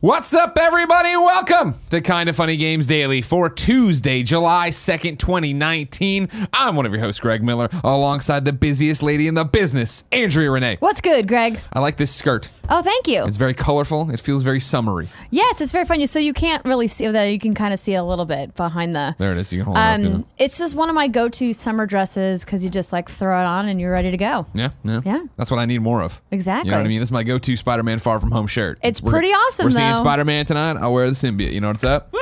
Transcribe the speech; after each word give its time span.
What's 0.00 0.34
up, 0.34 0.58
everybody? 0.58 1.16
Welcome 1.16 1.76
to 1.88 2.02
Kind 2.02 2.28
of 2.28 2.36
Funny 2.36 2.58
Games 2.58 2.86
Daily 2.86 3.22
for 3.22 3.48
Tuesday, 3.48 4.22
July 4.22 4.68
2nd, 4.68 5.18
2019. 5.18 6.28
I'm 6.52 6.76
one 6.76 6.84
of 6.84 6.92
your 6.92 7.00
hosts, 7.00 7.20
Greg 7.20 7.42
Miller, 7.42 7.70
alongside 7.82 8.44
the 8.44 8.52
busiest 8.52 9.02
lady 9.02 9.26
in 9.28 9.34
the 9.34 9.44
business, 9.46 10.04
Andrea 10.12 10.50
Renee. 10.50 10.76
What's 10.80 11.00
good, 11.00 11.26
Greg? 11.26 11.58
I 11.72 11.78
like 11.80 11.96
this 11.96 12.14
skirt. 12.14 12.50
Oh, 12.68 12.82
thank 12.82 13.06
you. 13.08 13.24
It's 13.24 13.36
very 13.38 13.52
colorful. 13.54 14.10
It 14.10 14.20
feels 14.20 14.42
very 14.42 14.58
summery. 14.60 15.08
Yes, 15.30 15.60
it's 15.60 15.72
very 15.72 15.84
funny. 15.84 16.06
So 16.06 16.18
you 16.18 16.32
can't 16.32 16.64
really 16.64 16.86
see 16.88 17.06
that. 17.08 17.24
You 17.24 17.38
can 17.38 17.54
kind 17.54 17.72
of 17.74 17.80
see 17.80 17.94
a 17.94 18.02
little 18.02 18.24
bit 18.24 18.54
behind 18.54 18.94
the. 18.96 19.14
There 19.18 19.32
it 19.32 19.38
is. 19.38 19.52
You 19.52 19.60
can 19.64 19.66
hold 19.66 19.76
it 19.78 19.80
up. 19.80 20.00
Um, 20.16 20.26
it's 20.38 20.58
just 20.58 20.74
one 20.74 20.88
of 20.88 20.94
my 20.94 21.06
go-to 21.08 21.52
summer 21.52 21.84
dresses 21.86 22.42
because 22.44 22.64
you 22.64 22.70
just 22.70 22.90
like 22.92 23.10
throw 23.10 23.38
it 23.40 23.44
on 23.44 23.68
and 23.68 23.80
you're 23.80 23.92
ready 23.92 24.10
to 24.10 24.16
go. 24.16 24.46
Yeah, 24.54 24.70
yeah. 24.82 25.02
Yeah. 25.04 25.24
That's 25.36 25.50
what 25.50 25.60
I 25.60 25.66
need 25.66 25.80
more 25.80 26.02
of. 26.02 26.20
Exactly. 26.30 26.68
You 26.68 26.72
know 26.72 26.78
what 26.78 26.86
I 26.86 26.88
mean? 26.88 27.00
This 27.00 27.08
is 27.08 27.12
my 27.12 27.22
go 27.22 27.38
to 27.38 27.56
Spider 27.56 27.82
Man 27.82 27.98
Far 27.98 28.18
From 28.18 28.30
Home 28.30 28.46
shirt. 28.46 28.78
It's 28.82 29.00
We're- 29.02 29.12
pretty 29.12 29.28
awesome, 29.32 29.66
We're 29.66 29.70
seeing 29.72 29.93
Spider 29.96 30.24
Man 30.24 30.44
tonight. 30.46 30.76
I'll 30.76 30.92
wear 30.92 31.08
the 31.08 31.14
symbiote. 31.16 31.52
You 31.52 31.60
know 31.60 31.68
what's 31.68 31.84
up? 31.84 32.12
Woo! 32.12 32.20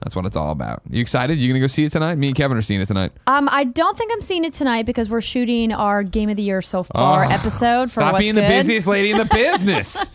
That's 0.00 0.14
what 0.14 0.26
it's 0.26 0.36
all 0.36 0.50
about. 0.50 0.82
You 0.90 1.00
excited? 1.00 1.38
You 1.38 1.52
to 1.54 1.60
go 1.60 1.66
see 1.66 1.84
it 1.84 1.92
tonight? 1.92 2.16
Me 2.16 2.26
and 2.26 2.36
Kevin 2.36 2.56
are 2.58 2.62
seeing 2.62 2.80
it 2.80 2.86
tonight. 2.86 3.12
Um, 3.26 3.48
I 3.50 3.64
don't 3.64 3.96
think 3.96 4.12
I'm 4.12 4.20
seeing 4.20 4.44
it 4.44 4.52
tonight 4.52 4.84
because 4.84 5.08
we're 5.08 5.22
shooting 5.22 5.72
our 5.72 6.02
Game 6.02 6.28
of 6.28 6.36
the 6.36 6.42
Year 6.42 6.60
so 6.60 6.82
far 6.82 7.24
Oh, 7.24 7.28
episode 7.28 7.86
for 7.86 7.90
Stop 7.92 8.12
What's 8.12 8.22
being 8.22 8.34
Good. 8.34 8.44
the 8.44 8.48
busiest 8.48 8.86
lady 8.86 9.10
in 9.12 9.18
the 9.18 9.24
business. 9.32 10.10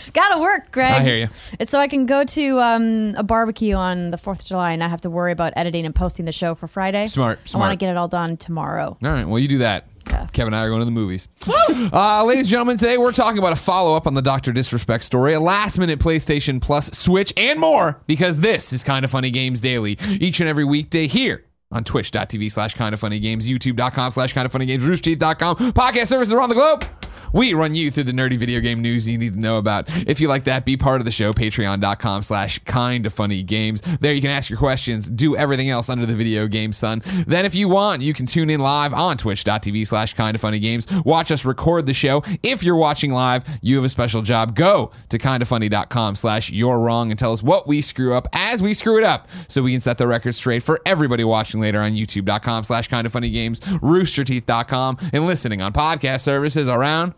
Gotta 0.12 0.40
work, 0.40 0.70
Greg. 0.72 0.92
I 0.92 1.02
hear 1.02 1.16
you. 1.16 1.28
It's 1.58 1.70
so 1.70 1.78
I 1.78 1.88
can 1.88 2.04
go 2.06 2.22
to 2.24 2.60
um, 2.60 3.14
a 3.16 3.22
barbecue 3.22 3.74
on 3.74 4.10
the 4.10 4.18
Fourth 4.18 4.40
of 4.40 4.46
July 4.46 4.72
and 4.72 4.80
not 4.80 4.90
have 4.90 5.00
to 5.02 5.10
worry 5.10 5.32
about 5.32 5.54
editing 5.56 5.86
and 5.86 5.94
posting 5.94 6.26
the 6.26 6.32
show 6.32 6.54
for 6.54 6.66
Friday. 6.66 7.06
Smart, 7.06 7.38
I 7.38 7.40
want 7.40 7.48
smart. 7.48 7.70
to 7.72 7.76
get 7.76 7.90
it 7.90 7.96
all 7.96 8.08
done 8.08 8.36
tomorrow. 8.36 8.98
All 9.02 9.10
right, 9.10 9.26
well, 9.26 9.38
you 9.38 9.48
do 9.48 9.58
that. 9.58 9.86
Kevin 10.32 10.52
and 10.52 10.56
I 10.56 10.64
are 10.64 10.68
going 10.68 10.80
to 10.80 10.84
the 10.84 10.90
movies. 10.90 11.28
uh, 11.92 12.24
ladies 12.24 12.44
and 12.44 12.50
gentlemen, 12.50 12.76
today 12.76 12.98
we're 12.98 13.12
talking 13.12 13.38
about 13.38 13.52
a 13.52 13.56
follow 13.56 13.94
up 13.96 14.06
on 14.06 14.14
the 14.14 14.22
Dr. 14.22 14.52
Disrespect 14.52 15.04
story, 15.04 15.34
a 15.34 15.40
last 15.40 15.78
minute 15.78 15.98
PlayStation 15.98 16.60
Plus 16.60 16.86
Switch, 16.96 17.32
and 17.36 17.58
more, 17.58 18.00
because 18.06 18.40
this 18.40 18.72
is 18.72 18.84
Kind 18.84 19.04
of 19.04 19.10
Funny 19.10 19.30
Games 19.30 19.60
Daily, 19.60 19.98
each 20.08 20.40
and 20.40 20.48
every 20.48 20.64
weekday 20.64 21.06
here 21.06 21.44
on 21.72 21.84
twitch.tv 21.84 22.50
slash 22.50 22.74
kind 22.74 22.92
of 22.92 23.00
funny 23.00 23.20
games, 23.20 23.48
youtube.com 23.48 24.10
slash 24.10 24.32
kind 24.32 24.46
of 24.46 24.52
funny 24.52 24.66
games, 24.66 24.84
roosterteeth.com, 24.84 25.56
podcast 25.72 26.08
services 26.08 26.32
around 26.32 26.48
the 26.48 26.54
globe. 26.54 26.84
We 27.32 27.54
run 27.54 27.74
you 27.74 27.90
through 27.90 28.04
the 28.04 28.12
nerdy 28.12 28.36
video 28.36 28.60
game 28.60 28.82
news 28.82 29.08
you 29.08 29.18
need 29.18 29.34
to 29.34 29.40
know 29.40 29.58
about. 29.58 29.88
If 30.08 30.20
you 30.20 30.28
like 30.28 30.44
that, 30.44 30.64
be 30.64 30.76
part 30.76 31.00
of 31.00 31.04
the 31.04 31.10
show, 31.12 31.32
patreon.com 31.32 32.22
slash 32.22 32.58
kind 32.60 33.06
of 33.06 33.12
funny 33.12 33.42
games. 33.42 33.80
There 34.00 34.12
you 34.12 34.20
can 34.20 34.30
ask 34.30 34.50
your 34.50 34.58
questions, 34.58 35.08
do 35.08 35.36
everything 35.36 35.70
else 35.70 35.88
under 35.88 36.06
the 36.06 36.14
video 36.14 36.46
game 36.48 36.72
sun. 36.72 37.02
Then 37.26 37.44
if 37.44 37.54
you 37.54 37.68
want, 37.68 38.02
you 38.02 38.14
can 38.14 38.26
tune 38.26 38.50
in 38.50 38.60
live 38.60 38.92
on 38.92 39.16
twitch.tv 39.16 39.86
slash 39.86 40.14
kind 40.14 40.34
of 40.34 40.40
funny 40.40 40.58
games. 40.58 40.90
Watch 41.04 41.30
us 41.30 41.44
record 41.44 41.86
the 41.86 41.94
show. 41.94 42.22
If 42.42 42.62
you're 42.62 42.76
watching 42.76 43.12
live, 43.12 43.44
you 43.62 43.76
have 43.76 43.84
a 43.84 43.88
special 43.88 44.22
job. 44.22 44.54
Go 44.54 44.90
to 45.08 45.18
kindoffunny.com 45.18 46.16
slash 46.16 46.50
you're 46.50 46.78
wrong 46.78 47.10
and 47.10 47.18
tell 47.18 47.32
us 47.32 47.42
what 47.42 47.66
we 47.66 47.80
screw 47.80 48.14
up 48.14 48.28
as 48.32 48.62
we 48.62 48.74
screw 48.74 48.98
it 48.98 49.04
up 49.04 49.28
so 49.48 49.62
we 49.62 49.72
can 49.72 49.80
set 49.80 49.98
the 49.98 50.06
record 50.06 50.34
straight 50.34 50.62
for 50.62 50.80
everybody 50.86 51.24
watching 51.24 51.60
later 51.60 51.80
on 51.80 51.92
youtube.com 51.92 52.64
slash 52.64 52.88
kind 52.88 53.06
of 53.06 53.12
funny 53.12 53.30
games, 53.30 53.60
roosterteeth.com, 53.60 54.98
and 55.12 55.26
listening 55.26 55.62
on 55.62 55.72
podcast 55.72 56.20
services 56.22 56.68
around 56.68 57.14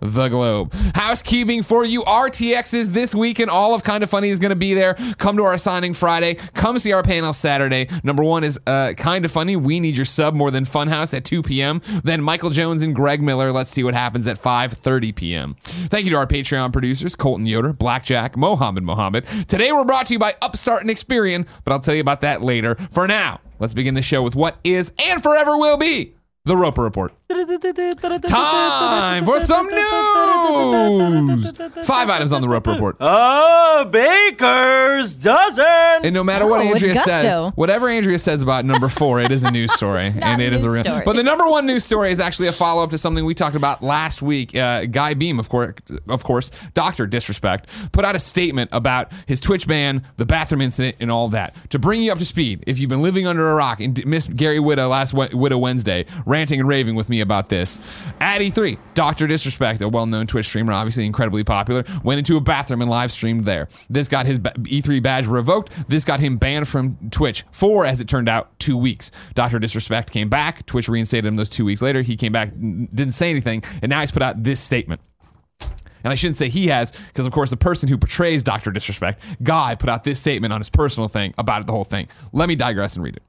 the 0.00 0.28
globe. 0.28 0.72
Housekeeping 0.94 1.62
for 1.62 1.84
you. 1.84 2.02
RTXs 2.02 2.88
this 2.88 3.14
week 3.14 3.38
and 3.38 3.50
all 3.50 3.74
of 3.74 3.82
Kind 3.82 4.02
of 4.02 4.10
Funny 4.10 4.28
is 4.28 4.38
going 4.38 4.50
to 4.50 4.56
be 4.56 4.74
there. 4.74 4.94
Come 5.18 5.36
to 5.36 5.44
our 5.44 5.58
signing 5.58 5.94
Friday. 5.94 6.34
Come 6.54 6.78
see 6.78 6.92
our 6.92 7.02
panel 7.02 7.32
Saturday. 7.32 7.88
Number 8.02 8.22
one 8.22 8.44
is 8.44 8.58
uh, 8.66 8.92
Kind 8.96 9.24
of 9.24 9.30
Funny. 9.30 9.56
We 9.56 9.80
need 9.80 9.96
your 9.96 10.04
sub 10.04 10.34
more 10.34 10.50
than 10.50 10.64
Funhouse 10.64 11.14
at 11.14 11.24
2 11.24 11.42
p.m. 11.42 11.80
Then 12.02 12.22
Michael 12.22 12.50
Jones 12.50 12.82
and 12.82 12.94
Greg 12.94 13.22
Miller. 13.22 13.52
Let's 13.52 13.70
see 13.70 13.84
what 13.84 13.94
happens 13.94 14.28
at 14.28 14.40
5:30 14.40 15.14
p.m. 15.14 15.56
Thank 15.62 16.04
you 16.04 16.10
to 16.10 16.16
our 16.16 16.26
Patreon 16.26 16.72
producers 16.72 17.16
Colton 17.16 17.46
Yoder, 17.46 17.72
Blackjack, 17.72 18.36
Mohammed 18.36 18.84
Mohammed. 18.84 19.24
Today 19.48 19.72
we're 19.72 19.84
brought 19.84 20.06
to 20.06 20.14
you 20.14 20.18
by 20.18 20.34
Upstart 20.42 20.82
and 20.82 20.90
Experian, 20.90 21.46
but 21.64 21.72
I'll 21.72 21.80
tell 21.80 21.94
you 21.94 22.00
about 22.00 22.20
that 22.22 22.42
later. 22.42 22.76
For 22.90 23.06
now, 23.06 23.40
let's 23.58 23.74
begin 23.74 23.94
the 23.94 24.02
show 24.02 24.22
with 24.22 24.34
what 24.34 24.58
is 24.64 24.92
and 25.04 25.22
forever 25.22 25.56
will 25.56 25.76
be 25.76 26.14
the 26.44 26.56
Roper 26.56 26.82
Report. 26.82 27.12
Time 28.28 29.24
for 29.24 29.40
some 29.40 29.66
news. 29.66 31.52
Five 31.86 32.10
items 32.10 32.32
on 32.32 32.42
the 32.42 32.48
Rope 32.48 32.66
Report. 32.66 32.96
A 33.00 33.86
baker's 33.90 35.14
dozen. 35.14 35.64
And 36.04 36.12
no 36.14 36.22
matter 36.22 36.46
what 36.46 36.60
Oh, 36.60 36.64
Andrea 36.64 36.94
says, 36.96 37.52
whatever 37.54 37.88
Andrea 37.88 38.18
says 38.18 38.42
about 38.42 38.64
number 38.64 38.88
four, 38.88 39.20
it 39.20 39.30
is 39.30 39.42
a 39.44 39.50
news 39.50 39.72
story, 39.76 40.10
not 40.10 40.22
and 40.22 40.42
a 40.42 40.44
it 40.44 40.52
is 40.52 40.64
a 40.64 40.70
real. 40.70 40.82
story. 40.84 41.02
But 41.04 41.16
the 41.16 41.22
number 41.22 41.48
one 41.48 41.66
news 41.66 41.84
story 41.84 42.10
is 42.12 42.20
actually 42.20 42.48
a 42.48 42.52
follow 42.52 42.82
up 42.82 42.90
to 42.90 42.98
something 42.98 43.24
we 43.24 43.34
talked 43.34 43.56
about 43.56 43.82
last 43.82 44.20
week. 44.22 44.54
Uh, 44.54 44.84
Guy 44.86 45.14
Beahm, 45.14 45.38
of 45.38 45.48
course, 45.48 45.74
of 46.08 46.24
course, 46.24 46.50
Doctor 46.74 47.06
Disrespect, 47.06 47.68
put 47.92 48.04
out 48.04 48.14
a 48.14 48.20
statement 48.20 48.68
about 48.72 49.10
his 49.26 49.40
Twitch 49.40 49.66
ban, 49.66 50.02
the 50.18 50.26
bathroom 50.26 50.60
incident, 50.60 50.96
and 51.00 51.10
all 51.10 51.28
that 51.30 51.54
to 51.70 51.78
bring 51.78 52.02
you 52.02 52.12
up 52.12 52.18
to 52.18 52.24
speed. 52.26 52.62
If 52.66 52.78
you've 52.78 52.90
been 52.90 53.02
living 53.02 53.26
under 53.26 53.50
a 53.50 53.54
rock 53.54 53.80
and 53.80 53.94
d- 53.94 54.04
missed 54.04 54.36
Gary 54.36 54.58
Whitta 54.58 54.88
last 54.88 55.12
Wi- 55.12 55.32
Whitta 55.34 55.58
Wednesday, 55.58 56.04
ranting 56.26 56.60
and 56.60 56.68
raving 56.68 56.94
with 56.94 57.08
me 57.08 57.13
about 57.20 57.48
this, 57.48 57.78
at 58.20 58.40
E3, 58.40 58.78
Doctor 58.94 59.26
Disrespect, 59.26 59.82
a 59.82 59.88
well 59.88 60.06
known 60.06 60.26
Twitch 60.26 60.46
streamer, 60.46 60.72
obviously 60.72 61.06
incredibly 61.06 61.44
popular, 61.44 61.84
went 62.02 62.18
into 62.18 62.36
a 62.36 62.40
bathroom 62.40 62.80
and 62.80 62.90
live 62.90 63.12
streamed 63.12 63.44
there. 63.44 63.68
This 63.88 64.08
got 64.08 64.26
his 64.26 64.38
E3 64.38 65.02
badge 65.02 65.26
revoked. 65.26 65.72
This 65.88 66.04
got 66.04 66.20
him 66.20 66.36
banned 66.36 66.68
from 66.68 66.96
Twitch 67.10 67.44
for, 67.52 67.84
as 67.84 68.00
it 68.00 68.08
turned 68.08 68.28
out, 68.28 68.58
two 68.58 68.76
weeks. 68.76 69.10
Dr. 69.34 69.58
Disrespect 69.58 70.10
came 70.10 70.28
back. 70.28 70.66
Twitch 70.66 70.88
reinstated 70.88 71.26
him 71.26 71.36
those 71.36 71.50
two 71.50 71.64
weeks 71.64 71.82
later. 71.82 72.02
He 72.02 72.16
came 72.16 72.32
back, 72.32 72.50
didn't 72.50 73.12
say 73.12 73.30
anything, 73.30 73.62
and 73.82 73.90
now 73.90 74.00
he's 74.00 74.10
put 74.10 74.22
out 74.22 74.42
this 74.42 74.60
statement. 74.60 75.00
And 76.04 76.12
I 76.12 76.14
shouldn't 76.14 76.36
say 76.36 76.50
he 76.50 76.66
has, 76.68 76.90
because 76.90 77.24
of 77.24 77.32
course 77.32 77.50
the 77.50 77.56
person 77.56 77.88
who 77.88 77.96
portrays 77.96 78.42
Dr. 78.42 78.70
Disrespect, 78.70 79.22
Guy, 79.42 79.74
put 79.74 79.88
out 79.88 80.04
this 80.04 80.20
statement 80.20 80.52
on 80.52 80.60
his 80.60 80.68
personal 80.68 81.08
thing 81.08 81.34
about 81.38 81.66
the 81.66 81.72
whole 81.72 81.84
thing. 81.84 82.08
Let 82.32 82.48
me 82.48 82.54
digress 82.54 82.94
and 82.94 83.04
read 83.04 83.16
it. 83.16 83.22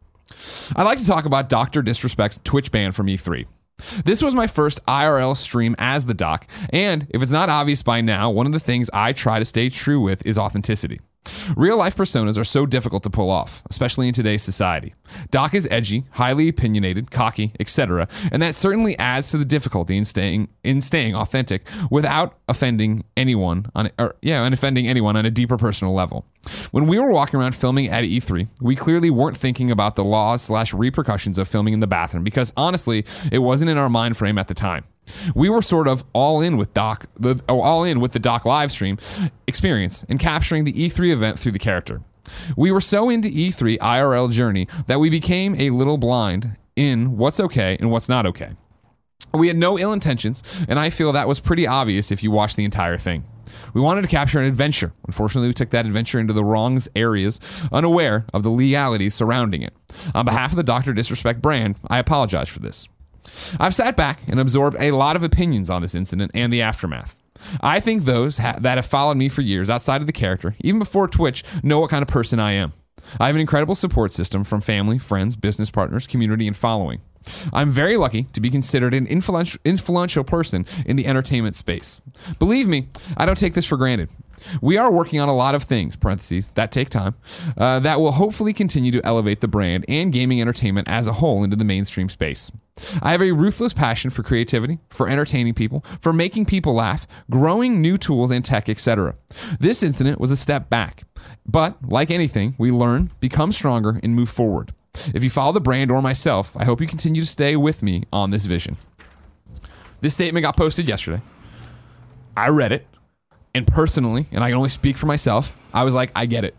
I'd 0.75 0.83
like 0.83 0.97
to 0.97 1.05
talk 1.05 1.25
about 1.25 1.47
Dr. 1.47 1.81
Disrespect's 1.81 2.39
Twitch 2.43 2.71
ban 2.71 2.91
from 2.91 3.07
E3. 3.07 3.45
This 4.03 4.21
was 4.21 4.33
my 4.33 4.47
first 4.47 4.83
IRL 4.85 5.35
stream 5.35 5.75
as 5.77 6.05
the 6.05 6.13
doc, 6.13 6.47
and 6.71 7.07
if 7.09 7.21
it's 7.21 7.31
not 7.31 7.49
obvious 7.49 7.83
by 7.83 8.01
now, 8.01 8.29
one 8.29 8.45
of 8.45 8.51
the 8.51 8.59
things 8.59 8.89
I 8.93 9.13
try 9.13 9.39
to 9.39 9.45
stay 9.45 9.69
true 9.69 9.99
with 9.99 10.25
is 10.25 10.37
authenticity. 10.37 11.01
Real 11.55 11.77
life 11.77 11.95
personas 11.95 12.37
are 12.37 12.43
so 12.43 12.65
difficult 12.65 13.03
to 13.03 13.09
pull 13.09 13.29
off, 13.29 13.63
especially 13.69 14.07
in 14.07 14.13
today's 14.13 14.43
society. 14.43 14.93
Doc 15.31 15.53
is 15.53 15.67
edgy, 15.71 16.05
highly 16.11 16.47
opinionated, 16.47 17.11
cocky, 17.11 17.53
etc., 17.59 18.07
and 18.31 18.41
that 18.41 18.55
certainly 18.55 18.97
adds 18.97 19.31
to 19.31 19.37
the 19.37 19.45
difficulty 19.45 19.97
in 19.97 20.05
staying 20.05 20.49
in 20.63 20.81
staying 20.81 21.15
authentic 21.15 21.67
without 21.89 22.37
offending 22.47 23.03
anyone 23.15 23.67
on 23.75 23.89
or 23.99 24.15
yeah, 24.21 24.43
and 24.43 24.53
offending 24.53 24.87
anyone 24.87 25.15
on 25.15 25.25
a 25.25 25.31
deeper 25.31 25.57
personal 25.57 25.93
level. 25.93 26.25
When 26.71 26.87
we 26.87 26.99
were 26.99 27.11
walking 27.11 27.39
around 27.39 27.55
filming 27.55 27.87
at 27.89 28.03
E3, 28.03 28.47
we 28.61 28.75
clearly 28.75 29.09
weren't 29.09 29.37
thinking 29.37 29.71
about 29.71 29.95
the 29.95 30.03
laws 30.03 30.41
slash 30.41 30.73
repercussions 30.73 31.37
of 31.37 31.47
filming 31.47 31.73
in 31.73 31.79
the 31.79 31.87
bathroom 31.87 32.23
because 32.23 32.53
honestly, 32.55 33.05
it 33.31 33.39
wasn't 33.39 33.71
in 33.71 33.77
our 33.77 33.89
mind 33.89 34.17
frame 34.17 34.37
at 34.37 34.47
the 34.47 34.53
time. 34.53 34.85
We 35.33 35.49
were 35.49 35.61
sort 35.61 35.87
of 35.87 36.03
all 36.13 36.41
in 36.41 36.57
with 36.57 36.73
Doc, 36.73 37.05
the, 37.15 37.41
oh, 37.47 37.61
all 37.61 37.83
in 37.83 37.99
with 37.99 38.11
the 38.13 38.19
Doc 38.19 38.45
live 38.45 38.71
stream 38.71 38.97
experience 39.47 40.05
and 40.09 40.19
capturing 40.19 40.63
the 40.63 40.73
E3 40.73 41.11
event 41.11 41.39
through 41.39 41.53
the 41.53 41.59
character. 41.59 42.01
We 42.55 42.71
were 42.71 42.81
so 42.81 43.09
into 43.09 43.29
E3 43.29 43.77
IRL 43.77 44.31
journey 44.31 44.67
that 44.87 44.99
we 44.99 45.09
became 45.09 45.55
a 45.59 45.69
little 45.69 45.97
blind 45.97 46.57
in 46.75 47.17
what's 47.17 47.39
okay 47.39 47.77
and 47.79 47.91
what's 47.91 48.09
not 48.09 48.25
okay. 48.25 48.51
We 49.33 49.47
had 49.47 49.57
no 49.57 49.77
ill 49.77 49.91
intentions, 49.91 50.65
and 50.67 50.79
I 50.79 50.89
feel 50.89 51.11
that 51.11 51.27
was 51.27 51.39
pretty 51.39 51.67
obvious 51.67 52.11
if 52.11 52.23
you 52.23 52.31
watched 52.31 52.55
the 52.55 52.63
entire 52.63 52.97
thing. 52.97 53.25
We 53.73 53.81
wanted 53.81 54.01
to 54.01 54.07
capture 54.07 54.39
an 54.39 54.47
adventure. 54.47 54.93
Unfortunately, 55.07 55.47
we 55.47 55.53
took 55.53 55.69
that 55.69 55.85
adventure 55.85 56.19
into 56.19 56.33
the 56.33 56.43
wrong 56.43 56.79
areas, 56.95 57.39
unaware 57.71 58.25
of 58.33 58.43
the 58.43 58.49
legalities 58.49 59.13
surrounding 59.13 59.61
it. 59.61 59.73
On 60.13 60.25
behalf 60.25 60.51
of 60.51 60.57
the 60.57 60.63
Dr. 60.63 60.93
Disrespect 60.93 61.41
brand, 61.41 61.75
I 61.87 61.99
apologize 61.99 62.49
for 62.49 62.59
this. 62.59 62.87
I've 63.59 63.75
sat 63.75 63.95
back 63.95 64.21
and 64.27 64.39
absorbed 64.39 64.77
a 64.79 64.91
lot 64.91 65.15
of 65.15 65.23
opinions 65.23 65.69
on 65.69 65.81
this 65.81 65.95
incident 65.95 66.31
and 66.33 66.51
the 66.51 66.61
aftermath. 66.61 67.15
I 67.61 67.79
think 67.79 68.05
those 68.05 68.37
ha- 68.37 68.57
that 68.61 68.77
have 68.77 68.85
followed 68.85 69.17
me 69.17 69.29
for 69.29 69.41
years 69.41 69.69
outside 69.69 70.01
of 70.01 70.07
the 70.07 70.13
character, 70.13 70.55
even 70.61 70.79
before 70.79 71.07
Twitch, 71.07 71.43
know 71.63 71.79
what 71.79 71.89
kind 71.89 72.01
of 72.01 72.07
person 72.07 72.39
I 72.39 72.53
am. 72.53 72.73
I 73.19 73.27
have 73.27 73.35
an 73.35 73.41
incredible 73.41 73.75
support 73.75 74.11
system 74.11 74.43
from 74.43 74.61
family, 74.61 74.97
friends, 74.97 75.35
business 75.35 75.69
partners, 75.69 76.07
community, 76.07 76.47
and 76.47 76.57
following. 76.57 77.01
I'm 77.53 77.71
very 77.71 77.97
lucky 77.97 78.23
to 78.33 78.41
be 78.41 78.49
considered 78.49 78.93
an 78.93 79.07
influential, 79.07 79.59
influential 79.65 80.23
person 80.23 80.65
in 80.85 80.95
the 80.95 81.07
entertainment 81.07 81.55
space. 81.55 82.01
Believe 82.39 82.67
me, 82.67 82.87
I 83.17 83.25
don't 83.25 83.37
take 83.37 83.53
this 83.53 83.65
for 83.65 83.77
granted. 83.77 84.09
We 84.61 84.77
are 84.77 84.91
working 84.91 85.19
on 85.19 85.29
a 85.29 85.35
lot 85.35 85.55
of 85.55 85.63
things, 85.63 85.95
parentheses, 85.95 86.49
that 86.49 86.71
take 86.71 86.89
time, 86.89 87.15
uh, 87.57 87.79
that 87.79 87.99
will 87.99 88.13
hopefully 88.13 88.53
continue 88.53 88.91
to 88.91 89.05
elevate 89.05 89.41
the 89.41 89.47
brand 89.47 89.85
and 89.87 90.11
gaming 90.11 90.41
entertainment 90.41 90.89
as 90.89 91.07
a 91.07 91.13
whole 91.13 91.43
into 91.43 91.55
the 91.55 91.63
mainstream 91.63 92.09
space. 92.09 92.51
I 93.01 93.11
have 93.11 93.21
a 93.21 93.31
ruthless 93.31 93.73
passion 93.73 94.11
for 94.11 94.23
creativity, 94.23 94.79
for 94.89 95.07
entertaining 95.07 95.53
people, 95.53 95.83
for 96.01 96.11
making 96.11 96.45
people 96.45 96.73
laugh, 96.73 97.07
growing 97.29 97.81
new 97.81 97.97
tools 97.97 98.31
and 98.31 98.43
tech, 98.43 98.67
etc. 98.67 99.15
This 99.59 99.81
incident 99.81 100.19
was 100.19 100.31
a 100.31 100.37
step 100.37 100.69
back. 100.69 101.03
But, 101.45 101.77
like 101.87 102.11
anything, 102.11 102.55
we 102.57 102.71
learn, 102.71 103.11
become 103.19 103.51
stronger, 103.51 103.99
and 104.03 104.15
move 104.15 104.29
forward. 104.29 104.73
If 105.13 105.23
you 105.23 105.29
follow 105.29 105.51
the 105.51 105.61
brand 105.61 105.91
or 105.91 106.01
myself, 106.01 106.55
I 106.57 106.65
hope 106.65 106.81
you 106.81 106.87
continue 106.87 107.21
to 107.21 107.27
stay 107.27 107.55
with 107.55 107.83
me 107.83 108.03
on 108.11 108.31
this 108.31 108.45
vision. 108.45 108.77
This 110.01 110.13
statement 110.13 110.43
got 110.43 110.57
posted 110.57 110.87
yesterday. 110.87 111.21
I 112.37 112.49
read 112.49 112.71
it, 112.71 112.85
and 113.55 113.65
personally, 113.65 114.27
and 114.31 114.43
I 114.43 114.49
can 114.49 114.57
only 114.57 114.69
speak 114.69 114.97
for 114.97 115.07
myself, 115.07 115.57
I 115.73 115.83
was 115.83 115.95
like, 115.95 116.11
I 116.15 116.27
get 116.27 116.43
it. 116.43 116.55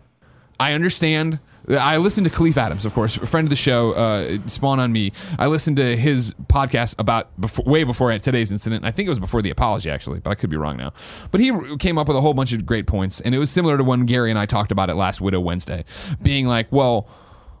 I 0.59 0.73
understand. 0.73 1.39
I 1.69 1.97
listened 1.97 2.25
to 2.25 2.33
Kahlief 2.33 2.57
Adams, 2.57 2.85
of 2.85 2.93
course, 2.93 3.17
a 3.17 3.25
friend 3.27 3.45
of 3.45 3.49
the 3.49 3.55
show, 3.55 3.91
uh, 3.91 4.39
Spawn 4.47 4.79
on 4.79 4.91
Me. 4.91 5.11
I 5.37 5.47
listened 5.47 5.77
to 5.77 5.95
his 5.95 6.33
podcast 6.47 6.95
about 6.97 7.39
before, 7.39 7.65
way 7.65 7.83
before 7.83 8.17
today's 8.17 8.51
incident. 8.51 8.83
I 8.83 8.91
think 8.91 9.05
it 9.05 9.09
was 9.09 9.19
before 9.19 9.41
the 9.41 9.49
apology, 9.51 9.89
actually, 9.89 10.19
but 10.19 10.31
I 10.31 10.35
could 10.35 10.49
be 10.49 10.57
wrong 10.57 10.77
now. 10.77 10.93
But 11.29 11.41
he 11.41 11.51
came 11.77 11.97
up 11.97 12.07
with 12.07 12.17
a 12.17 12.21
whole 12.21 12.33
bunch 12.33 12.53
of 12.53 12.65
great 12.65 12.87
points, 12.87 13.21
and 13.21 13.35
it 13.35 13.39
was 13.39 13.51
similar 13.51 13.77
to 13.77 13.83
when 13.83 14.05
Gary 14.05 14.29
and 14.29 14.39
I 14.39 14.45
talked 14.45 14.71
about 14.71 14.89
it 14.89 14.95
last 14.95 15.19
Whitta 15.19 15.41
Wednesday, 15.41 15.83
being 16.23 16.47
like, 16.47 16.71
well, 16.71 17.07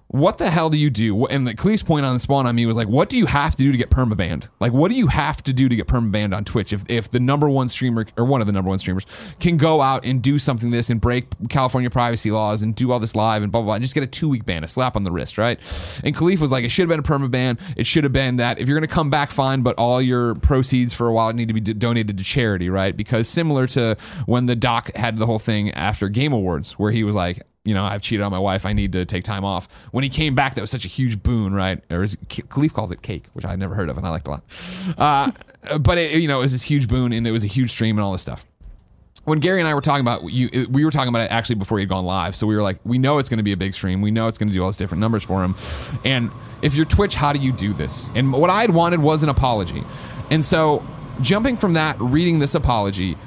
what 0.09 0.37
the 0.37 0.49
hell 0.49 0.69
do 0.69 0.77
you 0.77 0.89
do? 0.89 1.25
And 1.25 1.45
the 1.45 1.53
Kahlief's 1.53 1.83
point 1.83 2.05
on 2.05 2.13
the 2.13 2.19
spawn 2.19 2.47
on 2.47 2.55
me 2.55 2.65
was 2.65 2.77
like, 2.77 2.87
what 2.87 3.09
do 3.09 3.17
you 3.17 3.25
have 3.25 3.57
to 3.57 3.63
do 3.63 3.73
to 3.73 3.77
get 3.77 3.89
permabanned? 3.89 4.47
Like, 4.61 4.71
what 4.71 4.89
do 4.89 4.95
you 4.95 5.07
have 5.07 5.43
to 5.43 5.51
do 5.51 5.67
to 5.67 5.75
get 5.75 5.87
permabanned 5.87 6.33
on 6.35 6.45
Twitch 6.45 6.71
if, 6.71 6.85
if 6.87 7.09
the 7.09 7.19
number 7.19 7.49
one 7.49 7.67
streamer 7.67 8.05
or 8.15 8.23
one 8.23 8.39
of 8.39 8.47
the 8.47 8.53
number 8.53 8.69
one 8.69 8.79
streamers 8.79 9.05
can 9.41 9.57
go 9.57 9.81
out 9.81 10.05
and 10.05 10.21
do 10.21 10.39
something 10.39 10.71
this 10.71 10.89
and 10.89 11.01
break 11.01 11.27
California 11.49 11.89
privacy 11.89 12.31
laws 12.31 12.61
and 12.61 12.73
do 12.73 12.91
all 12.91 12.99
this 12.99 13.15
live 13.15 13.43
and 13.43 13.51
blah, 13.51 13.59
blah, 13.59 13.65
blah, 13.65 13.75
and 13.75 13.83
just 13.83 13.93
get 13.93 14.03
a 14.03 14.07
two 14.07 14.29
week 14.29 14.45
ban, 14.45 14.63
a 14.63 14.67
slap 14.67 14.95
on 14.95 15.03
the 15.03 15.11
wrist, 15.11 15.37
right? 15.37 15.59
And 16.05 16.15
Kahlief 16.15 16.39
was 16.39 16.53
like, 16.53 16.63
it 16.63 16.69
should 16.69 16.89
have 16.89 16.89
been 16.89 16.99
a 16.99 17.03
permaban. 17.03 17.59
It 17.75 17.85
should 17.85 18.05
have 18.05 18.13
been 18.13 18.37
that 18.37 18.59
if 18.59 18.69
you're 18.69 18.79
going 18.79 18.87
to 18.87 18.93
come 18.93 19.09
back, 19.09 19.31
fine, 19.31 19.61
but 19.61 19.75
all 19.77 20.01
your 20.01 20.35
proceeds 20.35 20.93
for 20.93 21.07
a 21.07 21.13
while 21.13 21.33
need 21.33 21.49
to 21.49 21.53
be 21.53 21.61
d- 21.61 21.73
donated 21.73 22.17
to 22.17 22.23
charity, 22.23 22.69
right? 22.69 22.95
Because 22.95 23.27
similar 23.27 23.67
to 23.67 23.97
when 24.25 24.45
the 24.45 24.55
doc 24.55 24.95
had 24.95 25.17
the 25.17 25.25
whole 25.25 25.39
thing 25.39 25.71
after 25.71 26.07
Game 26.07 26.31
Awards, 26.31 26.79
where 26.79 26.91
he 26.91 27.03
was 27.03 27.15
like, 27.15 27.41
you 27.67 27.73
know, 27.73 27.83
I've 27.83 28.01
cheated 28.01 28.23
on 28.23 28.31
my 28.31 28.39
wife. 28.39 28.65
I 28.65 28.71
need 28.71 28.93
to 28.93 29.03
take 29.03 29.25
time 29.25 29.43
off. 29.43 29.67
When 29.91 30.03
he 30.03 30.09
came 30.09 30.35
back, 30.35 30.55
that 30.55 30.61
was 30.61 30.71
such 30.71 30.85
a 30.85 30.87
huge 30.87 31.21
boon, 31.21 31.53
right? 31.53 31.83
Or 31.91 32.01
is 32.01 32.15
Kahlief 32.29 32.71
calls 32.71 32.91
it 32.91 33.01
cake, 33.01 33.25
which 33.33 33.43
I 33.43 33.57
never 33.57 33.75
heard 33.75 33.89
of 33.89 33.97
and 33.97 34.07
I 34.07 34.09
liked 34.09 34.27
a 34.27 34.31
lot. 34.31 34.43
Uh, 34.97 35.31
but 35.79 35.97
it, 35.97 36.21
you 36.21 36.29
know, 36.29 36.39
it 36.39 36.43
was 36.43 36.53
this 36.53 36.63
huge 36.63 36.87
boon 36.87 37.11
and 37.11 37.27
it 37.27 37.31
was 37.31 37.43
a 37.43 37.47
huge 37.47 37.71
stream 37.71 37.97
and 37.97 38.05
all 38.05 38.13
this 38.13 38.21
stuff. 38.21 38.45
When 39.25 39.39
Gary 39.39 39.59
and 39.59 39.67
I 39.67 39.73
were 39.73 39.81
talking 39.81 39.99
about 39.99 40.23
you, 40.31 40.67
we 40.71 40.85
were 40.85 40.91
talking 40.91 41.09
about 41.09 41.23
it 41.23 41.31
actually 41.31 41.55
before 41.55 41.77
he 41.77 41.81
had 41.81 41.89
gone 41.89 42.05
live. 42.05 42.33
So 42.33 42.47
we 42.47 42.55
were 42.55 42.61
like, 42.61 42.79
we 42.85 42.97
know 42.97 43.17
it's 43.17 43.27
going 43.27 43.39
to 43.39 43.43
be 43.43 43.51
a 43.51 43.57
big 43.57 43.73
stream. 43.73 44.01
We 44.01 44.11
know 44.11 44.27
it's 44.27 44.37
going 44.37 44.47
to 44.47 44.53
do 44.53 44.61
all 44.61 44.69
these 44.69 44.77
different 44.77 45.01
numbers 45.01 45.23
for 45.23 45.43
him. 45.43 45.55
And 46.05 46.31
if 46.61 46.73
you're 46.73 46.85
Twitch, 46.85 47.15
how 47.15 47.33
do 47.33 47.39
you 47.39 47.51
do 47.51 47.73
this? 47.73 48.09
And 48.15 48.31
what 48.31 48.49
I 48.49 48.61
had 48.61 48.69
wanted 48.69 49.01
was 49.01 49.23
an 49.23 49.29
apology. 49.29 49.83
And 50.31 50.45
so 50.45 50.81
jumping 51.21 51.57
from 51.57 51.73
that, 51.73 51.99
reading 51.99 52.39
this 52.39 52.55
apology, 52.55 53.17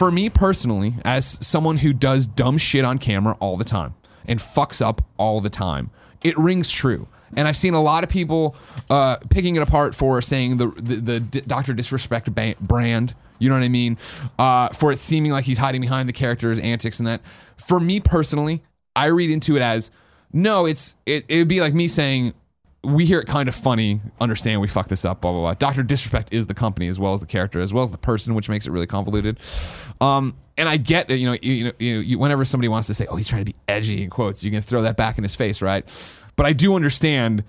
for 0.00 0.10
me 0.10 0.30
personally, 0.30 0.94
as 1.04 1.36
someone 1.46 1.76
who 1.76 1.92
does 1.92 2.26
dumb 2.26 2.56
shit 2.56 2.86
on 2.86 2.96
camera 2.96 3.36
all 3.38 3.58
the 3.58 3.64
time 3.64 3.92
and 4.24 4.40
fucks 4.40 4.80
up 4.80 5.02
all 5.18 5.42
the 5.42 5.50
time, 5.50 5.90
it 6.24 6.38
rings 6.38 6.70
true. 6.70 7.06
And 7.36 7.46
I've 7.46 7.54
seen 7.54 7.74
a 7.74 7.82
lot 7.82 8.02
of 8.02 8.08
people 8.08 8.56
uh, 8.88 9.16
picking 9.28 9.56
it 9.56 9.62
apart 9.62 9.94
for 9.94 10.22
saying 10.22 10.56
the 10.56 10.68
the, 10.68 10.96
the 10.96 11.42
Doctor 11.42 11.74
Disrespect 11.74 12.34
ba- 12.34 12.54
brand. 12.62 13.14
You 13.38 13.50
know 13.50 13.56
what 13.56 13.62
I 13.62 13.68
mean? 13.68 13.98
Uh, 14.38 14.70
for 14.70 14.90
it 14.90 14.98
seeming 14.98 15.32
like 15.32 15.44
he's 15.44 15.58
hiding 15.58 15.82
behind 15.82 16.08
the 16.08 16.14
character's 16.14 16.58
antics 16.58 16.98
and 16.98 17.06
that. 17.06 17.20
For 17.58 17.78
me 17.78 18.00
personally, 18.00 18.62
I 18.96 19.06
read 19.08 19.30
into 19.30 19.54
it 19.56 19.60
as 19.60 19.90
no. 20.32 20.64
It's 20.64 20.96
it. 21.04 21.26
It 21.28 21.36
would 21.36 21.48
be 21.48 21.60
like 21.60 21.74
me 21.74 21.88
saying 21.88 22.32
we 22.82 23.04
hear 23.04 23.18
it 23.18 23.26
kind 23.26 23.48
of 23.48 23.54
funny, 23.54 24.00
understand 24.20 24.60
we 24.60 24.66
fucked 24.66 24.88
this 24.88 25.04
up, 25.04 25.20
blah 25.20 25.32
blah 25.32 25.40
blah. 25.40 25.54
Doctor 25.54 25.82
Disrespect 25.82 26.32
is 26.32 26.46
the 26.46 26.54
company 26.54 26.88
as 26.88 26.98
well 26.98 27.12
as 27.12 27.20
the 27.20 27.26
character, 27.26 27.60
as 27.60 27.74
well 27.74 27.82
as 27.82 27.90
the 27.90 27.98
person, 27.98 28.34
which 28.34 28.48
makes 28.48 28.66
it 28.66 28.70
really 28.70 28.86
convoluted. 28.86 29.38
Um, 30.00 30.34
and 30.56 30.68
I 30.68 30.78
get 30.78 31.08
that 31.08 31.18
you 31.18 31.26
know, 31.26 31.36
you, 31.42 31.72
you 31.78 31.94
know, 31.94 32.00
you, 32.00 32.18
whenever 32.18 32.44
somebody 32.44 32.68
wants 32.68 32.86
to 32.86 32.94
say, 32.94 33.06
"Oh, 33.06 33.16
he's 33.16 33.28
trying 33.28 33.44
to 33.44 33.52
be 33.52 33.58
edgy," 33.68 34.02
in 34.02 34.08
quotes, 34.08 34.42
you 34.42 34.50
can 34.50 34.62
throw 34.62 34.82
that 34.82 34.96
back 34.96 35.18
in 35.18 35.24
his 35.24 35.36
face, 35.36 35.60
right? 35.60 35.84
But 36.36 36.46
I 36.46 36.52
do 36.54 36.74
understand 36.74 37.44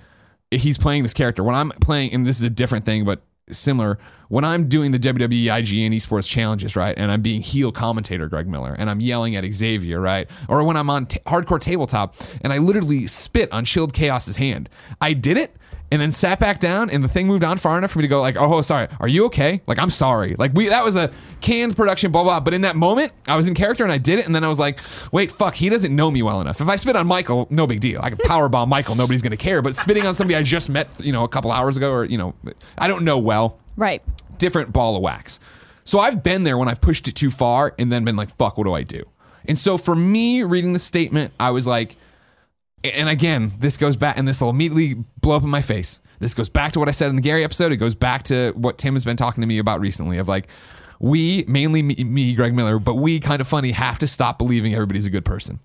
he's 0.51 0.77
playing 0.77 1.03
this 1.03 1.13
character. 1.13 1.43
When 1.43 1.55
I'm 1.55 1.69
playing, 1.69 2.13
and 2.13 2.25
this 2.25 2.37
is 2.37 2.43
a 2.43 2.49
different 2.49 2.83
thing, 2.83 3.05
but 3.05 3.21
similar 3.51 3.97
when 4.29 4.45
I'm 4.45 4.69
doing 4.69 4.91
the 4.91 4.99
WWE 4.99 5.45
IGN 5.45 5.93
esports 5.93 6.29
challenges, 6.29 6.75
right? 6.75 6.97
And 6.97 7.11
I'm 7.11 7.21
being 7.21 7.41
heel 7.41 7.71
commentator 7.71 8.29
Greg 8.29 8.47
Miller 8.47 8.75
and 8.77 8.89
I'm 8.89 9.01
yelling 9.01 9.35
at 9.35 9.43
Xavier, 9.51 9.99
right? 9.99 10.29
Or 10.47 10.63
when 10.63 10.77
I'm 10.77 10.89
on 10.89 11.05
t- 11.07 11.19
hardcore 11.25 11.59
tabletop 11.59 12.15
and 12.41 12.53
I 12.53 12.57
literally 12.57 13.07
spit 13.07 13.51
on 13.51 13.65
Chilled 13.65 13.93
Chaos's 13.93 14.37
hand. 14.37 14.69
I 15.01 15.13
did 15.13 15.37
it 15.37 15.55
and 15.91 16.01
then 16.01 16.11
sat 16.11 16.39
back 16.39 16.59
down 16.59 16.89
and 16.89 17.03
the 17.03 17.09
thing 17.09 17.27
moved 17.27 17.43
on 17.43 17.57
far 17.57 17.77
enough 17.77 17.91
for 17.91 17.99
me 17.99 18.03
to 18.03 18.07
go 18.07 18.21
like, 18.21 18.37
oh, 18.37 18.61
sorry, 18.61 18.87
are 19.01 19.09
you 19.09 19.25
okay? 19.25 19.61
Like, 19.67 19.77
I'm 19.77 19.89
sorry. 19.89 20.35
Like 20.39 20.53
we, 20.53 20.69
that 20.69 20.85
was 20.85 20.95
a 20.95 21.11
canned 21.41 21.75
production, 21.75 22.11
blah, 22.11 22.23
blah. 22.23 22.39
But 22.39 22.53
in 22.53 22.61
that 22.61 22.77
moment, 22.77 23.11
I 23.27 23.35
was 23.35 23.49
in 23.49 23.53
character 23.53 23.83
and 23.83 23.91
I 23.91 23.97
did 23.97 24.17
it. 24.17 24.25
And 24.25 24.33
then 24.33 24.45
I 24.45 24.47
was 24.47 24.57
like, 24.57 24.79
wait, 25.11 25.31
fuck, 25.31 25.55
he 25.55 25.67
doesn't 25.67 25.93
know 25.93 26.09
me 26.09 26.21
well 26.21 26.39
enough. 26.39 26.61
If 26.61 26.69
I 26.69 26.77
spit 26.77 26.95
on 26.95 27.07
Michael, 27.07 27.45
no 27.49 27.67
big 27.67 27.81
deal. 27.81 27.99
I 28.01 28.09
can 28.09 28.19
power 28.19 28.47
bomb 28.47 28.69
Michael. 28.69 28.95
Nobody's 28.95 29.21
going 29.21 29.31
to 29.31 29.37
care. 29.37 29.61
But 29.61 29.75
spitting 29.75 30.05
on 30.05 30.15
somebody 30.15 30.35
I 30.35 30.43
just 30.43 30.69
met, 30.69 30.89
you 30.99 31.11
know, 31.11 31.25
a 31.25 31.27
couple 31.27 31.51
hours 31.51 31.75
ago 31.75 31.91
or, 31.91 32.05
you 32.05 32.17
know, 32.17 32.35
I 32.77 32.87
don't 32.87 33.03
know 33.03 33.17
well. 33.17 33.59
Right. 33.75 34.01
Different 34.37 34.71
ball 34.71 34.95
of 34.95 35.01
wax. 35.01 35.39
So 35.83 35.99
I've 35.99 36.23
been 36.23 36.45
there 36.45 36.57
when 36.57 36.69
I've 36.69 36.79
pushed 36.79 37.09
it 37.09 37.15
too 37.15 37.31
far 37.31 37.75
and 37.77 37.91
then 37.91 38.05
been 38.05 38.15
like, 38.15 38.29
fuck, 38.29 38.57
what 38.57 38.63
do 38.63 38.73
I 38.73 38.83
do? 38.83 39.03
And 39.45 39.57
so 39.57 39.77
for 39.77 39.95
me 39.95 40.43
reading 40.43 40.71
the 40.71 40.79
statement, 40.79 41.33
I 41.39 41.49
was 41.51 41.67
like, 41.67 41.97
and 42.83 43.09
again, 43.09 43.51
this 43.59 43.77
goes 43.77 43.95
back, 43.95 44.17
and 44.17 44.27
this 44.27 44.41
will 44.41 44.49
immediately 44.49 44.95
blow 45.21 45.35
up 45.35 45.43
in 45.43 45.49
my 45.49 45.61
face. 45.61 46.01
This 46.19 46.33
goes 46.33 46.49
back 46.49 46.73
to 46.73 46.79
what 46.79 46.87
I 46.87 46.91
said 46.91 47.09
in 47.09 47.15
the 47.15 47.21
Gary 47.21 47.43
episode. 47.43 47.71
It 47.71 47.77
goes 47.77 47.95
back 47.95 48.23
to 48.23 48.51
what 48.55 48.77
Tim 48.77 48.93
has 48.93 49.03
been 49.03 49.17
talking 49.17 49.41
to 49.41 49.47
me 49.47 49.57
about 49.57 49.79
recently 49.79 50.17
of 50.17 50.27
like, 50.27 50.47
we, 50.99 51.43
mainly 51.47 51.81
me, 51.81 51.95
me, 51.95 52.35
Greg 52.35 52.53
Miller, 52.53 52.77
but 52.77 52.95
we 52.95 53.19
kind 53.19 53.41
of 53.41 53.47
funny 53.47 53.71
have 53.71 53.97
to 53.99 54.07
stop 54.07 54.37
believing 54.37 54.73
everybody's 54.73 55.07
a 55.07 55.09
good 55.09 55.25
person. 55.25 55.59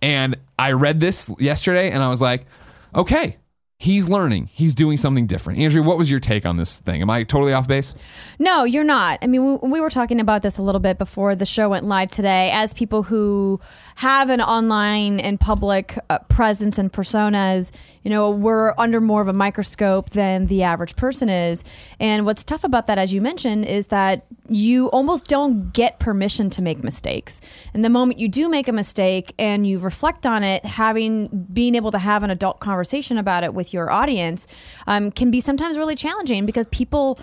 And 0.00 0.36
I 0.58 0.72
read 0.72 0.98
this 0.98 1.30
yesterday 1.38 1.90
and 1.90 2.02
I 2.02 2.08
was 2.08 2.22
like, 2.22 2.46
okay, 2.94 3.36
he's 3.78 4.08
learning. 4.08 4.46
He's 4.46 4.74
doing 4.74 4.96
something 4.96 5.26
different. 5.26 5.58
Andrea, 5.58 5.82
what 5.82 5.98
was 5.98 6.10
your 6.10 6.20
take 6.20 6.46
on 6.46 6.56
this 6.56 6.78
thing? 6.78 7.02
Am 7.02 7.10
I 7.10 7.24
totally 7.24 7.52
off 7.52 7.68
base? 7.68 7.94
No, 8.38 8.64
you're 8.64 8.84
not. 8.84 9.18
I 9.22 9.26
mean, 9.26 9.58
we, 9.60 9.70
we 9.70 9.80
were 9.80 9.90
talking 9.90 10.20
about 10.20 10.42
this 10.42 10.56
a 10.56 10.62
little 10.62 10.80
bit 10.80 10.98
before 10.98 11.34
the 11.34 11.44
show 11.44 11.68
went 11.68 11.84
live 11.84 12.10
today. 12.10 12.50
As 12.52 12.72
people 12.72 13.02
who 13.02 13.60
have 13.96 14.30
an 14.30 14.40
online 14.40 15.20
and 15.20 15.38
public 15.38 15.98
uh, 16.10 16.18
presence 16.28 16.78
and 16.78 16.92
personas, 16.92 17.70
you 18.02 18.10
know, 18.10 18.30
we're 18.30 18.74
under 18.78 19.00
more 19.00 19.20
of 19.20 19.28
a 19.28 19.32
microscope 19.32 20.10
than 20.10 20.46
the 20.46 20.62
average 20.62 20.96
person 20.96 21.28
is. 21.28 21.62
And 22.00 22.24
what's 22.26 22.44
tough 22.44 22.64
about 22.64 22.86
that, 22.88 22.98
as 22.98 23.12
you 23.12 23.20
mentioned, 23.20 23.64
is 23.64 23.88
that 23.88 24.26
you 24.48 24.86
almost 24.88 25.26
don't 25.26 25.72
get 25.72 25.98
permission 25.98 26.50
to 26.50 26.62
make 26.62 26.82
mistakes. 26.82 27.40
And 27.72 27.84
the 27.84 27.90
moment 27.90 28.18
you 28.18 28.28
do 28.28 28.48
make 28.48 28.68
a 28.68 28.72
mistake 28.72 29.34
and 29.38 29.66
you 29.66 29.78
reflect 29.78 30.26
on 30.26 30.42
it, 30.42 30.64
having 30.64 31.28
being 31.52 31.74
able 31.74 31.90
to 31.92 31.98
have 31.98 32.22
an 32.22 32.30
adult 32.30 32.60
conversation 32.60 33.18
about 33.18 33.44
it 33.44 33.54
with 33.54 33.72
your 33.72 33.90
audience 33.90 34.46
um, 34.86 35.10
can 35.10 35.30
be 35.30 35.40
sometimes 35.40 35.78
really 35.78 35.94
challenging 35.94 36.44
because 36.44 36.66
people 36.66 37.18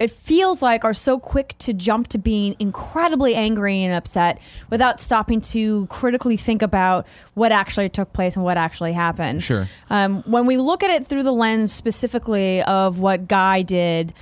it 0.00 0.10
feels 0.10 0.62
like 0.62 0.82
are 0.82 0.94
so 0.94 1.18
quick 1.18 1.54
to 1.58 1.74
jump 1.74 2.08
to 2.08 2.18
being 2.18 2.56
incredibly 2.58 3.34
angry 3.34 3.84
and 3.84 3.94
upset 3.94 4.40
without 4.70 4.98
stopping 4.98 5.42
to 5.42 5.86
critically 5.86 6.38
think 6.38 6.62
about 6.62 7.06
what 7.34 7.52
actually 7.52 7.90
took 7.90 8.12
place 8.14 8.34
and 8.34 8.44
what 8.44 8.56
actually 8.56 8.94
happened. 8.94 9.42
Sure. 9.42 9.68
Um, 9.90 10.22
when 10.22 10.46
we 10.46 10.56
look 10.56 10.82
at 10.82 10.88
it 10.90 11.06
through 11.06 11.22
the 11.22 11.32
lens 11.32 11.70
specifically 11.70 12.62
of 12.62 12.98
what 12.98 13.28
Guy 13.28 13.60
did 13.60 14.14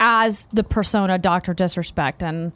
as 0.00 0.46
the 0.54 0.64
persona 0.64 1.18
Doctor 1.18 1.52
Disrespect, 1.52 2.22
and 2.22 2.52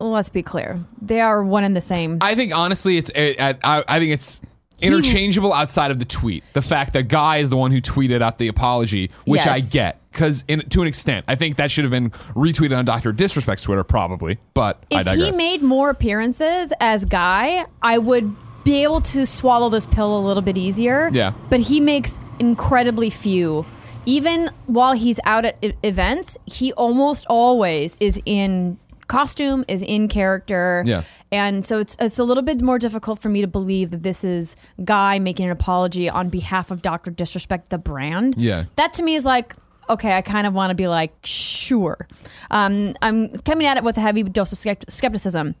let's 0.00 0.28
be 0.28 0.42
clear, 0.42 0.80
they 1.00 1.20
are 1.20 1.44
one 1.44 1.62
and 1.62 1.76
the 1.76 1.80
same. 1.80 2.18
I 2.20 2.34
think 2.34 2.52
honestly, 2.52 2.96
it's 2.96 3.12
it, 3.14 3.36
I, 3.38 3.84
I 3.86 4.00
think 4.00 4.12
it's 4.12 4.40
interchangeable 4.80 5.52
outside 5.52 5.92
of 5.92 6.00
the 6.00 6.04
tweet. 6.04 6.42
The 6.52 6.62
fact 6.62 6.94
that 6.94 7.04
Guy 7.04 7.36
is 7.36 7.50
the 7.50 7.56
one 7.56 7.70
who 7.70 7.80
tweeted 7.80 8.22
out 8.22 8.38
the 8.38 8.48
apology, 8.48 9.12
which 9.24 9.46
I 9.46 9.60
get 9.60 10.01
because 10.12 10.42
to 10.44 10.82
an 10.82 10.86
extent, 10.86 11.24
I 11.28 11.34
think 11.34 11.56
that 11.56 11.70
should 11.70 11.84
have 11.84 11.90
been 11.90 12.10
retweeted 12.34 12.76
on 12.76 12.84
Doctor 12.84 13.12
Disrespect's 13.12 13.64
Twitter, 13.64 13.84
probably. 13.84 14.38
But 14.54 14.84
I 14.92 15.00
if 15.00 15.06
he 15.08 15.32
made 15.32 15.62
more 15.62 15.90
appearances 15.90 16.72
as 16.80 17.04
Guy, 17.04 17.64
I 17.82 17.98
would 17.98 18.34
be 18.64 18.82
able 18.84 19.00
to 19.00 19.26
swallow 19.26 19.68
this 19.68 19.86
pill 19.86 20.16
a 20.16 20.22
little 20.24 20.42
bit 20.42 20.56
easier. 20.56 21.10
Yeah. 21.12 21.32
But 21.50 21.60
he 21.60 21.80
makes 21.80 22.20
incredibly 22.38 23.10
few. 23.10 23.64
even 24.06 24.50
while 24.66 24.94
he's 24.94 25.18
out 25.24 25.44
at 25.44 25.56
e- 25.62 25.72
events, 25.82 26.36
he 26.44 26.72
almost 26.74 27.24
always 27.28 27.96
is 28.00 28.20
in 28.26 28.76
costume, 29.06 29.64
is 29.68 29.82
in 29.82 30.08
character. 30.08 30.82
Yeah. 30.86 31.02
And 31.30 31.64
so 31.64 31.78
it's 31.78 31.96
it's 32.00 32.18
a 32.18 32.24
little 32.24 32.42
bit 32.42 32.60
more 32.62 32.78
difficult 32.78 33.20
for 33.20 33.28
me 33.28 33.40
to 33.42 33.46
believe 33.46 33.90
that 33.90 34.02
this 34.02 34.22
is 34.24 34.54
Guy 34.84 35.18
making 35.18 35.46
an 35.46 35.52
apology 35.52 36.08
on 36.08 36.28
behalf 36.30 36.70
of 36.70 36.82
Dr. 36.82 37.10
Disrespect 37.10 37.70
the 37.70 37.78
brand. 37.78 38.34
Yeah. 38.36 38.64
That 38.76 38.92
to 38.94 39.02
me 39.02 39.14
is 39.14 39.24
like 39.24 39.54
okay, 39.88 40.16
I 40.16 40.22
kind 40.22 40.46
of 40.46 40.54
want 40.54 40.70
to 40.70 40.74
be 40.74 40.88
like, 40.88 41.12
sure. 41.24 42.06
Um, 42.50 42.94
I'm 43.02 43.30
coming 43.40 43.66
at 43.66 43.76
it 43.76 43.84
with 43.84 43.96
a 43.96 44.00
heavy 44.00 44.22
dose 44.22 44.52
of 44.52 44.76
skepticism. 44.88 45.54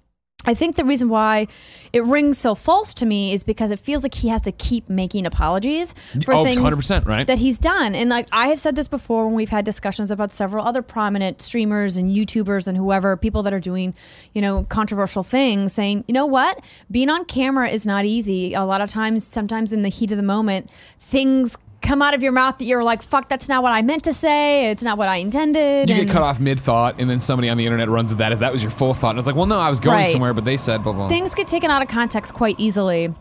I 0.44 0.54
think 0.54 0.74
the 0.74 0.84
reason 0.84 1.08
why 1.08 1.46
it 1.92 2.02
rings 2.02 2.36
so 2.36 2.56
false 2.56 2.92
to 2.94 3.06
me 3.06 3.32
is 3.32 3.44
because 3.44 3.70
it 3.70 3.78
feels 3.78 4.02
like 4.02 4.14
he 4.14 4.28
has 4.28 4.42
to 4.42 4.50
keep 4.50 4.88
making 4.88 5.24
apologies 5.24 5.94
for 6.24 6.34
Oh, 6.34 6.44
things 6.44 6.60
100%, 6.60 7.06
right? 7.06 7.24
that 7.28 7.38
he's 7.38 7.60
done. 7.60 7.94
And 7.94 8.10
like 8.10 8.26
I 8.32 8.48
have 8.48 8.58
said 8.58 8.74
this 8.74 8.88
before 8.88 9.26
when 9.26 9.34
we've 9.34 9.50
had 9.50 9.64
discussions 9.64 10.10
about 10.10 10.32
several 10.32 10.66
other 10.66 10.82
prominent 10.82 11.40
streamers 11.42 11.96
and 11.96 12.10
YouTubers 12.10 12.66
and 12.66 12.76
whoever, 12.76 13.16
people 13.16 13.44
that 13.44 13.52
are 13.52 13.60
doing, 13.60 13.94
you 14.34 14.42
know, 14.42 14.64
controversial 14.64 15.22
things, 15.22 15.72
saying, 15.74 16.04
you 16.08 16.14
know 16.14 16.26
what? 16.26 16.60
Being 16.90 17.08
on 17.08 17.24
camera 17.26 17.68
is 17.68 17.86
not 17.86 18.04
easy. 18.04 18.52
A 18.52 18.64
lot 18.64 18.80
of 18.80 18.90
times, 18.90 19.24
sometimes 19.24 19.72
in 19.72 19.82
the 19.82 19.90
heat 19.90 20.10
of 20.10 20.16
the 20.16 20.24
moment, 20.24 20.68
things 20.98 21.56
come 21.82 22.00
out 22.02 22.14
of 22.14 22.22
your 22.22 22.32
mouth 22.32 22.58
that 22.58 22.64
you're 22.64 22.82
like, 22.84 23.02
fuck, 23.02 23.28
that's 23.28 23.48
not 23.48 23.62
what 23.62 23.72
I 23.72 23.82
meant 23.82 24.04
to 24.04 24.12
say. 24.12 24.70
It's 24.70 24.82
not 24.82 24.96
what 24.98 25.08
I 25.08 25.16
intended. 25.16 25.88
You 25.90 25.96
and 25.96 26.06
get 26.06 26.12
cut 26.12 26.22
off 26.22 26.40
mid 26.40 26.58
thought, 26.60 27.00
and 27.00 27.10
then 27.10 27.20
somebody 27.20 27.48
on 27.48 27.56
the 27.58 27.66
internet 27.66 27.88
runs 27.88 28.10
with 28.10 28.18
that 28.18 28.32
as 28.32 28.38
that 28.40 28.52
was 28.52 28.62
your 28.62 28.70
full 28.70 28.94
thought. 28.94 29.10
And 29.10 29.18
it's 29.18 29.26
like, 29.26 29.36
well, 29.36 29.46
no, 29.46 29.58
I 29.58 29.68
was 29.70 29.80
going 29.80 29.98
Right. 29.98 30.08
somewhere, 30.08 30.32
but 30.32 30.44
they 30.44 30.56
said 30.56 30.82
blah 30.82 30.92
blah. 30.92 31.08
things 31.08 31.34
get 31.34 31.48
taken 31.48 31.70
out 31.70 31.82
of 31.82 31.88
context 31.88 32.34
quite 32.34 32.54
easily. 32.58 33.12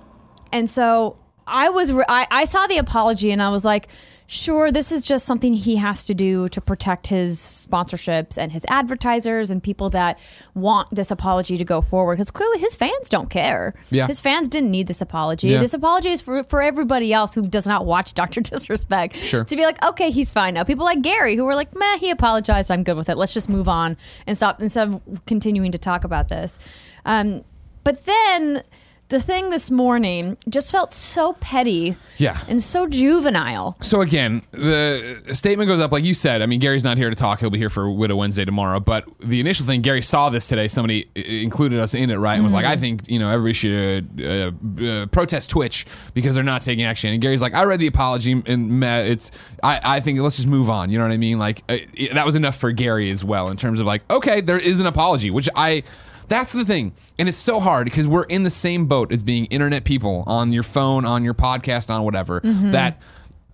And 0.52 0.70
so 0.70 1.18
I 1.48 1.70
was, 1.70 1.92
re- 1.92 2.06
I, 2.08 2.28
I 2.30 2.46
saw 2.46 2.68
the 2.68 2.78
apology 2.78 3.32
and 3.32 3.42
I 3.42 3.50
was 3.50 3.66
like, 3.66 3.88
sure, 4.32 4.72
this 4.72 4.94
is 4.94 5.04
just 5.04 5.26
something 5.26 5.54
he 5.54 5.76
has 5.76 6.06
to 6.06 6.14
do 6.14 6.48
to 6.50 6.62
protect 6.62 7.08
his 7.08 7.38
sponsorships 7.38 8.38
and 8.38 8.54
his 8.54 8.66
advertisers 8.70 9.52
and 9.52 9.62
people 9.62 9.90
that 9.90 10.18
want 10.56 10.90
this 10.90 11.12
apology 11.12 11.58
to 11.58 11.66
go 11.66 11.82
forward. 11.82 12.16
Because 12.16 12.32
clearly 12.32 12.58
his 12.58 12.74
fans 12.74 13.10
don't 13.10 13.30
care. 13.30 13.74
Yeah. 13.90 14.08
His 14.08 14.22
fans 14.22 14.48
didn't 14.48 14.72
need 14.72 14.88
this 14.88 15.02
apology. 15.02 15.50
Yeah. 15.50 15.60
This 15.60 15.74
apology 15.74 16.12
is 16.12 16.22
for, 16.22 16.44
for 16.46 16.62
everybody 16.62 17.12
else 17.12 17.34
who 17.34 17.46
does 17.46 17.68
not 17.68 17.86
watch 17.86 18.14
Dr. 18.22 18.40
Disrespect. 18.40 19.18
Sure. 19.18 19.44
To 19.44 19.56
be 19.56 19.64
like, 19.64 19.84
okay, 19.84 20.12
he's 20.12 20.32
fine 20.32 20.54
now. 20.54 20.64
People 20.64 20.86
like 20.86 21.02
Gary 21.02 21.36
who 21.36 21.44
were 21.44 21.56
like, 21.56 21.76
meh, 21.76 21.98
he 21.98 22.10
apologized. 22.10 22.72
I'm 22.72 22.84
good 22.84 22.96
with 22.96 23.10
it. 23.10 23.18
Let's 23.18 23.34
just 23.34 23.50
move 23.50 23.68
on 23.68 23.98
and 24.26 24.38
stop 24.38 24.62
instead 24.62 24.88
of 24.88 25.26
continuing 25.26 25.74
to 25.74 25.78
talk 25.78 26.06
about 26.06 26.30
this. 26.30 26.58
Um, 27.04 27.44
but 27.84 28.06
then 28.06 28.64
the 29.12 29.22
thing 29.22 29.50
this 29.52 29.70
morning 29.70 30.38
just 30.50 30.72
felt 30.72 30.92
so 30.92 31.34
petty 31.34 31.96
Yeah. 32.18 32.40
and 32.50 32.62
so 32.64 32.88
juvenile. 32.88 33.78
So 33.82 34.02
again, 34.02 34.42
the 34.52 35.22
statement 35.34 35.68
goes 35.68 35.80
up 35.80 35.92
like 35.92 36.04
you 36.04 36.14
said. 36.14 36.42
I 36.42 36.46
mean, 36.48 36.60
Gary's 36.60 36.84
not 36.84 36.98
here 36.98 37.10
to 37.10 37.16
talk; 37.16 37.40
he'll 37.40 37.50
be 37.52 37.60
here 37.60 37.70
for 37.70 37.84
Whitta 37.86 38.16
Wednesday 38.18 38.46
tomorrow. 38.46 38.80
But 38.80 39.06
the 39.20 39.40
initial 39.40 39.66
thing, 39.66 39.82
Gary 39.82 40.02
saw 40.02 40.30
this 40.30 40.48
today. 40.48 40.68
Somebody 40.68 41.08
i- 41.16 41.20
included 41.20 41.80
us 41.80 41.94
in 41.94 42.10
it, 42.10 42.16
right? 42.16 42.36
And 42.36 42.44
was 42.44 42.54
like, 42.54 42.66
"I 42.66 42.78
think 42.78 43.08
you 43.10 43.20
know 43.20 43.30
everybody 43.30 43.54
should 43.54 44.22
uh, 44.22 44.84
uh, 44.86 45.06
protest 45.08 45.50
Twitch 45.50 45.86
because 46.14 46.34
they're 46.36 46.44
not 46.44 46.62
taking 46.62 46.84
action." 46.86 47.12
And 47.12 47.22
Gary's 47.22 47.42
like, 47.42 47.54
"I 47.54 47.64
read 47.64 47.80
the 47.80 47.88
apology, 47.88 48.32
and 48.46 48.84
it's 48.84 49.30
I, 49.62 49.80
I 49.84 50.00
think 50.00 50.20
let's 50.20 50.38
just 50.38 50.48
move 50.48 50.70
on." 50.70 50.90
You 50.90 50.98
know 50.98 51.04
what 51.04 51.12
I 51.14 51.18
mean? 51.18 51.38
Like 51.38 51.64
uh, 51.70 51.78
it- 51.94 52.14
that 52.14 52.26
was 52.26 52.36
enough 52.36 52.58
for 52.58 52.72
Gary 52.72 53.10
as 53.12 53.24
well 53.24 53.50
in 53.50 53.58
terms 53.58 53.80
of 53.80 53.86
like, 53.86 54.02
okay, 54.10 54.42
there 54.42 54.58
is 54.58 54.80
an 54.80 54.86
apology, 54.88 55.30
which 55.32 55.50
I. 55.56 55.84
That's 56.32 56.54
the 56.54 56.64
thing. 56.64 56.94
And 57.20 57.28
it's 57.28 57.38
so 57.38 57.60
hard 57.60 57.84
because 57.84 58.08
we're 58.08 58.24
in 58.24 58.44
the 58.44 58.50
same 58.50 58.86
boat 58.86 59.12
as 59.12 59.22
being 59.22 59.46
internet 59.48 59.84
people 59.84 60.24
on 60.28 60.54
your 60.54 60.64
phone, 60.64 61.04
on 61.04 61.26
your 61.26 61.34
podcast, 61.34 61.94
on 61.94 62.06
whatever. 62.06 62.40
Mm-hmm. 62.40 62.72
That 62.72 63.02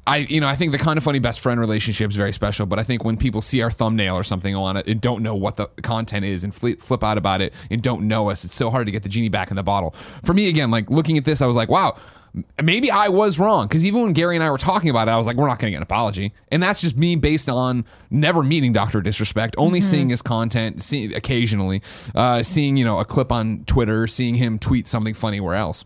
I, 0.05 0.17
you 0.17 0.39
know, 0.39 0.47
I 0.47 0.55
think 0.55 0.73
the 0.73 0.77
kind 0.77 0.95
of 0.95 1.03
funny 1.03 1.17
best 1.17 1.39
friend 1.39 1.59
relationship 1.59 2.11
is 2.11 2.15
very 2.15 2.31
special. 2.33 2.67
But 2.67 2.77
I 2.77 2.83
think 2.83 3.03
when 3.03 3.17
people 3.17 3.41
see 3.41 3.63
our 3.63 3.71
thumbnail 3.71 4.15
or 4.15 4.23
something 4.23 4.55
on 4.55 4.77
it 4.77 4.85
and 4.85 5.01
don't 5.01 5.23
know 5.23 5.33
what 5.33 5.55
the 5.55 5.65
content 5.81 6.23
is 6.23 6.43
and 6.43 6.53
flip, 6.53 6.83
flip 6.83 7.03
out 7.03 7.17
about 7.17 7.41
it 7.41 7.51
and 7.71 7.81
don't 7.81 8.07
know 8.07 8.29
us, 8.29 8.45
it's 8.45 8.53
so 8.53 8.69
hard 8.69 8.85
to 8.85 8.91
get 8.91 9.01
the 9.01 9.09
genie 9.09 9.27
back 9.27 9.49
in 9.49 9.55
the 9.55 9.63
bottle. 9.63 9.95
For 10.23 10.35
me, 10.35 10.47
again, 10.47 10.69
like 10.69 10.91
looking 10.91 11.17
at 11.17 11.25
this, 11.25 11.41
I 11.41 11.47
was 11.47 11.55
like, 11.55 11.69
wow. 11.69 11.95
Maybe 12.61 12.91
I 12.91 13.09
was 13.09 13.39
wrong 13.39 13.67
because 13.67 13.85
even 13.85 14.01
when 14.01 14.13
Gary 14.13 14.35
and 14.35 14.43
I 14.43 14.51
were 14.51 14.57
talking 14.57 14.89
about 14.89 15.07
it, 15.07 15.11
I 15.11 15.17
was 15.17 15.25
like, 15.25 15.35
"We're 15.35 15.47
not 15.47 15.59
going 15.59 15.69
to 15.69 15.71
get 15.71 15.77
an 15.77 15.83
apology," 15.83 16.33
and 16.51 16.61
that's 16.61 16.81
just 16.81 16.97
me 16.97 17.15
based 17.15 17.49
on 17.49 17.85
never 18.09 18.43
meeting 18.43 18.73
Doctor 18.73 19.01
Disrespect, 19.01 19.55
only 19.57 19.79
seeing 19.81 20.09
his 20.09 20.21
content, 20.21 20.83
seeing 20.83 21.13
occasionally, 21.13 21.81
uh, 22.15 22.43
seeing 22.43 22.77
you 22.77 22.85
know 22.85 22.99
a 22.99 23.05
clip 23.05 23.31
on 23.31 23.63
Twitter, 23.65 24.07
seeing 24.07 24.35
him 24.35 24.59
tweet 24.59 24.87
something 24.87 25.13
funny 25.13 25.39
where 25.39 25.55
else. 25.55 25.85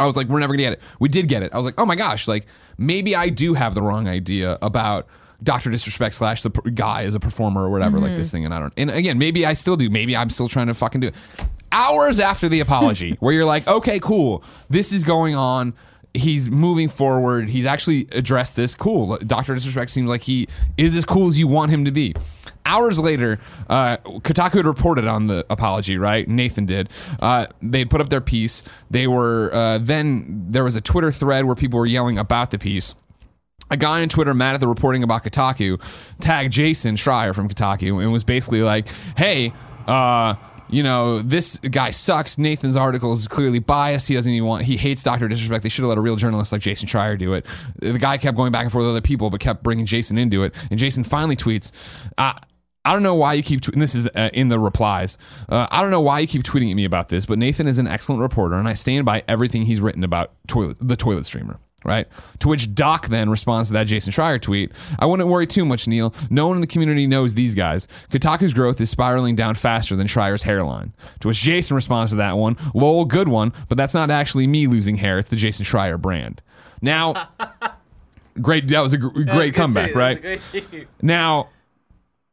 I 0.00 0.06
was 0.06 0.16
like, 0.16 0.26
we're 0.26 0.40
never 0.40 0.54
gonna 0.54 0.64
get 0.64 0.72
it. 0.74 0.80
We 0.98 1.08
did 1.08 1.28
get 1.28 1.42
it. 1.42 1.52
I 1.52 1.56
was 1.56 1.64
like, 1.64 1.74
oh 1.78 1.86
my 1.86 1.94
gosh, 1.94 2.26
like 2.26 2.46
maybe 2.78 3.14
I 3.14 3.28
do 3.28 3.54
have 3.54 3.74
the 3.74 3.82
wrong 3.82 4.08
idea 4.08 4.58
about 4.60 5.06
Doctor 5.42 5.70
Disrespect 5.70 6.14
slash 6.14 6.42
the 6.42 6.50
guy 6.50 7.04
as 7.04 7.14
a 7.14 7.20
performer 7.20 7.62
or 7.62 7.70
whatever, 7.70 7.98
like 7.98 8.16
this 8.16 8.30
thing. 8.32 8.44
And 8.44 8.54
I 8.54 8.60
don't. 8.60 8.72
And 8.76 8.90
again, 8.90 9.18
maybe 9.18 9.44
I 9.44 9.52
still 9.52 9.76
do. 9.76 9.90
Maybe 9.90 10.16
I'm 10.16 10.30
still 10.30 10.48
trying 10.48 10.68
to 10.68 10.74
fucking 10.74 11.00
do 11.00 11.08
it. 11.08 11.14
Hours 11.74 12.20
after 12.20 12.48
the 12.48 12.60
apology, 12.60 13.16
where 13.20 13.34
you're 13.34 13.44
like, 13.44 13.66
okay, 13.66 13.98
cool, 13.98 14.44
this 14.70 14.92
is 14.92 15.02
going 15.02 15.34
on. 15.34 15.74
He's 16.16 16.48
moving 16.48 16.88
forward. 16.88 17.48
He's 17.48 17.66
actually 17.66 18.06
addressed 18.12 18.54
this. 18.54 18.76
Cool. 18.76 19.18
Doctor 19.18 19.52
Disrespect 19.52 19.90
seems 19.90 20.08
like 20.08 20.22
he 20.22 20.46
is 20.78 20.94
as 20.94 21.04
cool 21.04 21.26
as 21.26 21.40
you 21.40 21.48
want 21.48 21.72
him 21.72 21.84
to 21.86 21.90
be. 21.90 22.14
Hours 22.64 23.00
later, 23.00 23.40
uh, 23.68 23.96
Kotaku 23.96 24.52
had 24.54 24.66
reported 24.66 25.06
on 25.08 25.26
the 25.26 25.44
apology, 25.50 25.98
right? 25.98 26.28
Nathan 26.28 26.66
did. 26.66 26.88
Uh, 27.20 27.48
they 27.60 27.84
put 27.84 28.00
up 28.00 28.10
their 28.10 28.20
piece. 28.20 28.62
They 28.88 29.08
were 29.08 29.52
uh, 29.52 29.78
then 29.78 30.44
there 30.48 30.62
was 30.62 30.76
a 30.76 30.80
Twitter 30.80 31.10
thread 31.10 31.44
where 31.44 31.56
people 31.56 31.80
were 31.80 31.86
yelling 31.86 32.16
about 32.16 32.52
the 32.52 32.58
piece. 32.60 32.94
A 33.72 33.76
guy 33.76 34.00
on 34.00 34.08
Twitter 34.08 34.32
mad 34.34 34.54
at 34.54 34.60
the 34.60 34.68
reporting 34.68 35.02
about 35.02 35.24
Kotaku 35.24 35.82
tagged 36.20 36.52
Jason 36.52 36.94
Schreier 36.94 37.34
from 37.34 37.48
Kotaku 37.48 38.00
and 38.00 38.12
was 38.12 38.22
basically 38.22 38.62
like, 38.62 38.86
"Hey, 39.16 39.52
uh, 39.88 40.34
you 40.74 40.82
know 40.82 41.22
this 41.22 41.58
guy 41.58 41.90
sucks. 41.90 42.36
Nathan's 42.36 42.76
article 42.76 43.12
is 43.12 43.28
clearly 43.28 43.58
biased. 43.58 44.08
He 44.08 44.14
doesn't 44.14 44.32
even 44.32 44.46
want. 44.46 44.64
He 44.64 44.76
hates 44.76 45.02
Doctor 45.02 45.28
Disrespect. 45.28 45.62
They 45.62 45.68
should 45.68 45.82
have 45.82 45.90
let 45.90 45.98
a 45.98 46.00
real 46.00 46.16
journalist 46.16 46.52
like 46.52 46.60
Jason 46.60 46.88
Schreier 46.88 47.18
do 47.18 47.32
it." 47.34 47.46
The 47.80 47.98
guy 47.98 48.18
kept 48.18 48.36
going 48.36 48.52
back 48.52 48.64
and 48.64 48.72
forth 48.72 48.84
with 48.84 48.90
other 48.90 49.00
people, 49.00 49.30
but 49.30 49.40
kept 49.40 49.62
bringing 49.62 49.86
Jason 49.86 50.18
into 50.18 50.42
it. 50.42 50.54
And 50.70 50.78
Jason 50.78 51.04
finally 51.04 51.36
tweets. 51.36 51.70
Uh, 52.18 52.34
I 52.84 52.92
don't 52.92 53.02
know 53.02 53.14
why 53.14 53.34
you 53.34 53.42
keep. 53.42 53.60
Tw- 53.62 53.72
and 53.72 53.80
this 53.80 53.94
is 53.94 54.08
uh, 54.08 54.30
in 54.32 54.48
the 54.48 54.58
replies. 54.58 55.16
Uh, 55.48 55.66
I 55.70 55.80
don't 55.80 55.90
know 55.90 56.00
why 56.00 56.18
you 56.18 56.26
keep 56.26 56.42
tweeting 56.42 56.70
at 56.70 56.74
me 56.74 56.84
about 56.84 57.08
this, 57.08 57.24
but 57.24 57.38
Nathan 57.38 57.66
is 57.66 57.78
an 57.78 57.86
excellent 57.86 58.20
reporter, 58.20 58.56
and 58.56 58.68
I 58.68 58.74
stand 58.74 59.04
by 59.04 59.22
everything 59.26 59.62
he's 59.62 59.80
written 59.80 60.04
about 60.04 60.32
toilet, 60.48 60.76
the 60.80 60.96
toilet 60.96 61.24
streamer. 61.24 61.58
Right. 61.84 62.08
To 62.38 62.48
which 62.48 62.74
Doc 62.74 63.08
then 63.08 63.28
responds 63.28 63.68
to 63.68 63.74
that 63.74 63.84
Jason 63.86 64.10
Schreier 64.10 64.40
tweet. 64.40 64.72
I 64.98 65.04
wouldn't 65.04 65.28
worry 65.28 65.46
too 65.46 65.66
much, 65.66 65.86
Neil. 65.86 66.14
No 66.30 66.46
one 66.48 66.56
in 66.56 66.60
the 66.62 66.66
community 66.66 67.06
knows 67.06 67.34
these 67.34 67.54
guys. 67.54 67.86
Kotaku's 68.10 68.54
growth 68.54 68.80
is 68.80 68.88
spiraling 68.88 69.36
down 69.36 69.54
faster 69.54 69.94
than 69.94 70.06
Schreier's 70.06 70.44
hairline. 70.44 70.94
To 71.20 71.28
which 71.28 71.42
Jason 71.42 71.74
responds 71.74 72.12
to 72.12 72.16
that 72.16 72.38
one. 72.38 72.56
Lol, 72.72 73.04
good 73.04 73.28
one, 73.28 73.52
but 73.68 73.76
that's 73.76 73.92
not 73.92 74.10
actually 74.10 74.46
me 74.46 74.66
losing 74.66 74.96
hair. 74.96 75.18
It's 75.18 75.28
the 75.28 75.36
Jason 75.36 75.66
Schreier 75.66 76.00
brand. 76.00 76.40
Now, 76.80 77.28
great. 78.40 78.66
That 78.68 78.80
was 78.80 78.94
a 78.94 78.98
gr- 78.98 79.22
great 79.24 79.52
comeback, 79.54 79.94
right? 79.94 80.40
Now, 81.02 81.50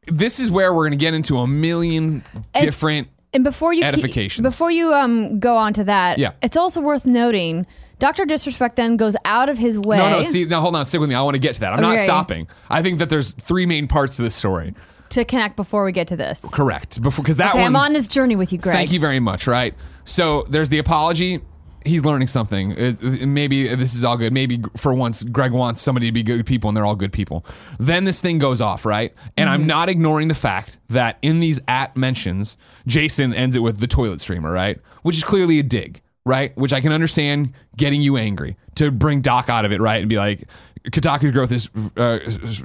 this 0.06 0.40
is 0.40 0.50
where 0.50 0.72
we're 0.72 0.84
going 0.88 0.98
to 0.98 1.04
get 1.04 1.14
into 1.14 1.36
a 1.38 1.46
million 1.46 2.24
different. 2.58 3.08
And 3.34 3.44
before 3.44 3.72
you 3.72 3.82
keep- 3.90 4.42
before 4.42 4.70
you 4.70 4.92
um 4.94 5.38
go 5.40 5.56
on 5.56 5.72
to 5.74 5.84
that, 5.84 6.18
Yeah. 6.18 6.32
it's 6.42 6.56
also 6.56 6.80
worth 6.80 7.06
noting 7.06 7.66
Dr. 8.02 8.24
Disrespect 8.24 8.74
then 8.74 8.96
goes 8.96 9.14
out 9.24 9.48
of 9.48 9.58
his 9.58 9.78
way. 9.78 9.96
No, 9.96 10.10
no. 10.10 10.22
See, 10.24 10.44
now 10.44 10.60
hold 10.60 10.74
on. 10.74 10.84
Stick 10.86 11.00
with 11.00 11.08
me. 11.08 11.14
I 11.14 11.22
want 11.22 11.36
to 11.36 11.38
get 11.38 11.54
to 11.54 11.60
that. 11.60 11.72
I'm 11.72 11.80
not 11.80 11.94
Okay. 11.94 12.02
stopping. 12.04 12.48
I 12.68 12.82
think 12.82 12.98
that 12.98 13.08
there's 13.10 13.30
three 13.34 13.64
main 13.64 13.86
parts 13.86 14.16
to 14.16 14.22
this 14.22 14.34
story. 14.34 14.74
to 15.10 15.24
connect 15.26 15.56
before 15.56 15.84
we 15.84 15.92
get 15.92 16.08
to 16.08 16.16
this. 16.16 16.40
Correct. 16.52 17.00
Before 17.02 17.22
because 17.22 17.36
that 17.36 17.54
Okay, 17.54 17.62
I'm 17.64 17.74
one's- 17.74 17.86
on 17.88 17.92
this 17.92 18.08
journey 18.08 18.34
with 18.34 18.50
you, 18.50 18.58
Greg. 18.58 18.74
Thank 18.74 18.92
you 18.92 18.98
very 18.98 19.20
much. 19.20 19.46
Right. 19.46 19.74
So 20.06 20.46
there's 20.48 20.70
the 20.70 20.78
apology. 20.78 21.40
He's 21.84 22.02
learning 22.04 22.28
something. 22.28 22.70
It- 22.72 23.02
it- 23.02 23.26
maybe 23.28 23.68
uh, 23.68 23.76
this 23.76 23.94
is 23.94 24.04
all 24.04 24.16
good. 24.16 24.32
Maybe 24.32 24.62
for 24.78 24.94
once, 24.94 25.22
Greg 25.22 25.52
wants 25.52 25.82
somebody 25.82 26.06
to 26.06 26.12
be 26.12 26.22
good 26.22 26.46
people, 26.46 26.68
and 26.70 26.76
they're 26.76 26.86
all 26.86 26.96
good 26.96 27.12
people. 27.12 27.44
Then 27.78 28.04
this 28.04 28.20
thing 28.22 28.38
goes 28.38 28.60
off, 28.62 28.86
right? 28.86 29.12
And 29.36 29.48
Mm-hmm. 29.48 29.54
I'm 29.54 29.66
not 29.66 29.88
ignoring 29.90 30.28
the 30.28 30.34
fact 30.34 30.78
that 30.88 31.18
in 31.20 31.40
these 31.40 31.60
at 31.68 31.94
mentions, 31.96 32.56
Jason 32.86 33.34
ends 33.34 33.54
it 33.54 33.60
with 33.60 33.80
the 33.80 33.86
toilet 33.86 34.20
streamer, 34.22 34.50
right? 34.50 34.80
Which 35.02 35.18
is 35.18 35.24
clearly 35.24 35.58
a 35.58 35.62
dig, 35.62 36.00
right? 36.24 36.56
Which 36.56 36.72
I 36.72 36.80
can 36.80 36.92
understand 36.92 37.52
getting 37.76 38.02
you 38.02 38.16
angry 38.16 38.56
to 38.76 38.90
bring 38.90 39.20
Doc 39.20 39.48
out 39.48 39.64
of 39.64 39.72
it, 39.72 39.80
right? 39.80 40.00
And 40.00 40.08
be 40.08 40.16
like, 40.16 40.48
Kotaku's 40.84 41.30
growth 41.32 41.52
is 41.52 41.68
uh, 41.96 42.18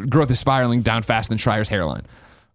growth 0.10 0.32
is 0.32 0.40
spiraling 0.40 0.82
down 0.82 1.04
faster 1.04 1.30
than 1.30 1.38
Schreier's 1.38 1.70
hairline. 1.70 2.04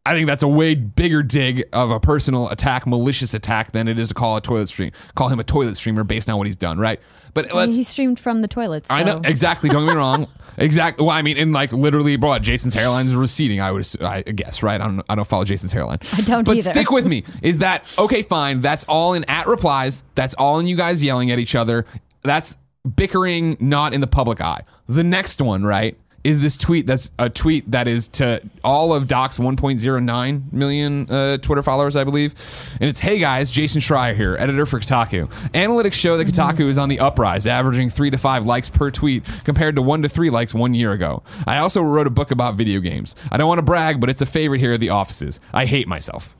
I 0.04 0.14
think 0.14 0.26
that's 0.26 0.42
a 0.42 0.48
way 0.48 0.74
bigger 0.74 1.22
dig 1.22 1.64
of 1.72 1.92
a 1.92 2.00
personal 2.00 2.48
attack, 2.48 2.88
malicious 2.88 3.34
attack, 3.34 3.70
than 3.70 3.86
it 3.86 4.00
is 4.00 4.08
to 4.08 4.14
call 4.14 4.36
a 4.36 4.40
toilet 4.40 4.68
stream, 4.68 4.90
call 5.14 5.28
him 5.28 5.38
a 5.38 5.44
toilet 5.44 5.76
streamer 5.76 6.02
based 6.02 6.28
on 6.28 6.38
what 6.38 6.46
he's 6.48 6.56
done, 6.56 6.76
right? 6.78 7.00
But 7.34 7.54
let's. 7.54 7.76
he 7.76 7.84
streamed 7.84 8.18
from 8.18 8.42
the 8.42 8.48
toilets. 8.48 8.90
I 8.90 9.04
know 9.04 9.20
exactly. 9.24 9.70
Don't 9.70 9.86
get 9.86 9.92
me 9.92 9.98
wrong. 9.98 10.28
Exactly. 10.58 11.06
Well, 11.06 11.16
I 11.16 11.22
mean, 11.22 11.38
and 11.38 11.54
like 11.54 11.72
literally, 11.72 12.16
bro, 12.16 12.38
Jason's 12.38 12.74
hairline 12.74 13.06
is 13.06 13.14
receding. 13.14 13.62
I 13.62 13.72
would, 13.72 13.88
I 14.02 14.20
guess, 14.20 14.62
right? 14.62 14.78
I 14.78 14.84
don't, 14.84 15.02
I 15.08 15.14
don't 15.14 15.26
follow 15.26 15.44
Jason's 15.44 15.72
hairline. 15.72 15.98
I 16.12 16.20
don't 16.20 16.44
But 16.44 16.58
either. 16.58 16.68
stick 16.70 16.90
with 16.90 17.06
me. 17.06 17.24
Is 17.40 17.60
that 17.60 17.90
okay? 17.98 18.20
Fine. 18.20 18.60
That's 18.60 18.84
all 18.84 19.14
in 19.14 19.24
at 19.30 19.46
replies. 19.46 20.02
That's 20.14 20.34
all 20.34 20.58
in 20.58 20.66
you 20.66 20.76
guys 20.76 21.02
yelling 21.02 21.30
at 21.30 21.38
each 21.38 21.54
other. 21.54 21.86
That's 22.22 22.58
bickering, 22.96 23.56
not 23.60 23.94
in 23.94 24.02
the 24.02 24.06
public 24.06 24.42
eye. 24.42 24.62
The 24.88 25.02
next 25.02 25.40
one, 25.40 25.64
right, 25.64 25.96
is 26.24 26.40
this 26.40 26.56
tweet 26.56 26.86
that's 26.86 27.10
a 27.18 27.28
tweet 27.28 27.68
that 27.72 27.88
is 27.88 28.06
to 28.08 28.40
all 28.62 28.94
of 28.94 29.08
Doc's 29.08 29.38
1.09 29.38 30.52
million 30.52 31.10
uh, 31.10 31.36
Twitter 31.38 31.62
followers, 31.62 31.96
I 31.96 32.04
believe. 32.04 32.34
And 32.80 32.88
it's, 32.88 33.00
hey 33.00 33.18
guys, 33.18 33.50
Jason 33.50 33.80
Schreier 33.80 34.14
here, 34.14 34.36
editor 34.38 34.64
for 34.66 34.78
Kotaku. 34.78 35.26
Analytics 35.52 35.94
show 35.94 36.16
that 36.16 36.26
Kotaku 36.28 36.68
is 36.68 36.78
on 36.78 36.88
the 36.88 37.00
uprise, 37.00 37.46
averaging 37.46 37.90
three 37.90 38.10
to 38.10 38.18
five 38.18 38.46
likes 38.46 38.68
per 38.70 38.90
tweet 38.90 39.24
compared 39.44 39.74
to 39.76 39.82
one 39.82 40.02
to 40.02 40.08
three 40.08 40.30
likes 40.30 40.54
one 40.54 40.74
year 40.74 40.92
ago. 40.92 41.22
I 41.46 41.58
also 41.58 41.82
wrote 41.82 42.06
a 42.06 42.10
book 42.10 42.30
about 42.30 42.54
video 42.54 42.80
games. 42.80 43.16
I 43.30 43.36
don't 43.36 43.48
want 43.48 43.58
to 43.58 43.62
brag, 43.62 44.00
but 44.00 44.08
it's 44.08 44.22
a 44.22 44.26
favorite 44.26 44.60
here 44.60 44.72
at 44.74 44.80
the 44.80 44.90
offices. 44.90 45.40
I 45.52 45.66
hate 45.66 45.88
myself. 45.88 46.36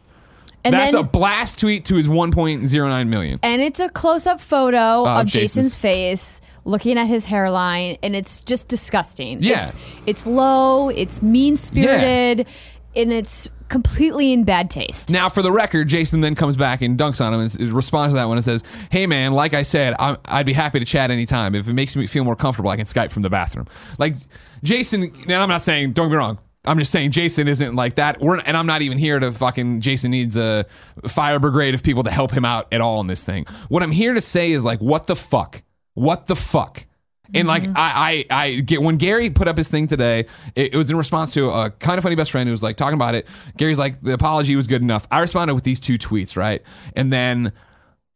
And 0.64 0.74
That's 0.74 0.92
then, 0.92 1.00
a 1.00 1.04
blast 1.04 1.58
tweet 1.58 1.84
to 1.86 1.96
his 1.96 2.06
1.09 2.06 3.08
million. 3.08 3.40
and 3.42 3.60
it's 3.60 3.80
a 3.80 3.88
close-up 3.88 4.40
photo 4.40 5.04
Of 5.04 5.18
of 5.22 5.26
Jason's 5.26 5.74
Jason's- 5.74 5.76
face, 5.76 6.40
looking 6.64 6.98
at 6.98 7.06
his 7.06 7.26
hairline, 7.26 7.98
and 8.02 8.14
it's 8.14 8.40
just 8.40 8.68
disgusting. 8.68 9.42
Yeah. 9.42 9.68
it's, 9.68 9.76
it's 10.06 10.26
low, 10.26 10.88
it's 10.88 11.22
mean-spirited, 11.22 12.46
and 12.94 13.12
it's 13.12 13.48
completely 13.68 14.32
in 14.32 14.44
bad 14.44 14.70
taste. 14.70 15.10
Now, 15.10 15.28
for 15.28 15.42
the 15.42 15.50
record, 15.50 15.88
Jason 15.88 16.20
then 16.20 16.34
comes 16.34 16.56
back 16.56 16.82
and 16.82 16.98
dunks 16.98 17.24
on 17.24 17.32
him 17.32 17.40
and 17.40 17.72
responds 17.72 18.14
to 18.14 18.18
that 18.18 18.28
one 18.28 18.36
and 18.36 18.44
says, 18.44 18.62
"Hey, 18.90 19.06
man, 19.06 19.32
like 19.32 19.54
I 19.54 19.62
said, 19.62 19.94
I'm, 19.98 20.18
I'd 20.26 20.46
be 20.46 20.52
happy 20.52 20.78
to 20.78 20.84
chat 20.84 21.10
anytime. 21.10 21.54
If 21.54 21.68
it 21.68 21.72
makes 21.72 21.96
me 21.96 22.06
feel 22.06 22.24
more 22.24 22.36
comfortable, 22.36 22.70
I 22.70 22.76
can 22.76 22.84
Skype 22.84 23.10
from 23.10 23.22
the 23.22 23.30
bathroom." 23.30 23.66
Like 23.98 24.14
Jason, 24.62 25.04
and 25.04 25.32
I'm 25.32 25.48
not 25.48 25.62
saying, 25.62 25.92
don't 25.92 26.08
get 26.08 26.12
me 26.12 26.18
wrong. 26.18 26.38
I'm 26.64 26.78
just 26.78 26.92
saying 26.92 27.10
Jason 27.10 27.48
isn't 27.48 27.74
like 27.74 27.96
that. 27.96 28.20
We're, 28.20 28.38
and 28.38 28.56
I'm 28.56 28.66
not 28.66 28.82
even 28.82 28.96
here 28.98 29.18
to 29.18 29.32
fucking. 29.32 29.80
Jason 29.80 30.12
needs 30.12 30.36
a 30.36 30.64
fire 31.08 31.40
brigade 31.40 31.74
of 31.74 31.82
people 31.82 32.04
to 32.04 32.10
help 32.10 32.30
him 32.30 32.44
out 32.44 32.68
at 32.72 32.80
all 32.80 33.00
in 33.00 33.08
this 33.08 33.24
thing. 33.24 33.46
What 33.68 33.82
I'm 33.82 33.90
here 33.90 34.14
to 34.14 34.20
say 34.20 34.52
is 34.52 34.64
like, 34.64 34.80
what 34.80 35.06
the 35.06 35.16
fuck? 35.16 35.62
What 35.94 36.26
the 36.26 36.36
fuck? 36.36 36.86
And 37.34 37.48
like 37.48 37.62
mm-hmm. 37.62 37.76
I, 37.76 38.24
I, 38.30 38.44
I 38.44 38.60
get 38.60 38.82
when 38.82 38.96
Gary 38.96 39.30
put 39.30 39.48
up 39.48 39.56
his 39.56 39.68
thing 39.68 39.88
today, 39.88 40.26
it, 40.54 40.74
it 40.74 40.76
was 40.76 40.90
in 40.90 40.96
response 40.96 41.32
to 41.34 41.48
a 41.48 41.70
kind 41.70 41.96
of 41.96 42.02
funny 42.02 42.14
best 42.14 42.30
friend 42.30 42.46
who 42.46 42.50
was 42.50 42.62
like 42.62 42.76
talking 42.76 42.94
about 42.94 43.14
it. 43.14 43.26
Gary's 43.56 43.78
like, 43.78 44.00
the 44.02 44.12
apology 44.12 44.54
was 44.54 44.66
good 44.66 44.82
enough. 44.82 45.06
I 45.10 45.20
responded 45.20 45.54
with 45.54 45.64
these 45.64 45.80
two 45.80 45.96
tweets, 45.96 46.36
right? 46.36 46.62
And 46.94 47.12
then 47.12 47.52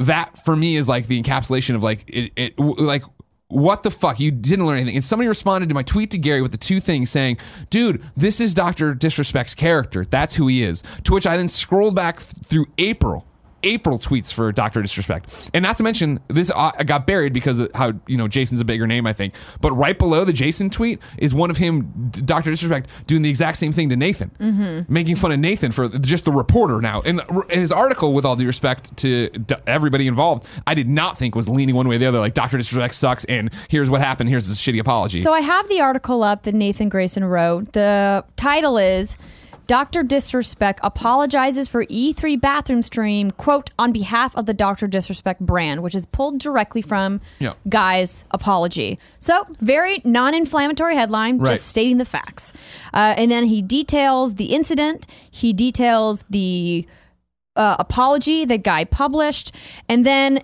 that 0.00 0.44
for 0.44 0.54
me 0.54 0.76
is 0.76 0.88
like 0.88 1.06
the 1.06 1.22
encapsulation 1.22 1.74
of 1.74 1.82
like 1.82 2.04
it, 2.08 2.32
it 2.36 2.58
like 2.58 3.04
what 3.48 3.82
the 3.82 3.90
fuck 3.90 4.18
you 4.18 4.30
didn't 4.30 4.66
learn 4.66 4.76
anything 4.76 4.96
and 4.96 5.04
somebody 5.04 5.28
responded 5.28 5.68
to 5.68 5.74
my 5.74 5.82
tweet 5.82 6.10
to 6.10 6.18
gary 6.18 6.42
with 6.42 6.50
the 6.50 6.58
two 6.58 6.80
things 6.80 7.10
saying 7.10 7.38
dude 7.70 8.02
this 8.16 8.40
is 8.40 8.54
dr 8.54 8.94
disrespect's 8.96 9.54
character 9.54 10.04
that's 10.04 10.34
who 10.34 10.48
he 10.48 10.62
is 10.62 10.82
to 11.04 11.14
which 11.14 11.26
i 11.26 11.36
then 11.36 11.48
scrolled 11.48 11.94
back 11.94 12.18
th- 12.18 12.44
through 12.44 12.66
april 12.76 13.26
April 13.66 13.98
tweets 13.98 14.32
for 14.32 14.52
Doctor 14.52 14.80
Disrespect, 14.80 15.50
and 15.52 15.62
not 15.62 15.76
to 15.76 15.82
mention 15.82 16.20
this 16.28 16.50
uh, 16.54 16.70
got 16.84 17.06
buried 17.06 17.32
because 17.32 17.58
of 17.58 17.70
how 17.74 17.92
you 18.06 18.16
know 18.16 18.28
Jason's 18.28 18.60
a 18.60 18.64
bigger 18.64 18.86
name, 18.86 19.06
I 19.06 19.12
think. 19.12 19.34
But 19.60 19.72
right 19.72 19.98
below 19.98 20.24
the 20.24 20.32
Jason 20.32 20.70
tweet 20.70 21.00
is 21.18 21.34
one 21.34 21.50
of 21.50 21.56
him, 21.56 22.10
Doctor 22.24 22.50
Disrespect, 22.50 22.88
doing 23.06 23.22
the 23.22 23.28
exact 23.28 23.58
same 23.58 23.72
thing 23.72 23.88
to 23.90 23.96
Nathan, 23.96 24.86
making 24.88 25.16
fun 25.16 25.32
of 25.32 25.40
Nathan 25.40 25.72
for 25.72 25.88
just 25.88 26.24
the 26.24 26.32
reporter 26.32 26.80
now. 26.80 27.02
And 27.04 27.20
in 27.50 27.60
his 27.60 27.72
article, 27.72 28.14
with 28.14 28.24
all 28.24 28.36
due 28.36 28.46
respect 28.46 28.96
to 28.98 29.30
everybody 29.66 30.06
involved, 30.06 30.46
I 30.66 30.74
did 30.74 30.88
not 30.88 31.18
think 31.18 31.34
was 31.34 31.48
leaning 31.48 31.74
one 31.74 31.88
way 31.88 31.96
or 31.96 31.98
the 31.98 32.06
other. 32.06 32.20
Like 32.20 32.34
Doctor 32.34 32.56
Disrespect 32.56 32.94
sucks, 32.94 33.24
and 33.24 33.50
here's 33.68 33.90
what 33.90 34.00
happened. 34.00 34.30
Here's 34.30 34.48
this 34.48 34.60
shitty 34.64 34.78
apology. 34.78 35.18
So 35.18 35.32
I 35.32 35.40
have 35.40 35.68
the 35.68 35.80
article 35.80 36.22
up 36.22 36.44
that 36.44 36.54
Nathan 36.54 36.88
Grayson 36.88 37.24
wrote. 37.24 37.72
The 37.72 38.24
title 38.36 38.78
is 38.78 39.18
Dr. 39.66 40.02
Disrespect 40.02 40.78
apologizes 40.82 41.66
for 41.68 41.84
E3 41.86 42.40
bathroom 42.40 42.82
stream, 42.82 43.30
quote, 43.32 43.70
on 43.78 43.92
behalf 43.92 44.36
of 44.36 44.46
the 44.46 44.54
Dr. 44.54 44.86
Disrespect 44.86 45.40
brand, 45.40 45.82
which 45.82 45.94
is 45.94 46.06
pulled 46.06 46.38
directly 46.38 46.82
from 46.82 47.20
Yeah. 47.40 47.54
Guy's 47.68 48.24
apology. 48.30 48.98
So, 49.18 49.44
very 49.60 50.00
non 50.04 50.34
inflammatory 50.34 50.94
headline, 50.94 51.38
Right. 51.38 51.50
just 51.50 51.66
stating 51.66 51.98
the 51.98 52.04
facts. 52.04 52.52
Uh, 52.94 53.14
and 53.16 53.30
then 53.30 53.46
he 53.46 53.60
details 53.62 54.34
the 54.36 54.46
incident, 54.54 55.06
he 55.30 55.52
details 55.52 56.24
the 56.30 56.86
uh, 57.56 57.76
apology 57.78 58.44
that 58.44 58.62
Guy 58.62 58.84
published, 58.84 59.50
and 59.88 60.04
then 60.06 60.40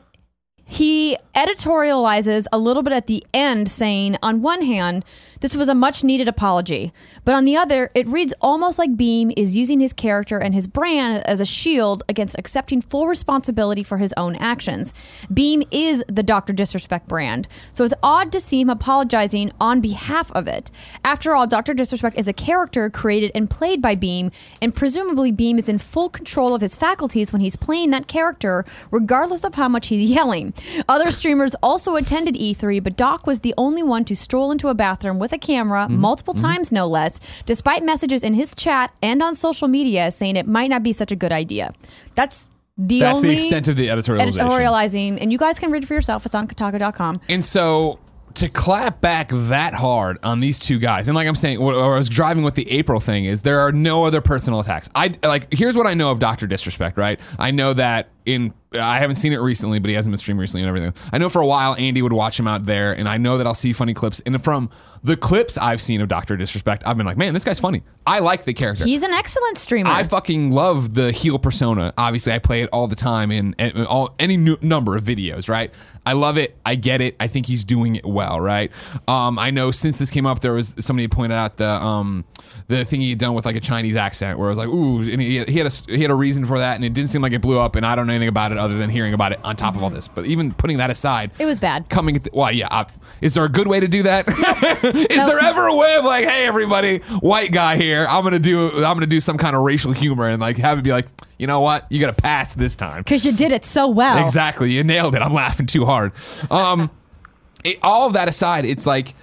he 0.65 1.17
editorializes 1.35 2.47
a 2.53 2.59
little 2.59 2.83
bit 2.83 2.93
at 2.95 3.07
the 3.07 3.23
end 3.35 3.69
saying 3.71 4.17
on 4.23 4.41
one 4.41 4.63
hand 4.63 5.05
this 5.43 5.57
was 5.57 5.69
a 5.69 5.75
much 5.75 6.05
needed 6.05 6.29
apology. 6.29 6.93
But 7.25 7.35
on 7.35 7.45
the 7.45 7.57
other 7.57 7.91
it 7.95 8.09
reads 8.09 8.33
almost 8.41 8.79
like 8.79 8.97
beahm 8.97 9.33
is 9.37 9.57
using 9.57 9.81
his 9.81 9.93
character 9.93 10.39
and 10.39 10.55
his 10.55 10.69
brand 10.69 11.27
as 11.27 11.41
a 11.41 11.45
shield 11.45 12.05
against 12.09 12.39
accepting 12.39 12.81
full 12.81 13.09
responsibility 13.09 13.83
for 13.83 13.99
his 13.99 14.15
own 14.17 14.37
actions. 14.37 14.95
Beahm 15.33 15.67
is 15.71 16.05
the 16.09 16.23
dr 16.23 16.53
disrespect 16.53 17.09
brand. 17.09 17.49
So 17.75 17.85
it's 17.85 17.95
odd 18.03 18.31
to 18.33 18.41
see 18.41 18.61
him 18.61 18.71
apologizing 18.71 19.51
on 19.61 19.81
behalf 19.81 20.31
of 20.33 20.47
it. 20.47 20.71
After 21.05 21.35
all 21.35 21.49
dr 21.49 21.75
disrespect 21.75 22.17
is 22.17 22.29
a 22.29 22.33
character 22.33 22.89
created 22.89 23.33
and 23.35 23.51
played 23.51 23.83
by 23.83 23.97
beahm 23.97 24.33
and 24.63 24.75
presumably 24.75 25.33
beahm 25.33 25.59
is 25.59 25.69
in 25.69 25.79
full 25.79 26.09
control 26.09 26.55
of 26.55 26.61
his 26.61 26.77
faculties 26.77 27.33
when 27.33 27.43
he's 27.43 27.57
playing 27.57 27.91
that 27.91 28.07
character 28.07 28.65
regardless 28.93 29.43
of 29.43 29.57
how 29.57 29.69
much 29.69 29.89
he's 29.89 30.03
yelling. 30.09 30.55
Other 30.89 31.11
streamers 31.11 31.57
also 31.63 31.97
attended 31.97 32.37
E3, 32.37 32.83
but 32.83 32.97
Doc 32.97 33.27
was 33.27 33.41
the 33.41 33.55
only 33.59 33.83
one 33.83 34.05
to 34.05 34.15
stroll 34.15 34.53
into 34.53 34.69
a 34.69 34.75
bathroom 34.75 35.19
with 35.19 35.32
a 35.33 35.39
camera, 35.39 35.83
Mm-hmm. 35.87 35.97
multiple 36.01 36.35
times 36.35 36.71
no 36.73 36.87
less, 36.87 37.19
despite 37.47 37.83
messages 37.83 38.23
in 38.23 38.35
his 38.35 38.55
chat 38.55 38.93
and 39.03 39.23
on 39.23 39.35
social 39.35 39.69
media 39.69 40.11
saying 40.11 40.37
it 40.37 40.47
might 40.47 40.71
not 40.71 40.83
be 40.83 40.93
such 40.93 41.11
a 41.13 41.17
good 41.17 41.33
idea. 41.33 41.73
That's 42.15 42.49
the 42.79 43.01
That's 43.01 43.17
only 43.17 43.29
the 43.31 43.35
extent 43.35 43.69
of 43.69 43.77
the 43.77 43.89
editorialization. 43.89 44.49
editorializing, 44.49 45.19
and 45.21 45.31
you 45.33 45.39
guys 45.39 45.59
can 45.59 45.71
read 45.71 45.83
it 45.85 45.87
for 45.87 45.95
yourself. 45.95 46.25
It's 46.27 46.35
on 46.35 46.49
Kotaku.com. 46.49 47.21
And 47.29 47.45
so 47.45 47.99
to 48.35 48.49
clap 48.49 49.03
back 49.03 49.29
that 49.31 49.75
hard 49.75 50.19
on 50.23 50.41
these 50.41 50.59
two 50.59 50.79
guys, 50.79 51.07
and 51.07 51.15
like 51.15 51.29
I'm 51.29 51.35
saying, 51.35 51.61
what 51.61 51.75
I 51.75 51.95
was 51.95 52.09
driving 52.09 52.45
with 52.45 52.55
the 52.55 52.71
April 52.71 52.99
thing 52.99 53.27
is 53.27 53.43
there 53.43 53.61
are 53.61 53.73
no 53.73 54.07
other 54.07 54.23
personal 54.23 54.61
attacks. 54.61 54.89
I 54.95 55.13
like 55.23 55.53
here's 55.53 55.77
what 55.77 55.87
I 55.87 55.93
know 55.93 56.11
of 56.11 56.19
Doctor 56.19 56.47
Disrespect. 56.47 56.97
Right, 56.97 57.21
I 57.39 57.51
know 57.51 57.75
that 57.75 58.09
in 58.25 58.55
I 58.81 58.99
haven't 58.99 59.17
seen 59.17 59.33
it 59.33 59.39
recently, 59.39 59.79
but 59.79 59.89
he 59.89 59.95
hasn't 59.95 60.13
been 60.13 60.19
streaming 60.19 60.41
recently 60.41 60.63
and 60.63 60.69
everything. 60.69 60.95
I 61.13 61.19
know 61.19 61.29
for 61.29 61.41
a 61.43 61.47
while 61.47 61.75
Andy 61.77 62.03
would 62.03 62.13
watch 62.13 62.39
him 62.39 62.47
out 62.47 62.65
there, 62.65 62.93
and 62.93 63.09
I 63.09 63.19
know 63.19 63.39
that 63.39 63.47
I'll 63.47 63.55
see 63.55 63.73
funny 63.73 63.95
clips. 63.95 64.21
And 64.25 64.43
from 64.43 64.71
the 65.05 65.17
clips 65.17 65.59
I've 65.59 65.83
seen 65.83 66.01
of 66.01 66.09
Doctor 66.09 66.37
Disrespect, 66.37 66.83
I've 66.87 66.97
been 66.97 67.07
like, 67.07 67.17
man, 67.17 67.35
this 67.35 67.45
guy's 67.45 67.59
funny. 67.59 67.83
I 68.07 68.19
like 68.19 68.45
the 68.45 68.53
character. 68.53 68.85
He's 68.85 69.03
an 69.03 69.13
excellent 69.13 69.59
streamer. 69.59 69.91
I 69.91 70.03
fucking 70.03 70.51
love 70.51 70.95
the 70.95 71.13
heel 71.13 71.39
persona. 71.39 71.93
Obviously, 71.97 72.33
I 72.33 72.39
play 72.39 72.63
it 72.63 72.69
all 72.73 72.89
the 72.89 72.97
time 72.97 73.31
in, 73.31 73.55
in 73.59 73.85
all 73.87 74.15
any 74.19 74.37
new 74.37 74.57
number 74.61 74.97
of 74.97 75.03
videos. 75.03 75.49
Right? 75.49 75.73
I 76.05 76.15
love 76.15 76.37
it. 76.37 76.57
I 76.67 76.75
get 76.75 77.01
it. 77.01 77.15
I 77.21 77.29
think 77.29 77.47
he's 77.47 77.63
doing 77.63 77.97
it 77.97 78.05
well. 78.05 78.41
Right? 78.41 78.73
Um, 79.07 79.39
I 79.39 79.51
know 79.51 79.71
since 79.71 79.99
this 79.99 80.11
came 80.11 80.27
up, 80.27 80.41
there 80.41 80.53
was 80.53 80.75
somebody 80.79 81.09
pointed 81.09 81.37
out 81.37 81.59
the 81.59 81.69
um, 81.69 82.25
the 82.67 82.85
thing 82.85 83.01
he 83.01 83.11
had 83.11 83.19
done 83.19 83.35
with 83.35 83.45
like 83.45 83.57
a 83.57 83.61
Chinese 83.61 83.97
accent, 83.97 84.39
where 84.39 84.49
I 84.49 84.51
was 84.51 84.59
like, 84.59 84.69
ooh, 84.69 84.99
and 84.99 85.21
he, 85.21 85.45
he 85.45 85.59
had 85.59 85.67
a 85.67 85.71
he 85.95 86.03
had 86.03 86.11
a 86.11 86.17
reason 86.17 86.45
for 86.45 86.59
that, 86.59 86.75
and 86.75 86.85
it 86.85 86.93
didn't 86.93 87.11
seem 87.11 87.23
like 87.23 87.33
it 87.33 87.41
blew 87.41 87.59
up. 87.59 87.77
And 87.77 87.87
I 87.87 87.95
don't 87.95 88.07
know 88.07 88.12
anything 88.13 88.29
about 88.29 88.53
it 88.53 88.59
other 88.59 88.79
than 88.79 88.91
hearing 88.91 89.15
about 89.15 89.33
it 89.33 89.41
on 89.43 89.57
top 89.57 89.75
of 89.75 89.83
all 89.83 89.91
this. 89.91 90.07
But 90.09 90.27
even 90.27 90.53
putting 90.53 90.79
that 90.79 90.91
aside, 90.91 91.31
it 91.39 91.47
was 91.47 91.59
bad. 91.59 91.89
coming 91.89 92.15
at 92.17 92.25
the, 92.25 92.31
well 92.33 92.53
yeah 92.53 92.85
is 93.21 93.35
there 93.35 93.45
a 93.45 93.49
good 93.49 93.69
way 93.69 93.79
to 93.81 93.87
do 93.89 94.03
that? 94.03 94.27
Is 95.11 95.27
there 95.27 95.39
ever 95.39 95.67
a 95.67 95.77
way 95.77 95.97
of 95.97 96.05
like 96.05 96.25
hey 96.25 96.45
everybody 96.47 96.99
white 97.21 97.53
guy 97.53 97.77
here 97.77 98.07
i'm 98.09 98.25
gonna 98.25 98.39
do 98.39 98.69
i'm 98.69 98.95
gonna 98.95 99.07
do 99.07 99.21
some 99.21 99.37
kind 99.39 99.55
of 99.55 99.63
racial 99.63 99.93
humor 99.93 100.29
and 100.29 100.41
like 100.41 100.59
have 100.59 100.79
it 100.79 100.83
be 100.83 100.91
like 100.91 101.07
you 101.39 101.47
know 101.47 101.61
what 101.61 101.87
you 101.91 102.01
gotta 102.01 102.13
pass 102.13 102.55
this 102.55 102.75
time 102.77 102.99
Because 102.99 103.25
you 103.25 103.33
did 103.33 103.53
it 103.53 103.65
so 103.65 103.87
well. 103.89 104.19
exactly 104.25 104.73
you 104.73 104.83
nailed 104.85 105.15
it 105.15 105.23
i'm 105.23 105.33
laughing 105.33 105.67
too 105.67 105.85
hard 105.87 106.13
um 106.51 106.91
it- 107.65 107.79
all 107.83 108.07
of 108.09 108.15
that 108.15 108.29
aside 108.29 108.65
it's 108.65 108.87
like 108.87 109.15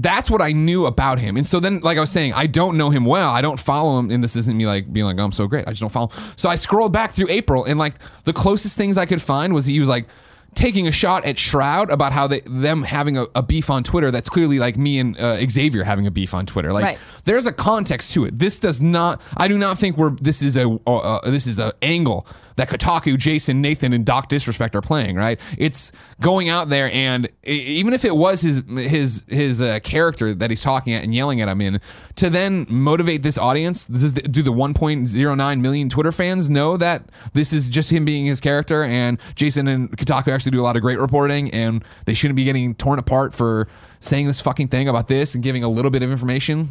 that's 0.00 0.30
what 0.30 0.40
I 0.40 0.52
knew 0.52 0.86
about 0.86 1.18
him. 1.18 1.36
And 1.36 1.46
so 1.46 1.60
then, 1.60 1.80
like 1.80 1.98
I 1.98 2.00
was 2.00 2.10
saying, 2.10 2.32
I 2.32 2.46
don't 2.46 2.76
know 2.78 2.90
him 2.90 3.04
well. 3.04 3.30
I 3.30 3.42
don't 3.42 3.60
follow 3.60 3.98
him. 3.98 4.10
And 4.10 4.22
this 4.24 4.36
isn't 4.36 4.56
me 4.56 4.66
like 4.66 4.92
being 4.92 5.06
like, 5.06 5.18
oh, 5.18 5.24
I'm 5.24 5.32
so 5.32 5.46
great. 5.46 5.66
I 5.66 5.70
just 5.70 5.80
don't 5.80 5.90
follow. 5.92 6.08
him. 6.08 6.32
So 6.36 6.48
I 6.48 6.56
scrolled 6.56 6.92
back 6.92 7.10
through 7.10 7.26
April 7.28 7.64
and 7.64 7.78
like 7.78 7.94
the 8.24 8.32
closest 8.32 8.76
things 8.76 8.96
I 8.98 9.06
could 9.06 9.20
find 9.22 9.52
was 9.52 9.66
he 9.66 9.78
was 9.80 9.88
like 9.88 10.06
taking 10.54 10.88
a 10.88 10.90
shot 10.92 11.24
at 11.24 11.38
Shroud 11.38 11.90
about 11.90 12.12
how 12.12 12.26
they 12.26 12.40
them 12.40 12.82
having 12.82 13.16
a, 13.16 13.26
a 13.34 13.42
beef 13.42 13.70
on 13.70 13.84
Twitter. 13.84 14.10
That's 14.10 14.28
clearly 14.28 14.58
like 14.58 14.76
me 14.76 14.98
and 14.98 15.16
uh, 15.18 15.46
Xavier 15.48 15.84
having 15.84 16.06
a 16.06 16.10
beef 16.10 16.34
on 16.34 16.44
Twitter. 16.46 16.72
Like 16.72 16.84
Right. 16.84 16.98
there's 17.24 17.46
a 17.46 17.52
context 17.52 18.12
to 18.14 18.24
it. 18.24 18.38
This 18.38 18.58
does 18.58 18.80
not. 18.80 19.20
I 19.36 19.46
do 19.48 19.56
not 19.58 19.78
think 19.78 19.96
we're. 19.96 20.10
This 20.10 20.42
is 20.42 20.56
a. 20.56 20.66
Uh, 20.86 20.96
uh, 20.96 21.30
this 21.30 21.46
is 21.46 21.58
a 21.60 21.72
angle 21.82 22.26
that 22.60 22.68
Kotaku, 22.68 23.16
Jason, 23.16 23.62
Nathan, 23.62 23.94
and 23.94 24.04
Doc 24.04 24.28
Disrespect 24.28 24.76
are 24.76 24.82
playing. 24.82 25.16
Right. 25.16 25.40
It's 25.56 25.92
going 26.20 26.50
out 26.50 26.68
there 26.68 26.92
and 26.92 27.26
even 27.44 27.94
if 27.94 28.04
it 28.04 28.14
was 28.14 28.42
his 28.42 28.62
his 28.68 29.24
his 29.28 29.62
uh, 29.62 29.80
character 29.82 30.34
that 30.34 30.50
he's 30.50 30.60
talking 30.60 30.92
at 30.92 31.02
and 31.02 31.14
yelling 31.14 31.40
at 31.40 31.48
him 31.48 31.62
in, 31.62 31.80
to 32.16 32.28
then 32.28 32.66
motivate 32.68 33.22
this 33.22 33.38
audience. 33.38 33.86
This 33.86 34.02
is 34.02 34.12
the, 34.12 34.22
do 34.22 34.42
the 34.42 34.52
1.09 34.52 35.60
million 35.60 35.88
Twitter 35.88 36.12
fans 36.12 36.50
know 36.50 36.76
that 36.76 37.04
this 37.32 37.54
is 37.54 37.70
just 37.70 37.90
him 37.90 38.04
being 38.04 38.26
his 38.26 38.42
character 38.42 38.84
and 38.84 39.18
Jason 39.36 39.66
and 39.66 39.90
Kotaku 39.96 40.28
actually 40.28 40.52
do 40.52 40.60
a 40.60 40.62
lot 40.62 40.76
of 40.76 40.82
great 40.82 40.98
reporting 40.98 41.50
and 41.52 41.82
they 42.04 42.12
shouldn't 42.12 42.36
be 42.36 42.44
getting 42.44 42.74
torn 42.74 42.98
apart 42.98 43.34
for 43.34 43.68
saying 44.00 44.26
this 44.26 44.38
fucking 44.38 44.68
thing 44.68 44.86
about 44.86 45.08
this 45.08 45.34
and 45.34 45.42
giving 45.42 45.64
a 45.64 45.68
little 45.68 45.90
bit 45.90 46.02
of 46.02 46.10
information. 46.10 46.68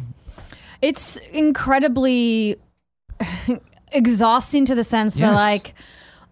It's 0.82 1.16
incredibly 1.16 2.58
exhausting 3.92 4.64
to 4.66 4.74
the 4.74 4.84
sense 4.84 5.14
that 5.14 5.20
Yes. 5.20 5.36
like 5.38 5.74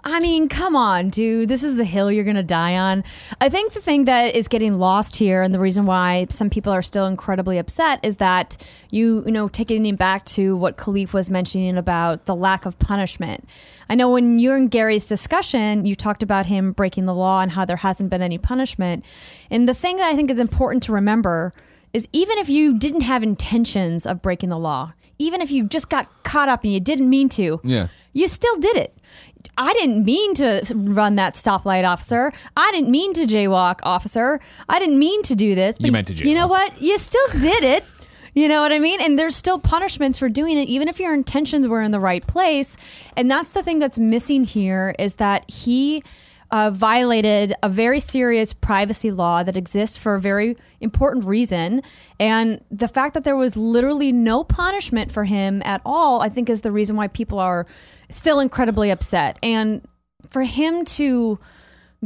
I 0.04 0.20
mean, 0.20 0.48
come 0.48 0.76
on, 0.76 1.10
dude. 1.10 1.48
This 1.48 1.64
is 1.64 1.74
the 1.74 1.84
hill 1.84 2.10
you're 2.10 2.24
going 2.24 2.36
to 2.36 2.42
die 2.42 2.76
on. 2.76 3.02
I 3.40 3.48
think 3.48 3.72
the 3.72 3.80
thing 3.80 4.04
that 4.04 4.36
is 4.36 4.46
getting 4.46 4.78
lost 4.78 5.16
here 5.16 5.42
and 5.42 5.52
the 5.52 5.58
reason 5.58 5.86
why 5.86 6.28
some 6.30 6.50
people 6.50 6.72
are 6.72 6.82
still 6.82 7.06
incredibly 7.06 7.58
upset 7.58 7.98
is 8.04 8.18
that 8.18 8.56
you, 8.90 9.24
you 9.26 9.32
know, 9.32 9.48
taking 9.48 9.84
it 9.84 9.98
back 9.98 10.24
to 10.26 10.56
what 10.56 10.76
Kahlief 10.76 11.12
was 11.12 11.30
mentioning 11.30 11.76
about 11.76 12.26
the 12.26 12.34
lack 12.34 12.64
of 12.64 12.78
punishment. 12.78 13.44
I 13.90 13.96
know 13.96 14.10
when 14.10 14.38
you're 14.38 14.56
in 14.56 14.68
Gary's 14.68 15.08
discussion, 15.08 15.84
you 15.84 15.96
talked 15.96 16.22
about 16.22 16.46
him 16.46 16.72
breaking 16.72 17.04
the 17.04 17.14
law 17.14 17.40
and 17.40 17.50
how 17.52 17.64
there 17.64 17.76
hasn't 17.76 18.08
been 18.08 18.22
any 18.22 18.38
punishment. 18.38 19.04
And 19.50 19.68
the 19.68 19.74
thing 19.74 19.96
that 19.96 20.10
I 20.10 20.14
think 20.14 20.30
is 20.30 20.38
important 20.38 20.84
to 20.84 20.92
remember 20.92 21.52
is 21.98 22.08
even 22.12 22.38
if 22.38 22.48
you 22.48 22.78
didn't 22.78 23.02
have 23.02 23.22
intentions 23.22 24.06
of 24.06 24.22
breaking 24.22 24.48
the 24.50 24.58
law, 24.58 24.92
even 25.18 25.40
if 25.40 25.50
you 25.50 25.64
just 25.64 25.90
got 25.90 26.06
caught 26.22 26.48
up 26.48 26.62
and 26.64 26.72
you 26.72 26.80
didn't 26.80 27.10
mean 27.10 27.28
to, 27.30 27.60
Yeah. 27.64 27.88
you 28.12 28.28
still 28.28 28.56
did 28.58 28.76
it. 28.76 28.94
I 29.56 29.72
didn't 29.72 30.04
mean 30.04 30.34
to 30.34 30.62
run 30.74 31.16
that 31.16 31.34
stoplight, 31.34 31.84
officer. 31.88 32.32
I 32.56 32.70
didn't 32.72 32.90
mean 32.90 33.12
to 33.14 33.26
jaywalk, 33.26 33.80
officer. 33.82 34.40
I 34.68 34.78
didn't 34.78 34.98
mean 34.98 35.22
to 35.24 35.34
do 35.34 35.54
this. 35.54 35.76
But 35.78 35.86
You 35.86 35.92
meant 35.92 36.06
to 36.08 36.14
do. 36.14 36.28
You 36.28 36.34
know 36.34 36.46
what? 36.46 36.80
You 36.80 36.96
still 36.98 37.26
did 37.32 37.62
it. 37.64 37.84
You 38.34 38.46
know 38.46 38.60
what 38.60 38.72
I 38.72 38.78
mean? 38.78 39.00
And 39.00 39.18
there's 39.18 39.34
still 39.34 39.58
punishments 39.58 40.18
for 40.20 40.28
doing 40.28 40.58
it, 40.58 40.68
even 40.68 40.86
if 40.86 41.00
your 41.00 41.12
intentions 41.12 41.66
were 41.66 41.82
in 41.82 41.90
the 41.90 41.98
right 41.98 42.24
place. 42.24 42.76
And 43.16 43.28
that's 43.28 43.50
the 43.50 43.62
thing 43.64 43.80
that's 43.80 43.98
missing 43.98 44.44
here 44.44 44.94
is 44.98 45.16
that 45.16 45.50
he 45.50 46.04
uh, 46.50 46.70
violated 46.70 47.54
a 47.62 47.68
very 47.68 48.00
serious 48.00 48.52
privacy 48.52 49.10
law 49.10 49.42
that 49.42 49.56
exists 49.56 49.96
for 49.96 50.14
a 50.14 50.20
very 50.20 50.56
important 50.80 51.24
reason. 51.24 51.82
And 52.18 52.64
the 52.70 52.88
fact 52.88 53.14
that 53.14 53.24
there 53.24 53.36
was 53.36 53.56
literally 53.56 54.12
no 54.12 54.44
punishment 54.44 55.12
for 55.12 55.24
him 55.24 55.62
at 55.64 55.82
all, 55.84 56.22
I 56.22 56.28
think, 56.28 56.48
is 56.48 56.62
the 56.62 56.72
reason 56.72 56.96
why 56.96 57.08
people 57.08 57.38
are 57.38 57.66
still 58.10 58.40
incredibly 58.40 58.90
upset. 58.90 59.38
And 59.42 59.86
for 60.30 60.42
him 60.42 60.84
to 60.84 61.38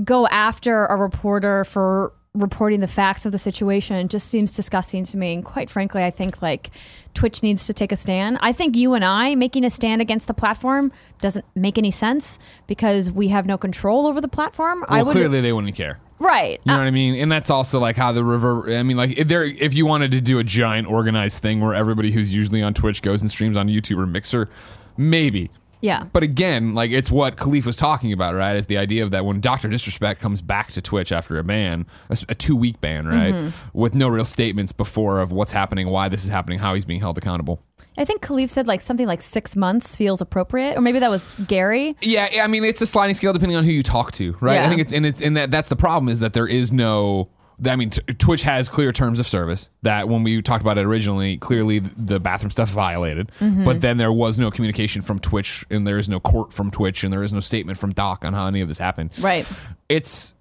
go 0.03 0.27
after 0.29 0.87
a 0.87 0.97
reporter 0.97 1.65
for 1.65 2.13
reporting 2.35 2.81
the 2.81 2.89
facts 2.89 3.27
of 3.27 3.33
the 3.33 3.37
situation 3.39 4.09
just 4.09 4.29
seems 4.29 4.57
disgusting 4.57 5.05
to 5.05 5.19
me. 5.19 5.35
And 5.35 5.45
quite 5.45 5.69
frankly, 5.69 6.03
I 6.03 6.11
think 6.11 6.41
like 6.41 6.71
Twitch 7.13 7.43
needs 7.43 7.67
to 7.67 7.75
take 7.75 7.93
a 7.93 7.97
stand. 7.97 8.39
I 8.41 8.53
think 8.55 8.75
you 8.75 8.95
and 8.95 9.05
I 9.05 9.35
making 9.35 9.65
a 9.65 9.71
stand 9.71 10.01
against 10.01 10.29
the 10.29 10.35
platform 10.35 10.93
doesn't 11.21 11.45
make 11.55 11.77
any 11.77 11.91
sense 11.91 12.39
because 12.67 13.11
we 13.11 13.29
have 13.29 13.45
no 13.45 13.59
control 13.59 14.07
over 14.07 14.19
the 14.21 14.29
platform. 14.29 14.83
I 14.89 14.97
Well, 14.97 15.07
would 15.07 15.13
clearly 15.13 15.43
they 15.43 15.53
wouldn't 15.53 15.75
care. 15.77 16.01
right. 16.21 16.59
You 16.65 16.73
know 16.73 16.79
what 16.79 16.85
uh, 16.85 16.87
I 16.87 16.91
mean? 16.91 17.17
And 17.17 17.31
that's 17.31 17.51
also 17.51 17.79
like 17.79 17.97
how 17.97 18.13
the 18.13 18.25
river. 18.25 18.75
I 18.75 18.83
mean, 18.83 18.97
like 18.97 19.19
if 19.19 19.29
there, 19.29 19.45
if 19.45 19.75
you 19.75 19.85
wanted 19.85 20.13
to 20.13 20.23
do 20.23 20.39
a 20.39 20.45
giant 20.45 20.89
organized 20.89 21.43
thing 21.43 21.61
where 21.61 21.75
everybody 21.75 22.13
who's 22.13 22.33
usually 22.33 22.63
on 22.63 22.73
Twitch 22.73 23.03
goes 23.03 23.21
and 23.21 23.31
streams 23.31 23.59
on 23.59 23.69
YouTube 23.69 23.99
or 23.99 24.07
Mixer, 24.07 24.49
maybe. 24.97 25.51
Yeah. 25.83 26.05
But 26.13 26.23
again, 26.23 26.75
like 26.75 26.91
it's 26.93 27.11
what 27.11 27.37
Kahlief 27.37 27.67
was 27.67 27.77
talking 27.77 28.13
about, 28.13 28.35
right? 28.35 28.57
Is 28.57 28.67
the 28.67 28.79
idea 28.79 29.03
of 29.05 29.11
that 29.11 29.25
when 29.27 29.41
Doctor 29.41 29.69
Disrespect 29.69 30.21
comes 30.21 30.41
back 30.41 30.71
to 30.73 30.81
Twitch 30.81 31.13
after 31.13 31.39
a 31.39 31.45
ban, 31.45 31.85
a, 32.09 32.17
a 32.31 32.35
two 32.35 32.57
week 32.57 32.81
ban, 32.81 33.07
right, 33.07 33.35
Mm-hmm. 33.35 33.79
with 33.79 33.95
no 33.95 34.09
real 34.09 34.25
statements 34.25 34.73
before 34.73 35.21
of 35.21 35.31
what's 35.33 35.53
happening, 35.53 35.89
why 35.89 36.09
this 36.09 36.23
is 36.25 36.31
happening, 36.31 36.59
how 36.61 36.73
he's 36.75 36.85
being 36.87 37.01
held 37.01 37.19
accountable. 37.19 37.63
I 37.99 38.07
think 38.07 38.23
Kahlief 38.23 38.49
said 38.49 38.67
like 38.67 38.81
something 38.81 39.07
like 39.07 39.21
six 39.21 39.55
months 39.55 39.97
feels 39.97 40.21
appropriate, 40.23 40.79
or 40.79 40.81
maybe 40.81 40.99
that 41.01 41.11
was 41.11 41.35
Gary. 41.47 41.95
Yeah, 42.01 42.29
I 42.43 42.47
mean 42.47 42.65
it's 42.65 42.81
a 42.81 42.87
sliding 42.87 43.15
scale 43.15 43.33
depending 43.35 43.57
on 43.59 43.65
who 43.65 43.71
you 43.73 43.83
talk 43.83 44.13
to, 44.13 44.33
right? 44.41 44.55
Yeah. 44.55 44.67
I 44.67 44.69
think 44.71 44.81
it's 44.81 44.93
and 44.93 45.05
it's 45.05 45.21
and 45.21 45.37
that 45.37 45.51
that's 45.51 45.69
the 45.69 45.77
problem 45.77 46.09
is 46.09 46.21
that 46.21 46.33
there 46.33 46.47
is 46.47 46.73
no. 46.73 47.29
I 47.65 47.77
mean, 47.77 47.91
t- 47.91 48.01
Twitch 48.15 48.43
has 48.43 48.69
clear 48.69 48.93
terms 48.93 49.21
of 49.21 49.27
service 49.27 49.71
that 49.83 50.09
when 50.09 50.23
we 50.23 50.43
talked 50.43 50.63
about 50.63 50.79
it 50.79 50.85
originally, 50.85 51.37
clearly 51.37 51.79
the 51.79 52.19
bathroom 52.19 52.51
stuff 52.51 52.71
violated, 52.71 53.31
Mm-hmm. 53.41 53.65
but 53.65 53.81
then 53.81 53.99
there 53.99 54.13
was 54.13 54.39
no 54.39 54.51
communication 54.51 55.03
from 55.03 55.19
Twitch, 55.19 55.65
and 55.71 55.87
there 55.87 55.99
is 55.99 56.09
no 56.09 56.19
court 56.21 56.53
from 56.53 56.71
Twitch, 56.71 57.05
and 57.05 57.13
there 57.13 57.23
is 57.23 57.33
no 57.33 57.41
statement 57.41 57.79
from 57.79 57.93
Doc 57.93 58.25
on 58.25 58.33
how 58.35 58.47
any 58.47 58.61
of 58.61 58.69
this 58.69 58.79
happened. 58.79 59.11
Right. 59.21 59.47
It's 59.89 60.35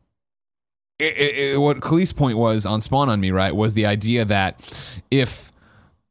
it, 1.00 1.18
it, 1.18 1.36
it- 1.54 1.58
what 1.60 1.78
Kahlief's 1.80 2.14
point 2.14 2.38
was 2.38 2.66
on 2.66 2.82
Spawn 2.82 3.10
on 3.10 3.20
Me, 3.20 3.32
right? 3.32 3.56
Was 3.56 3.74
the 3.74 3.86
idea 3.86 4.26
that 4.26 5.04
if 5.12 5.52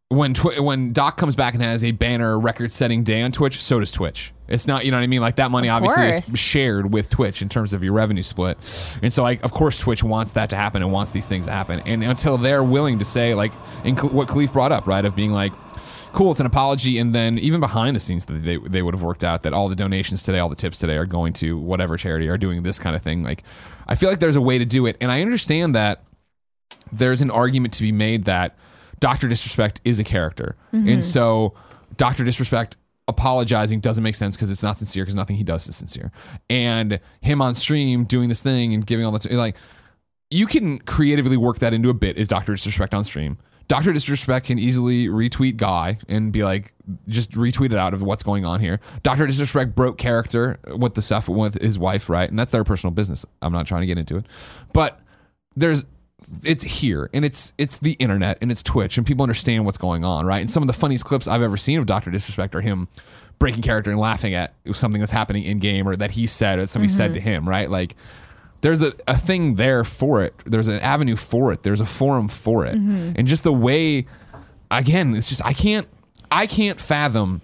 when 0.09 0.35
Twi- 0.35 0.59
when 0.59 0.93
Doc 0.93 1.17
comes 1.17 1.37
back 1.37 1.55
and 1.55 1.63
has 1.63 1.85
a 1.85 1.93
banner 1.93 2.39
record 2.39 2.73
setting 2.73 3.05
day 3.05 3.23
on 3.23 3.31
Twitch, 3.33 3.63
so 3.63 3.79
does 3.79 3.93
Twitch. 3.93 4.33
It's 4.51 4.67
not, 4.67 4.85
you 4.85 4.91
know 4.91 4.99
what 4.99 5.05
I 5.05 5.07
mean? 5.07 5.21
Like 5.21 5.37
that 5.37 5.51
money 5.51 5.69
Of 5.69 5.77
obviously 5.77 6.11
course. 6.11 6.29
is 6.29 6.39
shared 6.39 6.93
with 6.93 7.09
Twitch 7.09 7.41
in 7.41 7.49
terms 7.49 7.73
of 7.73 7.85
your 7.85 7.93
revenue 7.93 8.23
split. 8.23 8.59
And 9.03 9.13
so 9.13 9.23
like 9.23 9.43
of 9.45 9.53
course 9.53 9.79
Twitch 9.79 10.03
wants 10.03 10.33
that 10.33 10.51
to 10.51 10.57
happen 10.57 10.83
and 10.83 10.93
wants 10.93 11.13
these 11.13 11.27
things 11.27 11.47
to 11.47 11.53
happen. 11.53 11.81
And 11.87 12.03
until 12.03 12.37
they're 12.37 12.65
willing 12.65 12.99
to 12.99 13.05
say 13.05 13.35
like 13.35 13.55
what 13.55 14.29
Kahlief 14.29 14.53
brought 14.53 14.73
up, 14.73 14.87
right, 14.87 15.05
of 15.05 15.15
being 15.15 15.33
like 15.33 15.53
cool, 16.13 16.33
it's 16.33 16.41
an 16.41 16.47
apology 16.47 16.99
and 16.99 17.15
then 17.15 17.39
even 17.39 17.61
behind 17.61 17.95
the 17.95 18.01
scenes 18.01 18.27
that 18.27 18.43
they 18.43 18.57
they 18.57 18.83
would 18.83 18.95
have 18.95 19.03
worked 19.03 19.23
out 19.23 19.45
that 19.45 19.53
all 19.53 19.69
the 19.69 19.77
donations 19.77 20.23
today, 20.23 20.41
all 20.41 20.49
the 20.49 20.57
tips 20.57 20.77
today 20.77 20.97
are 20.97 21.07
going 21.07 21.33
to 21.35 21.57
whatever 21.57 21.97
charity 21.97 22.29
are 22.29 22.39
doing 22.39 22.63
this 22.65 22.79
kind 22.79 22.97
of 22.97 23.03
thing. 23.03 23.23
Like 23.23 23.45
I 23.87 23.95
feel 23.95 24.11
like 24.11 24.19
there's 24.19 24.37
a 24.37 24.41
way 24.41 24.59
to 24.59 24.65
do 24.65 24.87
it. 24.87 24.97
And 25.01 25.11
I 25.11 25.23
understand 25.23 25.75
that 25.75 26.03
there's 26.93 27.23
an 27.23 27.31
argument 27.31 27.75
to 27.75 27.83
be 27.83 27.93
made 27.93 28.25
that 28.25 28.59
Dr. 28.99 29.29
Disrespect 29.29 29.81
is 29.85 30.01
a 30.01 30.05
character. 30.05 30.57
And 30.73 30.87
mm-hmm. 30.87 31.01
so 31.01 31.55
Dr. 31.97 32.25
Disrespect 32.25 32.77
apologizing 33.11 33.81
doesn't 33.81 34.03
make 34.03 34.15
sense 34.15 34.37
because 34.37 34.51
it's 34.51 34.63
not 34.63 34.79
sincere 34.79 35.05
because 35.05 35.15
nothing 35.15 35.37
he 35.37 35.45
does 35.45 35.69
is 35.69 35.77
sincere. 35.77 36.11
And 36.49 37.01
him 37.21 37.43
on 37.43 37.55
stream 37.55 38.05
doing 38.05 38.29
this 38.29 38.41
thing 38.43 38.73
and 38.73 38.87
giving 38.87 39.05
all 39.05 39.13
the 39.13 39.37
like 39.37 39.57
you 40.31 40.47
can 40.47 40.79
creatively 40.79 41.37
work 41.37 41.59
that 41.59 41.75
into 41.75 41.91
a 41.91 41.95
bit 41.95 42.17
is 42.17 42.29
Dr. 42.29 42.53
Disrespect 42.53 42.95
on 42.95 43.05
stream. 43.05 43.39
Dr. 43.67 43.93
Disrespect 43.93 44.47
can 44.47 44.59
easily 44.59 45.07
retweet 45.07 45.57
Guy 45.57 45.99
and 46.09 46.33
be 46.33 46.43
like, 46.43 46.75
just 47.09 47.33
retweet 47.33 47.67
it 47.67 47.79
out 47.79 47.95
of 47.95 48.03
what's 48.03 48.23
going 48.23 48.45
on 48.45 48.61
here. 48.61 48.81
Dr. 49.03 49.27
Disrespect 49.27 49.77
broke 49.77 49.97
character 49.97 50.59
with 50.77 50.95
the 50.95 51.03
stuff 51.03 51.29
with 51.29 51.61
his 51.61 51.79
wife, 51.79 52.09
right? 52.09 52.29
And 52.29 52.39
that's 52.39 52.51
their 52.51 52.65
personal 52.65 52.93
business. 52.93 53.25
I'm 53.43 53.53
not 53.53 53.67
trying 53.67 53.83
to 53.83 53.87
get 53.87 53.99
into 53.99 54.17
it. 54.17 54.27
But 54.73 55.01
there's 55.55 55.85
it's 56.43 56.65
here 56.65 57.11
and 57.13 57.25
it's 57.25 57.53
it's 57.59 57.79
the 57.79 57.93
internet 57.93 58.39
and 58.41 58.51
it's 58.51 58.63
Twitch 58.63 58.97
and 58.97 59.07
people 59.07 59.23
understand 59.23 59.65
what's 59.65 59.79
going 59.79 60.05
on, 60.05 60.27
right? 60.27 60.41
And 60.41 60.51
some 60.51 60.63
of 60.63 60.67
the 60.67 60.73
funniest 60.73 61.05
clips 61.05 61.29
I've 61.29 61.43
ever 61.43 61.57
seen 61.57 61.79
of 61.79 61.87
Dr. 61.87 62.11
Disrespect 62.11 62.55
are 62.55 62.61
him 62.61 62.89
breaking 63.39 63.63
character 63.63 63.91
and 63.91 63.99
laughing 63.99 64.35
at 64.35 64.55
something 64.73 65.01
that's 65.01 65.13
happening 65.13 65.45
in 65.45 65.59
game 65.59 65.89
or 65.89 65.97
that 65.97 66.13
he 66.13 66.27
said 66.27 66.59
or 66.59 66.67
somebody 66.67 66.93
said 66.93 67.15
to 67.15 67.21
mm-hmm. 67.21 67.29
him, 67.29 67.49
right? 67.49 67.71
Like 67.71 67.97
there's 68.61 68.83
a, 68.83 68.93
a 69.09 69.17
thing 69.17 69.55
there 69.55 69.85
for 69.85 70.23
it. 70.23 70.35
There's 70.45 70.69
an 70.69 70.81
avenue 70.81 71.17
for 71.17 71.53
it. 71.53 71.63
There's 71.63 71.81
a 71.81 71.87
forum 71.87 72.29
for 72.29 72.67
it. 72.67 72.77
Mm-hmm. 72.77 73.13
And 73.17 73.27
just 73.27 73.45
the 73.45 73.53
way 73.53 74.07
again, 74.71 75.15
it's 75.15 75.29
just 75.29 75.45
I 75.45 75.53
can't 75.53 75.89
I 76.31 76.47
can't 76.47 76.81
fathom 76.81 77.41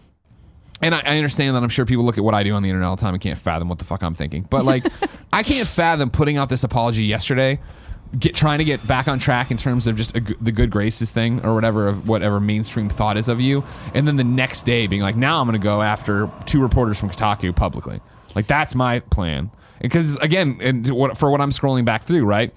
and 0.82 0.94
I, 0.94 1.00
I 1.04 1.16
understand 1.16 1.56
that 1.56 1.62
I'm 1.62 1.68
sure 1.68 1.86
people 1.86 2.04
look 2.04 2.18
at 2.18 2.24
what 2.24 2.34
I 2.34 2.42
do 2.42 2.54
on 2.54 2.62
the 2.62 2.68
internet 2.68 2.88
all 2.88 2.96
the 2.96 3.00
time 3.00 3.14
and 3.14 3.22
can't 3.22 3.38
fathom 3.38 3.68
what 3.68 3.78
the 3.78 3.84
fuck 3.84 4.02
I'm 4.02 4.14
thinking. 4.14 4.46
But 4.48 4.64
like, 4.64 4.84
I 5.32 5.42
can't 5.42 5.66
fathom 5.66 6.10
putting 6.10 6.36
out 6.36 6.48
this 6.48 6.64
apology 6.64 7.04
yesterday, 7.04 7.60
get 8.18 8.34
trying 8.34 8.58
to 8.58 8.64
get 8.64 8.86
back 8.86 9.08
on 9.08 9.18
track 9.18 9.50
in 9.50 9.56
terms 9.56 9.86
of 9.86 9.96
just 9.96 10.16
a, 10.16 10.20
the 10.40 10.52
good 10.52 10.70
graces 10.70 11.12
thing 11.12 11.44
or 11.44 11.54
whatever 11.54 11.88
of 11.88 12.08
whatever 12.08 12.40
mainstream 12.40 12.88
thought 12.88 13.16
is 13.16 13.28
of 13.28 13.40
you, 13.40 13.64
and 13.94 14.06
then 14.06 14.16
the 14.16 14.24
next 14.24 14.64
day 14.64 14.86
being 14.86 15.02
like, 15.02 15.16
now 15.16 15.40
I'm 15.40 15.46
going 15.46 15.60
to 15.60 15.64
go 15.64 15.82
after 15.82 16.30
two 16.44 16.60
reporters 16.60 16.98
from 16.98 17.10
Kotaku 17.10 17.54
publicly. 17.54 18.00
Like 18.34 18.46
that's 18.46 18.74
my 18.74 19.00
plan. 19.00 19.50
Because 19.80 20.16
again, 20.16 20.58
and 20.60 20.88
what, 20.88 21.18
for 21.18 21.30
what 21.30 21.40
I'm 21.40 21.50
scrolling 21.50 21.84
back 21.84 22.02
through, 22.02 22.24
right? 22.24 22.52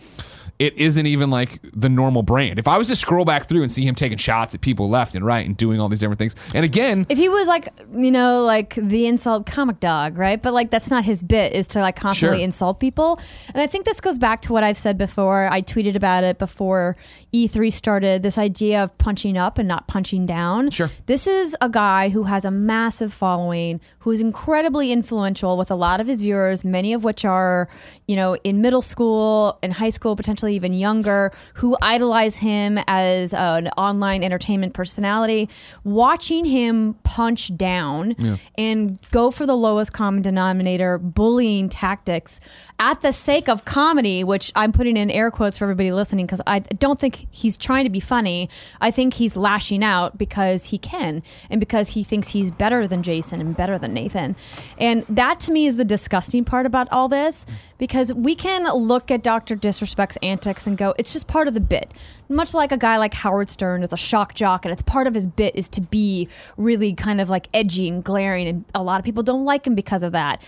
It 0.59 0.75
isn't 0.77 1.05
even 1.05 1.29
like 1.29 1.59
the 1.73 1.87
normal 1.89 2.21
brand. 2.21 2.59
If 2.59 2.67
I 2.67 2.77
was 2.77 2.89
to 2.89 2.95
scroll 2.95 3.23
back 3.23 3.45
through 3.45 3.63
and 3.63 3.71
see 3.71 3.85
him 3.87 3.95
taking 3.95 4.17
shots 4.17 4.53
at 4.53 4.59
people 4.61 4.89
left 4.89 5.15
and 5.15 5.25
right 5.25 5.45
and 5.45 5.55
doing 5.55 5.79
all 5.79 5.87
these 5.87 5.99
different 5.99 6.19
things, 6.19 6.35
and 6.53 6.65
again, 6.65 7.05
If 7.09 7.17
he 7.17 7.29
was 7.29 7.47
like, 7.47 7.69
you 7.95 8.11
know, 8.11 8.43
like 8.43 8.75
the 8.75 9.07
insult 9.07 9.45
comic 9.45 9.79
dog, 9.79 10.17
right? 10.17 10.41
But 10.41 10.53
like 10.53 10.69
that's 10.69 10.89
not 10.91 11.05
his 11.05 11.23
bit 11.23 11.53
is 11.53 11.67
to 11.69 11.79
like 11.79 11.95
constantly 11.95 12.39
Sure. 12.39 12.43
insult 12.43 12.79
people. 12.81 13.19
And 13.53 13.61
I 13.61 13.67
think 13.67 13.85
this 13.85 14.01
goes 14.01 14.19
back 14.19 14.41
to 14.41 14.53
what 14.53 14.63
I've 14.63 14.77
said 14.77 14.97
before. 14.97 15.47
I 15.49 15.61
tweeted 15.61 15.95
about 15.95 16.23
it 16.25 16.37
before 16.37 16.97
E3 17.33 17.71
started, 17.71 18.21
this 18.23 18.37
idea 18.37 18.83
of 18.83 18.97
punching 18.97 19.37
up 19.37 19.57
and 19.57 19.67
not 19.67 19.87
punching 19.87 20.25
down. 20.25 20.71
Sure. 20.71 20.89
This 21.05 21.25
is 21.25 21.55
a 21.61 21.69
guy 21.69 22.09
who 22.09 22.23
has 22.23 22.43
a 22.43 22.51
massive 22.51 23.13
following, 23.13 23.79
who 23.99 24.11
is 24.11 24.19
incredibly 24.19 24.91
influential 24.91 25.57
with 25.57 25.71
a 25.71 25.75
lot 25.75 26.01
of 26.01 26.07
his 26.07 26.21
viewers, 26.21 26.65
many 26.65 26.91
of 26.91 27.03
which 27.05 27.23
are, 27.23 27.69
you 28.07 28.15
know, 28.17 28.35
in 28.43 28.59
middle 28.61 28.81
school 28.81 29.57
and 29.63 29.71
high 29.73 29.89
school, 29.89 30.15
potentially 30.15 30.48
even 30.49 30.73
younger, 30.73 31.31
who 31.55 31.77
idolize 31.81 32.37
him 32.37 32.79
as 32.87 33.33
an 33.33 33.67
online 33.77 34.23
entertainment 34.23 34.73
personality. 34.73 35.49
Watching 35.83 36.45
him 36.45 36.95
punch 37.03 37.55
down 37.55 38.15
and 38.57 38.99
go 39.11 39.31
for 39.31 39.45
the 39.45 39.55
lowest 39.55 39.93
common 39.93 40.21
denominator, 40.21 40.97
bullying 40.97 41.69
tactics 41.69 42.39
at 42.79 43.01
the 43.01 43.11
sake 43.11 43.49
of 43.49 43.65
comedy, 43.65 44.23
which 44.23 44.51
I'm 44.55 44.71
putting 44.71 44.95
in 44.95 45.11
air 45.11 45.29
quotes 45.31 45.57
for 45.57 45.65
everybody 45.65 45.91
listening 45.91 46.25
because 46.25 46.41
I 46.47 46.59
don't 46.59 46.97
think 46.97 47.27
he's 47.29 47.57
trying 47.57 47.83
to 47.83 47.89
be 47.89 47.99
funny. 47.99 48.49
I 48.79 48.89
think 48.89 49.15
he's 49.15 49.35
lashing 49.35 49.83
out 49.83 50.17
because 50.17 50.65
he 50.65 50.77
can 50.77 51.21
and 51.49 51.59
because 51.59 51.89
he 51.89 52.03
thinks 52.03 52.29
he's 52.29 52.51
better 52.51 52.87
than 52.87 53.03
Jason 53.03 53.41
and 53.41 53.55
better 53.55 53.77
than 53.77 53.93
Nathan. 53.93 54.37
And 54.77 55.05
that 55.09 55.41
to 55.41 55.51
me 55.51 55.65
is 55.65 55.75
the 55.75 55.83
disgusting 55.83 56.45
part 56.45 56.65
about 56.65 56.87
all 56.89 57.09
this 57.09 57.45
because 57.77 58.13
we 58.13 58.33
can 58.33 58.63
look 58.73 59.11
at 59.11 59.23
Dr. 59.23 59.55
Disrespect's 59.55 60.17
antics 60.23 60.65
and 60.65 60.77
go, 60.77 60.93
it's 60.97 61.11
just 61.11 61.27
part 61.27 61.49
of 61.49 61.53
the 61.53 61.59
bit. 61.59 61.91
Much 62.29 62.53
like 62.53 62.71
a 62.71 62.77
guy 62.77 62.97
like 62.97 63.13
Howard 63.13 63.49
Stern 63.49 63.81
is 63.81 63.91
a 63.91 63.97
shock 63.97 64.35
jock, 64.35 64.63
and 64.63 64.71
it's 64.71 64.83
part 64.83 65.07
of 65.07 65.15
his 65.15 65.25
bit 65.25 65.55
is 65.55 65.67
to 65.69 65.81
be 65.81 66.27
really 66.57 66.93
kind 66.93 67.19
of 67.19 67.27
like 67.27 67.47
edgy 67.55 67.87
and 67.87 68.03
glaring, 68.03 68.47
and 68.47 68.65
a 68.75 68.83
lot 68.83 68.99
of 68.99 69.05
people 69.05 69.23
don't 69.23 69.45
like 69.45 69.65
him 69.65 69.73
because 69.73 70.03
of 70.03 70.11
that. 70.11 70.39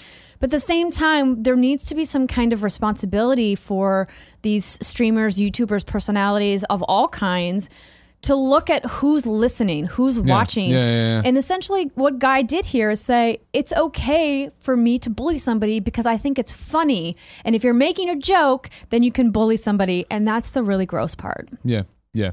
But 0.42 0.48
at 0.48 0.52
the 0.52 0.60
same 0.60 0.92
time, 0.92 1.44
there 1.44 1.56
needs 1.56 1.86
to 1.86 1.96
be 1.96 2.04
some 2.04 2.28
kind 2.28 2.52
of 2.52 2.64
responsibility 2.64 3.56
for 3.56 4.08
these 4.42 4.66
streamers, 4.86 5.38
YouTubers, 5.38 5.86
personalities 5.86 6.64
of 6.66 6.82
all 6.84 7.08
kinds 7.08 7.70
to 8.24 8.36
look 8.36 8.70
at 8.70 8.86
who's 8.86 9.26
listening, 9.26 9.86
who's 9.86 10.20
watching. 10.20 10.70
Yeah, 10.70 10.78
yeah, 10.78 10.94
yeah. 10.94 11.22
And 11.26 11.38
essentially, 11.38 11.92
what 11.96 12.20
Guy 12.20 12.42
did 12.42 12.66
here 12.66 12.90
is 12.90 13.02
say, 13.02 13.40
it's 13.54 13.72
okay 13.74 14.50
for 14.60 14.76
me 14.76 15.00
to 15.00 15.10
bully 15.10 15.38
somebody 15.38 15.80
because 15.80 16.06
I 16.06 16.18
think 16.18 16.38
it's 16.38 16.52
funny. 16.52 17.16
And 17.46 17.56
if 17.56 17.64
you're 17.64 17.74
making 17.74 18.10
a 18.10 18.16
joke, 18.16 18.70
then 18.90 19.04
you 19.04 19.12
can 19.12 19.32
bully 19.32 19.58
somebody. 19.58 20.06
And 20.12 20.28
that's 20.28 20.52
the 20.52 20.64
really 20.64 20.86
gross 20.86 21.16
part. 21.16 21.50
Yeah, 21.64 21.84
yeah. 22.14 22.32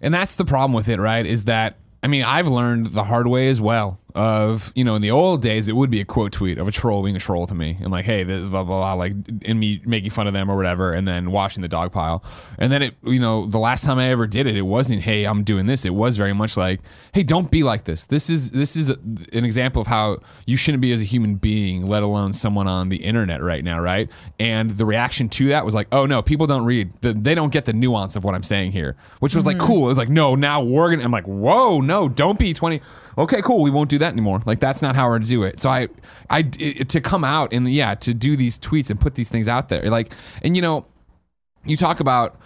And 0.00 0.12
that's 0.12 0.34
the 0.34 0.44
problem 0.44 0.72
with 0.72 0.88
it, 0.88 1.00
right? 1.00 1.24
Is 1.24 1.44
that 1.46 1.76
I 2.02 2.08
mean, 2.08 2.22
I've 2.22 2.46
learned 2.46 2.86
the 2.86 3.02
hard 3.02 3.26
way 3.26 3.48
as 3.48 3.60
well. 3.60 3.98
Of 4.16 4.72
you 4.74 4.82
know, 4.82 4.94
in 4.94 5.02
the 5.02 5.10
old 5.10 5.42
days, 5.42 5.68
it 5.68 5.76
would 5.76 5.90
be 5.90 6.00
a 6.00 6.04
quote 6.06 6.32
tweet 6.32 6.56
of 6.56 6.66
a 6.66 6.72
troll 6.72 7.02
being 7.02 7.16
a 7.16 7.20
troll 7.20 7.46
to 7.46 7.54
me, 7.54 7.76
and 7.82 7.90
like, 7.92 8.06
hey, 8.06 8.24
this 8.24 8.48
blah 8.48 8.64
blah 8.64 8.78
blah, 8.78 8.94
like, 8.94 9.12
and 9.44 9.60
me 9.60 9.82
making 9.84 10.08
fun 10.08 10.26
of 10.26 10.32
them 10.32 10.50
or 10.50 10.56
whatever, 10.56 10.94
and 10.94 11.06
then 11.06 11.30
washing 11.30 11.60
the 11.60 11.68
dog 11.68 11.92
pile. 11.92 12.24
And 12.58 12.72
then 12.72 12.80
it, 12.80 12.94
you 13.04 13.20
know, 13.20 13.46
the 13.46 13.58
last 13.58 13.84
time 13.84 13.98
I 13.98 14.08
ever 14.08 14.26
did 14.26 14.46
it, 14.46 14.56
it 14.56 14.62
wasn't, 14.62 15.02
hey, 15.02 15.24
I'm 15.24 15.44
doing 15.44 15.66
this. 15.66 15.84
It 15.84 15.92
was 15.92 16.16
very 16.16 16.32
much 16.32 16.56
like, 16.56 16.80
hey, 17.12 17.24
don't 17.24 17.50
be 17.50 17.62
like 17.62 17.84
this. 17.84 18.06
This 18.06 18.30
is 18.30 18.52
this 18.52 18.74
is 18.74 18.88
an 18.88 19.44
example 19.44 19.82
of 19.82 19.86
how 19.86 20.20
you 20.46 20.56
shouldn't 20.56 20.80
be 20.80 20.92
as 20.92 21.02
a 21.02 21.04
human 21.04 21.34
being, 21.34 21.86
let 21.86 22.02
alone 22.02 22.32
someone 22.32 22.66
on 22.66 22.88
the 22.88 23.04
internet 23.04 23.42
right 23.42 23.62
now, 23.62 23.78
right? 23.80 24.10
And 24.40 24.70
the 24.70 24.86
reaction 24.86 25.28
to 25.28 25.48
that 25.48 25.66
was 25.66 25.74
like, 25.74 25.88
oh 25.92 26.06
no, 26.06 26.22
people 26.22 26.46
don't 26.46 26.64
read, 26.64 26.90
the, 27.02 27.12
they 27.12 27.34
don't 27.34 27.52
get 27.52 27.66
the 27.66 27.74
nuance 27.74 28.16
of 28.16 28.24
what 28.24 28.34
I'm 28.34 28.42
saying 28.42 28.72
here, 28.72 28.96
which 29.20 29.36
was 29.36 29.44
like 29.44 29.58
mm-hmm. 29.58 29.66
cool. 29.66 29.84
It 29.84 29.88
was 29.90 29.98
like, 29.98 30.08
no, 30.08 30.34
now 30.36 30.62
we're 30.62 30.88
gonna. 30.90 31.04
I'm 31.04 31.12
like, 31.12 31.26
whoa, 31.26 31.82
no, 31.82 32.08
don't 32.08 32.38
be 32.38 32.54
20 32.54 32.80
okay 33.18 33.42
cool 33.42 33.62
we 33.62 33.70
won't 33.70 33.90
do 33.90 33.98
that 33.98 34.12
anymore. 34.12 34.40
Like 34.46 34.60
that's 34.60 34.82
not 34.82 34.96
how 34.96 35.08
we're 35.08 35.18
to 35.18 35.26
do 35.26 35.42
it. 35.42 35.60
So 35.60 35.68
i 35.70 35.88
i 36.30 36.48
it, 36.58 36.88
to 36.90 37.00
come 37.00 37.24
out 37.24 37.52
and 37.52 37.70
yeah 37.70 37.94
to 37.94 38.14
do 38.14 38.36
these 38.36 38.58
tweets 38.58 38.90
and 38.90 39.00
put 39.00 39.14
these 39.14 39.28
things 39.28 39.48
out 39.48 39.68
there. 39.68 39.90
Like 39.90 40.12
and 40.42 40.56
you 40.56 40.62
know 40.62 40.86
you 41.64 41.76
talk 41.76 42.00
about 42.00 42.38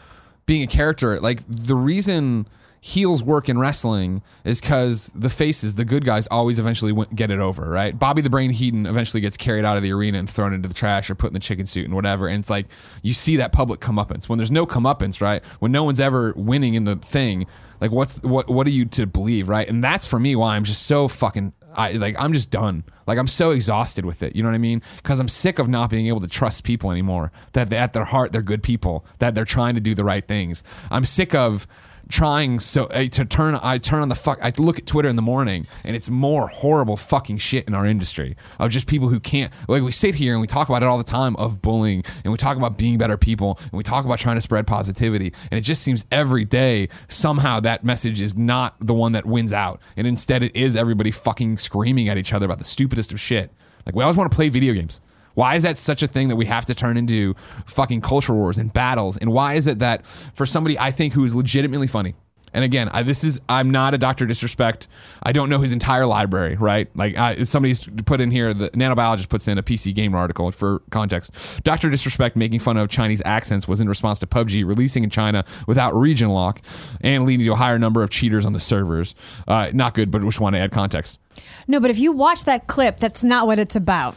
being 0.46 0.62
a 0.62 0.66
character 0.66 1.20
like 1.20 1.42
the 1.48 1.74
reason 1.76 2.46
heels 2.80 3.22
work 3.22 3.48
in 3.48 3.58
wrestling 3.58 4.22
is 4.44 4.60
because 4.60 5.12
the 5.14 5.28
faces 5.28 5.74
the 5.74 5.84
good 5.84 6.04
guys 6.04 6.26
always 6.28 6.58
eventually 6.58 6.94
get 7.14 7.30
it 7.30 7.38
over 7.38 7.68
right 7.68 7.98
bobby 7.98 8.22
the 8.22 8.30
brain 8.30 8.50
heenan 8.50 8.86
eventually 8.86 9.20
gets 9.20 9.36
carried 9.36 9.66
out 9.66 9.76
of 9.76 9.82
the 9.82 9.92
arena 9.92 10.18
and 10.18 10.30
thrown 10.30 10.54
into 10.54 10.66
the 10.66 10.74
trash 10.74 11.10
or 11.10 11.14
put 11.14 11.28
in 11.28 11.34
the 11.34 11.40
chicken 11.40 11.66
suit 11.66 11.84
and 11.84 11.94
whatever 11.94 12.26
and 12.26 12.40
it's 12.40 12.48
like 12.48 12.66
you 13.02 13.12
see 13.12 13.36
that 13.36 13.52
public 13.52 13.80
comeuppance 13.80 14.28
when 14.28 14.38
there's 14.38 14.50
no 14.50 14.64
comeuppance 14.64 15.20
right 15.20 15.44
when 15.58 15.70
no 15.70 15.84
one's 15.84 16.00
ever 16.00 16.32
winning 16.36 16.72
in 16.74 16.84
the 16.84 16.96
thing 16.96 17.46
like 17.82 17.90
what's 17.90 18.22
what 18.22 18.48
what 18.48 18.66
are 18.66 18.70
you 18.70 18.86
to 18.86 19.06
believe 19.06 19.48
right 19.48 19.68
and 19.68 19.84
that's 19.84 20.06
for 20.06 20.18
me 20.18 20.34
why 20.34 20.56
i'm 20.56 20.64
just 20.64 20.86
so 20.86 21.06
fucking 21.06 21.52
I 21.74 21.92
like 21.92 22.16
I'm 22.18 22.32
just 22.32 22.50
done. 22.50 22.84
Like 23.06 23.18
I'm 23.18 23.26
so 23.26 23.52
exhausted 23.52 24.04
with 24.04 24.22
it. 24.22 24.34
You 24.34 24.42
know 24.42 24.48
what 24.48 24.54
I 24.54 24.58
mean? 24.58 24.82
Because 24.96 25.20
I'm 25.20 25.28
sick 25.28 25.58
of 25.58 25.68
not 25.68 25.90
being 25.90 26.08
able 26.08 26.20
to 26.20 26.26
trust 26.26 26.64
people 26.64 26.90
anymore. 26.90 27.32
That 27.52 27.70
they, 27.70 27.76
at 27.76 27.92
their 27.92 28.04
heart 28.04 28.32
they're 28.32 28.42
good 28.42 28.62
people. 28.62 29.04
That 29.18 29.34
they're 29.34 29.44
trying 29.44 29.76
to 29.76 29.80
do 29.80 29.94
the 29.94 30.04
right 30.04 30.26
things. 30.26 30.62
I'm 30.90 31.04
sick 31.04 31.34
of 31.34 31.66
trying 32.10 32.60
so 32.60 32.84
uh, 32.86 33.08
to 33.08 33.24
turn. 33.24 33.58
I 33.62 33.78
turn 33.78 34.02
on 34.02 34.08
the 34.08 34.14
fuck. 34.14 34.38
I 34.42 34.52
look 34.58 34.78
at 34.78 34.86
Twitter 34.86 35.08
in 35.08 35.16
the 35.16 35.22
morning 35.22 35.66
and 35.84 35.96
it's 35.96 36.10
more 36.10 36.48
horrible 36.48 36.96
fucking 36.96 37.38
shit 37.38 37.66
in 37.66 37.74
our 37.74 37.86
industry 37.86 38.36
of 38.58 38.70
just 38.70 38.86
people 38.86 39.08
who 39.08 39.20
can't. 39.20 39.52
Like 39.68 39.82
we 39.82 39.90
sit 39.90 40.14
here 40.14 40.32
and 40.32 40.40
we 40.40 40.46
talk 40.46 40.68
about 40.68 40.82
it 40.82 40.86
all 40.86 40.98
the 40.98 41.04
time 41.04 41.36
of 41.36 41.62
bullying 41.62 42.04
and 42.24 42.32
we 42.32 42.36
talk 42.36 42.56
about 42.56 42.76
being 42.76 42.98
better 42.98 43.16
people 43.16 43.58
and 43.62 43.72
we 43.72 43.82
talk 43.82 44.04
about 44.04 44.18
trying 44.18 44.36
to 44.36 44.40
spread 44.40 44.66
positivity 44.66 45.32
and 45.50 45.58
it 45.58 45.62
just 45.62 45.82
seems 45.82 46.04
every 46.10 46.44
day 46.44 46.88
somehow 47.08 47.60
that 47.60 47.84
message 47.84 48.20
is 48.20 48.36
not 48.36 48.74
the 48.80 48.94
one 48.94 49.12
that 49.12 49.26
wins 49.26 49.52
out 49.52 49.80
and 49.96 50.06
instead 50.06 50.42
it 50.42 50.54
is 50.54 50.76
everybody 50.76 51.10
fucking 51.10 51.56
screaming 51.58 52.08
at 52.08 52.18
each 52.18 52.32
other 52.32 52.46
about 52.46 52.58
the 52.58 52.64
stupidest 52.64 53.12
of 53.12 53.20
shit. 53.20 53.50
Like 53.86 53.94
we 53.94 54.02
always 54.02 54.16
want 54.16 54.30
to 54.30 54.34
play 54.34 54.48
video 54.48 54.74
games. 54.74 55.00
Why 55.34 55.54
is 55.54 55.62
that 55.62 55.78
such 55.78 56.02
a 56.02 56.08
thing 56.08 56.28
that 56.28 56.36
we 56.36 56.46
have 56.46 56.64
to 56.66 56.74
turn 56.74 56.96
into 56.96 57.34
fucking 57.66 58.00
culture 58.00 58.34
wars 58.34 58.58
and 58.58 58.72
battles? 58.72 59.16
And 59.16 59.32
why 59.32 59.54
is 59.54 59.66
it 59.66 59.78
that 59.78 60.06
for 60.06 60.46
somebody 60.46 60.78
I 60.78 60.90
think 60.90 61.14
who 61.14 61.24
is 61.24 61.34
legitimately 61.34 61.86
funny, 61.86 62.14
and 62.52 62.64
again, 62.64 62.88
I, 62.88 63.02
this 63.02 63.22
is 63.22 63.40
I'm 63.48 63.70
not 63.70 63.94
a 63.94 63.98
Doctor 63.98 64.26
Disrespect. 64.26 64.88
I 65.22 65.32
don't 65.32 65.48
know 65.48 65.60
his 65.60 65.72
entire 65.72 66.06
library, 66.06 66.56
right? 66.56 66.88
Like 66.96 67.16
I, 67.16 67.42
somebody's 67.44 67.86
put 68.06 68.20
in 68.20 68.30
here, 68.30 68.52
the 68.52 68.70
nanobiologist 68.70 69.28
puts 69.28 69.46
in 69.46 69.58
a 69.58 69.62
PC 69.62 69.94
Gamer 69.94 70.18
article 70.18 70.50
for 70.50 70.82
context. 70.90 71.62
Doctor 71.62 71.90
Disrespect 71.90 72.36
making 72.36 72.60
fun 72.60 72.76
of 72.76 72.88
Chinese 72.88 73.22
accents 73.24 73.68
was 73.68 73.80
in 73.80 73.88
response 73.88 74.18
to 74.20 74.26
PUBG 74.26 74.66
releasing 74.66 75.04
in 75.04 75.10
China 75.10 75.44
without 75.66 75.94
region 75.94 76.30
lock 76.30 76.60
and 77.00 77.24
leading 77.24 77.46
to 77.46 77.52
a 77.52 77.56
higher 77.56 77.78
number 77.78 78.02
of 78.02 78.10
cheaters 78.10 78.44
on 78.44 78.52
the 78.52 78.60
servers. 78.60 79.14
Uh, 79.46 79.70
not 79.72 79.94
good, 79.94 80.10
but 80.10 80.22
just 80.22 80.40
want 80.40 80.54
to 80.54 80.60
add 80.60 80.72
context. 80.72 81.20
No, 81.68 81.78
but 81.78 81.90
if 81.90 81.98
you 81.98 82.12
watch 82.12 82.44
that 82.44 82.66
clip, 82.66 82.98
that's 82.98 83.22
not 83.22 83.46
what 83.46 83.58
it's 83.58 83.76
about. 83.76 84.16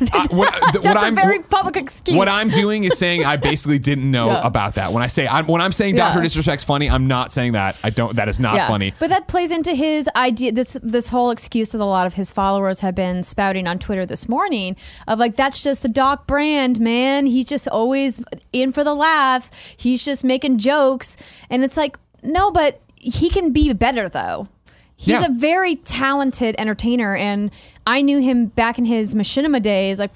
I- 0.00 0.04
uh, 0.24 0.26
what, 0.30 0.52
th- 0.52 0.72
That's 0.72 0.84
what 0.84 0.96
a 0.96 1.00
I'm, 1.00 1.14
very 1.14 1.40
public 1.40 1.76
excuse. 1.76 2.16
What 2.16 2.28
I'm 2.28 2.50
doing 2.50 2.84
is 2.84 2.98
saying 2.98 3.24
I 3.24 3.36
basically 3.36 3.78
didn't 3.78 4.10
know 4.10 4.26
Yeah. 4.26 4.46
about 4.46 4.74
that. 4.74 4.92
When 4.92 5.02
I 5.02 5.06
say 5.06 5.26
I'm, 5.28 5.46
when 5.46 5.60
I'm 5.60 5.72
saying 5.72 5.94
Doctor 5.94 6.18
Yeah. 6.18 6.24
Disrespect's 6.24 6.64
funny, 6.64 6.90
I'm 6.90 7.06
not 7.06 7.30
saying 7.32 7.52
that. 7.52 7.78
I 7.84 7.90
don't. 7.90 8.16
That 8.16 8.28
is 8.28 8.40
not 8.40 8.60
funny. 8.66 8.92
But 8.98 9.10
that 9.10 9.28
plays 9.28 9.50
into 9.52 9.74
his 9.74 10.08
idea. 10.16 10.52
This 10.52 10.76
this 10.82 11.08
whole 11.10 11.30
excuse 11.30 11.68
that 11.70 11.80
a 11.80 11.84
lot 11.84 12.06
of 12.06 12.14
his 12.14 12.32
followers 12.32 12.80
have 12.80 12.94
been 12.94 13.22
spouting 13.22 13.66
on 13.66 13.78
Twitter 13.78 14.04
this 14.04 14.28
morning 14.28 14.76
of 15.06 15.18
like 15.18 15.36
that's 15.36 15.62
just 15.62 15.82
the 15.82 15.88
Doc 15.88 16.26
brand, 16.26 16.80
man. 16.80 17.26
He's 17.26 17.46
just 17.46 17.68
always 17.68 18.20
in 18.52 18.72
for 18.72 18.82
the 18.84 18.94
laughs. 18.94 19.50
He's 19.76 20.04
just 20.04 20.24
making 20.24 20.58
jokes, 20.58 21.16
and 21.50 21.62
it's 21.62 21.76
like 21.76 21.98
no, 22.22 22.50
but 22.50 22.80
he 22.96 23.30
can 23.30 23.52
be 23.52 23.72
better 23.74 24.08
though. 24.08 24.48
He's 24.96 25.20
Yeah. 25.20 25.26
a 25.26 25.34
very 25.34 25.76
talented 25.76 26.54
entertainer, 26.58 27.14
and 27.16 27.50
I 27.86 28.00
knew 28.02 28.18
him 28.20 28.46
back 28.46 28.78
in 28.78 28.84
his 28.86 29.14
machinima 29.14 29.60
days, 29.60 29.98
like 29.98 30.12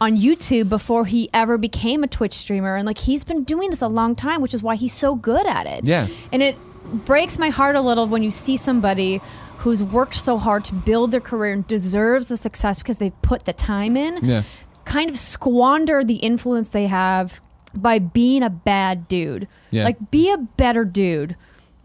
on 0.00 0.16
YouTube 0.16 0.68
before 0.68 1.06
he 1.06 1.30
ever 1.32 1.56
became 1.56 2.04
a 2.04 2.06
Twitch 2.06 2.34
streamer. 2.34 2.76
And 2.76 2.86
like 2.86 2.98
he's 2.98 3.24
been 3.24 3.42
doing 3.44 3.70
this 3.70 3.80
a 3.82 3.88
long 3.88 4.14
time, 4.14 4.42
which 4.42 4.52
is 4.52 4.62
why 4.62 4.74
he's 4.76 4.92
so 4.92 5.14
good 5.14 5.46
at 5.46 5.66
it. 5.66 5.84
Yeah. 5.84 6.08
And 6.32 6.42
it 6.42 6.56
breaks 7.06 7.38
my 7.38 7.48
heart 7.48 7.74
a 7.74 7.80
little 7.80 8.06
when 8.06 8.22
you 8.22 8.30
see 8.30 8.56
somebody 8.56 9.20
who's 9.58 9.82
worked 9.82 10.14
so 10.14 10.36
hard 10.36 10.64
to 10.66 10.74
build 10.74 11.10
their 11.10 11.20
career 11.20 11.52
and 11.54 11.66
deserves 11.66 12.28
the 12.28 12.36
success 12.36 12.78
because 12.78 12.98
they've 12.98 13.20
put 13.22 13.46
the 13.46 13.52
time 13.54 13.96
in, 13.96 14.18
Yeah. 14.24 14.42
kind 14.84 15.08
of 15.08 15.18
squander 15.18 16.04
the 16.04 16.16
influence 16.16 16.68
they 16.68 16.86
have 16.86 17.40
by 17.74 17.98
being 17.98 18.42
a 18.42 18.50
bad 18.50 19.08
dude. 19.08 19.48
Yeah. 19.70 19.84
Like, 19.84 20.10
be 20.10 20.30
a 20.30 20.36
better 20.38 20.84
dude. 20.84 21.34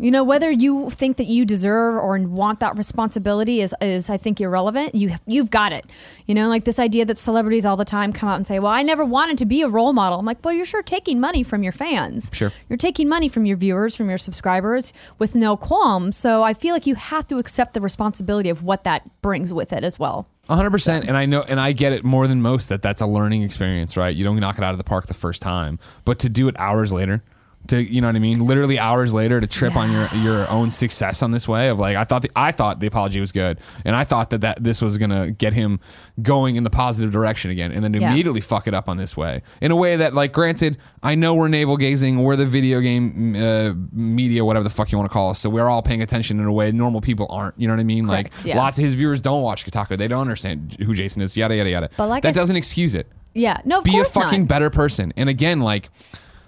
You 0.02 0.10
know, 0.10 0.24
whether 0.24 0.50
you 0.50 0.90
think 0.90 1.18
that 1.18 1.28
you 1.28 1.46
deserve 1.46 1.96
or 1.96 2.18
want 2.18 2.60
that 2.60 2.76
responsibility 2.76 3.62
is, 3.62 3.76
is 3.82 4.10
I 4.10 4.18
think 4.18 4.42
irrelevant. 4.42 4.96
You 4.96 5.16
you've 5.28 5.52
got 5.52 5.74
it. 5.74 5.86
You 6.26 6.34
know, 6.34 6.50
like 6.50 6.64
this 6.64 6.80
idea 6.80 7.06
that 7.06 7.20
celebrities 7.20 7.66
all 7.66 7.78
the 7.78 7.86
time 7.86 8.12
come 8.12 8.28
out 8.28 8.36
and 8.38 8.48
say, 8.48 8.58
"Well, 8.58 8.72
I 8.72 8.82
never 8.82 9.06
wanted 9.06 9.38
to 9.38 9.46
be 9.46 9.62
a 9.62 9.68
role 9.68 9.94
model." 9.94 10.18
I'm 10.18 10.26
like, 10.26 10.44
"Well, 10.44 10.56
you're 10.56 10.66
sure 10.66 10.82
taking 10.82 11.20
money 11.20 11.44
from 11.44 11.62
your 11.62 11.72
fans. 11.72 12.32
Sure. 12.34 12.52
You're 12.68 12.78
taking 12.78 13.08
money 13.08 13.30
from 13.30 13.46
your 13.46 13.58
viewers, 13.58 13.96
from 13.96 14.10
your 14.10 14.18
subscribers 14.18 14.92
with 15.20 15.36
no 15.36 15.56
qualms. 15.56 16.18
So 16.18 16.42
I 16.42 16.56
feel 16.56 16.74
like 16.74 16.88
you 16.88 16.96
have 16.96 17.28
to 17.28 17.38
accept 17.38 17.76
the 17.76 17.82
responsibility 17.82 18.50
of 18.50 18.64
what 18.64 18.84
that 18.86 19.22
brings 19.22 19.54
with 19.54 19.72
it 19.72 19.84
as 19.84 20.00
well. 20.00 20.28
hundred 20.50 20.72
percent. 20.72 21.06
And 21.06 21.16
I 21.16 21.28
know, 21.28 21.44
and 21.44 21.60
I 21.60 21.74
get 21.74 21.94
it 21.94 22.04
more 22.04 22.28
than 22.28 22.42
most 22.42 22.70
that 22.70 22.82
that's 22.82 23.02
a 23.02 23.08
learning 23.08 23.44
experience, 23.44 23.96
right? 23.96 24.16
You 24.16 24.24
don't 24.24 24.40
knock 24.40 24.58
it 24.58 24.64
out 24.64 24.72
of 24.72 24.80
the 24.80 24.84
park 24.84 25.06
the 25.06 25.14
first 25.14 25.44
time, 25.44 25.78
but 26.06 26.18
to 26.20 26.30
do 26.30 26.48
it 26.48 26.56
hours 26.58 26.92
later, 26.92 27.22
to 27.68 27.82
you 27.82 28.02
know 28.02 28.08
what 28.08 28.16
I 28.16 28.20
mean, 28.20 28.46
literally 28.46 28.80
hours 28.80 29.14
later 29.14 29.40
to 29.40 29.48
trip 29.48 29.76
on 29.76 29.92
your 29.92 30.08
your 30.16 30.50
own 30.50 30.72
success 30.72 31.22
on 31.22 31.32
this 31.32 31.48
way 31.48 31.70
of 31.70 31.80
like 31.80 31.96
I 31.96 32.04
thought 32.04 32.24
the, 32.24 32.32
I 32.36 32.52
thought 32.52 32.80
the 32.80 32.88
apology 32.88 33.20
was 33.20 33.32
good, 33.32 33.60
and 33.86 33.96
I 33.96 34.04
thought 34.04 34.32
that 34.32 34.42
that 34.42 34.64
this 34.64 34.82
was 34.82 34.98
gonna 34.98 35.32
get 35.32 35.54
him 35.54 35.80
going 36.22 36.56
in 36.56 36.64
the 36.64 36.70
positive 36.70 37.12
direction 37.12 37.52
again, 37.52 37.72
and 37.72 37.84
then 37.84 37.94
Yeah. 37.94 38.12
immediately 38.12 38.42
fuck 38.42 38.68
it 38.68 38.74
up 38.74 38.90
on 38.90 38.98
this 38.98 39.16
way 39.16 39.42
in 39.62 39.72
a 39.72 39.76
way 39.76 39.96
that 39.96 40.14
like 40.14 40.34
granted 40.34 40.78
I 41.04 41.16
know 41.16 41.34
we're 41.36 41.48
navel 41.48 41.78
gazing, 41.78 42.22
we're 42.24 42.36
the 42.36 42.46
video 42.46 42.80
game 42.82 43.36
uh, 43.36 43.74
media, 43.92 44.44
whatever 44.44 44.64
the 44.64 44.70
fuck 44.70 44.92
you 44.92 44.98
want 44.98 45.10
to 45.10 45.14
call 45.14 45.30
us, 45.30 45.40
so 45.40 45.50
we're 45.50 45.70
all 45.70 45.82
paying 45.82 46.02
attention 46.02 46.40
in 46.40 46.46
a 46.46 46.52
way 46.54 46.72
normal 46.72 47.00
people 47.02 47.28
aren't. 47.30 47.60
You 47.60 47.68
know 47.68 47.74
what 47.74 47.80
I 47.80 47.84
mean? 47.84 48.08
Correct, 48.08 48.34
Like 48.38 48.46
yeah. 48.46 48.58
lots 48.58 48.78
of 48.80 48.86
his 48.86 48.96
viewers 48.96 49.22
don't 49.22 49.42
watch 49.44 49.66
Kotaku. 49.66 49.98
They 49.98 50.08
don't 50.08 50.22
understand 50.22 50.78
who 50.80 50.94
Jason 50.94 51.22
is. 51.22 51.38
Yada 51.38 51.56
yada 51.56 51.70
yada. 51.70 51.90
But 51.98 52.08
like 52.08 52.24
that 52.24 52.30
I 52.30 52.32
s- 52.32 52.36
doesn't 52.36 52.56
excuse 52.56 52.96
it. 52.96 53.08
Yeah. 53.34 53.58
No, 53.66 53.78
of 53.80 53.84
Be 53.86 53.98
a 53.98 54.04
fucking 54.04 54.42
not. 54.42 54.48
better 54.50 54.70
person. 54.70 55.14
And 55.16 55.30
again, 55.30 55.62
like 55.62 55.90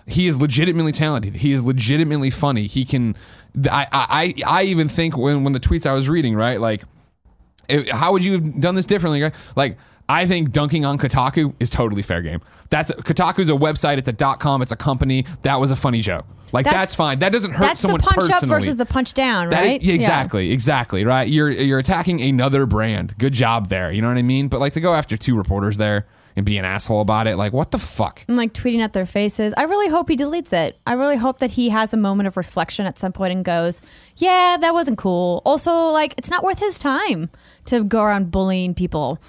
he 0.08 0.28
is 0.28 0.40
legitimately 0.40 0.92
talented. 0.92 1.38
He 1.38 1.52
is 1.54 1.64
legitimately 1.64 2.30
funny. 2.30 2.68
He 2.68 2.86
can. 2.86 3.16
I 3.70 3.88
I 3.92 4.34
I, 4.46 4.64
even 4.64 4.88
think 4.90 5.16
when 5.18 5.44
when 5.44 5.54
the 5.54 5.60
tweets 5.60 5.86
I 5.86 5.94
was 5.94 6.10
reading, 6.10 6.36
right, 6.36 6.60
like. 6.60 6.84
it- 7.70 7.90
how 7.90 8.12
would 8.12 8.26
you 8.26 8.34
have 8.34 8.60
done 8.60 8.76
this 8.76 8.86
differently? 8.86 9.22
right? 9.22 9.34
Like, 9.56 9.78
I 10.10 10.26
think 10.26 10.52
dunking 10.52 10.84
on 10.86 10.98
Kotaku 10.98 11.54
is 11.60 11.70
totally 11.70 12.02
fair 12.02 12.22
game. 12.22 12.42
That's 12.70 12.92
Kotaku's 12.92 13.50
a 13.50 13.54
website. 13.54 13.98
It's 13.98 14.10
a 14.10 14.14
dot 14.14 14.40
com. 14.40 14.62
It's 14.62 14.72
a 14.72 14.76
company. 14.76 15.26
That 15.44 15.60
was 15.60 15.72
a 15.72 15.76
funny 15.76 16.02
joke. 16.02 16.26
Like 16.52 16.66
that's, 16.66 16.74
That's- 16.74 16.96
fine. 16.96 17.20
That 17.20 17.32
doesn't 17.32 17.52
hurt 17.52 17.62
That's 17.62 17.82
the 17.82 17.98
punch 17.98 18.30
up 18.32 18.44
versus 18.44 18.78
the 18.78 18.86
punch 18.86 19.14
down, 19.16 19.50
right? 19.50 19.82
yeah, 19.82 19.94
exactly, 19.96 20.52
exactly, 20.52 21.04
right? 21.04 21.28
You're 21.28 21.50
you're 21.50 21.80
attacking 21.80 22.22
another 22.22 22.66
brand. 22.68 23.18
Good 23.18 23.34
job 23.34 23.70
there. 23.70 23.92
You 23.92 24.02
know 24.04 24.08
what 24.10 24.18
I 24.18 24.22
mean? 24.24 24.50
But 24.50 24.60
like 24.60 24.74
to 24.74 24.82
go 24.82 24.94
after 24.94 25.18
two 25.18 25.36
reporters 25.36 25.78
there 25.78 26.06
and 26.36 26.46
be 26.46 26.58
an 26.58 26.66
asshole 26.66 27.02
about 27.02 27.28
it, 27.28 27.36
like 27.36 27.54
what 27.54 27.72
the 27.72 27.80
fuck? 27.80 28.24
and 28.28 28.38
like 28.38 28.54
tweeting 28.54 28.82
at 28.82 28.94
their 28.94 29.06
faces. 29.06 29.54
I 29.58 29.64
really 29.64 29.90
hope 29.90 30.10
he 30.10 30.18
deletes 30.18 30.54
it. 30.54 30.78
I 30.86 30.94
really 30.94 31.18
hope 31.18 31.40
that 31.40 31.52
he 31.52 31.70
has 31.70 31.94
a 31.94 31.98
moment 31.98 32.28
of 32.28 32.38
reflection 32.38 32.86
at 32.86 32.98
some 33.00 33.12
point 33.12 33.34
and 33.34 33.46
goes, 33.46 33.82
"Yeah, 34.18 34.58
that 34.60 34.74
wasn't 34.74 34.98
cool." 34.98 35.42
Also, 35.46 35.90
like 35.90 36.14
it's 36.18 36.30
not 36.30 36.44
worth 36.44 36.60
his 36.60 36.80
time 36.80 37.30
to 37.66 37.84
go 37.84 38.02
around 38.04 38.32
bullying 38.32 38.74
people. 38.74 39.20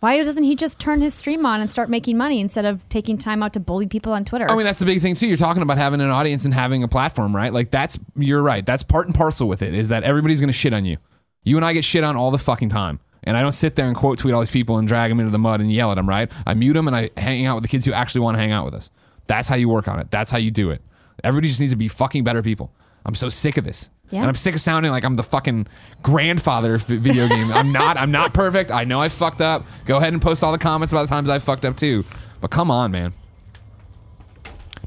Why 0.00 0.20
doesn't 0.20 0.42
he 0.42 0.56
just 0.56 0.80
turn 0.80 1.00
his 1.00 1.14
stream 1.14 1.46
on 1.46 1.60
and 1.60 1.70
start 1.70 1.88
making 1.88 2.16
money 2.16 2.40
instead 2.40 2.64
of 2.64 2.88
taking 2.88 3.18
time 3.18 3.40
out 3.40 3.52
to 3.52 3.60
bully 3.60 3.86
people 3.86 4.12
on 4.12 4.24
Twitter? 4.24 4.50
I 4.50 4.56
mean, 4.56 4.64
that's 4.64 4.80
the 4.80 4.84
big 4.84 5.00
thing 5.00 5.14
too. 5.14 5.28
You're 5.28 5.36
talking 5.36 5.62
about 5.62 5.78
having 5.78 6.00
an 6.00 6.10
audience 6.10 6.44
and 6.44 6.52
having 6.52 6.82
a 6.82 6.88
platform, 6.88 7.36
right? 7.36 7.52
Like 7.52 7.70
that's 7.70 8.00
you're 8.16 8.42
right. 8.42 8.66
That's 8.66 8.82
part 8.82 9.06
and 9.06 9.14
parcel 9.14 9.46
with 9.46 9.62
it. 9.62 9.74
Is 9.74 9.90
that 9.90 10.02
everybody's 10.02 10.40
going 10.40 10.48
to 10.48 10.52
shit 10.52 10.74
on 10.74 10.84
you? 10.84 10.96
You 11.44 11.56
and 11.56 11.64
I 11.64 11.72
get 11.72 11.84
shit 11.84 12.02
on 12.02 12.16
all 12.16 12.32
the 12.32 12.38
fucking 12.38 12.68
time. 12.68 12.98
And 13.24 13.36
I 13.36 13.42
don't 13.42 13.52
sit 13.52 13.76
there 13.76 13.86
and 13.86 13.96
quote 13.96 14.18
tweet 14.18 14.34
all 14.34 14.40
these 14.40 14.50
people 14.50 14.78
and 14.78 14.88
drag 14.88 15.10
them 15.10 15.20
into 15.20 15.30
the 15.30 15.38
mud 15.38 15.60
and 15.60 15.72
yell 15.72 15.90
at 15.90 15.94
them, 15.94 16.08
right? 16.08 16.30
I 16.46 16.54
mute 16.54 16.72
them 16.72 16.88
and 16.88 16.96
I 16.96 17.10
hang 17.16 17.46
out 17.46 17.54
with 17.56 17.62
the 17.62 17.68
kids 17.68 17.84
who 17.84 17.92
actually 17.92 18.22
want 18.22 18.36
to 18.36 18.40
hang 18.40 18.50
out 18.50 18.64
with 18.64 18.74
us. 18.74 18.90
That's 19.26 19.48
how 19.48 19.54
you 19.54 19.68
work 19.68 19.86
on 19.86 20.00
it. 20.00 20.10
That's 20.10 20.30
how 20.30 20.38
you 20.38 20.50
do 20.50 20.70
it. 20.70 20.82
Everybody 21.22 21.48
just 21.48 21.60
needs 21.60 21.72
to 21.72 21.76
be 21.76 21.88
fucking 21.88 22.24
better 22.24 22.42
people. 22.42 22.72
I'm 23.04 23.14
so 23.14 23.28
sick 23.28 23.56
of 23.56 23.64
this. 23.64 23.90
Yeah. 24.10 24.20
And 24.20 24.28
I'm 24.28 24.34
sick 24.34 24.54
of 24.54 24.60
sounding 24.60 24.92
like 24.92 25.04
I'm 25.04 25.14
the 25.14 25.22
fucking 25.22 25.66
grandfather 26.02 26.74
of 26.74 26.82
video 26.82 27.28
game. 27.28 27.50
I'm 27.50 27.72
not. 27.72 27.96
I'm 27.96 28.10
not 28.10 28.34
perfect. 28.34 28.70
I 28.70 28.84
know 28.84 29.00
I 29.00 29.08
fucked 29.08 29.40
up. 29.40 29.64
Go 29.86 29.96
ahead 29.96 30.12
and 30.12 30.20
post 30.20 30.44
all 30.44 30.52
the 30.52 30.58
comments 30.58 30.92
about 30.92 31.02
the 31.02 31.08
times 31.08 31.28
I 31.28 31.38
fucked 31.38 31.64
up 31.64 31.76
too. 31.76 32.04
But 32.40 32.50
come 32.50 32.70
on, 32.70 32.90
man. 32.90 33.12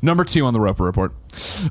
Number 0.01 0.23
two 0.23 0.45
on 0.45 0.53
the 0.53 0.59
Roper 0.59 0.83
Report. 0.83 1.13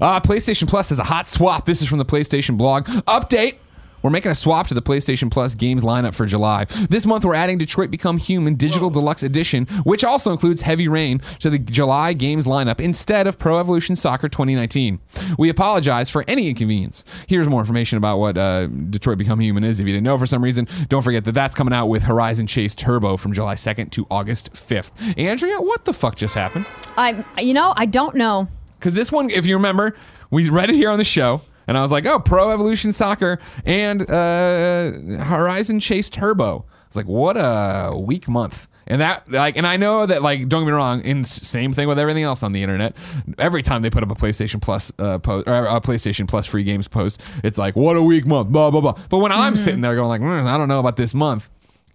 Uh, 0.01 0.21
PlayStation 0.21 0.67
Plus 0.67 0.91
is 0.91 0.99
a 0.99 1.05
hot 1.05 1.29
swap. 1.29 1.67
This 1.67 1.81
is 1.81 1.89
from 1.89 1.99
the 1.99 2.05
PlayStation 2.05 2.57
blog. 2.59 2.87
Update. 2.87 3.59
We're 4.05 4.11
making 4.11 4.31
a 4.31 4.35
swap 4.35 4.67
to 4.67 4.75
the 4.75 4.83
PlayStation 4.83 5.31
Plus 5.31 5.55
games 5.55 5.83
lineup 5.83 6.15
for 6.15 6.27
July. 6.27 6.67
This 6.91 7.07
month, 7.07 7.25
we're 7.25 7.35
adding 7.35 7.57
Detroit 7.57 7.91
Become 7.91 8.19
Human 8.19 8.55
Digital 8.55 8.91
Deluxe 8.91 9.23
Edition, 9.23 9.65
which 9.85 10.05
also 10.05 10.31
includes 10.31 10.61
Heavy 10.61 10.89
Rain, 10.89 11.23
to 11.39 11.49
the 11.49 11.59
July 11.59 12.13
games 12.13 12.47
lineup 12.47 12.81
instead 12.81 13.27
of 13.27 13.39
Pro 13.39 13.59
Evolution 13.59 13.97
Soccer 13.97 14.29
2019. 14.29 15.01
We 15.39 15.49
apologize 15.49 16.11
for 16.11 16.23
any 16.29 16.51
inconvenience. 16.51 17.07
Here's 17.27 17.49
more 17.49 17.61
information 17.61 17.97
about 17.97 18.19
what 18.19 18.37
uh, 18.37 18.67
Detroit 18.67 19.17
Become 19.17 19.41
Human 19.41 19.65
is. 19.65 19.81
If 19.81 19.87
you 19.87 19.95
didn't 19.95 20.05
know 20.05 20.19
for 20.19 20.27
some 20.27 20.45
reason, 20.45 20.69
don't 20.89 21.01
forget 21.01 21.25
that 21.25 21.33
that's 21.33 21.55
coming 21.55 21.73
out 21.73 21.87
with 21.87 22.03
Horizon 22.03 22.47
Chase 22.47 22.75
Turbo 22.75 23.17
from 23.17 23.33
July 23.33 23.55
2nd 23.55 23.91
to 23.93 24.07
August 24.11 24.53
5th. 24.53 25.19
Andrea, 25.19 25.63
what 25.63 25.87
the 25.87 25.95
fuck 25.95 26.17
just 26.17 26.35
happened? 26.35 26.67
I, 26.99 27.25
you 27.41 27.55
know, 27.55 27.73
I 27.75 27.87
don't 27.87 28.17
know. 28.17 28.49
Because 28.79 28.93
this 28.93 29.11
one, 29.11 29.31
if 29.31 29.47
you 29.47 29.57
remember, 29.57 29.97
we 30.31 30.51
read 30.51 30.69
it 30.69 30.77
here 30.77 30.91
on 30.91 30.99
the 30.99 31.05
show, 31.05 31.41
and 31.67 31.77
I 31.77 31.83
was 31.83 31.93
like, 31.93 32.07
oh, 32.07 32.19
Pro 32.21 32.51
Evolution 32.51 32.93
Soccer 32.93 33.39
and 33.65 34.03
uh, 34.11 35.23
Horizon 35.25 35.81
Chase 35.81 36.11
Turbo. 36.11 36.65
It's 36.87 36.97
like, 36.97 37.07
what 37.07 37.37
a 37.37 37.97
weak 37.97 38.29
month. 38.29 38.69
And 38.87 39.01
that, 39.01 39.31
like, 39.31 39.57
and 39.57 39.67
I 39.67 39.79
know 39.79 40.05
that, 40.05 40.23
like, 40.23 40.47
don't 40.49 40.63
get 40.63 40.67
me 40.67 40.73
wrong, 40.73 41.01
in 41.01 41.25
same 41.25 41.73
thing 41.73 41.89
with 41.89 41.99
everything 41.99 42.23
else 42.23 42.43
on 42.43 42.53
the 42.53 42.63
internet. 42.63 42.95
Every 43.39 43.63
time 43.63 43.81
they 43.81 43.89
put 43.89 44.03
up 44.03 44.11
a 44.11 44.15
PlayStation 44.15 44.61
Plus 44.61 44.93
uh, 44.99 45.19
post 45.19 45.49
or 45.49 45.65
a 45.65 45.81
PlayStation 45.81 46.29
Plus 46.29 46.45
free 46.47 46.65
games 46.65 46.87
post, 46.87 47.23
it's 47.43 47.57
like, 47.57 47.77
what 47.77 47.97
a 47.97 48.03
weak 48.03 48.27
month, 48.27 48.51
blah 48.51 48.71
blah 48.71 48.83
blah. 48.83 48.99
But 49.09 49.19
when 49.19 49.33
I'm 49.33 49.57
sitting 49.57 49.81
there 49.81 49.95
going 49.95 50.09
like, 50.09 50.21
"Mm, 50.21 50.47
I 50.47 50.59
don't 50.59 50.69
know 50.69 50.81
about 50.81 50.97
this 50.97 51.15
month, 51.15 51.49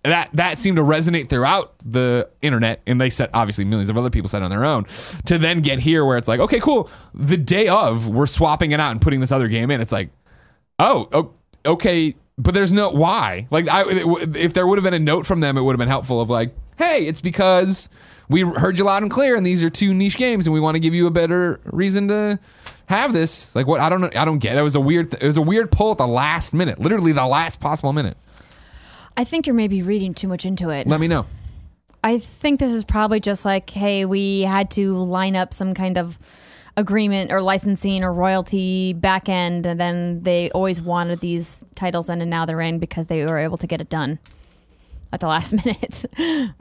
that 0.03 0.29
that 0.33 0.57
seemed 0.57 0.77
to 0.77 0.83
resonate 0.83 1.29
throughout 1.29 1.73
the 1.83 2.29
internet 2.41 2.81
and 2.87 3.01
they 3.01 3.09
said 3.09 3.29
obviously 3.33 3.65
millions 3.65 3.89
of 3.89 3.97
other 3.97 4.09
people 4.09 4.29
said 4.29 4.41
on 4.41 4.49
their 4.49 4.63
own 4.63 4.85
to 5.25 5.37
then 5.37 5.61
get 5.61 5.79
here 5.79 6.05
where 6.05 6.17
it's 6.17 6.27
like 6.27 6.39
okay 6.39 6.59
cool. 6.59 6.89
The 7.13 7.37
day 7.37 7.67
of 7.67 8.07
we're 8.07 8.25
swapping 8.25 8.71
it 8.71 8.79
out 8.79 8.91
and 8.91 9.01
putting 9.01 9.19
this 9.19 9.31
other 9.31 9.49
game 9.49 9.69
in. 9.71 9.81
It's 9.81 9.91
like 9.91 10.09
oh 10.79 11.33
okay 11.65 12.15
but 12.37 12.53
there's 12.53 12.71
no 12.71 12.89
why? 12.89 13.47
Like 13.51 13.67
I, 13.67 13.83
if 13.87 14.53
there 14.53 14.65
would 14.65 14.77
have 14.77 14.83
been 14.83 14.93
a 14.93 14.99
note 14.99 15.25
from 15.25 15.41
them 15.41 15.57
it 15.57 15.61
would 15.61 15.73
have 15.73 15.79
been 15.79 15.89
helpful 15.89 16.21
of 16.21 16.29
like 16.29 16.55
hey 16.77 17.05
it's 17.05 17.19
because 17.19 17.89
we 18.29 18.41
heard 18.41 18.77
you 18.79 18.85
loud 18.85 19.01
and 19.01 19.11
clear 19.11 19.35
and 19.35 19.45
these 19.45 19.63
are 19.63 19.69
two 19.69 19.93
niche 19.93 20.15
games 20.15 20.47
and 20.47 20.53
we 20.53 20.61
want 20.61 20.75
to 20.75 20.79
give 20.79 20.93
you 20.93 21.07
a 21.07 21.11
better 21.11 21.59
reason 21.65 22.07
to 22.07 22.39
have 22.85 23.11
this. 23.11 23.53
Like 23.53 23.67
what 23.67 23.81
i 23.81 23.89
don't 23.89 23.99
know 23.99 24.09
i 24.15 24.23
don't 24.23 24.39
get 24.39 24.57
it 24.57 24.61
was 24.61 24.75
a 24.75 24.79
weird 24.79 25.13
it 25.13 25.25
was 25.25 25.35
a 25.35 25.41
weird 25.41 25.71
pull 25.71 25.91
at 25.91 25.97
the 25.97 26.07
last 26.07 26.53
minute 26.53 26.79
literally 26.79 27.11
the 27.11 27.27
last 27.27 27.59
possible 27.59 27.91
minute 27.91 28.17
I 29.19 29.25
think 29.25 29.47
you're 29.47 29.55
maybe 29.55 29.81
reading 29.81 30.13
too 30.13 30.29
much 30.29 30.45
into 30.45 30.69
it. 30.69 30.87
let 30.87 31.01
me 31.01 31.09
know 31.09 31.25
I 32.05 32.19
think 32.19 32.61
this 32.61 32.71
is 32.71 32.85
probably 32.85 33.19
just 33.19 33.43
like, 33.43 33.69
hey, 33.69 34.05
we 34.05 34.43
had 34.43 34.71
to 34.71 34.93
line 34.93 35.35
up 35.35 35.53
some 35.53 35.73
kind 35.73 35.97
of 35.97 36.17
agreement 36.77 37.33
or 37.33 37.41
licensing 37.41 38.05
or 38.05 38.13
royalty 38.13 38.93
back 38.93 39.27
end, 39.27 39.65
and 39.65 39.77
then 39.77 40.23
they 40.23 40.49
always 40.51 40.81
wanted 40.81 41.19
these 41.19 41.61
titles 41.75 42.07
in, 42.07 42.21
and 42.21 42.29
now 42.29 42.45
they're 42.45 42.61
in 42.61 42.79
because 42.79 43.07
they 43.07 43.25
were 43.25 43.37
able 43.37 43.57
to 43.57 43.67
get 43.67 43.81
it 43.81 43.89
done 43.89 44.17
at 45.11 45.19
the 45.19 45.27
last 45.27 45.53
minute. 45.65 46.05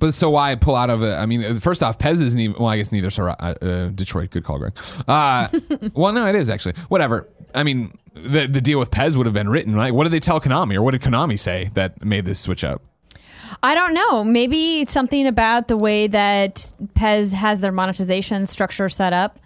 But 0.01 0.13
so 0.13 0.31
why 0.31 0.57
pull 0.57 0.75
out 0.75 0.91
of 0.91 1.05
it? 1.05 1.15
I 1.15 1.27
mean, 1.27 1.61
first 1.61 1.85
off, 1.85 2.01
PES 2.01 2.21
isn't 2.21 2.41
even. 2.41 2.57
Well, 2.59 2.69
I 2.69 2.77
guess 2.79 2.91
neither. 2.91 3.11
Sor- 3.11 3.31
uh, 3.41 3.55
uh, 3.63 3.89
Detroit, 3.91 4.31
good 4.31 4.43
call, 4.43 4.59
Greg. 4.59 4.73
Uh, 5.07 5.47
well, 5.95 6.13
no, 6.13 6.27
it 6.27 6.35
is 6.35 6.51
actually. 6.51 6.75
Whatever. 6.89 7.29
I 7.55 7.63
mean, 7.63 7.97
the 8.23 8.47
the 8.47 8.61
deal 8.61 8.79
with 8.79 8.91
PES 8.91 9.17
would 9.17 9.27
have 9.27 9.35
been 9.35 9.49
written, 9.49 9.75
right? 9.75 9.93
What 9.95 10.05
did 10.05 10.13
they 10.13 10.21
tell 10.21 10.41
Konami, 10.41 10.75
or 10.77 10.83
what 10.83 10.93
did 10.93 11.03
Konami 11.03 11.39
say 11.39 11.71
that 11.75 12.05
made 12.05 12.25
this 12.25 12.39
switch 12.41 12.65
up? 12.65 12.83
I 13.63 13.75
don't 13.75 13.95
know. 13.95 14.23
Maybe 14.25 14.81
it's 14.83 14.93
something 14.93 15.27
about 15.27 15.69
the 15.69 15.77
way 15.77 16.07
that 16.07 16.73
PES 16.95 17.33
has 17.33 17.61
their 17.61 17.73
monetization 17.73 18.47
structure 18.47 18.89
set 18.89 19.13
up. 19.13 19.39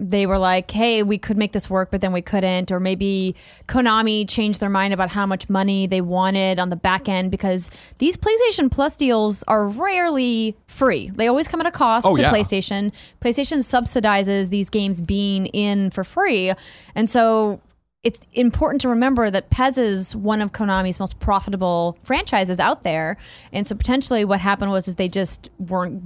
They 0.00 0.26
were 0.26 0.38
like, 0.38 0.70
hey, 0.70 1.02
we 1.02 1.18
could 1.18 1.36
make 1.36 1.50
this 1.50 1.68
work, 1.68 1.90
but 1.90 2.00
then 2.00 2.12
we 2.12 2.22
couldn't. 2.22 2.70
Or 2.70 2.78
maybe 2.78 3.34
Konami 3.66 4.28
changed 4.28 4.60
their 4.60 4.68
mind 4.68 4.94
about 4.94 5.08
how 5.10 5.26
much 5.26 5.48
money 5.48 5.88
they 5.88 6.00
wanted 6.00 6.60
on 6.60 6.68
the 6.70 6.76
back 6.76 7.08
end 7.08 7.32
because 7.32 7.68
these 7.98 8.16
PlayStation 8.16 8.70
Plus 8.70 8.94
deals 8.94 9.42
are 9.48 9.66
rarely 9.66 10.56
free. 10.68 11.10
They 11.12 11.26
always 11.26 11.48
come 11.48 11.58
at 11.60 11.66
a 11.66 11.72
cost 11.72 12.06
Oh, 12.06 12.14
to 12.14 12.22
yeah. 12.22 12.32
PlayStation. 12.32 12.92
PlayStation 13.20 13.58
subsidizes 13.58 14.50
these 14.50 14.70
games 14.70 15.00
being 15.00 15.46
in 15.46 15.90
for 15.90 16.04
free. 16.04 16.52
And 16.94 17.10
so 17.10 17.60
it's 18.08 18.26
important 18.32 18.80
to 18.80 18.88
remember 18.88 19.30
that 19.30 19.50
PES 19.50 19.76
is 19.76 20.16
one 20.16 20.40
of 20.40 20.52
Konami's 20.52 20.98
most 20.98 21.20
profitable 21.20 21.98
franchises 22.02 22.58
out 22.58 22.82
there, 22.82 23.18
and 23.52 23.66
so 23.66 23.74
potentially 23.76 24.24
what 24.24 24.40
happened 24.40 24.70
was 24.70 24.88
is 24.88 24.94
they 24.94 25.10
just 25.10 25.50
weren't 25.58 26.04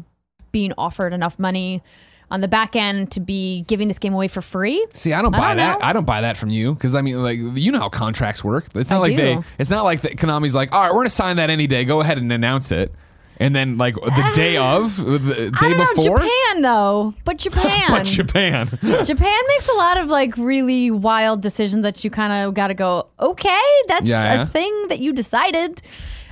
being 0.51 0.73
offered 0.77 1.13
enough 1.13 1.39
money 1.39 1.81
on 2.29 2.41
the 2.41 2.49
back 2.49 2.75
end 2.75 3.13
to 3.13 3.21
be 3.21 3.63
giving 3.69 3.87
this 3.87 4.01
game 4.01 4.15
away 4.15 4.27
for 4.27 4.41
free. 4.43 4.85
See, 4.95 5.13
I 5.13 5.23
don't 5.23 5.33
I 5.35 5.39
buy 5.39 5.49
don't 5.49 5.57
that. 5.59 5.79
know. 5.79 5.87
I 5.87 5.93
don't 5.93 6.05
buy 6.07 6.23
that 6.23 6.37
from 6.37 6.51
you 6.51 6.75
because 6.75 6.95
I 6.97 7.03
mean, 7.03 7.23
like, 7.23 7.39
you 7.39 7.71
know 7.71 7.79
how 7.79 7.89
contracts 7.89 8.43
work. 8.43 8.67
It's 8.75 8.91
not 8.91 8.97
I 8.97 9.01
like 9.01 9.17
they. 9.17 9.39
It's 9.59 9.71
not 9.71 9.85
like 9.85 10.01
that. 10.01 10.17
Konami's 10.17 10.55
like, 10.55 10.73
all 10.73 10.83
right, 10.83 10.91
we're 10.93 11.01
gonna 11.01 11.11
sign 11.11 11.37
that 11.37 11.51
any 11.51 11.69
day. 11.69 11.85
Go 11.85 12.01
ahead 12.01 12.19
and 12.19 12.33
announce 12.33 12.73
it, 12.73 12.93
and 13.43 13.55
then 13.57 13.77
like 13.79 13.95
the 13.95 14.31
day 14.35 14.57
of, 14.57 14.97
the 14.97 15.53
I 15.55 15.61
day 15.61 15.75
don't 15.75 15.97
before. 15.97 16.19
know 16.19 16.25
Japan 16.25 16.63
though, 16.63 17.15
but 17.25 17.39
Japan, 17.47 17.87
But 17.91 18.07
Japan. 18.07 18.67
Japan 19.05 19.41
makes 19.49 19.69
a 19.69 19.75
lot 19.75 19.97
of 19.99 20.09
like 20.09 20.37
really 20.37 20.91
wild 20.91 21.41
decisions 21.43 21.83
that 21.83 22.03
you 22.05 22.11
kind 22.11 22.33
of 22.33 22.55
got 22.55 22.69
to 22.69 22.75
go, 22.75 23.09
okay, 23.21 23.61
that's 23.89 24.07
Yeah, 24.07 24.35
yeah. 24.35 24.43
a 24.43 24.47
thing 24.47 24.89
that 24.89 25.01
you 25.01 25.13
decided. 25.13 25.83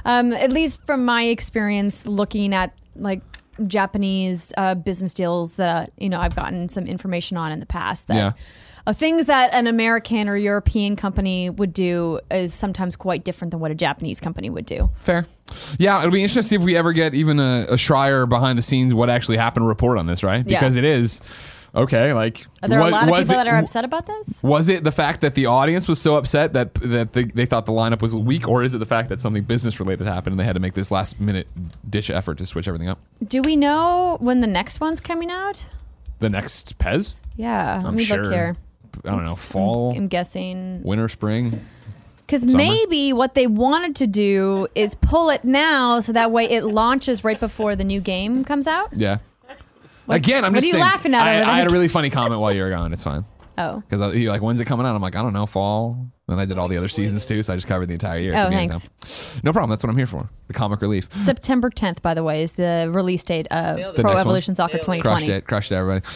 Um, 0.05 0.33
at 0.33 0.51
least 0.53 0.81
from 0.87 1.05
my 1.05 1.25
experience 1.25 2.07
looking 2.07 2.55
at 2.55 2.73
like 2.97 3.21
Japanese 3.67 4.53
uh, 4.57 4.75
business 4.75 5.13
deals 5.15 5.57
that 5.57 5.93
you 5.99 6.09
know 6.09 6.19
I've 6.21 6.35
gotten 6.37 6.69
some 6.69 6.87
information 6.87 7.37
on 7.37 7.53
in 7.53 7.61
the 7.61 7.67
past 7.67 8.07
that. 8.09 8.17
Yeah. 8.17 8.33
Uh, 8.87 8.95
things 8.95 9.27
that 9.27 9.53
an 9.53 9.67
American 9.67 10.27
or 10.27 10.39
European 10.39 10.97
company 10.97 11.51
would 11.51 11.75
do 11.75 12.19
is 12.31 12.55
sometimes 12.55 12.97
quite 12.97 13.25
different 13.25 13.51
than 13.51 13.61
what 13.61 13.71
a 13.71 13.75
Japanese 13.75 14.21
company 14.21 14.49
would 14.49 14.65
do. 14.65 14.89
Fair. 15.01 15.27
Yeah, 15.79 15.99
it'll 15.99 16.11
be 16.11 16.21
interesting 16.23 16.43
to 16.43 16.49
see 16.49 16.57
if 16.57 16.63
we 16.63 16.77
ever 16.77 16.93
get 16.93 17.15
even 17.15 17.39
a, 17.39 17.67
a 17.71 17.75
Schreier 17.75 18.29
behind 18.29 18.59
the 18.59 18.63
scenes 18.63 18.95
what 18.95 19.11
actually 19.11 19.37
happened 19.37 19.67
report 19.67 19.99
on 19.99 20.07
this, 20.07 20.23
right? 20.23 20.47
Yeah. 20.47 20.59
Because 20.61 20.77
it 20.77 20.85
is 20.85 21.21
okay. 21.75 22.13
Like, 22.13 22.47
Are 22.63 22.69
there 22.69 22.81
wa- 22.81 22.89
a 22.89 22.91
lot 22.91 23.03
of 23.03 23.09
people 23.09 23.21
it, 23.21 23.29
that 23.29 23.47
are 23.47 23.59
upset 23.59 23.85
about 23.85 24.07
this? 24.07 24.43
Was 24.43 24.69
it 24.69 24.85
the 24.85 24.93
fact 24.93 25.21
that 25.23 25.35
the 25.35 25.47
audience 25.47 25.89
was 25.89 26.01
so 26.01 26.17
upset 26.17 26.53
that 26.55 26.75
that 26.75 27.13
they, 27.13 27.25
they 27.25 27.47
thought 27.47 27.67
the 27.67 27.73
lineup 27.73 28.03
was 28.03 28.15
weak, 28.15 28.49
or 28.49 28.63
is 28.63 28.75
it 28.75 28.79
the 28.79 28.87
fact 28.87 29.09
that 29.09 29.21
something 29.21 29.43
business 29.45 29.79
related 29.81 30.07
happened 30.07 30.33
and 30.35 30.41
they 30.41 30.45
had 30.45 30.55
to 30.55 30.61
make 30.61 30.75
this 30.75 30.91
last 30.91 31.21
minute 31.21 31.47
ditch 31.89 32.11
effort 32.11 32.39
to 32.39 32.47
switch 32.47 32.69
everything 32.69 32.89
up? 32.89 32.99
Do 33.27 33.43
we 33.43 33.57
know 33.57 34.17
when 34.21 34.41
the 34.41 34.47
next 34.47 34.81
one's 34.81 35.01
coming 35.01 35.31
out? 35.31 35.67
The 36.19 36.29
next 36.29 36.79
PES? 36.79 37.15
Yeah, 37.37 37.77
let 37.79 37.87
I'm 37.87 37.97
me 37.97 38.05
sure. 38.05 38.23
look 38.23 38.33
here. 38.33 38.57
I 39.05 39.11
don't 39.11 39.25
know, 39.25 39.35
fall, 39.35 39.95
I'm 39.97 40.09
guessing 40.09 40.83
winter, 40.83 41.09
spring. 41.09 41.65
Because 42.31 42.45
maybe 42.45 43.13
what 43.13 43.35
they 43.35 43.49
wanted 43.49 43.97
to 43.97 44.07
do 44.07 44.69
is 44.77 44.95
pull 44.95 45.31
it 45.31 45.43
now, 45.43 45.99
so 45.99 46.13
that 46.13 46.31
way 46.31 46.45
it 46.45 46.63
launches 46.65 47.25
right 47.25 47.41
before 47.41 47.75
the 47.75 47.83
new 47.83 48.01
game 48.01 48.45
comes 48.45 48.69
out. 48.69 48.93
Yeah. 48.93 49.19
Again, 50.09 50.45
I'm 50.45 50.53
what 50.53 50.61
just 50.61 50.65
are 50.65 50.67
you 50.67 50.73
saying. 50.73 50.85
laughing 50.85 51.15
at 51.15 51.27
I, 51.27 51.41
over 51.41 51.51
I 51.51 51.57
had 51.57 51.67
a 51.67 51.69
there? 51.69 51.75
really 51.75 51.89
funny 51.89 52.09
comment 52.11 52.41
while 52.41 52.53
you 52.53 52.63
were 52.63 52.71
gone. 52.71 52.93
It's 52.93 53.03
fine. 53.05 53.25
Oh, 53.59 53.83
Because 53.87 54.01
uh, 54.01 54.17
you're 54.17 54.33
like, 54.33 54.41
when's 54.41 54.59
it 54.61 54.65
coming 54.65 54.87
out? 54.87 54.95
I'm 54.95 55.03
like, 55.03 55.17
I 55.17 55.21
don't 55.21 55.35
know, 55.35 55.45
fall. 55.45 56.07
Then 56.27 56.39
I 56.39 56.47
did 56.47 56.57
all 56.57 56.67
the 56.69 56.79
other 56.79 56.89
seasons 56.89 57.27
too, 57.27 57.43
so 57.43 57.53
I 57.53 57.57
just 57.57 57.67
covered 57.69 57.87
the 57.87 57.93
entire 57.93 58.19
year. 58.19 58.33
It 58.33 58.37
Oh, 58.37 58.45
could 58.45 58.51
be 58.51 58.57
thanks. 58.57 58.73
anytime. 59.35 59.41
No 59.45 59.53
problem. 59.53 59.69
That's 59.69 59.85
what 59.85 59.91
I'm 59.91 59.99
here 59.99 60.07
for. 60.07 60.31
The 60.47 60.55
comic 60.55 60.81
relief. 60.81 61.11
September 61.19 61.69
10th, 61.69 62.01
by 62.01 62.15
the 62.15 62.23
way, 62.25 62.43
is 62.43 62.53
the 62.53 62.89
release 62.91 63.23
date 63.23 63.47
of 63.51 63.77
Nailed 63.77 63.97
Pro 63.97 64.05
next 64.05 64.15
one? 64.15 64.21
Evolution 64.21 64.55
Soccer 64.55 64.75
Nailed 64.79 64.81
it. 64.81 65.03
2020. 65.03 65.03
Crushed 65.03 65.29
it. 65.29 65.47
Crushed 65.47 65.73
it, 65.73 65.75
everybody. 65.75 66.07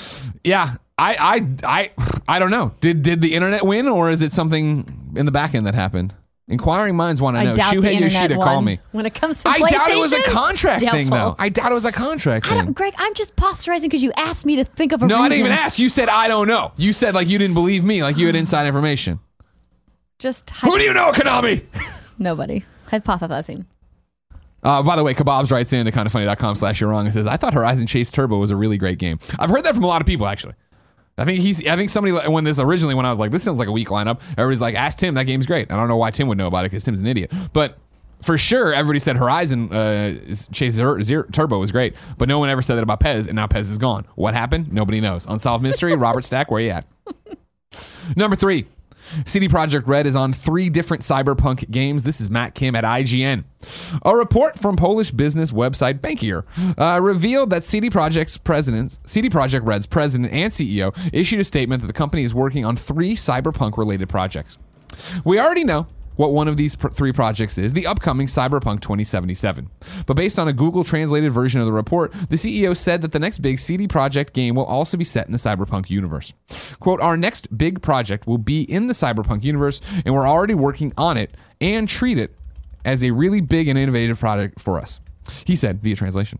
Yeah. 0.42 0.76
I, 0.96 1.42
I, 1.64 1.90
I, 1.98 2.20
I 2.28 2.38
don't 2.38 2.50
know. 2.50 2.72
Did 2.80 3.02
did 3.02 3.20
the 3.20 3.34
internet 3.34 3.66
win, 3.66 3.88
or 3.88 4.10
is 4.10 4.22
it 4.22 4.32
something 4.32 5.12
in 5.16 5.26
the 5.26 5.32
back 5.32 5.54
end 5.54 5.66
that 5.66 5.74
happened? 5.74 6.14
Inquiring 6.46 6.94
minds 6.94 7.22
want 7.22 7.36
to 7.36 7.40
I 7.40 7.44
know. 7.44 7.54
doubt 7.56 7.70
the 7.74 7.80
Shuhei 7.80 7.92
internet 7.92 8.12
Yoshida, 8.12 8.36
won. 8.38 8.46
call 8.46 8.62
me. 8.62 8.78
When 8.92 9.06
it 9.06 9.14
comes 9.14 9.42
to 9.42 9.48
I 9.48 9.60
doubt 9.60 9.90
it 9.90 9.96
was 9.96 10.12
a 10.12 10.22
contract 10.24 10.82
thing, 10.82 11.08
though. 11.08 11.16
doubtful. 11.16 11.36
I 11.38 11.48
doubt 11.48 11.70
it 11.70 11.74
was 11.74 11.86
a 11.86 11.92
contract 11.92 12.46
I 12.46 12.48
thing. 12.50 12.64
don't, 12.66 12.72
Greg, 12.74 12.92
I'm 12.98 13.14
just 13.14 13.34
posturizing 13.34 13.84
because 13.84 14.02
you 14.02 14.12
asked 14.18 14.44
me 14.44 14.56
to 14.56 14.64
think 14.64 14.92
of 14.92 15.02
a 15.02 15.06
No, 15.06 15.16
reason. 15.16 15.24
I 15.24 15.28
didn't 15.30 15.46
even 15.46 15.52
ask. 15.52 15.78
You 15.78 15.88
said 15.88 16.08
I 16.10 16.28
don't 16.28 16.46
know. 16.46 16.72
You 16.76 16.92
said 16.92 17.14
like 17.14 17.28
you 17.28 17.38
didn't 17.38 17.54
believe 17.54 17.82
me, 17.82 18.02
like 18.02 18.18
you 18.18 18.26
had 18.26 18.36
inside 18.36 18.66
information. 18.66 19.20
Just 20.18 20.50
Who 20.50 20.76
do 20.78 20.84
you 20.84 20.92
know, 20.92 21.12
Konami? 21.12 21.62
nobody 22.18 22.62
hypothesizing. 22.88 23.64
Uh, 24.62 24.82
by 24.82 24.96
the 24.96 25.02
way, 25.02 25.12
Kebabs 25.14 25.50
writes 25.50 25.72
in 25.72 25.84
to 25.86 25.92
kindoffunny.com 25.92 26.54
slash 26.56 26.80
you're 26.80 26.88
wrong 26.88 27.04
and 27.06 27.12
says, 27.12 27.26
I 27.26 27.36
thought 27.36 27.52
Horizon 27.52 27.86
Chase 27.86 28.10
Turbo 28.10 28.38
was 28.38 28.50
a 28.50 28.56
really 28.56 28.78
great 28.78 28.98
game. 28.98 29.18
I've 29.38 29.50
heard 29.50 29.64
that 29.64 29.74
from 29.74 29.84
a 29.84 29.86
lot 29.86 30.00
of 30.00 30.06
people, 30.06 30.26
actually. 30.26 30.54
I 31.16 31.24
think 31.24 31.40
he's. 31.40 31.64
I 31.66 31.76
think 31.76 31.90
somebody 31.90 32.28
when 32.28 32.44
this 32.44 32.58
originally 32.58 32.94
when 32.94 33.06
I 33.06 33.10
was 33.10 33.18
like 33.18 33.30
this 33.30 33.42
sounds 33.42 33.58
like 33.58 33.68
a 33.68 33.72
weak 33.72 33.88
lineup. 33.88 34.20
Everybody's 34.32 34.60
like, 34.60 34.74
ask 34.74 34.98
Tim. 34.98 35.14
That 35.14 35.24
game's 35.24 35.46
great. 35.46 35.70
I 35.70 35.76
don't 35.76 35.88
know 35.88 35.96
why 35.96 36.10
Tim 36.10 36.28
would 36.28 36.38
know 36.38 36.48
about 36.48 36.64
it 36.64 36.70
because 36.70 36.82
Tim's 36.82 37.00
an 37.00 37.06
idiot. 37.06 37.32
But 37.52 37.78
for 38.22 38.38
sure, 38.38 38.72
everybody 38.72 38.98
said 38.98 39.16
Horizon 39.16 39.72
uh, 39.72 40.16
Chase 40.52 40.74
Zero, 40.74 41.00
Zero, 41.02 41.24
Turbo 41.30 41.58
was 41.58 41.70
great, 41.70 41.94
but 42.16 42.26
no 42.28 42.38
one 42.38 42.48
ever 42.48 42.62
said 42.62 42.76
that 42.76 42.82
about 42.82 43.00
PES, 43.00 43.26
and 43.26 43.36
now 43.36 43.46
PES 43.46 43.68
is 43.68 43.78
gone. 43.78 44.06
What 44.14 44.34
happened? 44.34 44.72
Nobody 44.72 45.00
knows. 45.00 45.26
Unsolved 45.26 45.62
mystery. 45.62 45.94
Robert 45.96 46.24
Stack, 46.24 46.50
where 46.50 46.60
you 46.60 46.70
at? 46.70 46.86
Number 48.16 48.34
three. 48.36 48.66
CD 49.24 49.48
Projekt 49.48 49.86
Red 49.86 50.06
is 50.06 50.16
on 50.16 50.32
three 50.32 50.70
different 50.70 51.02
cyberpunk 51.02 51.70
games. 51.70 52.02
This 52.02 52.20
is 52.20 52.30
Matt 52.30 52.54
Kim 52.54 52.74
at 52.74 52.84
IGN. 52.84 53.44
A 54.04 54.14
report 54.14 54.58
from 54.58 54.76
Polish 54.76 55.10
business 55.10 55.50
website 55.50 56.00
Bankier 56.00 56.44
uh, 56.78 57.00
revealed 57.00 57.50
that 57.50 57.64
CD 57.64 57.90
Projekt's 57.90 58.36
president, 58.36 58.98
CD 59.06 59.30
Projekt 59.30 59.66
Red's 59.66 59.86
president 59.86 60.32
and 60.32 60.52
CEO, 60.52 60.96
issued 61.12 61.40
a 61.40 61.44
statement 61.44 61.80
that 61.80 61.86
the 61.86 61.92
company 61.92 62.22
is 62.22 62.34
working 62.34 62.64
on 62.64 62.76
three 62.76 63.14
cyberpunk-related 63.14 64.08
projects. 64.08 64.58
We 65.24 65.40
already 65.40 65.64
know 65.64 65.86
what 66.16 66.32
one 66.32 66.48
of 66.48 66.56
these 66.56 66.76
pr- 66.76 66.88
three 66.88 67.12
projects 67.12 67.58
is 67.58 67.74
the 67.74 67.86
upcoming 67.86 68.26
Cyberpunk 68.26 68.80
2077. 68.80 69.70
But 70.06 70.14
based 70.14 70.38
on 70.38 70.48
a 70.48 70.52
Google 70.52 70.84
translated 70.84 71.32
version 71.32 71.60
of 71.60 71.66
the 71.66 71.72
report, 71.72 72.12
the 72.12 72.36
CEO 72.36 72.76
said 72.76 73.02
that 73.02 73.12
the 73.12 73.18
next 73.18 73.38
big 73.38 73.58
CD 73.58 73.86
Projekt 73.86 74.32
game 74.32 74.54
will 74.54 74.64
also 74.64 74.96
be 74.96 75.04
set 75.04 75.26
in 75.26 75.32
the 75.32 75.38
Cyberpunk 75.38 75.90
universe. 75.90 76.32
Quote, 76.80 77.00
Our 77.00 77.16
next 77.16 77.56
big 77.56 77.82
project 77.82 78.26
will 78.26 78.38
be 78.38 78.62
in 78.62 78.86
the 78.86 78.94
Cyberpunk 78.94 79.42
universe, 79.42 79.80
and 80.04 80.14
we're 80.14 80.28
already 80.28 80.54
working 80.54 80.92
on 80.96 81.16
it 81.16 81.36
and 81.60 81.88
treat 81.88 82.18
it 82.18 82.34
as 82.84 83.02
a 83.02 83.10
really 83.10 83.40
big 83.40 83.68
and 83.68 83.78
innovative 83.78 84.18
product 84.18 84.60
for 84.60 84.78
us. 84.78 85.00
He 85.46 85.56
said 85.56 85.82
via 85.82 85.96
translation. 85.96 86.38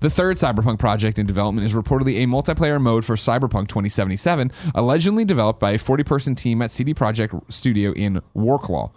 The 0.00 0.10
third 0.10 0.36
Cyberpunk 0.36 0.78
project 0.78 1.18
in 1.18 1.26
development 1.26 1.64
is 1.64 1.74
reportedly 1.74 2.22
a 2.22 2.26
multiplayer 2.26 2.80
mode 2.80 3.04
for 3.04 3.16
Cyberpunk 3.16 3.68
2077, 3.68 4.52
allegedly 4.74 5.24
developed 5.24 5.60
by 5.60 5.72
a 5.72 5.78
40 5.78 6.04
person 6.04 6.34
team 6.34 6.62
at 6.62 6.70
CD 6.70 6.94
Projekt 6.94 7.40
Studio 7.52 7.92
in 7.92 8.20
Warclaw. 8.36 8.90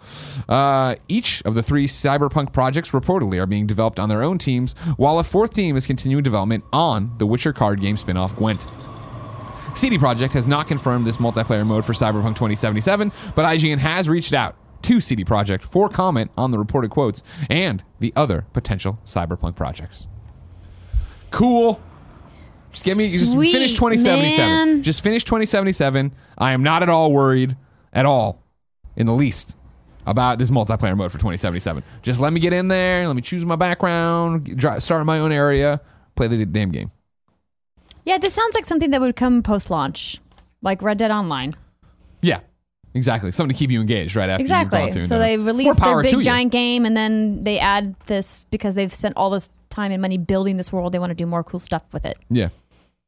Uh, 0.48 0.96
each 1.08 1.42
of 1.42 1.54
the 1.54 1.62
three 1.62 1.86
Cyberpunk 1.86 2.52
projects 2.52 2.90
reportedly 2.90 3.38
are 3.38 3.46
being 3.46 3.66
developed 3.66 3.98
on 3.98 4.08
their 4.08 4.22
own 4.22 4.38
teams, 4.38 4.74
while 4.96 5.18
a 5.18 5.24
fourth 5.24 5.52
team 5.52 5.76
is 5.76 5.86
continuing 5.86 6.22
development 6.22 6.64
on 6.72 7.14
the 7.18 7.26
Witcher 7.26 7.52
card 7.52 7.80
game 7.80 7.96
spin 7.96 8.16
off 8.16 8.34
Gwent. 8.36 8.66
CD 9.74 9.98
Projekt 9.98 10.32
has 10.34 10.46
not 10.46 10.68
confirmed 10.68 11.06
this 11.06 11.16
multiplayer 11.16 11.66
mode 11.66 11.84
for 11.84 11.92
Cyberpunk 11.92 12.36
2077, 12.36 13.10
but 13.34 13.44
IGN 13.44 13.78
has 13.78 14.08
reached 14.08 14.32
out 14.32 14.56
to 14.84 15.00
CD 15.00 15.24
Projekt 15.24 15.62
for 15.62 15.88
comment 15.88 16.30
on 16.36 16.50
the 16.50 16.58
reported 16.58 16.90
quotes 16.90 17.22
and 17.50 17.82
the 18.00 18.12
other 18.14 18.46
potential 18.52 18.98
Cyberpunk 19.04 19.56
projects. 19.56 20.06
Cool. 21.30 21.80
Just 22.70 22.84
give 22.84 22.96
me 22.96 23.08
just 23.08 23.34
finish 23.34 23.72
2077. 23.72 24.36
man. 24.46 24.82
Just 24.82 25.02
finish 25.02 25.24
2077. 25.24 26.12
I 26.38 26.52
am 26.52 26.62
not 26.62 26.82
at 26.82 26.88
all 26.88 27.12
worried 27.12 27.56
at 27.92 28.06
all 28.06 28.42
in 28.96 29.06
the 29.06 29.12
least 29.12 29.56
about 30.06 30.38
this 30.38 30.50
multiplayer 30.50 30.96
mode 30.96 31.10
for 31.10 31.18
2077. 31.18 31.82
Just 32.02 32.20
let 32.20 32.32
me 32.32 32.40
get 32.40 32.52
in 32.52 32.68
there, 32.68 33.06
let 33.06 33.16
me 33.16 33.22
choose 33.22 33.44
my 33.44 33.56
background, 33.56 34.60
start 34.78 35.00
in 35.00 35.06
my 35.06 35.18
own 35.18 35.32
area, 35.32 35.80
play 36.14 36.28
the 36.28 36.44
damn 36.44 36.70
game. 36.70 36.90
Yeah, 38.04 38.18
this 38.18 38.34
sounds 38.34 38.54
like 38.54 38.66
something 38.66 38.90
that 38.90 39.00
would 39.00 39.16
come 39.16 39.42
post 39.42 39.70
launch, 39.70 40.20
like 40.60 40.82
Red 40.82 40.98
Dead 40.98 41.10
Online. 41.10 41.56
Yeah. 42.20 42.40
Exactly. 42.94 43.32
Something 43.32 43.54
to 43.54 43.58
keep 43.58 43.70
you 43.70 43.80
engaged 43.80 44.14
right 44.14 44.28
after 44.28 44.42
you've 44.42 44.50
gone 44.50 44.62
Exactly. 44.62 45.04
So 45.06 45.18
they 45.18 45.36
release 45.36 45.74
their 45.76 46.00
big 46.02 46.22
giant 46.22 46.52
game, 46.52 46.84
and 46.84 46.96
then 46.96 47.42
they 47.42 47.58
add 47.58 47.94
this 48.06 48.46
because 48.50 48.74
they've 48.76 48.92
spent 48.94 49.16
all 49.16 49.30
this 49.30 49.50
time 49.68 49.90
and 49.90 50.00
money 50.00 50.16
building 50.16 50.56
this 50.56 50.72
world. 50.72 50.92
They 50.92 50.98
want 51.00 51.10
to 51.10 51.14
do 51.14 51.26
more 51.26 51.42
cool 51.42 51.58
stuff 51.60 51.82
with 51.92 52.04
it. 52.04 52.16
Yeah. 52.30 52.50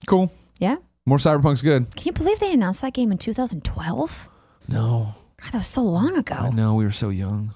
Cool. 0.06 0.32
Yeah. 0.58 0.76
More 1.06 1.18
Cyberpunk's 1.18 1.62
good. 1.62 1.94
Can 1.94 2.06
you 2.06 2.12
believe 2.12 2.40
they 2.40 2.52
announced 2.52 2.82
that 2.82 2.92
game 2.94 3.12
in 3.12 3.18
2012? 3.18 4.28
No. 4.68 5.14
God, 5.40 5.52
that 5.52 5.58
was 5.58 5.68
so 5.68 5.82
long 5.82 6.16
I 6.16 6.18
ago. 6.18 6.50
know 6.50 6.74
we 6.74 6.84
were 6.84 6.90
so 6.90 7.10
young. 7.10 7.52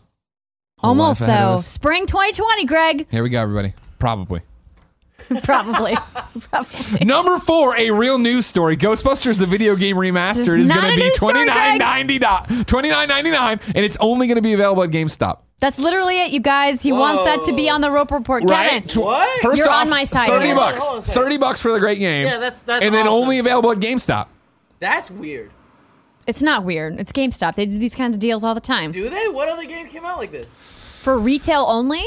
Whole 0.78 0.90
Almost 0.90 1.20
life 1.20 1.28
ahead 1.30 1.44
of 1.44 1.58
though. 1.58 1.62
Spring 1.62 2.06
2020, 2.06 2.64
Greg. 2.66 3.06
Here 3.10 3.22
we 3.24 3.30
go, 3.30 3.42
everybody. 3.42 3.74
Probably. 3.98 4.40
Probably. 5.42 5.96
Probably. 6.50 7.04
Number 7.04 7.38
four, 7.38 7.76
a 7.76 7.90
real 7.90 8.18
news 8.18 8.46
story. 8.46 8.76
Ghostbusters, 8.76 9.38
the 9.38 9.46
video 9.46 9.76
game 9.76 9.96
remastered, 9.96 10.58
is 10.58 10.68
is 10.68 10.76
going 10.76 10.90
to 10.90 10.96
be 10.96 11.02
news 11.02 11.16
story, 11.16 11.32
twenty 11.32 11.44
nine 11.46 11.78
ninety 11.78 12.18
twenty 12.64 12.88
nine 12.90 13.08
ninety 13.08 13.30
nine, 13.30 13.60
and 13.66 13.78
it's 13.84 13.96
only 14.00 14.26
going 14.26 14.36
to 14.36 14.42
be 14.42 14.52
available 14.52 14.82
at 14.82 14.90
GameStop. 14.90 15.38
That's 15.60 15.78
literally 15.78 16.18
it, 16.18 16.30
you 16.32 16.40
guys. 16.40 16.82
He 16.82 16.90
wants 16.90 17.24
that 17.24 17.44
to 17.44 17.54
be 17.54 17.68
on 17.68 17.82
the 17.82 17.90
rope 17.90 18.10
report. 18.10 18.44
Right? 18.44 18.86
Kevin. 18.88 19.02
What? 19.02 19.42
First 19.42 19.58
You're 19.58 19.68
off, 19.68 19.84
on 19.84 19.90
my 19.90 20.04
side 20.04 20.26
Thirty 20.26 20.44
oh, 20.44 20.46
here. 20.46 20.54
bucks. 20.54 20.78
Hold 20.80 20.92
on 20.92 20.98
a 21.00 21.06
second. 21.06 21.22
Thirty 21.22 21.38
bucks 21.38 21.60
for 21.60 21.72
the 21.72 21.78
great 21.78 21.98
game. 21.98 22.26
Yeah, 22.26 22.38
that's- 22.38 22.60
that's 22.62 22.82
and 22.82 22.94
then 22.94 23.06
awesome. 23.06 23.22
only 23.22 23.38
available 23.38 23.70
at 23.70 23.78
GameStop. 23.78 24.28
That's 24.78 25.10
weird. 25.10 25.50
It's 26.26 26.42
not 26.42 26.64
weird. 26.64 26.98
It's 26.98 27.12
GameStop. 27.12 27.56
They 27.56 27.66
do 27.66 27.78
these 27.78 27.94
kind 27.94 28.14
of 28.14 28.20
deals 28.20 28.42
all 28.44 28.54
the 28.54 28.60
time. 28.60 28.92
Do 28.92 29.08
they? 29.10 29.28
What 29.28 29.48
other 29.48 29.64
game 29.66 29.86
came 29.88 30.04
out 30.04 30.16
like 30.18 30.30
this? 30.30 30.46
For 31.02 31.18
retail 31.18 31.66
only, 31.68 32.04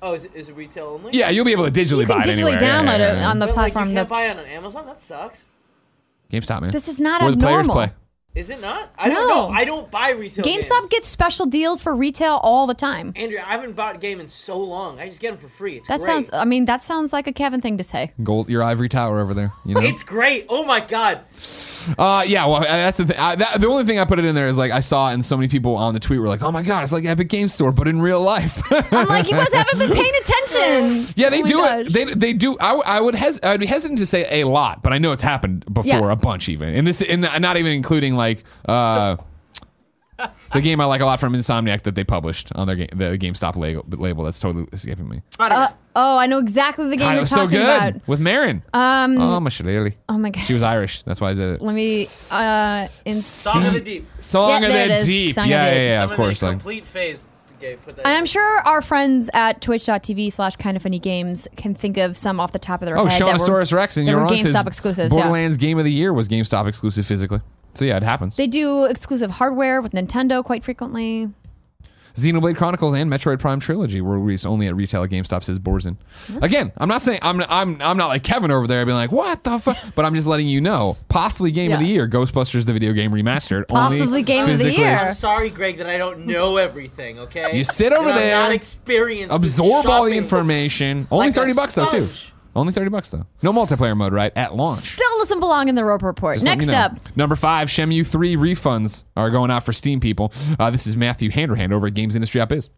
Oh, 0.00 0.14
is 0.14 0.24
it, 0.24 0.32
is 0.34 0.48
it 0.48 0.54
retail 0.54 0.86
only? 0.86 1.10
Yeah, 1.12 1.30
you'll 1.30 1.44
be 1.44 1.52
able 1.52 1.70
to 1.70 1.70
digitally 1.70 2.00
you 2.00 2.06
can 2.06 2.16
buy 2.18 2.22
it 2.22 2.26
digitally 2.26 2.52
anywhere. 2.52 2.58
Yeah, 2.62 2.80
download 2.82 2.98
yeah, 2.98 3.12
it 3.12 3.16
yeah. 3.18 3.30
on 3.30 3.38
the 3.38 3.46
But 3.46 3.56
like, 3.56 3.72
platform. 3.72 3.88
you 3.90 3.94
can't 3.96 4.08
that, 4.08 4.14
buy 4.14 4.22
it 4.24 4.38
on 4.38 4.44
Amazon. 4.46 4.86
That 4.86 5.02
sucks. 5.02 5.46
GameStop, 6.30 6.60
man. 6.60 6.70
this 6.70 6.88
is 6.88 7.00
not 7.00 7.22
Where 7.22 7.30
the 7.32 7.36
players 7.36 7.60
abnormal. 7.60 7.74
play. 7.74 7.92
Is 8.34 8.50
it 8.50 8.60
not? 8.60 8.90
I 8.96 9.08
No. 9.08 9.14
don't 9.14 9.28
know. 9.28 9.48
I 9.48 9.64
don't 9.64 9.90
buy 9.90 10.10
retail. 10.10 10.44
GameStop 10.44 10.80
games. 10.82 10.88
gets 10.90 11.08
special 11.08 11.46
deals 11.46 11.80
for 11.80 11.96
retail 11.96 12.38
all 12.42 12.66
the 12.68 12.74
time. 12.74 13.12
Andrew, 13.16 13.38
I 13.38 13.50
haven't 13.52 13.74
bought 13.74 13.96
a 13.96 13.98
game 13.98 14.20
in 14.20 14.28
so 14.28 14.60
long. 14.60 15.00
I 15.00 15.08
just 15.08 15.18
get 15.18 15.30
them 15.30 15.38
for 15.38 15.48
free. 15.48 15.76
It's 15.78 15.88
That 15.88 15.98
great. 15.98 16.06
sounds. 16.06 16.30
I 16.32 16.44
mean, 16.44 16.66
that 16.66 16.82
sounds 16.82 17.12
like 17.12 17.26
a 17.26 17.32
Kevin 17.32 17.60
thing 17.60 17.78
to 17.78 17.84
say. 17.84 18.12
Gold, 18.22 18.48
your 18.48 18.62
ivory 18.62 18.88
tower 18.90 19.18
over 19.18 19.34
there. 19.34 19.50
You 19.64 19.74
know. 19.74 19.80
It's 19.80 20.02
great. 20.04 20.46
Oh 20.48 20.64
my 20.64 20.78
god. 20.80 21.22
Uh, 21.96 22.22
yeah, 22.26 22.44
well, 22.44 22.56
uh, 22.56 22.62
that's 22.64 22.98
the 22.98 23.06
thing. 23.06 23.16
I, 23.18 23.36
that, 23.36 23.60
the 23.60 23.66
only 23.68 23.84
thing 23.84 23.98
I 23.98 24.04
put 24.04 24.18
it 24.18 24.24
in 24.26 24.34
there 24.34 24.46
is 24.46 24.58
like 24.58 24.72
I 24.72 24.80
saw, 24.80 25.08
it 25.10 25.14
and 25.14 25.24
so 25.24 25.36
many 25.36 25.48
people 25.48 25.76
on 25.76 25.94
the 25.94 26.00
tweet 26.00 26.20
were 26.20 26.26
like, 26.28 26.42
"Oh 26.42 26.52
my 26.52 26.62
god, 26.62 26.82
it's 26.82 26.92
like 26.92 27.04
Epic 27.06 27.28
Game 27.28 27.48
Store, 27.48 27.72
but 27.72 27.88
in 27.88 28.02
real 28.02 28.20
life." 28.20 28.60
I'm 28.92 29.06
like, 29.08 29.30
you 29.30 29.36
guys 29.36 29.52
haven't 29.54 29.78
been 29.78 29.92
paying 29.92 30.12
attention. 30.20 31.12
yeah, 31.16 31.30
they 31.30 31.42
Oh 31.42 31.46
do 31.46 31.54
gosh. 31.58 31.86
it. 31.86 31.92
They, 31.92 32.04
they 32.14 32.32
do. 32.34 32.58
I, 32.60 32.68
w- 32.72 32.82
I 32.84 33.00
would 33.00 33.14
hes- 33.14 33.40
I'd 33.42 33.60
be 33.60 33.66
hesitant 33.66 34.00
to 34.00 34.06
say 34.06 34.42
a 34.42 34.46
lot, 34.46 34.82
but 34.82 34.92
I 34.92 34.98
know 34.98 35.12
it's 35.12 35.22
happened 35.22 35.64
before 35.72 35.84
Yeah. 35.88 36.12
a 36.12 36.16
bunch, 36.16 36.48
even. 36.50 36.74
And 36.74 36.86
this, 36.86 37.00
and 37.00 37.22
not 37.22 37.56
even 37.56 37.72
including 37.72 38.16
like 38.18 38.44
uh, 38.68 39.16
the 40.52 40.60
game 40.60 40.80
I 40.80 40.84
like 40.86 41.00
a 41.00 41.04
lot 41.06 41.20
from 41.20 41.32
Insomniac 41.34 41.82
that 41.82 41.94
they 41.94 42.02
published 42.04 42.50
on 42.54 42.66
their 42.66 42.76
game, 42.76 42.88
the 42.94 43.16
GameStop 43.16 43.56
label. 43.56 43.84
label 43.88 44.24
that's 44.24 44.40
totally 44.40 44.66
escaping 44.72 45.08
me. 45.08 45.22
Uh, 45.38 45.68
oh, 45.94 46.18
I 46.18 46.26
know 46.26 46.38
exactly 46.38 46.86
the 46.88 46.96
game 46.96 47.06
God, 47.06 47.10
it 47.10 47.14
you're 47.14 47.20
was 47.22 47.30
so 47.30 47.36
talking 47.36 47.50
good 47.50 47.62
about. 47.94 48.08
with 48.08 48.18
Marin. 48.20 48.62
Um, 48.74 49.16
oh, 49.18 49.38
my 49.38 49.48
shillelagh. 49.48 49.92
oh 50.08 50.18
my 50.18 50.30
god. 50.30 50.42
She 50.44 50.54
was 50.54 50.62
Irish. 50.64 51.02
That's 51.02 51.20
why 51.20 51.28
I 51.30 51.34
said 51.34 51.54
it. 51.54 51.62
Let 51.62 51.74
me. 51.74 52.08
Uh, 52.32 52.88
in, 53.04 53.14
Song 53.14 53.64
of 53.66 53.74
the 53.74 53.80
Deep. 53.80 54.06
Song 54.20 54.50
Yeah, 54.50 54.56
of 54.56 54.62
there 54.72 54.88
the 54.88 54.94
it 54.94 54.96
is. 54.98 55.06
Deep. 55.06 55.34
Song 55.36 55.44
of 55.44 55.50
yeah, 55.50 55.64
the 55.64 55.70
yeah, 55.70 55.74
Deep. 55.80 55.88
yeah, 55.90 56.02
I'm 56.02 56.10
of 56.10 56.16
course. 56.16 56.40
the 56.40 56.46
Like, 56.46 56.52
complete 56.54 56.84
phase. 56.84 57.24
Okay, 57.58 57.76
put 57.84 57.96
that. 57.96 58.06
and 58.06 58.12
in. 58.12 58.18
I'm 58.18 58.26
sure 58.26 58.58
our 58.60 58.82
friends 58.82 59.30
at 59.34 59.60
twitch.tv 59.60 60.32
slash 60.32 60.56
kind 60.56 60.76
of 60.76 60.82
funny 60.82 60.98
games 61.00 61.46
can 61.56 61.74
think 61.74 61.96
of 61.96 62.16
some 62.16 62.38
off 62.40 62.50
the 62.52 62.58
top 62.60 62.82
of 62.82 62.86
their 62.86 62.96
Oh, 62.98 63.04
head. 63.06 63.20
that 63.20 63.24
were- 63.24 63.38
Shawnosaurus 63.38 63.72
Rex, 63.72 63.96
and 63.96 64.06
that 64.06 64.10
you're 64.12 64.20
were 64.20 64.26
wrong. 64.26 64.32
GameStop 64.36 64.66
exclusives, 64.66 65.14
yeah. 65.14 65.22
Borderlands 65.22 65.56
Game 65.58 65.78
of 65.78 65.84
the 65.84 65.92
Year 65.92 66.12
was 66.12 66.28
GameStop 66.28 66.66
exclusive 66.68 67.04
physically. 67.06 67.40
So 67.78 67.84
yeah, 67.84 67.96
it 67.96 68.02
happens. 68.02 68.36
They 68.36 68.48
do 68.48 68.86
exclusive 68.86 69.30
hardware 69.30 69.80
with 69.80 69.92
Nintendo 69.92 70.42
quite 70.42 70.64
frequently. 70.64 71.30
Xenoblade 72.14 72.56
Chronicles 72.56 72.92
and 72.94 73.08
Metroid 73.08 73.38
Prime 73.38 73.60
Trilogy 73.60 74.00
were 74.00 74.18
released 74.18 74.44
only 74.44 74.66
at 74.66 74.74
retail 74.74 75.04
at 75.04 75.10
GameStop. 75.10 75.44
Says 75.44 75.60
Borzen. 75.60 75.96
Again, 76.42 76.72
I'm 76.76 76.88
not 76.88 77.02
saying 77.02 77.20
I'm 77.22 77.40
I'm 77.42 77.80
I'm 77.80 77.96
not 77.96 78.08
like 78.08 78.24
Kevin 78.24 78.50
over 78.50 78.66
there 78.66 78.84
being 78.84 78.96
like 78.96 79.12
what 79.12 79.44
the 79.44 79.60
fuck, 79.60 79.76
but 79.94 80.04
I'm 80.04 80.16
just 80.16 80.26
letting 80.26 80.48
you 80.48 80.60
know. 80.60 80.96
Possibly 81.08 81.52
Game 81.52 81.70
of 81.70 81.78
the 81.78 81.86
Year, 81.86 82.08
Ghostbusters 82.08 82.66
the 82.66 82.72
video 82.72 82.92
game 82.92 83.12
remastered. 83.12 83.68
Possibly 83.68 84.00
only 84.04 84.22
Game 84.24 84.50
of 84.50 84.58
the 84.58 84.72
Year. 84.72 84.88
I'm 84.88 85.14
sorry, 85.14 85.48
Greg, 85.48 85.78
that 85.78 85.88
I 85.88 85.98
don't 85.98 86.26
know 86.26 86.56
everything. 86.56 87.20
Okay. 87.20 87.56
You 87.56 87.62
sit 87.62 87.92
over 87.92 88.08
And 88.08 88.10
I'm 88.10 88.16
there, 88.16 88.34
not 88.34 88.50
experienced. 88.50 89.32
Absorb 89.32 89.86
all 89.86 90.04
the 90.04 90.16
information. 90.16 91.06
Only 91.12 91.28
like 91.28 91.36
a 91.36 91.40
thirty 91.40 91.52
bucks 91.52 91.76
though 91.76 91.88
too. 91.88 92.08
Only 92.58 92.72
thirty 92.72 92.90
bucks 92.90 93.10
though. 93.10 93.26
No 93.42 93.52
multiplayer 93.52 93.96
mode 93.96 94.12
right 94.12 94.32
at 94.36 94.54
launch. 94.54 94.80
Still 94.80 95.18
doesn't 95.18 95.40
belong 95.40 95.68
in 95.68 95.74
the 95.74 95.84
rope 95.84 96.02
report. 96.02 96.36
Just 96.36 96.46
Next 96.46 96.68
up, 96.68 96.96
Number 97.16 97.36
five, 97.36 97.68
Shenmue 97.68 98.06
3 98.06 98.36
refunds 98.36 99.04
are 99.16 99.30
going 99.30 99.50
out 99.50 99.64
for 99.64 99.72
Steam 99.72 100.00
people. 100.00 100.32
Uh, 100.58 100.70
this 100.70 100.86
is 100.86 100.96
Matthew 100.96 101.30
Handrahan 101.30 101.72
over 101.72 101.86
at 101.86 101.94
Games 101.94 102.14
Industry 102.16 102.40
Up 102.40 102.52
Is. 102.52 102.70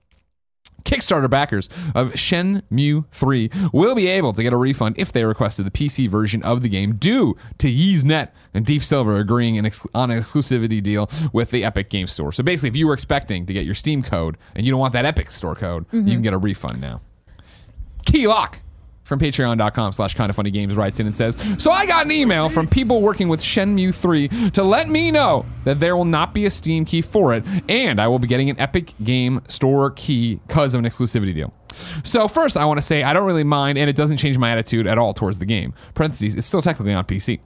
Kickstarter 0.85 1.29
backers 1.29 1.69
of 1.95 2.09
Shenmue 2.13 3.05
3 3.11 3.51
will 3.73 3.95
be 3.95 4.07
able 4.07 4.33
to 4.33 4.43
get 4.43 4.53
a 4.53 4.57
refund 4.57 4.97
if 4.99 5.13
they 5.13 5.25
requested 5.25 5.67
the 5.67 5.71
PC 5.71 6.09
version 6.09 6.43
of 6.43 6.63
the 6.63 6.69
game 6.71 6.95
due 6.95 7.37
to 7.59 7.69
Ys 7.71 8.03
Net 8.05 8.35
and 8.55 8.65
Deep 8.65 8.83
Silver 8.83 9.17
agreeing 9.19 9.59
an 9.59 9.67
ex- 9.67 9.87
on 9.95 10.11
an 10.11 10.21
exclusivity 10.21 10.83
deal 10.83 11.09
with 11.35 11.51
the 11.51 11.65
Epic 11.65 11.91
Game 11.91 12.07
Store. 12.07 12.33
So 12.33 12.43
basically, 12.43 12.71
if 12.71 12.77
you 12.77 12.87
were 12.87 12.95
expecting 12.95 13.45
to 13.47 13.53
get 13.53 13.67
your 13.67 13.75
Steam 13.75 14.03
code 14.03 14.39
and 14.55 14.67
you 14.67 14.73
don't 14.73 14.81
want 14.81 14.95
that 14.95 15.05
Epic 15.05 15.31
Store 15.31 15.55
code, 15.55 15.85
you 15.93 16.03
can 16.13 16.23
get 16.23 16.33
a 16.33 16.39
refund 16.39 16.81
now. 16.81 17.03
Keylock 18.07 18.63
from 19.11 19.19
patreon.com 19.19 19.93
slash 19.93 20.15
kind 20.15 20.31
of 20.31 20.37
funny 20.37 20.51
games 20.51 20.77
writes 20.77 21.01
in 21.01 21.07
and 21.07 21.17
says 21.17 21.37
so 21.59 21.71
i 21.71 21.85
got 21.85 22.07
an 22.07 22.13
email 22.13 22.49
from 22.49 22.67
people 22.67 23.03
working 23.03 23.29
with 23.29 23.41
shenmue 23.41 23.93
3 23.95 24.51
to 24.53 24.63
let 24.63 24.89
me 24.89 25.11
know 25.11 25.45
that 25.65 25.81
there 25.81 25.97
will 25.97 26.05
not 26.05 26.33
be 26.33 26.47
a 26.47 26.51
steam 26.51 26.85
key 26.85 27.03
for 27.03 27.35
it 27.35 27.45
and 27.69 28.01
i 28.01 28.07
will 28.07 28.21
be 28.21 28.29
getting 28.29 28.49
an 28.49 28.59
epic 28.59 28.95
game 29.03 29.43
store 29.49 29.91
key 29.91 30.37
because 30.47 30.75
of 30.75 30.79
an 30.79 30.87
exclusivity 30.87 31.35
deal 31.35 31.53
So 32.05 32.29
first, 32.29 32.57
I 32.57 32.65
want 32.65 32.79
to 32.79 32.83
say 32.83 33.03
I 33.03 33.13
don't 33.13 33.27
really 33.27 33.45
mind, 33.45 33.79
and 33.79 33.89
it 33.89 33.97
doesn't 33.97 34.19
change 34.19 34.37
my 34.39 34.51
attitude 34.51 34.87
at 34.87 34.99
all 34.99 35.15
towards 35.15 35.39
the 35.39 35.47
game. 35.47 35.73
Parentheses, 35.95 36.37
it's 36.37 36.47
still 36.47 36.61
technically 36.61 36.93
on 36.93 37.05
PC. 37.05 37.41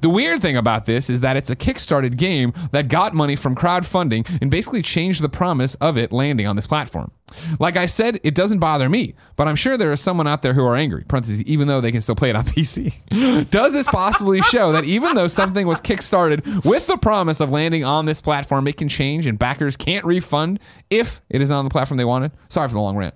The 0.00 0.08
weird 0.08 0.40
thing 0.40 0.56
about 0.56 0.86
this 0.86 1.10
is 1.10 1.20
that 1.20 1.36
it's 1.36 1.50
a 1.50 1.56
kickstarted 1.56 2.16
game 2.16 2.52
that 2.72 2.88
got 2.88 3.14
money 3.14 3.36
from 3.36 3.54
crowdfunding 3.54 4.28
and 4.40 4.50
basically 4.50 4.82
changed 4.82 5.22
the 5.22 5.28
promise 5.28 5.74
of 5.76 5.98
it 5.98 6.12
landing 6.12 6.46
on 6.46 6.56
this 6.56 6.66
platform. 6.66 7.10
Like 7.58 7.76
I 7.76 7.86
said, 7.86 8.20
it 8.22 8.34
doesn't 8.34 8.58
bother 8.58 8.88
me, 8.88 9.14
but 9.36 9.48
I'm 9.48 9.56
sure 9.56 9.76
there 9.76 9.92
is 9.92 10.00
someone 10.00 10.26
out 10.26 10.42
there 10.42 10.52
who 10.52 10.64
are 10.64 10.76
angry, 10.76 11.04
even 11.46 11.68
though 11.68 11.80
they 11.80 11.90
can 11.90 12.00
still 12.00 12.14
play 12.14 12.30
it 12.30 12.36
on 12.36 12.44
PC. 12.44 13.50
Does 13.50 13.72
this 13.72 13.86
possibly 13.88 14.40
show 14.42 14.72
that 14.72 14.84
even 14.84 15.14
though 15.14 15.26
something 15.26 15.66
was 15.66 15.80
kickstarted 15.80 16.64
with 16.64 16.86
the 16.86 16.96
promise 16.96 17.40
of 17.40 17.50
landing 17.50 17.84
on 17.84 18.06
this 18.06 18.20
platform, 18.20 18.68
it 18.68 18.76
can 18.76 18.88
change 18.88 19.26
and 19.26 19.38
backers 19.38 19.76
can't 19.76 20.04
refund 20.04 20.60
if 20.90 21.20
it 21.28 21.40
is 21.40 21.50
on 21.50 21.64
the 21.64 21.70
platform 21.70 21.98
they 21.98 22.04
wanted? 22.04 22.32
Sorry 22.48 22.68
for 22.68 22.74
the 22.74 22.80
long 22.80 22.96
rant. 22.96 23.14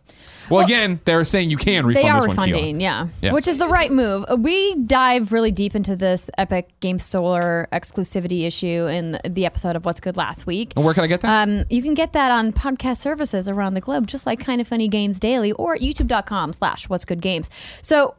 Well, 0.51 0.65
again, 0.65 1.01
they're 1.05 1.25
saying 1.25 1.51
you 1.51 1.57
can 1.57 1.87
refund 1.87 2.05
They 2.05 2.09
are 2.09 2.21
this 2.21 2.29
one, 2.29 2.37
refunding, 2.37 2.81
yeah. 2.81 3.09
Yeah. 3.21 3.33
Which 3.33 3.49
is 3.49 3.59
the 3.59 3.69
right 3.69 3.91
move. 3.91 4.25
Uh, 4.29 4.37
We 4.37 4.75
dive 4.77 5.33
really 5.33 5.51
deep 5.53 5.75
into 5.75 5.97
this 5.97 6.31
Epic 6.39 6.69
Game 6.81 6.99
Store 6.99 7.69
exclusivity 7.73 8.47
issue 8.47 8.87
in 8.87 9.19
the 9.29 9.47
episode 9.47 9.77
of 9.77 9.85
What's 9.85 10.01
Good 10.01 10.17
last 10.17 10.47
week. 10.47 10.73
And 10.77 10.85
where 10.85 10.95
can 10.95 11.05
I 11.05 11.07
get 11.07 11.21
that? 11.23 11.49
Um, 11.49 11.65
you 11.71 11.83
can 11.83 11.95
get 11.95 12.13
that 12.13 12.31
on 12.31 12.53
podcast 12.53 12.99
services 12.99 13.49
around 13.49 13.75
the 13.75 13.81
globe, 13.81 14.07
just 14.07 14.27
like 14.27 14.41
Kind 14.41 14.61
of 14.61 14.69
Funny 14.69 14.89
Games 14.89 15.21
Daily 15.21 15.53
or 15.53 15.75
at 15.75 15.81
youtube.com 15.81 16.53
slash 16.53 16.89
What's 16.89 17.05
Good 17.05 17.21
Games. 17.21 17.51
So 17.83 18.15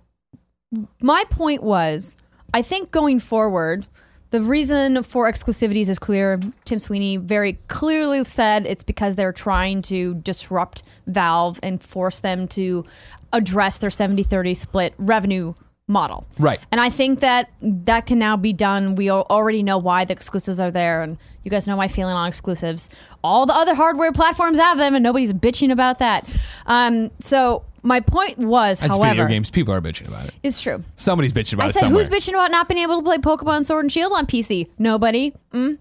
my 1.02 1.24
point 1.30 1.64
was, 1.64 2.16
I 2.54 2.62
think 2.62 2.92
going 2.92 3.20
forward, 3.20 3.88
the 4.32 4.42
reason 4.42 5.02
for 5.04 5.30
exclusivities 5.30 5.90
is 5.90 6.00
clear. 6.00 6.40
Tim 6.66 6.80
Sweeney 6.80 7.18
very 7.18 7.54
clearly 7.68 8.24
said 8.24 8.66
it's 8.66 8.84
because 8.84 9.16
they're 9.16 9.34
trying 9.34 9.82
to 9.84 10.16
disrupt 10.16 10.84
Valve 11.08 11.60
and 11.64 11.82
force 11.82 12.20
them 12.20 12.48
to 12.50 12.86
address 13.34 13.78
their 13.78 13.90
70 13.90 14.24
30 14.24 14.54
split 14.54 14.94
revenue 14.98 15.54
model. 15.90 16.28
Right. 16.38 16.60
And 16.72 16.80
I 16.80 16.92
think 16.92 17.20
that 17.22 17.50
that 17.62 18.06
can 18.06 18.20
now 18.20 18.38
be 18.38 18.54
done. 18.54 18.96
We 18.96 19.10
already 19.10 19.64
know 19.64 19.80
why 19.80 20.06
the 20.06 20.14
exclusives 20.14 20.60
are 20.60 20.70
there. 20.70 21.02
And 21.02 21.18
you 21.44 21.50
guys 21.50 21.68
know 21.68 21.76
my 21.76 21.88
feeling 21.88 22.16
on 22.16 22.28
exclusives. 22.28 22.90
All 23.24 23.48
the 23.48 23.54
other 23.56 23.74
hardware 23.74 24.12
platforms 24.12 24.60
have 24.60 24.78
them, 24.78 24.94
and 24.94 25.02
nobody's 25.02 25.34
bitching 25.34 25.72
about 25.72 26.00
that. 26.00 26.30
Um, 26.68 27.10
so 27.20 27.66
my 27.84 28.00
point 28.02 28.38
was, 28.38 28.80
That's 28.80 28.96
however, 28.96 29.10
video 29.12 29.28
games. 29.28 29.50
People 29.50 29.74
are 29.74 29.82
bitching 29.82 30.08
about 30.08 30.26
it. 30.26 30.34
it. 30.44 30.48
is 30.48 30.62
true. 30.62 30.84
Somebody's 30.96 31.34
bitching 31.34 31.54
about 31.54 31.66
I 31.66 31.70
it 31.70 31.74
said, 31.74 31.80
somewhere. 31.82 32.04
who's 32.04 32.10
bitching 32.10 32.34
about 32.34 32.52
not 32.52 32.68
being 32.68 32.82
able 32.82 32.98
to 32.98 33.04
play 33.04 33.18
Pokemon 33.18 33.66
Sword 33.66 33.86
and 33.86 33.92
Shield 33.92 34.14
on 34.14 34.26
PC? 34.26 34.68
Nobody. 34.78 35.34
Mm. 35.54 35.78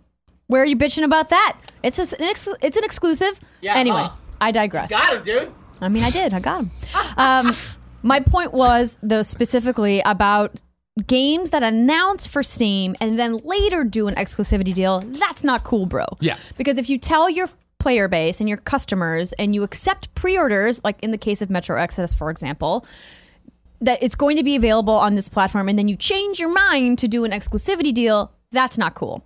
Where 0.47 0.63
are 0.63 0.67
you 0.67 0.77
bitching 0.77 1.05
about 1.05 1.31
that? 1.31 1.57
It's 1.83 1.99
a, 1.99 2.17
an 2.17 2.25
ex- 2.29 2.49
it's 2.63 2.77
an 2.77 2.85
exclusive. 2.85 3.39
Yeah, 3.61 3.77
Anyway, 3.77 4.03
huh. 4.03 4.11
I 4.41 4.51
digress. 4.53 4.91
Got 4.91 5.17
him, 5.17 5.23
dude. 5.23 5.53
I 5.81 5.89
mean, 5.89 6.03
I 6.03 6.11
did. 6.11 6.35
I 6.35 6.41
got 6.41 6.61
him. 6.63 6.71
Um, 7.17 7.53
my 8.03 8.21
point 8.21 8.53
was, 8.53 8.97
though, 9.03 9.23
specifically 9.23 10.01
about 10.05 10.61
games 11.07 11.51
that 11.51 11.63
announce 11.63 12.27
for 12.27 12.43
Steam 12.43 12.97
and 13.01 13.17
then 13.19 13.37
later 13.39 13.85
do 13.85 14.09
an 14.09 14.15
exclusivity 14.17 14.75
deal. 14.75 15.01
That's 15.01 15.45
not 15.45 15.63
cool, 15.63 15.87
bro. 15.87 16.05
Yeah. 16.21 16.37
Because 16.57 16.79
if 16.79 16.91
you 16.91 16.99
tell 16.99 17.31
your 17.31 17.49
player 17.79 18.09
base 18.09 18.41
and 18.41 18.49
your 18.49 18.59
customers 18.59 19.33
and 19.35 19.55
you 19.55 19.63
accept 19.63 20.15
pre-orders, 20.15 20.83
like 20.85 21.03
in 21.03 21.11
the 21.11 21.19
case 21.19 21.43
of 21.43 21.51
Metro 21.51 21.79
Exodus, 21.79 22.15
for 22.15 22.31
example, 22.31 22.85
that 23.81 24.03
it's 24.03 24.17
going 24.17 24.37
to 24.37 24.43
be 24.43 24.57
available 24.57 24.95
on 24.95 25.15
this 25.15 25.29
platform 25.29 25.69
and 25.69 25.79
then 25.79 25.89
you 25.89 25.97
change 25.97 26.41
your 26.41 26.49
mind 26.49 26.99
to 26.99 27.09
do 27.09 27.25
an 27.25 27.31
exclusivity 27.31 27.95
deal, 27.95 28.33
that's 28.51 28.79
not 28.79 28.95
cool. 28.95 29.25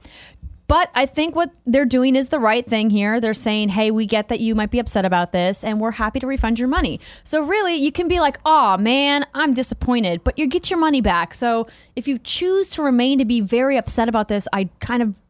But 0.72 0.90
I 0.94 1.04
think 1.04 1.36
what 1.36 1.52
they're 1.66 1.84
doing 1.84 2.16
is 2.16 2.30
the 2.30 2.38
right 2.38 2.64
thing 2.64 2.88
here. 2.88 3.20
They're 3.20 3.34
saying, 3.34 3.70
hey, 3.70 3.90
we 3.90 4.06
get 4.06 4.28
that 4.28 4.40
you 4.40 4.54
might 4.54 4.70
be 4.70 4.78
upset 4.78 5.04
about 5.04 5.30
this 5.30 5.64
and 5.64 5.80
we're 5.80 5.90
happy 5.90 6.18
to 6.20 6.26
refund 6.26 6.58
your 6.58 6.68
money. 6.68 6.98
So, 7.24 7.42
really, 7.44 7.74
you 7.74 7.92
can 7.92 8.08
be 8.08 8.20
like, 8.20 8.38
oh 8.46 8.78
man, 8.78 9.26
I'm 9.34 9.52
disappointed, 9.52 10.24
but 10.24 10.38
you 10.38 10.46
get 10.46 10.70
your 10.70 10.78
money 10.78 11.02
back. 11.02 11.34
So, 11.34 11.66
if 11.94 12.08
you 12.08 12.18
choose 12.18 12.70
to 12.70 12.82
remain 12.82 13.18
to 13.18 13.26
be 13.26 13.42
very 13.42 13.76
upset 13.76 14.08
about 14.08 14.28
this, 14.28 14.48
I 14.50 14.70
kind 14.80 15.02
of 15.02 15.20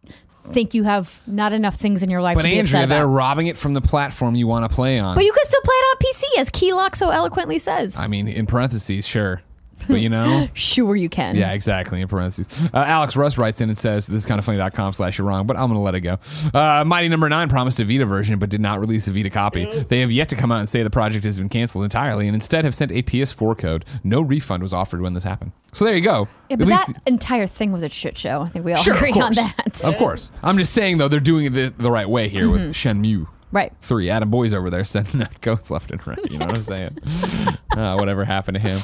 think 0.44 0.74
you 0.74 0.82
have 0.82 1.20
not 1.26 1.52
enough 1.52 1.76
things 1.76 2.02
in 2.02 2.10
your 2.10 2.20
life 2.20 2.34
but 2.36 2.42
to 2.42 2.48
be 2.48 2.58
Andrea, 2.58 2.82
upset 2.82 2.88
they're 2.88 3.04
about. 3.04 3.12
robbing 3.12 3.46
it 3.46 3.56
from 3.56 3.74
the 3.74 3.80
platform 3.80 4.34
you 4.34 4.46
want 4.46 4.68
to 4.68 4.74
play 4.74 4.98
on. 4.98 5.14
But 5.14 5.24
you 5.24 5.32
can 5.32 5.44
still 5.44 5.60
play 5.62 5.74
it 5.74 5.84
on 5.84 5.96
PC, 5.98 6.40
as 6.40 6.50
Keylock 6.50 6.96
so 6.96 7.10
eloquently 7.10 7.58
says. 7.58 7.96
I 7.96 8.06
mean, 8.08 8.28
in 8.28 8.46
parentheses, 8.46 9.06
sure. 9.06 9.42
But 9.92 10.00
you 10.00 10.08
know, 10.08 10.46
sure, 10.54 10.96
you 10.96 11.08
can. 11.08 11.36
yeah, 11.36 11.52
exactly. 11.52 12.00
In 12.00 12.08
parentheses, 12.08 12.46
uh, 12.72 12.78
Alex 12.78 13.16
Russ 13.16 13.36
writes 13.36 13.60
in 13.60 13.68
and 13.68 13.76
says, 13.76 14.06
"This 14.06 14.22
is 14.22 14.26
kind 14.26 14.38
of 14.38 14.44
funny.com 14.44 14.92
slash 14.92 15.18
you're 15.18 15.26
wrong," 15.26 15.46
but 15.46 15.56
I'm 15.56 15.68
going 15.68 15.74
to 15.74 15.80
let 15.80 15.94
it 15.94 16.00
go. 16.00 16.18
Uh, 16.54 16.84
Mighty 16.84 17.08
Number 17.08 17.28
Nine 17.28 17.48
promised 17.48 17.80
a 17.80 17.84
Vita 17.84 18.06
version, 18.06 18.38
but 18.38 18.48
did 18.48 18.60
not 18.60 18.80
release 18.80 19.06
a 19.08 19.10
Vita 19.10 19.30
copy. 19.30 19.64
They 19.64 20.00
have 20.00 20.10
yet 20.12 20.28
to 20.30 20.36
come 20.36 20.50
out 20.52 20.60
and 20.60 20.68
say 20.68 20.82
the 20.82 20.90
project 20.90 21.24
has 21.24 21.38
been 21.38 21.48
canceled 21.48 21.84
entirely, 21.84 22.26
and 22.28 22.34
instead 22.34 22.64
have 22.64 22.74
sent 22.74 22.92
a 22.92 23.02
PS4 23.02 23.58
code. 23.58 23.84
No 24.04 24.20
refund 24.20 24.62
was 24.62 24.72
offered 24.72 25.00
when 25.00 25.14
this 25.14 25.24
happened. 25.24 25.52
So 25.72 25.84
there 25.84 25.94
you 25.94 26.02
go. 26.02 26.28
Yeah, 26.48 26.56
but 26.56 26.68
that 26.68 26.88
entire 27.06 27.46
thing 27.46 27.72
was 27.72 27.82
a 27.82 27.88
shit 27.88 28.16
show. 28.18 28.42
I 28.42 28.48
think 28.48 28.64
we 28.64 28.72
all 28.72 28.82
sure, 28.82 28.94
agree 28.94 29.12
on 29.20 29.34
that. 29.34 29.82
Of 29.84 29.96
course, 29.96 30.30
I'm 30.42 30.58
just 30.58 30.72
saying 30.72 30.98
though 30.98 31.08
they're 31.08 31.20
doing 31.20 31.46
it 31.46 31.54
the, 31.54 31.72
the 31.76 31.90
right 31.90 32.08
way 32.08 32.28
here 32.28 32.50
with 32.50 32.72
Shenmue. 32.72 33.26
Right. 33.52 33.72
Three 33.82 34.10
Adam 34.10 34.30
Boyes 34.30 34.54
over 34.54 34.70
there 34.70 34.84
sending 34.86 35.22
out 35.22 35.40
codes 35.40 35.70
left 35.70 35.90
and 35.90 36.04
right. 36.06 36.18
You 36.30 36.38
know 36.38 36.46
what 36.46 36.58
I'm 36.58 36.64
saying? 36.64 36.98
uh, 37.76 37.94
whatever 37.96 38.24
happened 38.24 38.56
to 38.56 38.60
him? 38.60 38.78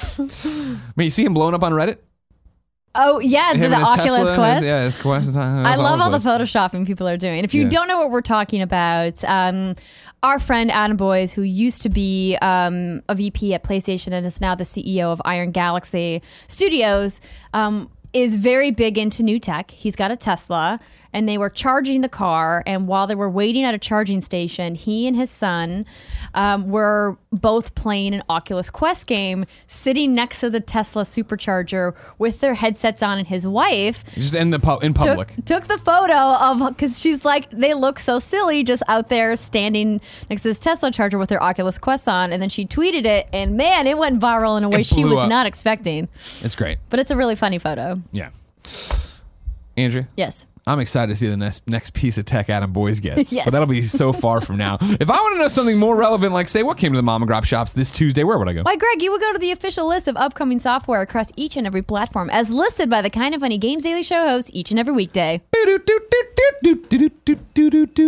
I 0.45 0.79
mean, 0.95 1.05
you 1.07 1.11
see 1.11 1.25
him 1.25 1.35
blowing 1.35 1.55
up 1.55 1.62
on 1.62 1.73
Reddit. 1.73 1.99
Oh 2.95 3.21
yeah, 3.21 3.53
the, 3.53 3.69
the 3.69 3.77
Oculus 3.77 4.29
Tesla, 4.29 4.35
Quest. 4.35 4.62
His, 4.62 4.66
yeah, 4.69 4.85
his 4.85 4.97
Quest. 4.97 5.37
I 5.37 5.77
love 5.77 6.01
all 6.01 6.11
the 6.11 6.19
photoshopping 6.19 6.87
people 6.87 7.07
are 7.07 7.16
doing. 7.16 7.45
If 7.45 7.55
you 7.55 7.64
Yeah. 7.64 7.69
don't 7.69 7.89
know 7.89 7.99
what 7.99 8.11
we're 8.11 8.23
talking 8.23 8.61
about, 8.61 9.23
um, 9.25 9.77
our 10.23 10.39
friend 10.41 10.71
Adam 10.71 10.97
Boyes, 10.97 11.33
who 11.33 11.43
used 11.43 11.83
to 11.83 11.91
be 11.91 12.37
um, 12.43 13.03
a 13.09 13.14
VP 13.14 13.55
at 13.55 13.62
PlayStation 13.62 14.12
and 14.12 14.27
is 14.27 14.41
now 14.41 14.55
the 14.55 14.64
CEO 14.64 15.12
of 15.12 15.23
Iron 15.25 15.51
Galaxy 15.53 16.23
Studios, 16.49 17.21
um, 17.55 17.89
is 18.12 18.35
very 18.37 18.71
big 18.71 18.99
into 18.99 19.23
new 19.23 19.39
tech. 19.39 19.71
He's 19.71 19.95
got 19.95 20.11
a 20.11 20.16
Tesla, 20.16 20.81
and 21.13 21.29
they 21.29 21.39
were 21.39 21.51
charging 21.51 22.01
the 22.01 22.09
car. 22.09 22.63
And 22.67 22.87
while 22.87 23.07
they 23.07 23.15
were 23.15 23.31
waiting 23.31 23.65
at 23.65 23.75
a 23.75 23.79
charging 23.79 24.21
station, 24.23 24.75
he 24.75 25.07
and 25.07 25.17
his 25.17 25.31
son 25.31 25.87
um, 26.35 26.69
were 26.71 27.17
both 27.33 27.75
playing 27.75 28.15
an 28.15 28.23
Oculus 28.29 28.71
Quest 28.71 29.07
game, 29.07 29.47
sitting 29.67 30.15
next 30.15 30.41
to 30.41 30.51
the 30.51 30.61
Tesla 30.61 31.03
supercharger 31.03 31.97
with 32.19 32.41
their 32.41 32.55
headsets 32.55 33.03
on, 33.03 33.19
and 33.19 33.27
his 33.29 33.47
wife 33.47 34.05
Just 34.15 34.35
in 34.35 34.51
the 34.51 34.59
pu- 34.59 34.79
in 34.81 34.95
public. 34.95 35.29
took, 35.29 35.45
took 35.45 35.67
the 35.69 35.79
photo 35.79 36.15
of 36.15 36.69
because 36.69 36.99
she's 36.99 37.25
like 37.25 37.51
they 37.51 37.75
look 37.75 37.99
so 37.99 38.19
silly 38.19 38.63
just 38.65 38.83
out 38.89 39.09
there 39.09 39.37
standing 39.37 40.01
next 40.29 40.43
to 40.43 40.49
this 40.49 40.59
Tesla 40.59 40.91
charger 40.91 41.19
with 41.19 41.29
their 41.29 41.43
Oculus 41.43 41.79
Quest 41.79 42.09
on, 42.09 42.33
and 42.33 42.41
then 42.43 42.49
she 42.49 42.67
tweeted 42.67 43.05
it, 43.05 43.29
and 43.33 43.57
man, 43.57 43.87
it 43.87 43.97
went 43.99 44.21
viral 44.21 44.57
in 44.59 44.65
a 44.65 44.69
way 44.69 44.83
she 44.83 45.05
was 45.05 45.19
up. 45.19 45.29
not 45.29 45.47
expecting. 45.47 46.09
It's 46.43 46.55
great. 46.55 46.79
But 46.91 46.99
it's 47.01 47.11
a 47.11 47.17
really 47.17 47.35
funny 47.37 47.59
photo. 47.59 48.01
Yeah. 48.13 48.31
Andrew? 49.77 50.05
Yes. 50.17 50.47
I'm 50.69 50.81
excited 50.81 51.09
to 51.09 51.16
see 51.16 51.29
the 51.29 51.37
next 51.37 51.66
next 51.66 51.95
piece 51.95 52.19
of 52.19 52.27
tech 52.27 52.51
Adam 52.51 52.73
Boyes 52.73 53.01
gets. 53.01 53.33
Yes. 53.33 53.45
But 53.45 53.53
that'll 53.53 53.66
be 53.66 53.83
so 53.83 54.12
far 54.12 54.41
from 54.41 54.57
now. 54.59 54.77
If 54.81 55.11
I 55.11 55.14
want 55.14 55.35
to 55.35 55.39
know 55.39 55.49
something 55.49 55.79
more 55.79 55.97
relevant, 55.97 56.33
like 56.33 56.49
say 56.49 56.62
what 56.62 56.77
came 56.77 56.93
to 56.93 56.97
the 56.97 57.03
mom 57.03 57.23
and 57.23 57.31
grop 57.31 57.45
shops 57.45 57.73
this 57.73 57.91
Tuesday, 57.91 58.23
where 58.25 58.39
would 58.39 58.49
I 58.49 58.53
go? 58.53 58.62
Why, 58.62 58.77
Greg, 58.77 59.01
you 59.01 59.11
would 59.11 59.21
go 59.21 59.33
to 59.33 59.39
the 59.39 59.51
official 59.51 59.87
list 59.89 60.09
of 60.09 60.16
upcoming 60.16 60.59
software 60.59 61.01
across 61.01 61.33
each 61.37 61.57
and 61.57 61.66
every 61.66 61.83
platform, 61.83 62.29
as 62.31 62.51
listed 62.51 62.91
by 62.91 63.01
the 63.03 63.11
Kind 63.11 63.35
of 63.35 63.41
Funny 63.41 63.59
Games 63.59 63.85
Daily 63.85 64.03
Show 64.03 64.27
host 64.29 64.51
each 64.53 64.71
and 64.71 64.79
every 64.79 64.93
weekday. 64.93 65.41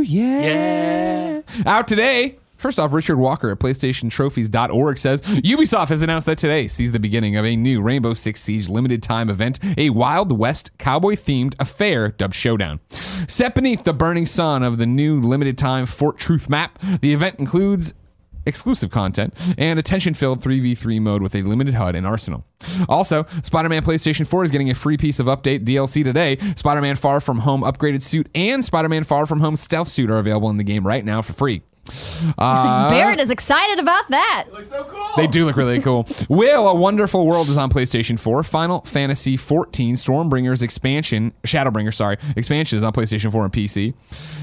Yeah. 0.03 0.41
Yeah. 0.43 1.43
Out 1.67 1.89
today. 1.89 2.37
First 2.61 2.79
off, 2.79 2.93
Richard 2.93 3.17
Walker 3.17 3.51
at 3.51 3.59
PlayStationTrophies.org 3.59 4.99
says 4.99 5.23
Ubisoft 5.23 5.89
has 5.89 6.03
announced 6.03 6.27
that 6.27 6.37
today 6.37 6.69
sees 6.69 6.93
the 6.93 7.01
beginning 7.01 7.37
of 7.37 7.47
a 7.47 7.57
new 7.57 7.81
Rainbow 7.81 8.13
Six 8.13 8.43
Siege 8.43 8.69
limited 8.69 9.03
time 9.03 9.31
event, 9.31 9.59
a 9.79 9.89
Wild 9.89 10.31
West 10.39 10.77
cowboy 10.77 11.15
themed 11.15 11.55
affair 11.59 12.11
dubbed 12.11 12.35
Showdown. 12.35 12.81
Set 12.91 13.55
beneath 13.55 13.85
the 13.85 13.95
burning 13.95 14.27
sun 14.27 14.63
of 14.63 14.77
the 14.77 14.85
new 14.85 15.19
limited 15.23 15.57
time 15.57 15.87
Fort 15.87 16.19
Truth 16.19 16.51
map, 16.51 16.79
the 17.01 17.15
event 17.15 17.39
includes 17.39 17.95
exclusive 18.45 18.91
content, 18.91 19.35
and 19.57 19.79
attention 19.79 20.13
filled 20.13 20.43
3v3 20.43 21.01
mode 21.01 21.23
with 21.23 21.35
a 21.35 21.41
limited 21.41 21.73
HUD 21.73 21.95
and 21.95 22.07
arsenal. 22.07 22.45
Also, 22.91 23.25
Spider 23.43 23.71
Man 23.71 23.83
PlayStation 23.83 24.27
4 24.27 24.45
is 24.45 24.51
getting 24.51 24.69
a 24.69 24.75
free 24.75 24.99
piece 24.99 25.19
of 25.19 25.27
update 25.27 25.65
DLC 25.65 26.05
today. 26.05 26.37
Spider 26.57 26.83
Man 26.83 26.97
Far 26.97 27.21
From 27.21 27.39
Home 27.39 27.63
upgraded 27.63 28.03
suit 28.03 28.29
and 28.35 28.63
Spider 28.63 28.91
Man 28.91 29.05
Far 29.05 29.25
From 29.25 29.41
Home 29.41 29.57
stealth 29.57 29.89
suit 29.89 30.11
are 30.11 30.19
available 30.19 30.51
in 30.51 30.59
the 30.59 30.65
game 30.65 30.87
right 30.87 31.05
now 31.07 31.23
for 31.23 31.33
free. 31.33 31.63
Uh, 32.39 32.91
Barrett 32.91 33.21
is 33.21 33.31
excited 33.31 33.79
about 33.79 34.09
that. 34.09 34.47
they 35.17 35.27
do 35.27 35.45
look 35.47 35.57
really 35.57 35.81
cool. 35.81 36.07
Will 36.29 36.69
a 36.69 36.75
Wonderful 36.75 37.27
World 37.27 37.49
is 37.49 37.57
on 37.57 37.71
PlayStation 37.71 38.19
4. 38.19 38.43
Final 38.43 38.81
Fantasy 38.83 39.37
14 39.37 39.95
Stormbringers 39.97 40.63
expansion, 40.63 41.33
Shadowbringer, 41.45 41.93
sorry, 41.93 42.19
expansion 42.37 42.77
is 42.77 42.85
on 42.85 42.93
PlayStation 42.93 43.31
4 43.33 43.45
and 43.45 43.53
PC. 43.53 43.95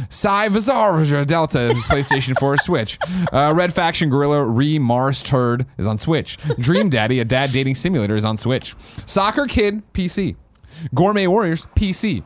Psyvariar 0.09 1.25
Delta 1.25 1.73
PlayStation 1.87 2.37
4 2.39 2.57
Switch. 2.61 2.97
Uh, 3.31 3.53
Red 3.55 3.73
Faction 3.73 4.09
Guerrilla 4.09 4.43
Re 4.43 4.79
Mars 4.79 5.23
Turd 5.23 5.65
is 5.77 5.87
on 5.87 5.97
Switch. 5.97 6.37
Dream 6.59 6.89
Daddy, 6.89 7.19
a 7.19 7.25
dad 7.25 7.51
dating 7.51 7.75
simulator, 7.75 8.15
is 8.15 8.25
on 8.25 8.37
Switch. 8.37 8.75
Soccer 9.05 9.45
Kid 9.45 9.81
PC. 9.93 10.35
Gourmet 10.93 11.27
Warriors 11.27 11.65
PC. 11.75 12.23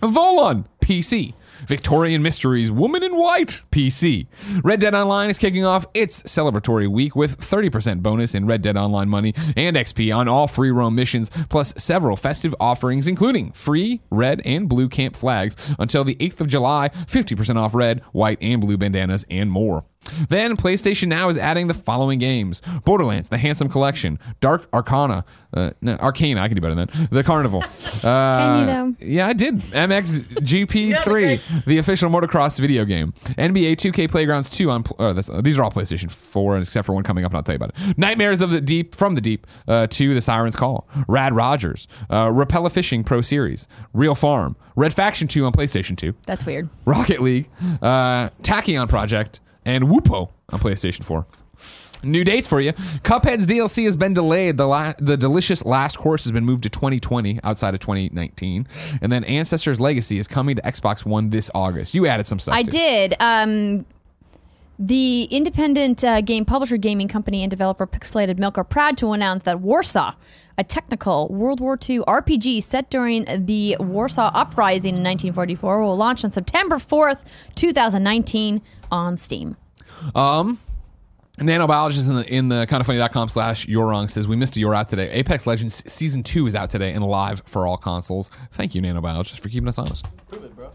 Volon 0.00 0.66
PC. 0.80 1.34
Victorian 1.66 2.22
Mysteries 2.22 2.70
Woman 2.70 3.02
in 3.02 3.16
White 3.16 3.62
PC. 3.70 4.26
Red 4.64 4.80
Dead 4.80 4.94
Online 4.94 5.30
is 5.30 5.38
kicking 5.38 5.64
off 5.64 5.86
its 5.94 6.22
celebratory 6.24 6.88
week 6.88 7.14
with 7.14 7.38
30% 7.38 8.02
bonus 8.02 8.34
in 8.34 8.46
Red 8.46 8.62
Dead 8.62 8.76
Online 8.76 9.08
money 9.08 9.34
and 9.56 9.76
XP 9.76 10.14
on 10.14 10.28
all 10.28 10.48
free 10.48 10.70
roam 10.70 10.94
missions, 10.94 11.30
plus 11.48 11.74
several 11.76 12.16
festive 12.16 12.54
offerings, 12.60 13.06
including 13.06 13.52
free 13.52 14.00
red 14.10 14.40
and 14.44 14.68
blue 14.68 14.88
camp 14.88 15.16
flags 15.16 15.74
until 15.78 16.04
the 16.04 16.16
8th 16.16 16.40
of 16.40 16.48
July, 16.48 16.88
50% 16.88 17.56
off 17.56 17.74
red, 17.74 18.00
white, 18.12 18.38
and 18.40 18.60
blue 18.60 18.76
bandanas, 18.76 19.24
and 19.30 19.50
more. 19.50 19.84
Then 20.28 20.56
PlayStation 20.56 21.08
Now 21.08 21.28
is 21.28 21.38
adding 21.38 21.66
the 21.66 21.74
following 21.74 22.18
games: 22.18 22.62
Borderlands, 22.84 23.28
The 23.28 23.38
Handsome 23.38 23.68
Collection, 23.68 24.18
Dark 24.40 24.68
Arcana, 24.72 25.24
uh, 25.54 25.70
no, 25.80 25.94
Arcana. 25.96 26.40
I 26.40 26.48
can 26.48 26.54
do 26.54 26.60
better 26.60 26.74
than 26.74 26.88
that. 26.88 27.10
The 27.10 27.22
Carnival. 27.22 27.62
Uh, 28.02 28.38
Can 28.38 28.60
you 28.60 28.66
though? 28.66 29.06
Yeah, 29.06 29.28
I 29.28 29.32
did. 29.32 29.58
MXGP3, 29.60 31.64
the 31.66 31.78
official 31.78 32.10
motocross 32.10 32.58
video 32.58 32.84
game. 32.84 33.12
NBA 33.38 33.76
2K 33.76 34.10
Playgrounds 34.10 34.50
2 34.50 34.70
on. 34.70 34.84
Uh, 34.98 35.14
uh, 35.32 35.40
these 35.40 35.58
are 35.58 35.62
all 35.62 35.70
PlayStation 35.70 36.10
4, 36.10 36.58
except 36.58 36.86
for 36.86 36.94
one 36.94 37.04
coming 37.04 37.24
up, 37.24 37.30
and 37.32 37.36
I'll 37.36 37.42
tell 37.42 37.54
you 37.54 37.56
about 37.56 37.70
it. 37.76 37.98
Nightmares 37.98 38.40
of 38.40 38.50
the 38.50 38.60
Deep, 38.60 38.94
from 38.94 39.14
the 39.14 39.20
Deep, 39.20 39.46
uh, 39.68 39.86
to 39.88 40.14
The 40.14 40.20
Siren's 40.20 40.56
Call. 40.56 40.88
Rad 41.06 41.34
Rogers, 41.34 41.86
uh, 42.10 42.26
Rapala 42.26 42.70
Fishing 42.70 43.04
Pro 43.04 43.20
Series, 43.20 43.68
Real 43.92 44.14
Farm, 44.14 44.56
Red 44.76 44.94
Faction 44.94 45.28
2 45.28 45.46
on 45.46 45.52
PlayStation 45.52 45.96
2. 45.96 46.14
That's 46.26 46.44
weird. 46.44 46.68
Rocket 46.84 47.22
League, 47.22 47.48
uh, 47.80 48.30
Tachyon 48.42 48.88
Project, 48.88 49.40
and 49.64 49.84
Whoopo 49.84 50.30
on 50.50 50.58
PlayStation 50.58 51.04
4. 51.04 51.26
New 52.04 52.24
dates 52.24 52.48
for 52.48 52.60
you. 52.60 52.72
Cuphead's 53.04 53.46
DLC 53.46 53.84
has 53.84 53.96
been 53.96 54.12
delayed. 54.12 54.56
The 54.56 54.66
la- 54.66 54.94
the 54.98 55.16
delicious 55.16 55.64
last 55.64 55.98
course 55.98 56.24
has 56.24 56.32
been 56.32 56.44
moved 56.44 56.64
to 56.64 56.68
2020 56.68 57.38
outside 57.44 57.74
of 57.74 57.80
2019. 57.80 58.66
And 59.00 59.12
then 59.12 59.22
Ancestors 59.24 59.80
Legacy 59.80 60.18
is 60.18 60.26
coming 60.26 60.56
to 60.56 60.62
Xbox 60.62 61.06
One 61.06 61.30
this 61.30 61.48
August. 61.54 61.94
You 61.94 62.06
added 62.06 62.26
some 62.26 62.40
stuff. 62.40 62.54
I 62.54 62.64
too. 62.64 62.70
did. 62.72 63.14
Um, 63.20 63.86
the 64.78 65.24
independent 65.24 66.02
uh, 66.02 66.20
game 66.22 66.44
publisher, 66.44 66.76
gaming 66.76 67.06
company, 67.06 67.42
and 67.42 67.50
developer 67.50 67.86
Pixelated 67.86 68.38
Milk 68.38 68.58
are 68.58 68.64
proud 68.64 68.98
to 68.98 69.12
announce 69.12 69.44
that 69.44 69.60
Warsaw, 69.60 70.14
a 70.58 70.64
technical 70.64 71.28
World 71.28 71.60
War 71.60 71.78
II 71.88 72.00
RPG 72.00 72.62
set 72.62 72.90
during 72.90 73.24
the 73.46 73.76
Warsaw 73.80 74.30
Uprising 74.34 74.96
in 74.96 75.02
1944, 75.02 75.82
will 75.82 75.96
launch 75.96 76.24
on 76.24 76.32
September 76.32 76.76
4th, 76.76 77.24
2019 77.54 78.62
on 78.90 79.16
Steam. 79.16 79.56
Um, 80.14 80.58
Nanobiologist 81.38 82.08
in 82.08 82.16
the 82.16 82.34
in 82.34 82.48
the 82.48 82.66
kindoffunny.com 82.68 83.28
slash 83.28 83.66
you're 83.66 83.86
wrong 83.86 84.08
says 84.08 84.28
we 84.28 84.36
missed 84.36 84.56
a 84.56 84.60
you're 84.60 84.74
out 84.74 84.88
today. 84.88 85.10
Apex 85.10 85.46
Legends 85.46 85.90
season 85.90 86.22
two 86.22 86.46
is 86.46 86.54
out 86.54 86.70
today 86.70 86.92
and 86.92 87.04
live 87.04 87.42
for 87.46 87.66
all 87.66 87.76
consoles. 87.78 88.30
Thank 88.52 88.74
you, 88.74 88.82
Nanobiologist, 88.82 89.40
for 89.40 89.48
keeping 89.48 89.68
us 89.68 89.78
honest. 89.78 90.06
Prove 90.28 90.44
it, 90.44 90.54
bro. 90.54 90.70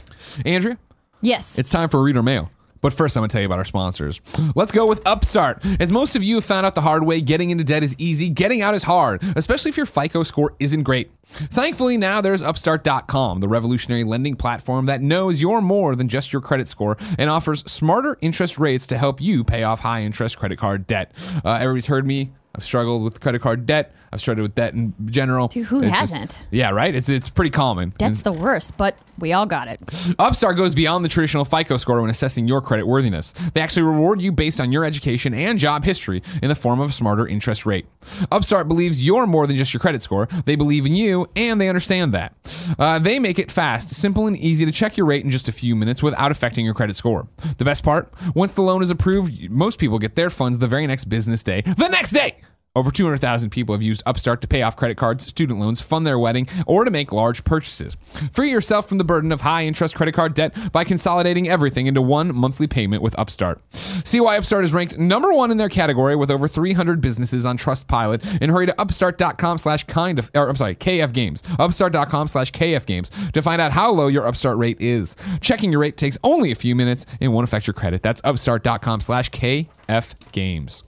Andrea, 0.46 0.78
Yes. 1.22 1.58
It's 1.58 1.70
time 1.70 1.90
for 1.90 2.00
a 2.00 2.04
reader 2.04 2.24
mail. 2.24 2.52
But 2.82 2.94
first, 2.94 3.16
I'm 3.16 3.22
going 3.22 3.30
to 3.30 3.34
tell 3.34 3.42
you 3.42 3.46
about 3.48 3.60
our 3.60 3.66
sponsors. 3.66 4.22
Let's 4.56 4.72
go 4.72 4.86
with 4.86 5.06
Upstart. 5.06 5.66
As 5.80 5.92
most 5.92 6.16
of 6.16 6.24
you 6.24 6.36
have 6.36 6.46
found 6.46 6.66
out 6.66 6.76
the 6.76 6.82
hard 6.82 7.04
way, 7.04 7.22
getting 7.22 7.50
into 7.50 7.64
debt 7.64 7.84
is 7.84 7.96
easy, 7.98 8.30
getting 8.30 8.62
out 8.62 8.76
is 8.76 8.84
hard, 8.84 9.24
especially 9.36 9.70
if 9.70 9.78
your 9.78 9.86
FICO 9.86 10.24
score 10.24 10.56
isn't 10.60 10.84
great. 10.84 11.12
Thankfully, 11.26 11.98
now 11.98 12.22
there's 12.22 12.42
Upstart.com, 12.42 13.42
the 13.42 13.48
revolutionary 13.48 14.04
lending 14.04 14.36
platform 14.36 14.86
that 14.86 15.02
knows 15.02 15.42
you're 15.42 15.62
more 15.62 15.96
than 15.96 16.08
just 16.08 16.32
your 16.32 16.42
credit 16.42 16.68
score 16.68 16.98
and 17.18 17.30
offers 17.30 17.70
smarter 17.72 18.18
interest 18.22 18.58
rates 18.58 18.88
to 18.88 18.98
help 18.98 19.20
you 19.20 19.44
pay 19.44 19.64
off 19.64 19.82
high 19.82 20.04
interest 20.04 20.38
credit 20.38 20.58
card 20.58 20.88
debt. 20.88 21.12
Uh, 21.44 21.54
everybody's 21.54 21.88
heard 21.88 22.06
me. 22.06 22.32
I've 22.56 22.64
struggled 22.64 23.04
with 23.04 23.20
credit 23.20 23.42
card 23.42 23.66
debt. 23.66 23.94
I've 24.18 24.22
struggled 24.22 24.42
with 24.42 24.56
debt 24.56 24.74
in 24.74 24.96
general. 25.06 25.48
Dude, 25.48 25.68
who 25.68 25.82
It's 25.82 25.90
just- 25.90 26.00
hasn't? 26.14 26.48
yeah, 26.50 26.72
right? 26.72 26.96
It's, 26.96 27.08
it's 27.08 27.30
pretty 27.30 27.52
common. 27.52 27.94
That's 28.00 28.24
the 28.24 28.32
worst, 28.32 28.76
but 28.78 28.98
we 29.20 29.32
all 29.34 29.46
got 29.46 29.68
it. 29.68 29.80
Upstart 30.18 30.58
goes 30.58 30.74
beyond 30.74 31.06
the 31.06 31.10
traditional 31.10 31.46
FICO 31.46 31.78
score 31.78 32.02
when 32.02 32.10
assessing 32.10 32.48
your 32.48 32.62
credit 32.62 32.88
worthiness. 32.88 33.34
They 33.54 33.62
actually 33.62 33.84
reward 33.84 34.22
you 34.22 34.32
based 34.32 34.60
on 34.60 34.72
your 34.72 34.84
education 34.84 35.34
and 35.36 35.60
job 35.60 35.84
history 35.84 36.24
in 36.42 36.50
the 36.50 36.56
form 36.56 36.80
of 36.80 36.90
a 36.90 36.94
smarter 36.94 37.28
interest 37.28 37.66
rate. 37.66 37.86
Upstart 38.32 38.68
believes 38.68 39.04
you're 39.04 39.28
more 39.28 39.46
than 39.46 39.56
just 39.58 39.74
your 39.74 39.80
credit 39.82 40.02
score. 40.02 40.28
They 40.46 40.56
believe 40.56 40.86
in 40.88 40.96
you, 40.96 41.28
and 41.36 41.62
they 41.62 41.70
understand 41.70 42.14
that. 42.14 42.34
Uh, 42.80 42.98
they 43.00 43.20
make 43.20 43.38
it 43.38 43.52
fast, 43.52 43.90
simple, 43.90 44.26
and 44.28 44.36
easy 44.38 44.66
to 44.66 44.72
check 44.72 44.98
your 44.98 45.06
rate 45.06 45.24
in 45.24 45.30
just 45.32 45.48
a 45.48 45.52
few 45.52 45.76
minutes 45.76 46.02
without 46.02 46.32
affecting 46.32 46.66
your 46.66 46.74
credit 46.74 46.96
score. 46.96 47.28
The 47.58 47.66
best 47.66 47.84
part? 47.84 48.12
Once 48.36 48.54
the 48.54 48.62
loan 48.64 48.82
is 48.82 48.90
approved, 48.90 49.50
most 49.52 49.78
people 49.80 50.00
get 50.00 50.16
their 50.16 50.30
funds 50.30 50.58
the 50.60 50.68
very 50.68 50.88
next 50.88 51.06
business 51.06 51.44
day. 51.44 51.62
The 51.62 51.88
next 51.88 52.12
day! 52.12 52.38
Over 52.78 52.92
200,000 52.92 53.50
people 53.50 53.74
have 53.74 53.82
used 53.82 54.04
Upstart 54.06 54.42
to 54.42 54.48
pay 54.48 54.62
off 54.62 54.76
credit 54.76 54.98
cards, 54.98 55.26
student 55.26 55.60
loans, 55.60 55.82
fund 55.82 56.06
their 56.06 56.20
wedding, 56.20 56.48
or 56.68 56.86
to 56.86 56.92
make 56.92 57.12
large 57.12 57.44
purchases. 57.44 57.98
Free 58.32 58.52
yourself 58.52 58.88
from 58.88 59.00
the 59.00 59.04
burden 59.04 59.32
of 59.32 59.42
high 59.42 59.66
interest 59.66 59.96
credit 59.96 60.12
card 60.12 60.36
debt 60.36 60.54
by 60.72 60.84
consolidating 60.84 61.50
everything 61.50 61.88
into 61.88 62.04
one 62.04 62.36
monthly 62.36 62.68
payment 62.68 63.02
with 63.02 63.18
Upstart. 63.18 63.60
See 63.74 64.20
why 64.20 64.38
Upstart 64.38 64.64
is 64.64 64.76
ranked 64.76 64.96
number 64.96 65.34
one 65.34 65.50
in 65.50 65.58
their 65.58 65.70
category 65.70 66.16
with 66.16 66.30
over 66.30 66.48
300 66.48 67.02
businesses 67.02 67.48
on 67.48 67.58
Trustpilot 67.58 68.38
and 68.42 68.52
hurry 68.52 68.68
to 68.68 68.80
upstart.com 68.80 69.58
slash 69.58 69.84
kind 69.86 70.20
of, 70.20 70.30
or 70.36 70.48
I'm 70.48 70.56
sorry, 70.56 70.76
KF 70.76 71.14
Games. 71.14 71.42
Upstart.com 71.58 72.28
slash 72.28 72.52
KF 72.52 72.86
Games 72.86 73.10
to 73.34 73.42
find 73.42 73.60
out 73.60 73.72
how 73.72 73.92
low 73.92 74.06
your 74.06 74.28
Upstart 74.28 74.60
rate 74.60 74.80
is. 74.80 75.16
Checking 75.42 75.72
your 75.72 75.82
rate 75.82 75.98
takes 75.98 76.20
only 76.24 76.52
a 76.52 76.56
few 76.56 76.76
minutes 76.76 77.08
and 77.20 77.34
won't 77.34 77.44
affect 77.44 77.66
your 77.66 77.74
credit. 77.74 78.04
That's 78.04 78.22
upstart.com 78.24 79.02
slash 79.02 79.32
KF 79.32 80.14
Games. 80.32 80.84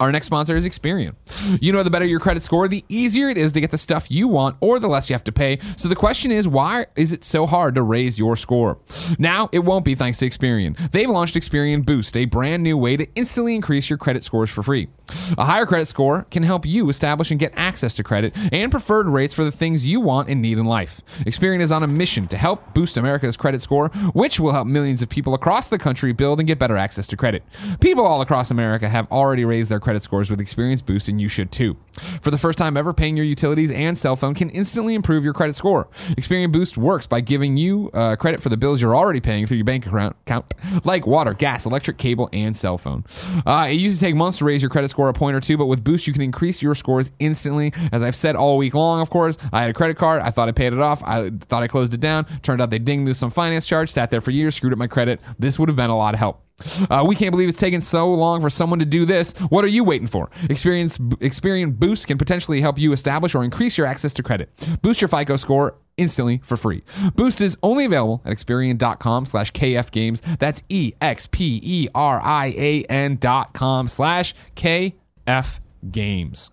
Our 0.00 0.10
next 0.10 0.26
sponsor 0.26 0.56
is 0.56 0.66
Experian. 0.66 1.14
You 1.60 1.74
know, 1.74 1.82
the 1.82 1.90
better 1.90 2.06
your 2.06 2.20
credit 2.20 2.42
score, 2.42 2.68
the 2.68 2.82
easier 2.88 3.28
it 3.28 3.36
is 3.36 3.52
to 3.52 3.60
get 3.60 3.70
the 3.70 3.76
stuff 3.76 4.10
you 4.10 4.28
want 4.28 4.56
or 4.60 4.80
the 4.80 4.88
less 4.88 5.10
you 5.10 5.14
have 5.14 5.24
to 5.24 5.32
pay. 5.32 5.58
So 5.76 5.90
the 5.90 5.94
question 5.94 6.32
is, 6.32 6.48
why 6.48 6.86
is 6.96 7.12
it 7.12 7.22
so 7.22 7.46
hard 7.46 7.74
to 7.74 7.82
raise 7.82 8.18
your 8.18 8.34
score? 8.34 8.78
Now, 9.18 9.50
it 9.52 9.58
won't 9.58 9.84
be 9.84 9.94
thanks 9.94 10.16
to 10.18 10.26
Experian. 10.26 10.90
They've 10.92 11.08
launched 11.08 11.34
Experian 11.34 11.84
Boost, 11.84 12.16
a 12.16 12.24
brand 12.24 12.62
new 12.62 12.78
way 12.78 12.96
to 12.96 13.06
instantly 13.14 13.54
increase 13.54 13.90
your 13.90 13.98
credit 13.98 14.24
scores 14.24 14.48
for 14.48 14.62
free. 14.62 14.88
A 15.36 15.44
higher 15.44 15.66
credit 15.66 15.86
score 15.86 16.26
can 16.30 16.44
help 16.44 16.64
you 16.64 16.88
establish 16.88 17.30
and 17.30 17.40
get 17.40 17.52
access 17.56 17.94
to 17.96 18.04
credit 18.04 18.34
and 18.52 18.70
preferred 18.70 19.08
rates 19.08 19.34
for 19.34 19.44
the 19.44 19.52
things 19.52 19.84
you 19.84 20.00
want 20.00 20.28
and 20.28 20.40
need 20.40 20.56
in 20.56 20.64
life. 20.64 21.02
Experian 21.20 21.60
is 21.60 21.72
on 21.72 21.82
a 21.82 21.86
mission 21.86 22.26
to 22.28 22.36
help 22.38 22.72
boost 22.74 22.96
America's 22.96 23.36
credit 23.36 23.60
score, 23.60 23.88
which 24.14 24.40
will 24.40 24.52
help 24.52 24.66
millions 24.66 25.02
of 25.02 25.08
people 25.08 25.34
across 25.34 25.68
the 25.68 25.78
country 25.78 26.12
build 26.12 26.38
and 26.38 26.46
get 26.46 26.58
better 26.58 26.76
access 26.76 27.06
to 27.08 27.16
credit. 27.16 27.42
People 27.80 28.06
all 28.06 28.20
across 28.20 28.50
America 28.50 28.88
have 28.88 29.10
already 29.10 29.44
raised 29.44 29.70
their 29.70 29.80
credit 29.80 29.89
scores 29.98 30.30
with 30.30 30.38
Experian 30.38 30.70
Boost, 30.86 31.08
and 31.08 31.20
you 31.20 31.28
should 31.28 31.50
too. 31.50 31.76
For 32.22 32.30
the 32.30 32.38
first 32.38 32.58
time 32.58 32.76
ever, 32.76 32.92
paying 32.92 33.16
your 33.16 33.26
utilities 33.26 33.72
and 33.72 33.98
cell 33.98 34.16
phone 34.16 34.34
can 34.34 34.48
instantly 34.50 34.94
improve 34.94 35.24
your 35.24 35.34
credit 35.34 35.54
score. 35.54 35.88
Experian 36.10 36.52
Boost 36.52 36.78
works 36.78 37.06
by 37.06 37.20
giving 37.20 37.56
you 37.56 37.90
uh, 37.92 38.16
credit 38.16 38.40
for 38.40 38.48
the 38.48 38.56
bills 38.56 38.80
you're 38.80 38.96
already 38.96 39.20
paying 39.20 39.46
through 39.46 39.58
your 39.58 39.64
bank 39.64 39.86
account, 39.86 40.16
account 40.26 40.54
like 40.84 41.06
water, 41.06 41.34
gas, 41.34 41.66
electric, 41.66 41.98
cable, 41.98 42.28
and 42.32 42.56
cell 42.56 42.78
phone. 42.78 43.04
Uh, 43.44 43.66
it 43.68 43.74
used 43.74 43.98
to 43.98 44.04
take 44.04 44.14
months 44.14 44.38
to 44.38 44.44
raise 44.44 44.62
your 44.62 44.70
credit 44.70 44.88
score 44.88 45.08
a 45.08 45.12
point 45.12 45.36
or 45.36 45.40
two, 45.40 45.56
but 45.56 45.66
with 45.66 45.82
Boost, 45.82 46.06
you 46.06 46.12
can 46.12 46.22
increase 46.22 46.62
your 46.62 46.74
scores 46.74 47.12
instantly. 47.18 47.72
As 47.92 48.02
I've 48.02 48.16
said 48.16 48.36
all 48.36 48.56
week 48.56 48.74
long, 48.74 49.00
of 49.00 49.10
course, 49.10 49.36
I 49.52 49.62
had 49.62 49.70
a 49.70 49.74
credit 49.74 49.96
card. 49.96 50.22
I 50.22 50.30
thought 50.30 50.48
I 50.48 50.52
paid 50.52 50.72
it 50.72 50.80
off. 50.80 51.02
I 51.02 51.30
thought 51.30 51.62
I 51.62 51.68
closed 51.68 51.94
it 51.94 52.00
down. 52.00 52.26
Turned 52.42 52.60
out 52.60 52.70
they 52.70 52.78
dinged 52.78 53.04
me 53.04 53.10
with 53.10 53.16
some 53.16 53.30
finance 53.30 53.66
charge. 53.66 53.90
Sat 53.90 54.10
there 54.10 54.20
for 54.20 54.30
years, 54.30 54.54
screwed 54.54 54.72
up 54.72 54.78
my 54.78 54.86
credit. 54.86 55.20
This 55.38 55.58
would 55.58 55.68
have 55.68 55.76
been 55.76 55.90
a 55.90 55.96
lot 55.96 56.14
of 56.14 56.20
help. 56.20 56.42
Uh, 56.90 57.04
we 57.06 57.14
can't 57.14 57.30
believe 57.30 57.48
it's 57.48 57.58
taken 57.58 57.80
so 57.80 58.12
long 58.12 58.40
for 58.40 58.50
someone 58.50 58.78
to 58.78 58.84
do 58.84 59.04
this. 59.04 59.32
What 59.48 59.64
are 59.64 59.68
you 59.68 59.84
waiting 59.84 60.06
for? 60.06 60.30
Experience 60.48 60.98
Experian 60.98 61.78
Boost 61.78 62.06
can 62.06 62.18
potentially 62.18 62.60
help 62.60 62.78
you 62.78 62.92
establish 62.92 63.34
or 63.34 63.44
increase 63.44 63.76
your 63.78 63.86
access 63.86 64.12
to 64.14 64.22
credit. 64.22 64.50
Boost 64.82 65.00
your 65.00 65.08
FICO 65.08 65.36
score 65.36 65.76
instantly 65.96 66.40
for 66.42 66.56
free. 66.56 66.82
Boost 67.14 67.40
is 67.40 67.56
only 67.62 67.84
available 67.84 68.22
at 68.24 68.32
Experian.com 68.32 69.26
slash 69.26 69.52
KF 69.52 69.90
Games. 69.90 70.22
That's 70.38 70.62
E 70.68 70.92
X 71.00 71.26
P 71.30 71.60
E 71.62 71.88
R 71.94 72.20
I 72.22 72.54
A 72.56 72.82
N 72.84 73.16
dot 73.16 73.52
com 73.52 73.88
slash 73.88 74.34
KF 74.56 75.60
Games. 75.90 76.50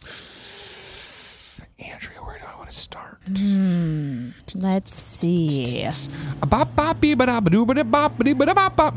Andrea, 1.78 2.18
where 2.22 2.38
do 2.38 2.44
I 2.44 2.56
want 2.56 2.70
to 2.70 2.76
start? 2.76 3.13
Hmm. 3.26 4.30
Let's 4.54 4.94
see. 4.94 5.64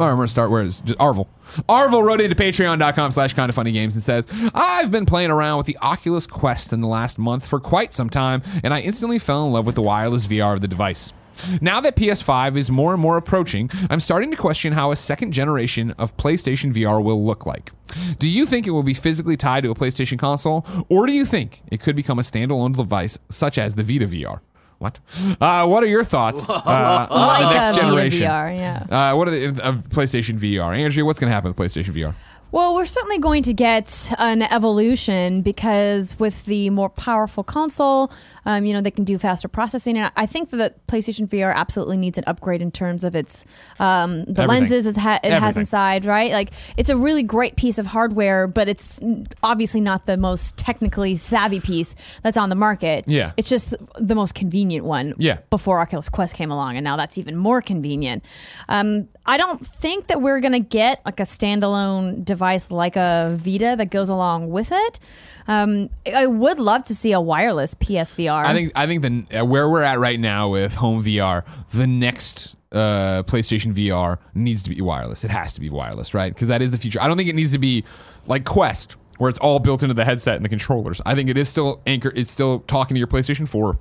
I'm 0.09 0.17
gonna 0.17 0.27
start 0.27 0.51
where 0.51 0.63
it's 0.63 0.81
just 0.81 0.99
Arvel. 0.99 1.27
Arvel 1.69 2.03
wrote 2.03 2.19
into 2.19 2.35
patreon.com 2.35 3.11
slash 3.11 3.33
kind 3.33 3.49
of 3.49 3.55
funny 3.55 3.71
games 3.71 3.95
and 3.95 4.03
says, 4.03 4.27
I've 4.53 4.91
been 4.91 5.05
playing 5.05 5.31
around 5.31 5.57
with 5.57 5.65
the 5.65 5.77
Oculus 5.81 6.27
Quest 6.27 6.73
in 6.73 6.81
the 6.81 6.87
last 6.87 7.17
month 7.17 7.47
for 7.47 7.59
quite 7.59 7.93
some 7.93 8.09
time, 8.09 8.41
and 8.63 8.73
I 8.73 8.81
instantly 8.81 9.17
fell 9.17 9.45
in 9.47 9.53
love 9.53 9.65
with 9.65 9.75
the 9.75 9.81
wireless 9.81 10.27
VR 10.27 10.53
of 10.53 10.61
the 10.61 10.67
device. 10.67 11.13
Now 11.61 11.79
that 11.81 11.95
PS5 11.95 12.57
is 12.57 12.69
more 12.69 12.93
and 12.93 13.01
more 13.01 13.15
approaching, 13.15 13.69
I'm 13.89 13.99
starting 13.99 14.31
to 14.31 14.37
question 14.37 14.73
how 14.73 14.91
a 14.91 14.95
second 14.95 15.31
generation 15.31 15.91
of 15.91 16.17
PlayStation 16.17 16.73
VR 16.73 17.01
will 17.01 17.23
look 17.25 17.45
like. 17.45 17.71
Do 18.19 18.29
you 18.29 18.45
think 18.45 18.67
it 18.67 18.71
will 18.71 18.83
be 18.83 18.93
physically 18.93 19.37
tied 19.37 19.63
to 19.63 19.71
a 19.71 19.75
PlayStation 19.75 20.17
console, 20.19 20.65
or 20.89 21.05
do 21.07 21.13
you 21.13 21.25
think 21.25 21.61
it 21.71 21.79
could 21.79 21.95
become 21.95 22.19
a 22.19 22.21
standalone 22.21 22.75
device 22.75 23.17
such 23.29 23.57
as 23.57 23.75
the 23.75 23.83
Vita 23.83 24.05
VR? 24.05 24.41
What? 24.79 24.99
Uh, 25.41 25.65
what 25.65 25.83
are 25.83 25.87
your 25.87 26.03
thoughts 26.03 26.49
uh, 26.49 26.53
on 27.09 27.27
like 27.27 27.41
the 27.41 27.53
next 27.53 27.77
generation? 27.77 28.27
VR, 28.27 28.55
yeah. 28.55 29.11
Uh, 29.11 29.15
what 29.15 29.27
are 29.27 29.31
the 29.31 29.47
uh, 29.63 29.71
PlayStation 29.89 30.37
VR? 30.37 30.77
Andrea, 30.77 31.03
what's 31.03 31.19
going 31.19 31.29
to 31.29 31.33
happen 31.33 31.51
with 31.51 31.57
PlayStation 31.57 31.93
VR? 31.93 32.13
Well, 32.57 32.73
we're 32.73 32.85
certainly 32.85 33.19
going 33.19 33.43
to 33.43 33.53
get 33.53 34.11
an 34.17 34.41
evolution 34.41 35.43
because 35.43 36.17
with 36.17 36.43
the 36.45 36.71
more 36.71 36.89
powerful 36.89 37.43
console, 37.43 38.11
um, 38.47 38.65
you 38.65 38.73
know, 38.73 38.81
they 38.81 38.89
can 38.89 39.03
do 39.03 39.19
faster 39.19 39.47
processing. 39.47 39.95
And 39.95 40.11
I 40.15 40.25
think 40.25 40.49
that 40.49 40.57
the 40.57 40.73
PlayStation 40.91 41.27
VR 41.27 41.53
absolutely 41.53 41.97
needs 41.97 42.17
an 42.17 42.23
upgrade 42.25 42.63
in 42.63 42.71
terms 42.71 43.03
of 43.03 43.15
its 43.15 43.45
um, 43.79 44.23
the 44.23 44.41
Everything. 44.41 44.47
lenses 44.47 44.87
it, 44.87 44.97
ha- 44.97 45.19
it 45.23 45.33
has 45.33 45.55
inside, 45.55 46.05
right? 46.05 46.31
Like 46.31 46.49
it's 46.77 46.89
a 46.89 46.97
really 46.97 47.21
great 47.21 47.57
piece 47.57 47.77
of 47.77 47.85
hardware, 47.85 48.47
but 48.47 48.67
it's 48.67 48.99
obviously 49.43 49.81
not 49.81 50.07
the 50.07 50.17
most 50.17 50.57
technically 50.57 51.15
savvy 51.15 51.59
piece 51.59 51.93
that's 52.23 52.37
on 52.37 52.49
the 52.49 52.55
market. 52.55 53.05
Yeah. 53.07 53.33
it's 53.37 53.49
just 53.49 53.75
the 53.99 54.15
most 54.15 54.33
convenient 54.33 54.83
one. 54.83 55.13
Yeah. 55.19 55.37
before 55.51 55.79
Oculus 55.79 56.09
Quest 56.09 56.33
came 56.33 56.49
along, 56.49 56.75
and 56.75 56.83
now 56.83 56.95
that's 56.95 57.19
even 57.19 57.35
more 57.35 57.61
convenient. 57.61 58.25
Um, 58.67 59.09
I 59.27 59.37
don't 59.37 59.65
think 59.65 60.07
that 60.07 60.21
we're 60.21 60.39
gonna 60.39 60.59
get 60.59 61.01
like 61.05 61.19
a 61.19 61.23
standalone 61.23 62.23
device 62.23 62.71
like 62.71 62.95
a 62.95 63.35
Vita 63.37 63.75
that 63.77 63.91
goes 63.91 64.09
along 64.09 64.49
with 64.51 64.71
it. 64.71 64.99
Um, 65.47 65.89
I 66.13 66.27
would 66.27 66.59
love 66.59 66.83
to 66.85 66.95
see 66.95 67.11
a 67.11 67.21
wireless 67.21 67.75
PSVR. 67.75 68.45
I 68.45 68.53
think 68.53 68.71
I 68.75 68.87
think 68.87 69.01
the 69.01 69.39
uh, 69.39 69.45
where 69.45 69.69
we're 69.69 69.83
at 69.83 69.99
right 69.99 70.19
now 70.19 70.49
with 70.49 70.75
home 70.75 71.03
VR, 71.03 71.43
the 71.71 71.87
next 71.87 72.55
uh, 72.71 73.23
PlayStation 73.23 73.73
VR 73.73 74.17
needs 74.33 74.63
to 74.63 74.69
be 74.69 74.81
wireless. 74.81 75.23
It 75.23 75.31
has 75.31 75.53
to 75.53 75.61
be 75.61 75.69
wireless, 75.69 76.13
right? 76.13 76.33
Because 76.33 76.47
that 76.47 76.61
is 76.61 76.71
the 76.71 76.77
future. 76.77 77.01
I 77.01 77.07
don't 77.07 77.17
think 77.17 77.29
it 77.29 77.35
needs 77.35 77.51
to 77.51 77.59
be 77.59 77.83
like 78.27 78.45
Quest, 78.45 78.95
where 79.17 79.29
it's 79.29 79.39
all 79.39 79.59
built 79.59 79.83
into 79.83 79.93
the 79.93 80.05
headset 80.05 80.35
and 80.35 80.45
the 80.45 80.49
controllers. 80.49 81.01
I 81.05 81.15
think 81.15 81.29
it 81.29 81.37
is 81.37 81.47
still 81.49 81.81
anchor. 81.85 82.11
It's 82.15 82.31
still 82.31 82.59
talking 82.61 82.95
to 82.95 82.99
your 82.99 83.07
PlayStation 83.07 83.47
Four. 83.47 83.79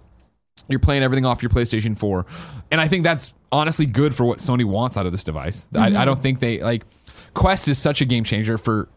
You're 0.68 0.80
playing 0.80 1.02
everything 1.02 1.24
off 1.24 1.42
your 1.42 1.50
PlayStation 1.50 1.96
4. 1.96 2.26
And 2.70 2.80
I 2.80 2.88
think 2.88 3.04
that's 3.04 3.34
honestly 3.52 3.86
good 3.86 4.14
for 4.14 4.24
what 4.24 4.38
Sony 4.38 4.64
wants 4.64 4.96
out 4.96 5.06
of 5.06 5.12
this 5.12 5.24
device. 5.24 5.68
I, 5.74 5.96
I 5.96 6.04
don't 6.04 6.20
think 6.20 6.40
they 6.40 6.60
like 6.60 6.84
Quest 7.34 7.68
is 7.68 7.78
such 7.78 8.00
a 8.00 8.04
game 8.04 8.24
changer 8.24 8.58
for 8.58 8.88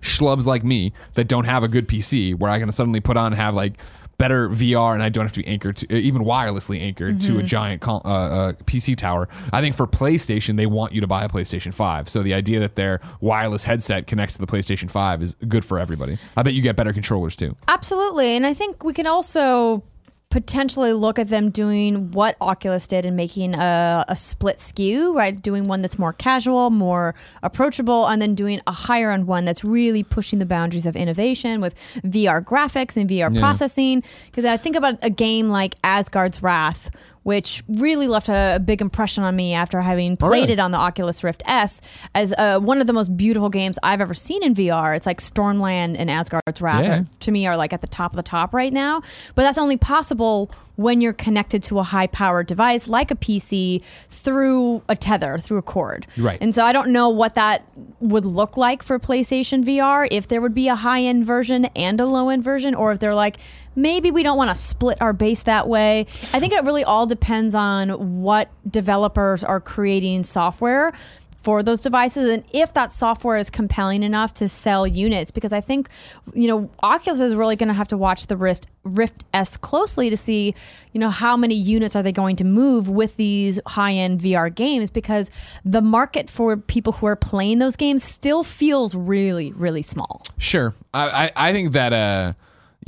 schlubs 0.00 0.46
like 0.46 0.64
me 0.64 0.92
that 1.14 1.28
don't 1.28 1.44
have 1.44 1.64
a 1.64 1.68
good 1.68 1.88
PC 1.88 2.34
where 2.34 2.50
I 2.50 2.58
can 2.58 2.70
suddenly 2.72 3.00
put 3.00 3.16
on 3.16 3.32
and 3.32 3.40
have 3.40 3.54
like 3.54 3.74
better 4.18 4.48
VR 4.48 4.94
and 4.94 5.02
I 5.02 5.08
don't 5.08 5.24
have 5.24 5.32
to 5.32 5.40
be 5.40 5.46
anchored 5.46 5.76
to 5.76 5.96
even 5.96 6.22
wirelessly 6.22 6.80
anchored 6.80 7.20
to 7.22 7.38
a 7.38 7.42
giant 7.42 7.86
uh, 7.86 7.96
uh, 7.98 8.52
PC 8.64 8.96
tower. 8.96 9.28
I 9.52 9.60
think 9.60 9.76
for 9.76 9.86
PlayStation 9.86 10.56
they 10.56 10.66
want 10.66 10.92
you 10.92 11.00
to 11.00 11.06
buy 11.06 11.24
a 11.24 11.28
PlayStation 11.28 11.72
5. 11.72 12.08
So 12.08 12.22
the 12.22 12.34
idea 12.34 12.58
that 12.60 12.74
their 12.74 13.00
wireless 13.20 13.64
headset 13.64 14.08
connects 14.08 14.34
to 14.34 14.40
the 14.40 14.46
PlayStation 14.48 14.90
5 14.90 15.22
is 15.22 15.34
good 15.46 15.64
for 15.64 15.78
everybody. 15.78 16.18
I 16.36 16.42
bet 16.42 16.54
you 16.54 16.62
get 16.62 16.74
better 16.74 16.92
controllers 16.92 17.36
too. 17.36 17.56
Absolutely. 17.68 18.36
And 18.36 18.44
I 18.44 18.54
think 18.54 18.82
we 18.82 18.92
can 18.92 19.06
also 19.06 19.84
potentially 20.30 20.92
look 20.92 21.18
at 21.18 21.28
them 21.28 21.48
doing 21.50 22.12
what 22.12 22.36
Oculus 22.40 22.86
did 22.86 23.06
and 23.06 23.16
making 23.16 23.54
a, 23.54 24.04
a 24.08 24.16
split 24.16 24.56
SKU, 24.56 25.14
right? 25.14 25.40
Doing 25.40 25.64
one 25.64 25.80
that's 25.80 25.98
more 25.98 26.12
casual, 26.12 26.68
more 26.70 27.14
approachable, 27.42 28.06
and 28.06 28.20
then 28.20 28.34
doing 28.34 28.60
a 28.66 28.72
higher 28.72 29.10
end 29.10 29.26
one 29.26 29.46
that's 29.46 29.64
really 29.64 30.02
pushing 30.02 30.38
the 30.38 30.44
boundaries 30.46 30.84
of 30.84 30.96
innovation 30.96 31.62
with 31.62 31.74
VR 32.02 32.44
graphics 32.44 32.96
and 32.96 33.08
VR 33.08 33.32
Yeah. 33.32 33.40
processing. 33.40 34.02
Because 34.26 34.44
I 34.44 34.58
think 34.58 34.76
about 34.76 34.98
a 35.02 35.10
game 35.10 35.48
like 35.48 35.76
Asgard's 35.82 36.42
Wrath. 36.42 36.90
Which 37.28 37.62
really 37.68 38.08
left 38.08 38.30
a, 38.30 38.54
a 38.56 38.58
big 38.58 38.80
impression 38.80 39.22
on 39.22 39.36
me 39.36 39.52
after 39.52 39.82
having 39.82 40.16
played 40.16 40.30
really? 40.44 40.52
it 40.54 40.58
on 40.58 40.70
the 40.70 40.78
Oculus 40.78 41.22
Rift 41.22 41.42
S 41.44 41.82
as 42.14 42.32
uh, 42.38 42.58
one 42.58 42.80
of 42.80 42.86
the 42.86 42.94
most 42.94 43.14
beautiful 43.18 43.50
games 43.50 43.78
I've 43.82 44.00
ever 44.00 44.14
seen 44.14 44.42
in 44.42 44.54
VR. 44.54 44.96
It's 44.96 45.04
like 45.04 45.20
Stormland 45.20 45.96
and 45.98 46.10
Asgard's 46.10 46.62
Wrath 46.62 46.84
Yeah. 46.84 47.04
to 47.20 47.30
me 47.30 47.46
are 47.46 47.54
like 47.54 47.74
at 47.74 47.82
the 47.82 47.86
top 47.86 48.12
of 48.12 48.16
the 48.16 48.22
top 48.22 48.54
right 48.54 48.72
now. 48.72 49.02
But 49.34 49.42
that's 49.42 49.58
only 49.58 49.76
possible 49.76 50.50
when 50.76 51.02
you're 51.02 51.12
connected 51.12 51.62
to 51.64 51.80
a 51.80 51.82
high 51.82 52.06
powered 52.06 52.46
device 52.46 52.88
like 52.88 53.10
a 53.10 53.16
PC 53.16 53.82
through 54.08 54.80
a 54.88 54.96
tether, 54.96 55.36
through 55.36 55.58
a 55.58 55.62
cord. 55.62 56.06
Right. 56.16 56.38
And 56.40 56.54
so 56.54 56.64
I 56.64 56.72
don't 56.72 56.90
know 56.92 57.10
what 57.10 57.34
that 57.34 57.62
would 58.00 58.24
look 58.24 58.56
like 58.56 58.82
for 58.82 58.98
PlayStation 58.98 59.64
VR, 59.64 60.08
if 60.10 60.28
there 60.28 60.40
would 60.40 60.54
be 60.54 60.68
a 60.68 60.76
high 60.76 61.02
end 61.02 61.26
version 61.26 61.66
and 61.76 62.00
a 62.00 62.06
low 62.06 62.30
end 62.30 62.42
version, 62.42 62.74
or 62.74 62.92
if 62.92 63.00
they're 63.00 63.14
like, 63.14 63.36
maybe 63.78 64.10
we 64.10 64.22
don't 64.22 64.36
want 64.36 64.50
to 64.50 64.56
split 64.56 64.98
our 65.00 65.12
base 65.12 65.44
that 65.44 65.68
way. 65.68 66.00
I 66.32 66.40
think 66.40 66.52
it 66.52 66.64
really 66.64 66.84
all 66.84 67.06
depends 67.06 67.54
on 67.54 68.20
what 68.22 68.50
developers 68.70 69.44
are 69.44 69.60
creating 69.60 70.24
software 70.24 70.92
for 71.40 71.62
those 71.62 71.80
devices 71.80 72.28
and 72.28 72.44
if 72.52 72.74
that 72.74 72.92
software 72.92 73.38
is 73.38 73.48
compelling 73.48 74.02
enough 74.02 74.34
to 74.34 74.48
sell 74.48 74.86
units 74.86 75.30
because 75.30 75.52
I 75.52 75.60
think 75.60 75.88
you 76.34 76.48
know 76.48 76.68
Oculus 76.82 77.20
is 77.20 77.34
really 77.34 77.54
going 77.54 77.68
to 77.68 77.74
have 77.74 77.88
to 77.88 77.96
watch 77.96 78.26
the 78.26 78.36
Rift 78.36 78.66
Rift 78.82 79.24
S 79.32 79.56
closely 79.56 80.10
to 80.10 80.16
see 80.16 80.52
you 80.92 81.00
know 81.00 81.10
how 81.10 81.36
many 81.36 81.54
units 81.54 81.94
are 81.94 82.02
they 82.02 82.10
going 82.10 82.34
to 82.36 82.44
move 82.44 82.88
with 82.88 83.16
these 83.16 83.60
high-end 83.66 84.20
VR 84.20 84.52
games 84.52 84.90
because 84.90 85.30
the 85.64 85.80
market 85.80 86.28
for 86.28 86.56
people 86.56 86.94
who 86.94 87.06
are 87.06 87.16
playing 87.16 87.60
those 87.60 87.76
games 87.76 88.02
still 88.02 88.42
feels 88.42 88.96
really 88.96 89.52
really 89.52 89.82
small. 89.82 90.22
Sure. 90.38 90.74
I, 90.92 91.08
I, 91.36 91.48
I 91.48 91.52
think 91.52 91.72
that, 91.72 91.92
uh, 91.92 92.32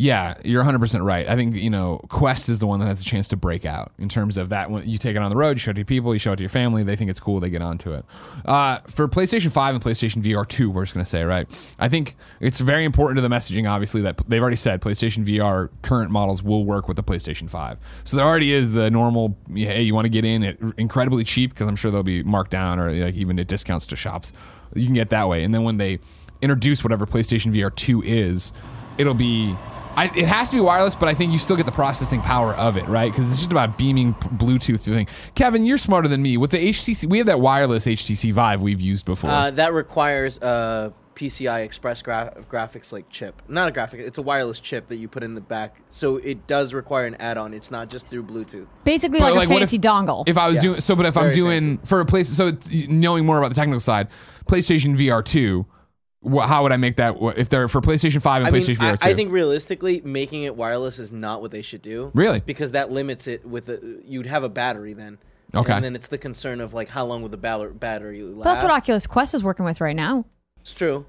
yeah, 0.00 0.32
you're 0.46 0.64
100% 0.64 1.04
right. 1.04 1.28
I 1.28 1.36
think, 1.36 1.56
you 1.56 1.68
know, 1.68 2.00
Quest 2.08 2.48
is 2.48 2.58
the 2.58 2.66
one 2.66 2.80
that 2.80 2.86
has 2.86 3.02
a 3.02 3.04
chance 3.04 3.28
to 3.28 3.36
break 3.36 3.66
out 3.66 3.92
in 3.98 4.08
terms 4.08 4.38
of 4.38 4.48
that. 4.48 4.70
When 4.70 4.88
you 4.88 4.96
take 4.96 5.14
it 5.14 5.18
on 5.20 5.28
the 5.28 5.36
road, 5.36 5.56
you 5.56 5.58
show 5.58 5.72
it 5.72 5.74
to 5.74 5.84
people, 5.84 6.14
you 6.14 6.18
show 6.18 6.32
it 6.32 6.36
to 6.36 6.42
your 6.42 6.48
family, 6.48 6.82
they 6.82 6.96
think 6.96 7.10
it's 7.10 7.20
cool, 7.20 7.38
they 7.38 7.50
get 7.50 7.60
onto 7.60 7.92
it. 7.92 8.06
Uh, 8.46 8.78
for 8.86 9.06
PlayStation 9.08 9.52
5 9.52 9.74
and 9.74 9.84
PlayStation 9.84 10.22
VR 10.22 10.48
2, 10.48 10.70
we're 10.70 10.84
just 10.84 10.94
going 10.94 11.04
to 11.04 11.10
say, 11.10 11.22
right? 11.22 11.46
I 11.78 11.90
think 11.90 12.16
it's 12.40 12.60
very 12.60 12.86
important 12.86 13.18
to 13.18 13.20
the 13.20 13.28
messaging, 13.28 13.70
obviously, 13.70 14.00
that 14.00 14.16
they've 14.26 14.40
already 14.40 14.56
said 14.56 14.80
PlayStation 14.80 15.26
VR 15.26 15.68
current 15.82 16.10
models 16.10 16.42
will 16.42 16.64
work 16.64 16.88
with 16.88 16.96
the 16.96 17.04
PlayStation 17.04 17.50
5. 17.50 17.76
So 18.04 18.16
there 18.16 18.24
already 18.24 18.54
is 18.54 18.72
the 18.72 18.90
normal, 18.90 19.36
hey, 19.52 19.82
you 19.82 19.94
want 19.94 20.06
to 20.06 20.10
get 20.10 20.24
in 20.24 20.42
at 20.44 20.56
incredibly 20.78 21.24
cheap, 21.24 21.50
because 21.50 21.68
I'm 21.68 21.76
sure 21.76 21.90
they'll 21.90 22.02
be 22.02 22.22
marked 22.22 22.52
down 22.52 22.80
or 22.80 22.90
like 22.90 23.16
even 23.16 23.38
at 23.38 23.48
discounts 23.48 23.84
to 23.88 23.96
shops. 23.96 24.32
You 24.74 24.86
can 24.86 24.94
get 24.94 25.10
that 25.10 25.28
way. 25.28 25.44
And 25.44 25.52
then 25.52 25.62
when 25.62 25.76
they 25.76 25.98
introduce 26.40 26.82
whatever 26.82 27.04
PlayStation 27.04 27.54
VR 27.54 27.74
2 27.76 28.02
is, 28.02 28.54
it'll 28.96 29.12
be. 29.12 29.54
I, 29.96 30.04
it 30.16 30.26
has 30.26 30.50
to 30.50 30.56
be 30.56 30.60
wireless, 30.60 30.94
but 30.94 31.08
I 31.08 31.14
think 31.14 31.32
you 31.32 31.38
still 31.38 31.56
get 31.56 31.66
the 31.66 31.72
processing 31.72 32.20
power 32.22 32.54
of 32.54 32.76
it, 32.76 32.86
right? 32.88 33.10
Because 33.12 33.28
it's 33.28 33.38
just 33.38 33.52
about 33.52 33.76
beaming 33.76 34.14
Bluetooth 34.14 34.80
thing. 34.80 35.06
Kevin, 35.34 35.64
you're 35.64 35.78
smarter 35.78 36.08
than 36.08 36.22
me. 36.22 36.36
With 36.36 36.50
the 36.52 36.68
HTC, 36.70 37.06
we 37.06 37.18
have 37.18 37.26
that 37.26 37.40
wireless 37.40 37.86
HTC 37.86 38.32
Vive 38.32 38.60
we've 38.62 38.80
used 38.80 39.04
before. 39.04 39.30
Uh, 39.30 39.50
that 39.52 39.72
requires 39.74 40.38
a 40.38 40.92
PCI 41.16 41.64
Express 41.64 42.00
gra- 42.00 42.32
graphics 42.50 42.92
like 42.92 43.10
chip. 43.10 43.42
Not 43.48 43.68
a 43.68 43.72
graphic. 43.72 44.00
It's 44.00 44.16
a 44.16 44.22
wireless 44.22 44.58
chip 44.58 44.88
that 44.88 44.96
you 44.96 45.06
put 45.08 45.22
in 45.22 45.34
the 45.34 45.40
back. 45.40 45.76
So 45.90 46.16
it 46.16 46.46
does 46.46 46.72
require 46.72 47.04
an 47.06 47.16
add-on. 47.16 47.52
It's 47.52 47.70
not 47.70 47.90
just 47.90 48.06
through 48.06 48.22
Bluetooth. 48.22 48.66
Basically 48.84 49.18
But, 49.18 49.34
like, 49.34 49.50
a 49.50 49.52
fancy 49.52 49.76
if, 49.76 49.82
dongle. 49.82 50.24
If 50.26 50.38
I 50.38 50.48
was 50.48 50.56
Yeah. 50.56 50.62
doing 50.62 50.80
so, 50.80 50.96
but 50.96 51.04
if 51.04 51.16
I'm 51.16 51.24
Very 51.24 51.34
doing 51.34 51.78
for 51.84 52.00
a 52.00 52.06
place, 52.06 52.28
so 52.28 52.46
it's, 52.48 52.70
knowing 52.88 53.26
more 53.26 53.38
about 53.38 53.48
the 53.50 53.54
technical 53.54 53.80
side, 53.80 54.08
PlayStation 54.46 54.96
VR 54.96 55.22
2, 55.22 55.66
wh- 56.22 56.46
how 56.46 56.62
would 56.62 56.72
I 56.72 56.76
make 56.76 56.96
that? 56.96 57.16
If 57.36 57.48
they're 57.48 57.68
for 57.68 57.80
PlayStation 57.80 58.20
5 58.22 58.42
and 58.42 58.48
I 58.48 58.50
mean, 58.50 58.60
PlayStation 58.62 58.80
I, 58.80 58.92
VR 58.94 59.00
2? 59.02 59.08
I 59.08 59.14
think 59.14 59.32
realistically, 59.32 60.00
making 60.02 60.42
it 60.44 60.56
wireless 60.56 60.98
is 60.98 61.12
not 61.12 61.40
what 61.40 61.50
they 61.50 61.62
should 61.62 61.82
do. 61.82 62.10
Really? 62.14 62.40
Because 62.40 62.72
that 62.72 62.90
limits 62.90 63.26
it 63.26 63.44
with 63.46 63.68
a, 63.68 64.00
you'd 64.04 64.26
have 64.26 64.42
a 64.44 64.48
battery 64.48 64.92
then. 64.94 65.18
Okay. 65.54 65.72
And 65.72 65.84
then 65.84 65.94
it's 65.96 66.08
the 66.08 66.18
concern 66.18 66.60
of 66.60 66.74
like 66.74 66.88
how 66.88 67.04
long 67.04 67.22
will 67.22 67.28
the 67.28 67.36
battery 67.36 68.22
last. 68.22 68.36
But 68.36 68.44
that's 68.44 68.62
what 68.62 68.70
Oculus 68.70 69.06
Quest 69.06 69.34
is 69.34 69.42
working 69.42 69.64
with 69.64 69.80
right 69.80 69.96
now. 69.96 70.24
It's 70.60 70.72
true. 70.74 71.06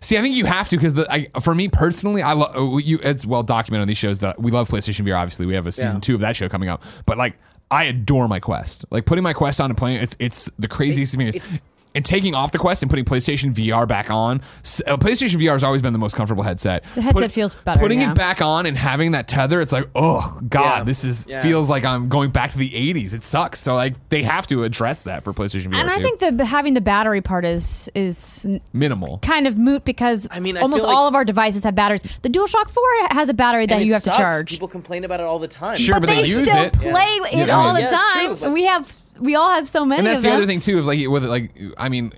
See, 0.00 0.18
I 0.18 0.22
think 0.22 0.36
you 0.36 0.44
have 0.44 0.68
to 0.68 0.76
because 0.76 0.94
the 0.94 1.10
I, 1.10 1.28
for 1.40 1.54
me 1.54 1.68
personally, 1.68 2.22
I 2.22 2.34
love 2.34 2.54
uh, 2.54 2.76
you. 2.76 2.98
It's 3.02 3.24
well 3.24 3.42
documented 3.42 3.82
on 3.82 3.88
these 3.88 3.96
shows 3.98 4.20
that 4.20 4.40
we 4.40 4.50
love 4.50 4.68
PlayStation 4.68 5.06
VR. 5.06 5.18
Obviously, 5.18 5.46
we 5.46 5.54
have 5.54 5.66
a 5.66 5.72
season 5.72 5.96
Yeah. 5.96 6.00
two 6.00 6.14
of 6.14 6.20
that 6.20 6.36
show 6.36 6.48
coming 6.48 6.68
up. 6.68 6.82
But 7.06 7.16
like, 7.16 7.38
I 7.70 7.84
adore 7.84 8.28
my 8.28 8.40
Quest. 8.40 8.84
Like 8.90 9.06
putting 9.06 9.24
my 9.24 9.32
Quest 9.32 9.58
on 9.60 9.70
and 9.70 9.76
playing. 9.78 10.02
It's 10.02 10.16
it's 10.18 10.50
the 10.58 10.68
craziest 10.68 11.14
experience. 11.14 11.36
it's- 11.36 11.58
and 11.94 12.04
taking 12.04 12.34
off 12.34 12.52
the 12.52 12.58
Quest 12.58 12.82
and 12.82 12.90
putting 12.90 13.04
PlayStation 13.04 13.52
VR 13.54 13.86
back 13.86 14.10
on. 14.10 14.40
Uh, 14.86 14.96
PlayStation 14.96 15.40
VR 15.40 15.52
has 15.52 15.64
always 15.64 15.82
been 15.82 15.92
the 15.92 15.98
most 15.98 16.14
comfortable 16.14 16.42
headset. 16.44 16.84
The 16.94 17.02
headset 17.02 17.32
feels 17.32 17.54
better, 17.54 17.80
Putting 17.80 18.00
yeah. 18.00 18.12
it 18.12 18.14
back 18.16 18.40
on 18.40 18.66
and 18.66 18.76
having 18.76 19.12
that 19.12 19.26
tether, 19.28 19.60
it's 19.60 19.72
like, 19.72 19.88
oh 19.94 20.40
god, 20.48 20.78
Yeah. 20.78 20.84
this 20.84 21.04
is 21.04 21.26
Yeah. 21.28 21.42
feels 21.42 21.68
like 21.68 21.84
I'm 21.84 22.08
going 22.08 22.30
back 22.30 22.50
to 22.50 22.58
the 22.58 22.70
'80s. 22.70 23.12
It 23.14 23.22
sucks. 23.22 23.58
So 23.60 23.74
like, 23.74 23.94
they 24.08 24.22
have 24.22 24.46
to 24.48 24.62
address 24.64 25.02
that 25.02 25.24
for 25.24 25.32
PlayStation 25.32 25.66
VR. 25.72 25.80
And 25.80 25.90
I 25.90 25.96
too. 25.96 26.02
think 26.02 26.20
the 26.38 26.44
having 26.44 26.74
the 26.74 26.80
battery 26.80 27.20
part 27.22 27.44
is 27.44 27.90
is 27.94 28.46
minimal. 28.72 29.18
kind 29.22 29.46
of 29.46 29.58
moot 29.58 29.84
because 29.84 30.28
I 30.30 30.40
mean, 30.40 30.56
I 30.56 30.60
almost 30.60 30.84
like- 30.84 30.94
all 30.94 31.08
of 31.08 31.14
our 31.14 31.24
devices 31.24 31.64
have 31.64 31.74
batteries. 31.74 32.02
The 32.22 32.28
DualShock 32.28 32.70
4 32.70 32.82
has 33.10 33.28
a 33.28 33.34
battery 33.34 33.66
that 33.66 33.84
you 33.84 33.92
have 33.94 34.02
sucks. 34.02 34.16
to 34.16 34.22
charge. 34.22 34.50
People 34.50 34.68
complain 34.68 35.04
about 35.04 35.20
it 35.20 35.24
all 35.26 35.38
the 35.38 35.48
time. 35.48 35.76
Sure, 35.76 35.94
but, 35.96 36.02
but 36.02 36.06
they 36.14 36.22
they, 36.22 36.28
use 36.28 36.48
still 36.48 36.64
it. 36.64 36.72
play 36.72 37.18
Yeah. 37.32 37.42
it 37.42 37.46
Yeah, 37.48 37.56
all 37.56 37.74
the 37.74 37.80
Yeah, 37.80 37.90
time. 37.90 38.36
true, 38.36 38.44
and 38.46 38.54
we 38.54 38.64
have 38.66 38.86
we 39.20 39.34
all 39.36 39.50
have 39.50 39.68
so 39.68 39.84
many 39.84 39.98
And 40.00 40.06
that's 40.06 40.18
of 40.18 40.22
the 40.22 40.28
them. 40.30 40.36
other 40.38 40.46
thing 40.46 40.60
too. 40.60 40.78
Is 40.78 40.86
like 40.86 41.06
with 41.08 41.24
like 41.24 41.52
I 41.78 41.88
mean, 41.88 42.12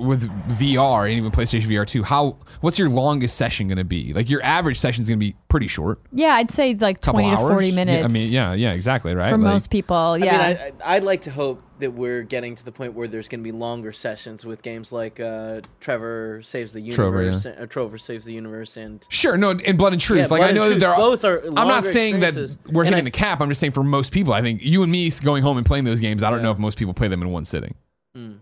with 0.00 0.28
VR 0.58 1.08
and 1.08 1.18
even 1.18 1.30
PlayStation 1.30 1.66
VR 1.66 1.86
two. 1.86 2.02
How 2.02 2.38
what's 2.60 2.78
your 2.78 2.88
longest 2.88 3.36
session 3.36 3.68
going 3.68 3.78
to 3.78 3.84
be? 3.84 4.12
Like 4.12 4.28
your 4.30 4.42
average 4.42 4.78
session 4.78 5.02
is 5.02 5.08
going 5.08 5.18
to 5.20 5.24
be 5.24 5.36
pretty 5.48 5.66
short. 5.68 5.98
Yeah, 6.12 6.34
I'd 6.34 6.50
say 6.50 6.74
like 6.74 7.00
Couple 7.00 7.20
20 7.20 7.36
to 7.36 7.42
40 7.42 7.72
minutes 7.72 8.00
Yeah, 8.00 8.04
I 8.04 8.08
mean, 8.08 8.32
yeah, 8.32 8.52
yeah, 8.52 8.72
exactly, 8.72 9.14
right. 9.14 9.30
for 9.30 9.38
Like, 9.38 9.52
most 9.52 9.70
people. 9.70 10.18
Yeah. 10.18 10.26
I 10.26 10.48
mean, 10.48 10.56
I, 10.58 10.66
I- 10.92 10.96
I'd 10.96 11.04
like 11.04 11.22
to 11.22 11.30
hope 11.30 11.62
that 11.78 11.92
we're 11.92 12.22
getting 12.22 12.54
to 12.56 12.64
the 12.64 12.72
point 12.72 12.94
where 12.94 13.06
there's 13.08 13.28
going 13.28 13.40
to 13.40 13.44
be 13.44 13.52
longer 13.52 13.92
sessions 13.92 14.44
with 14.44 14.62
games 14.62 14.90
like 14.92 15.20
uh, 15.20 15.60
Trevor 15.80 16.42
Saves 16.42 16.72
the 16.72 16.90
Trover, 16.90 17.22
Universe, 17.22 17.46
uh, 17.46 17.66
Trover 17.68 17.98
Saves 17.98 18.24
the 18.24 18.32
Universe, 18.32 18.76
and 18.76 19.04
Sure, 19.08 19.36
no, 19.36 19.50
in 19.50 19.76
Blood 19.76 19.92
and 19.92 20.00
Truth. 20.02 20.18
Yeah, 20.18 20.22
like 20.24 20.40
Blood 20.40 20.42
I 20.42 20.48
and 20.48 20.56
know 20.56 20.62
that 20.64 20.68
Truth, 20.70 20.80
there 20.80 20.90
are. 20.90 20.96
both 20.96 21.24
are 21.24 21.46
I'm 21.46 21.68
not 21.68 21.84
saying 21.84 22.20
that 22.20 22.56
we're 22.70 22.84
hitting 22.84 22.98
I- 22.98 23.02
the 23.02 23.10
cap. 23.10 23.40
I'm 23.40 23.48
just 23.48 23.60
saying 23.60 23.72
for 23.72 23.84
most 23.84 24.12
people, 24.12 24.32
I 24.34 24.42
think 24.42 24.60
you 24.62 24.82
and 24.82 24.90
me 24.92 25.10
going 25.22 25.42
home 25.42 25.56
and 25.56 25.64
playing 25.64 25.84
those 25.84 26.00
games. 26.00 26.22
I 26.22 26.30
don't 26.30 26.42
know 26.42 26.50
if 26.50 26.58
most 26.58 26.76
people 26.78 26.94
play 26.94 27.08
them 27.08 27.22
in 27.22 27.30
one 27.30 27.44
sitting. 27.44 27.74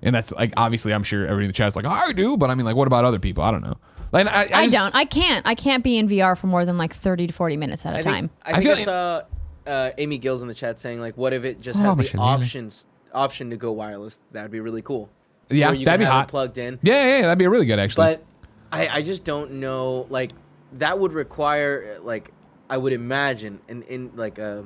And 0.00 0.14
that's 0.14 0.32
like 0.32 0.54
obviously 0.56 0.94
I'm 0.94 1.02
sure 1.02 1.24
everybody 1.26 1.44
in 1.44 1.48
the 1.48 1.52
chat's 1.52 1.76
like 1.76 1.84
I 1.84 2.12
do, 2.12 2.38
but 2.38 2.48
I 2.50 2.54
mean 2.54 2.64
like 2.64 2.76
what 2.76 2.86
about 2.86 3.04
other 3.04 3.18
people? 3.18 3.44
I 3.44 3.50
don't 3.50 3.60
know. 3.62 3.76
Like 4.12 4.26
I, 4.26 4.30
I, 4.30 4.42
I 4.42 4.62
just- 4.64 4.72
don't. 4.74 4.94
I 4.94 5.04
can't. 5.04 5.46
I 5.46 5.54
can't 5.54 5.82
be 5.84 5.98
in 5.98 6.08
VR 6.08 6.36
for 6.38 6.46
more 6.46 6.64
than 6.64 6.78
like 6.78 6.94
30 6.94 7.26
to 7.28 7.32
40 7.32 7.56
minutes 7.56 7.84
at 7.86 7.94
a 7.94 7.98
I 7.98 8.02
time. 8.02 8.28
think, 8.28 8.40
I, 8.44 8.50
I 8.50 8.52
think 8.54 8.62
feel 8.64 8.72
I 8.72 8.74
like- 8.76 8.84
saw 8.84 9.22
uh, 9.70 9.90
Amy 9.98 10.18
Gills 10.18 10.42
in 10.42 10.48
the 10.48 10.54
chat 10.54 10.78
saying 10.80 11.00
like, 11.00 11.16
"What 11.16 11.32
if 11.32 11.44
it 11.44 11.60
just 11.60 11.78
Oh, 11.78 11.82
has 11.82 11.96
my 11.96 12.02
the 12.02 12.08
shit, 12.08 12.14
yeah. 12.20 12.26
options 12.26 12.86
option 13.12 13.50
to 13.50 13.56
go 13.56 13.72
wireless? 13.72 14.18
That'd 14.32 14.50
be 14.50 14.60
really 14.60 14.82
cool. 14.82 15.08
Yeah, 15.48 15.72
you 15.72 15.84
that'd 15.84 16.00
be 16.00 16.04
hot. 16.04 16.28
plugged 16.28 16.58
in. 16.58 16.78
Yeah, 16.82 16.94
yeah, 17.04 17.16
yeah, 17.16 17.22
that'd 17.22 17.38
be 17.38 17.46
really 17.46 17.66
good 17.66 17.78
actually. 17.78 18.14
But 18.16 18.24
I, 18.72 18.88
I 18.88 19.02
just 19.02 19.24
don't 19.24 19.52
know. 19.54 20.06
Like 20.10 20.32
that 20.74 20.98
would 20.98 21.12
require 21.12 21.98
like 22.02 22.30
I 22.70 22.76
would 22.76 22.92
imagine 22.92 23.60
in 23.68 23.82
in 23.82 24.10
like 24.16 24.38
a 24.38 24.64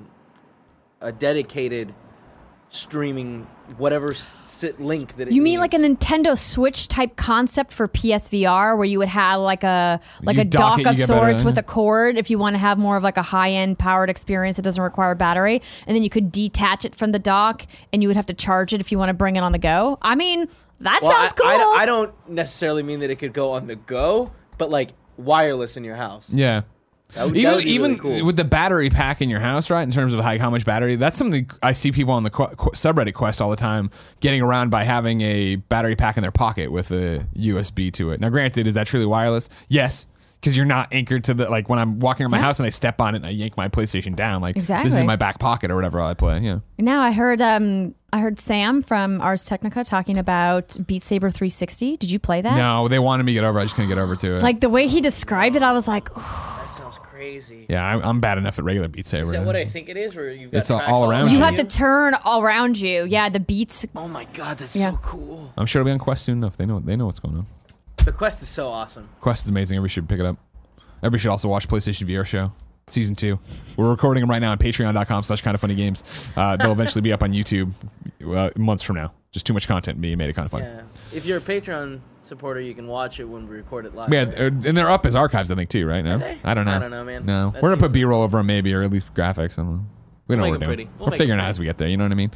a 1.03 1.13
dedicated 1.13 1.95
streaming 2.71 3.47
whatever 3.79 4.15
sit 4.15 4.81
link 4.81 5.17
that 5.17 5.29
it 5.29 5.35
You 5.35 5.43
mean 5.43 5.59
like 5.59 5.75
a. 5.75 5.79
Nintendo 5.79 6.37
Switch 6.37 6.89
type 6.89 7.17
concept 7.17 7.73
for 7.73 7.89
PSVR, 7.89 8.77
where 8.77 8.85
you 8.85 8.99
would 8.99 9.09
have 9.09 9.41
like 9.41 9.65
a 9.65 10.01
like 10.23 10.37
You 10.37 10.43
a 10.43 10.45
dock 10.45 10.61
dock 10.61 10.79
it, 10.81 10.87
of 10.87 10.97
get 10.97 11.09
better, 11.09 11.21
sorts 11.31 11.45
with 11.45 11.57
a 11.59 11.63
cord, 11.63 12.17
if 12.17 12.31
you 12.31 12.39
want 12.39 12.55
to 12.55 12.59
have 12.59 12.79
more 12.79 12.97
of 12.97 13.03
like 13.03 13.17
a 13.17 13.23
high 13.23 13.51
end 13.51 13.79
powered 13.79 14.11
experience 14.11 14.57
that 14.57 14.63
doesn't 14.63 14.83
require 14.83 15.15
battery, 15.15 15.63
and 15.87 15.97
then 15.97 16.03
you 16.03 16.11
could 16.11 16.31
detach 16.31 16.85
it 16.85 16.95
from 16.95 17.13
the 17.13 17.19
dock, 17.19 17.67
and 17.93 18.03
you 18.03 18.09
would 18.09 18.17
have 18.17 18.27
to 18.27 18.35
charge 18.35 18.73
it 18.75 18.81
if 18.81 18.93
you 18.93 18.99
want 18.99 19.09
to 19.09 19.15
bring 19.15 19.37
it 19.37 19.41
on 19.41 19.53
the 19.53 19.59
go. 19.59 19.99
I 20.03 20.15
mean, 20.15 20.49
that 20.81 21.01
Well, 21.03 21.11
sounds 21.13 21.33
I, 21.33 21.37
cool. 21.37 21.71
I, 21.73 21.83
I 21.83 21.87
don't 21.87 22.15
necessarily 22.29 22.83
mean 22.83 23.01
that 23.01 23.11
it 23.11 23.17
could 23.17 23.33
go 23.33 23.53
on 23.53 23.67
the 23.67 23.77
go, 23.77 24.33
but 24.59 24.71
like 24.71 24.91
wireless 25.17 25.77
in 25.77 25.85
your 25.85 25.97
house. 25.97 26.31
yeah. 26.33 26.63
That 27.15 27.27
would, 27.27 27.35
that 27.35 27.39
even 27.39 27.55
would 27.57 27.65
be 27.65 27.71
even 27.71 27.91
really 27.99 28.19
cool. 28.19 28.27
with 28.27 28.37
the 28.37 28.45
battery 28.45 28.91
pack 28.91 29.21
in 29.21 29.29
your 29.31 29.41
house, 29.41 29.71
right? 29.71 29.83
In 29.83 29.91
terms 29.91 30.13
of 30.13 30.21
like 30.21 30.41
how 30.41 30.51
much 30.51 30.65
battery, 30.65 30.97
that's 30.97 31.17
something 31.19 31.51
I 31.63 31.73
see 31.73 31.93
people 31.93 32.15
on 32.15 32.23
the 32.23 32.31
qu- 32.31 32.47
qu- 32.57 32.71
subreddit 32.71 33.15
Quest 33.15 33.41
all 33.43 33.51
the 33.51 33.57
time 33.57 33.91
getting 34.21 34.41
around 34.43 34.71
by 34.71 34.85
having 34.85 35.21
a 35.23 35.57
battery 35.57 35.97
pack 35.97 36.17
in 36.17 36.23
their 36.23 36.31
pocket 36.31 36.71
with 36.73 36.91
a 36.93 37.27
USB 37.37 37.93
to 37.95 38.13
it. 38.13 38.21
Now, 38.21 38.29
granted, 38.29 38.67
is 38.67 38.75
that 38.75 38.87
truly 38.87 39.07
wireless? 39.07 39.49
Yes, 39.69 40.07
because 40.41 40.57
you're 40.57 40.65
not 40.67 40.89
anchored 40.93 41.25
to 41.25 41.35
the 41.35 41.51
like 41.51 41.69
when 41.69 41.79
I'm 41.79 41.99
walking 42.01 42.25
around 42.25 42.31
my 42.31 42.39
Yeah. 42.39 42.45
house 42.45 42.61
and 42.61 42.67
I 42.67 42.71
step 42.71 43.01
on 43.01 43.15
it 43.15 43.19
and 43.19 43.27
I 43.27 43.31
yank 43.31 43.57
my 43.59 43.69
PlayStation 43.69 44.17
down, 44.17 44.41
like 44.41 44.55
this 44.55 44.71
is 44.71 44.97
in 44.97 45.05
my 45.07 45.17
back 45.17 45.39
pocket 45.39 45.71
or 45.71 45.75
whatever 45.77 46.01
I 46.01 46.15
play. 46.15 46.39
Yeah, 46.41 46.61
Now 46.79 47.01
I 47.03 47.11
heard 47.13 47.43
um 47.43 47.95
I 48.13 48.21
heard 48.21 48.41
Sam 48.41 48.83
from 48.83 49.21
Ars 49.21 49.45
Technica 49.45 49.85
talking 49.85 50.17
about 50.19 50.77
Beat 50.87 51.03
Saber 51.03 51.31
360. 51.31 51.97
Did 51.99 52.11
you 52.11 52.19
play 52.19 52.41
that? 52.41 52.57
no, 52.57 52.89
they 52.89 52.99
wanted 52.99 53.25
me 53.25 53.33
to 53.33 53.35
get 53.41 53.45
over. 53.45 53.59
I 53.61 53.65
just 53.65 53.75
couldn't 53.77 53.91
get 53.91 53.99
over 53.99 54.17
to 54.17 54.37
it. 54.37 54.43
Like 54.43 54.61
the 54.61 54.71
way 54.71 54.89
he 54.89 55.01
described 55.03 55.57
it, 55.57 55.63
I 55.63 55.73
was 55.73 55.87
like, 55.87 56.09
that 56.15 56.23
sounds 56.23 56.60
crazy. 57.21 57.67
yeah, 57.69 57.85
I'm, 57.85 58.03
I'm 58.03 58.21
bad 58.21 58.39
enough 58.39 58.59
at 58.59 58.65
regular 58.65 58.89
Beat 58.89 59.07
Saber. 59.07 59.25
Is 59.25 59.31
that 59.33 59.45
what 59.45 59.57
I 59.57 59.65
think 59.67 59.89
it 59.89 59.97
is? 59.97 60.15
Where 60.15 60.31
you've 60.31 60.51
got 60.51 60.59
It's 60.59 60.71
all- 60.71 60.79
tracks 60.79 60.91
all 60.93 61.11
around 61.11 61.29
you 61.29 61.37
you. 61.37 61.43
have 61.45 61.55
to 61.57 61.65
turn 61.65 62.15
all 62.25 62.43
around 62.43 62.81
you. 62.81 63.05
Yeah, 63.05 63.29
the 63.29 63.41
beats. 63.41 63.87
Oh 63.95 64.09
my 64.09 64.25
god, 64.33 64.59
that's 64.59 64.75
Yeah. 64.75 64.93
so 64.93 64.97
cool. 65.03 65.53
I'm 65.57 65.67
sure 65.67 65.81
it'll 65.81 65.89
be 65.89 65.93
on 65.93 65.99
Quest 65.99 66.25
soon 66.25 66.39
enough. 66.39 66.57
They 66.57 66.67
know 66.67 66.81
they 66.81 66.97
know 66.97 67.07
what's 67.07 67.19
going 67.21 67.37
on. 67.37 67.47
The 68.05 68.13
quest 68.13 68.41
is 68.41 68.49
so 68.49 68.69
awesome. 68.69 69.11
Quest 69.21 69.45
is 69.45 69.51
amazing. 69.51 69.77
Everybody 69.77 69.93
should 69.93 70.09
pick 70.09 70.21
it 70.21 70.25
up. 70.27 70.39
Everybody 71.03 71.21
should 71.21 71.31
also 71.31 71.49
watch 71.49 71.69
PlayStation 71.69 72.07
VR 72.09 72.25
show 72.27 72.51
season 72.87 73.15
two. 73.15 73.39
We're 73.77 73.91
recording 73.91 74.23
them 74.23 74.31
right 74.31 74.39
now 74.39 74.53
on 74.53 74.59
patreon.com 74.59 75.23
slash 75.23 75.43
kind 75.43 75.55
of 75.55 75.61
funny 75.61 75.75
games. 75.75 76.03
Uh, 76.35 76.57
they'll 76.57 76.73
eventually 76.73 77.03
be 77.03 77.13
up 77.13 77.23
on 77.23 77.33
YouTube 77.33 77.73
uh, 78.27 78.51
months 78.57 78.83
from 78.83 78.97
now. 78.97 79.13
Just 79.33 79.45
too 79.47 79.53
much 79.53 79.69
content 79.69 80.01
being 80.01 80.17
made 80.19 80.31
it 80.31 80.33
kind 80.33 80.47
of 80.47 80.51
funny. 80.51 80.65
Yeah. 80.65 80.81
If 81.15 81.27
you're 81.27 81.39
a 81.39 81.41
Patreon 81.43 82.01
supporter, 82.31 82.61
you 82.61 82.73
can 82.75 82.87
watch 82.87 83.21
it 83.21 83.25
when 83.25 83.47
we 83.47 83.57
record 83.57 83.85
it 83.85 83.95
live. 83.95 84.11
Yeah, 84.13 84.25
right? 84.25 84.35
uh, 84.41 84.45
and 84.47 84.77
they're 84.77 84.91
up 84.91 85.05
as 85.05 85.15
archives, 85.15 85.51
I 85.51 85.55
think, 85.57 85.69
too, 85.69 85.87
right? 85.87 86.03
No, 86.03 86.17
they? 86.19 86.41
I 86.43 86.55
don't 86.55 86.65
know. 86.65 86.77
I 86.77 86.79
don't 86.79 86.91
know, 86.91 87.05
man. 87.05 87.27
No, 87.27 87.51
That 87.51 87.63
we're 87.63 87.69
gonna 87.71 87.81
put 87.83 87.93
B-roll 87.93 88.23
over 88.23 88.39
them, 88.39 88.47
maybe, 88.47 88.73
or 88.73 88.83
at 88.83 88.91
least 88.91 89.13
graphics. 89.15 89.59
I 89.59 89.63
don't 89.63 89.77
know. 89.77 89.85
We 90.29 90.37
know 90.37 90.43
We'll 90.43 90.53
what 90.53 90.61
we're 90.61 90.67
doing. 90.67 90.77
pretty. 90.87 90.91
We'll 90.99 91.11
we're 91.11 91.17
figuring 91.19 91.41
out 91.41 91.45
pretty. 91.45 91.51
as 91.51 91.59
we 91.59 91.65
get 91.67 91.77
there. 91.79 91.89
You 91.89 91.97
know 91.99 92.05
what 92.05 92.13
I 92.13 92.15
mean? 92.15 92.31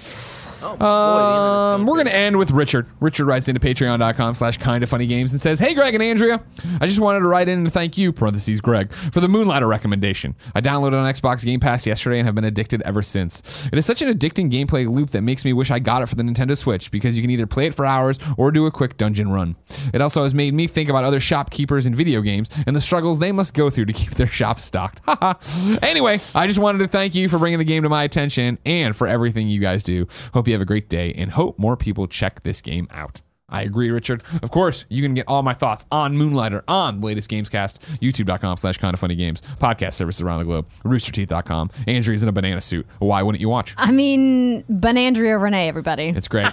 Oh, 0.65 0.77
boy, 0.77 0.85
Um, 0.87 1.87
we're 1.87 1.97
going 1.97 2.07
to 2.07 2.15
end 2.15 2.37
with 2.37 2.51
Richard. 2.51 2.87
Richard 3.01 3.27
writes 3.27 3.49
into 3.49 3.61
patreon.com 3.61 4.35
slash 4.35 4.57
kind 4.59 4.83
of 4.83 4.89
funny 4.89 5.07
games 5.07 5.33
and 5.33 5.41
says, 5.41 5.59
Hey, 5.59 5.75
Greg 5.75 5.95
and 5.95 6.03
Andrea. 6.03 6.43
I 6.81 6.87
just 6.87 7.01
wanted 7.01 7.21
to 7.21 7.27
write 7.27 7.49
in 7.49 7.59
and 7.61 7.73
thank 7.73 7.99
you, 7.99 8.13
parentheses, 8.13 8.61
Greg, 8.61 8.93
for 8.93 9.21
the 9.21 9.29
Moonlighter 9.29 9.69
recommendation. 9.69 10.35
I 10.55 10.61
downloaded 10.61 10.95
on 10.95 11.13
Xbox 11.13 11.45
Game 11.45 11.61
Pass 11.61 11.87
yesterday 11.87 12.19
and 12.19 12.27
have 12.27 12.35
been 12.35 12.45
addicted 12.45 12.83
ever 12.83 13.03
since. 13.03 13.69
It 13.73 13.79
is 13.79 13.85
such 13.87 14.01
an 14.03 14.09
addicting 14.13 14.51
gameplay 14.51 14.89
loop 14.89 15.11
that 15.11 15.23
makes 15.23 15.45
me 15.45 15.53
wish 15.53 15.71
I 15.71 15.79
got 15.79 16.03
it 16.03 16.07
for 16.07 16.15
the 16.15 16.23
Nintendo 16.23 16.57
Switch 16.57 16.91
because 16.91 17.15
you 17.17 17.23
can 17.23 17.31
either 17.31 17.47
play 17.47 17.67
it 17.67 17.75
for 17.75 17.85
hours 17.85 18.19
or 18.37 18.51
do 18.51 18.67
a 18.67 18.71
quick 18.71 18.97
dungeon 18.97 19.31
run. 19.31 19.57
It 19.93 20.01
also 20.01 20.23
has 20.23 20.33
made 20.35 20.55
me 20.55 20.67
think 20.67 20.89
about 20.89 21.05
other 21.05 21.21
shopkeepers 21.21 21.87
in 21.87 21.95
video 21.95 22.21
games 22.23 22.49
and 22.67 22.75
the 22.75 22.81
struggles 22.81 23.19
they 23.19 23.33
must 23.33 23.55
go 23.55 23.69
through 23.71 23.87
to 23.87 23.93
keep 23.93 24.13
their 24.15 24.27
shops 24.27 24.65
stocked. 24.65 25.01
Haha. 25.07 25.35
anyway, 25.83 26.19
I 26.35 26.47
just 26.47 26.59
wanted 26.59 26.79
to 26.79 26.89
thank 26.89 27.15
you 27.15 27.29
for 27.29 27.39
bringing 27.39 27.59
the 27.59 27.65
game 27.65 27.83
to 27.83 27.89
my 27.89 28.05
attention 28.05 28.59
and 28.65 28.95
for 28.97 29.07
everything 29.07 29.49
you 29.49 29.61
guys 29.61 29.83
do. 29.85 30.07
Hope 30.33 30.49
you 30.49 30.54
have 30.55 30.63
a 30.63 30.67
great 30.67 30.89
day 30.89 31.13
and 31.15 31.33
hope 31.33 31.59
more 31.59 31.77
people 31.77 32.07
check 32.07 32.43
this 32.43 32.61
game 32.61 32.89
out. 32.91 33.21
I 33.49 33.63
agree, 33.63 33.91
Richard. 33.91 34.23
Of 34.43 34.51
course, 34.51 34.87
you 34.89 35.03
can 35.03 35.15
get 35.15 35.27
all 35.29 35.43
my 35.43 35.53
thoughts 35.53 35.85
on 35.93 36.17
Moonlighter 36.17 36.65
on 36.67 37.01
the 37.01 37.07
latest 37.07 37.31
Gamescast, 37.31 37.79
youtube.com 38.01 38.57
slash 38.57 38.79
kind 38.79 38.95
of 38.95 39.01
funny 39.01 39.15
games, 39.15 39.43
podcast 39.61 39.95
services 39.95 40.23
around 40.23 40.39
the 40.39 40.45
globe, 40.45 40.69
roosterteeth.com. 40.85 41.71
Andrea's 41.87 42.23
in 42.23 42.29
a 42.29 42.33
banana 42.33 42.61
suit. 42.61 42.87
Why 42.99 43.23
wouldn't 43.23 43.41
you 43.41 43.49
watch? 43.49 43.75
I 43.77 43.93
mean, 43.93 44.65
Benandria 44.65 45.41
Renee, 45.41 45.69
everybody. 45.69 46.09
It's 46.09 46.27
great. 46.27 46.49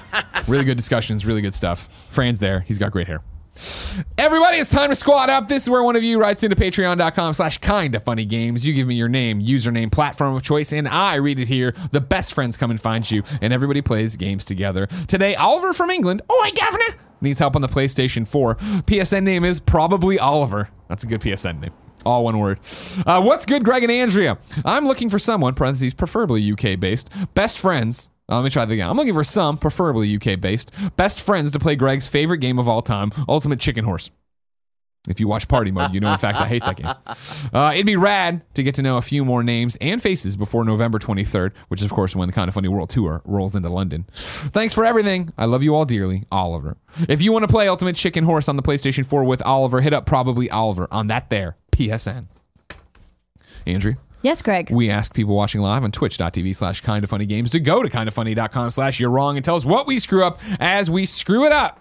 really 0.47 0.65
good 0.65 0.77
discussions, 0.77 1.25
really 1.25 1.41
good 1.41 1.55
stuff. 1.55 2.07
Fran's 2.11 2.39
there. 2.39 2.59
He's 2.61 2.77
got 2.77 2.91
great 2.91 3.07
hair. 3.07 3.23
Everybody, 4.17 4.57
it's 4.57 4.69
time 4.69 4.89
to 4.89 4.95
squad 4.95 5.29
up. 5.29 5.49
This 5.49 5.63
is 5.63 5.69
where 5.69 5.83
one 5.83 5.95
of 5.95 6.03
you 6.03 6.19
writes 6.19 6.43
into 6.43 6.55
patreon.com 6.55 7.33
slash 7.33 7.57
kind 7.57 7.93
of 7.95 8.03
funny 8.03 8.25
games. 8.25 8.65
You 8.65 8.73
give 8.73 8.87
me 8.87 8.95
your 8.95 9.09
name, 9.09 9.41
username, 9.41 9.91
platform 9.91 10.35
of 10.35 10.41
choice, 10.41 10.71
and 10.71 10.87
I 10.87 11.15
read 11.15 11.39
it 11.39 11.47
here. 11.47 11.73
The 11.91 11.99
best 11.99 12.33
friends 12.33 12.55
come 12.55 12.71
and 12.71 12.79
find 12.79 13.09
you, 13.09 13.23
and 13.41 13.51
everybody 13.51 13.81
plays 13.81 14.15
games 14.15 14.45
together. 14.45 14.87
Today, 15.07 15.35
Oliver 15.35 15.73
from 15.73 15.89
England. 15.89 16.21
Oh, 16.29 16.41
I 16.45 16.51
governor! 16.51 17.01
Needs 17.19 17.39
help 17.39 17.55
on 17.55 17.61
the 17.61 17.67
PlayStation 17.67 18.27
4. 18.27 18.55
PSN 18.55 19.23
name 19.23 19.43
is 19.43 19.59
probably 19.59 20.17
Oliver. 20.17 20.69
That's 20.87 21.03
a 21.03 21.07
good 21.07 21.21
PSN 21.21 21.59
name. 21.59 21.73
All 22.05 22.23
one 22.23 22.39
word. 22.39 22.59
Uh, 23.05 23.21
what's 23.21 23.45
good, 23.45 23.63
Greg 23.63 23.83
and 23.83 23.91
Andrea? 23.91 24.37
I'm 24.65 24.85
looking 24.87 25.09
for 25.09 25.19
someone, 25.19 25.53
parentheses, 25.53 25.93
preferably 25.93 26.51
UK 26.51 26.79
based, 26.79 27.09
best 27.35 27.59
friends. 27.59 28.09
Uh, 28.29 28.35
let 28.35 28.43
me 28.43 28.49
try 28.49 28.65
that 28.65 28.73
again. 28.73 28.89
I'm 28.89 28.97
looking 28.97 29.13
for 29.13 29.23
some, 29.23 29.57
preferably 29.57 30.15
UK 30.15 30.39
based, 30.39 30.71
best 30.95 31.21
friends 31.21 31.51
to 31.51 31.59
play 31.59 31.75
Greg's 31.75 32.07
favorite 32.07 32.39
game 32.39 32.59
of 32.59 32.67
all 32.67 32.81
time, 32.81 33.11
Ultimate 33.27 33.59
Chicken 33.59 33.85
Horse. 33.85 34.11
If 35.07 35.19
you 35.19 35.27
watch 35.27 35.47
Party 35.47 35.71
Mode, 35.71 35.95
you 35.95 35.99
know, 35.99 36.11
in 36.11 36.19
fact, 36.19 36.39
I 36.39 36.47
hate 36.47 36.63
that 36.63 36.75
game. 36.77 36.93
Uh, 37.53 37.71
it'd 37.73 37.85
be 37.85 37.97
rad 37.97 38.45
to 38.53 38.63
get 38.63 38.75
to 38.75 38.81
know 38.81 38.95
a 38.97 39.01
few 39.01 39.25
more 39.25 39.43
names 39.43 39.75
and 39.81 40.01
faces 40.01 40.37
before 40.37 40.63
November 40.63 40.99
23rd, 40.99 41.51
which 41.67 41.81
is, 41.81 41.85
of 41.85 41.91
course, 41.91 42.15
when 42.15 42.27
the 42.27 42.33
Kind 42.33 42.47
of 42.47 42.53
Funny 42.53 42.69
World 42.69 42.89
Tour 42.89 43.21
rolls 43.25 43.55
into 43.55 43.67
London. 43.67 44.05
Thanks 44.13 44.73
for 44.73 44.85
everything. 44.85 45.33
I 45.37 45.45
love 45.45 45.63
you 45.63 45.75
all 45.75 45.83
dearly, 45.83 46.23
Oliver. 46.31 46.77
If 47.09 47.21
you 47.21 47.33
want 47.33 47.43
to 47.43 47.47
play 47.49 47.67
Ultimate 47.67 47.95
Chicken 47.95 48.23
Horse 48.23 48.47
on 48.47 48.55
the 48.55 48.61
PlayStation 48.63 49.05
4 49.05 49.23
with 49.25 49.41
Oliver, 49.41 49.81
hit 49.81 49.91
up 49.93 50.05
probably 50.05 50.49
Oliver 50.49 50.87
on 50.91 51.07
that 51.07 51.29
there 51.29 51.57
PSN. 51.73 52.27
Andrew? 53.65 53.95
Yes, 54.23 54.41
Greg. 54.41 54.69
We 54.69 54.89
ask 54.89 55.13
people 55.13 55.35
watching 55.35 55.61
live 55.61 55.83
on 55.83 55.91
twitch.tv 55.91 56.55
slash 56.55 56.81
kind 56.81 57.03
of 57.03 57.09
funny 57.09 57.25
games 57.25 57.51
to 57.51 57.59
go 57.59 57.81
to 57.81 57.89
kindoffunny.com 57.89 58.71
slash 58.71 58.99
you're 58.99 59.09
wrong 59.09 59.35
and 59.35 59.43
tell 59.43 59.55
us 59.55 59.65
what 59.65 59.87
we 59.87 59.99
screw 59.99 60.23
up 60.23 60.39
as 60.59 60.91
we 60.91 61.05
screw 61.05 61.45
it 61.45 61.51
up. 61.51 61.79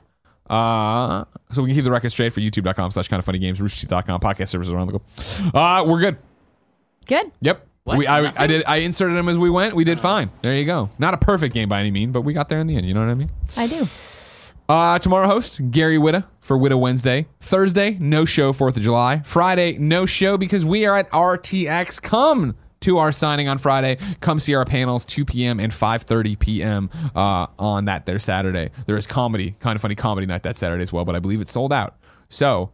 Uh, 0.48 1.24
so 1.52 1.62
we 1.62 1.68
can 1.68 1.76
keep 1.76 1.84
the 1.84 1.90
record 1.90 2.10
straight 2.10 2.32
for 2.32 2.40
youtube.com 2.40 2.90
slash 2.90 3.08
kind 3.08 3.18
of 3.18 3.24
funny 3.24 3.38
games, 3.38 3.60
roosterteeth.com, 3.60 4.20
podcast 4.20 4.48
services 4.48 4.72
around 4.72 4.88
the 4.88 4.98
globe. 4.98 5.54
Uh, 5.54 5.84
we're 5.86 6.00
good. 6.00 6.16
Good. 7.06 7.30
Yep. 7.40 7.66
We, 7.86 8.06
I, 8.06 8.32
I 8.40 8.46
did. 8.46 8.62
I 8.66 8.76
inserted 8.78 9.16
them 9.16 9.28
as 9.28 9.36
we 9.36 9.50
went. 9.50 9.74
We 9.74 9.84
did 9.84 9.98
fine. 9.98 10.30
There 10.42 10.54
you 10.54 10.64
go. 10.64 10.90
Not 10.98 11.14
a 11.14 11.16
perfect 11.16 11.54
game 11.54 11.68
by 11.68 11.80
any 11.80 11.90
mean, 11.90 12.12
but 12.12 12.20
we 12.20 12.32
got 12.32 12.48
there 12.48 12.60
in 12.60 12.66
the 12.66 12.76
end. 12.76 12.86
You 12.86 12.94
know 12.94 13.00
what 13.00 13.08
I 13.08 13.14
mean? 13.14 13.30
I 13.56 13.66
do. 13.66 13.84
Uh, 14.70 15.00
tomorrow 15.00 15.26
host 15.26 15.60
Gary 15.72 15.96
Whitta 15.96 16.22
for 16.40 16.56
Whitta 16.56 16.78
Wednesday. 16.78 17.26
Thursday, 17.40 17.96
no 17.98 18.24
show, 18.24 18.52
4th 18.52 18.76
of 18.76 18.84
July. 18.84 19.20
Friday, 19.24 19.76
no 19.78 20.06
show 20.06 20.38
because 20.38 20.64
we 20.64 20.86
are 20.86 20.96
at 20.96 21.10
RTX. 21.10 22.00
Come 22.00 22.54
to 22.78 22.98
our 22.98 23.10
signing 23.10 23.48
on 23.48 23.58
Friday. 23.58 23.98
Come 24.20 24.38
see 24.38 24.54
our 24.54 24.64
panels 24.64 25.04
2 25.06 25.24
p.m. 25.24 25.58
and 25.58 25.72
5:30 25.72 26.38
p.m. 26.38 26.88
Uh, 27.16 27.48
on 27.58 27.86
that 27.86 28.06
there 28.06 28.20
Saturday. 28.20 28.70
There 28.86 28.96
is 28.96 29.08
comedy, 29.08 29.56
kind 29.58 29.74
of 29.74 29.82
funny 29.82 29.96
comedy 29.96 30.28
night 30.28 30.44
that 30.44 30.56
Saturday 30.56 30.82
as 30.82 30.92
well, 30.92 31.04
but 31.04 31.16
I 31.16 31.18
believe 31.18 31.40
it's 31.40 31.50
sold 31.50 31.72
out. 31.72 31.96
So 32.28 32.70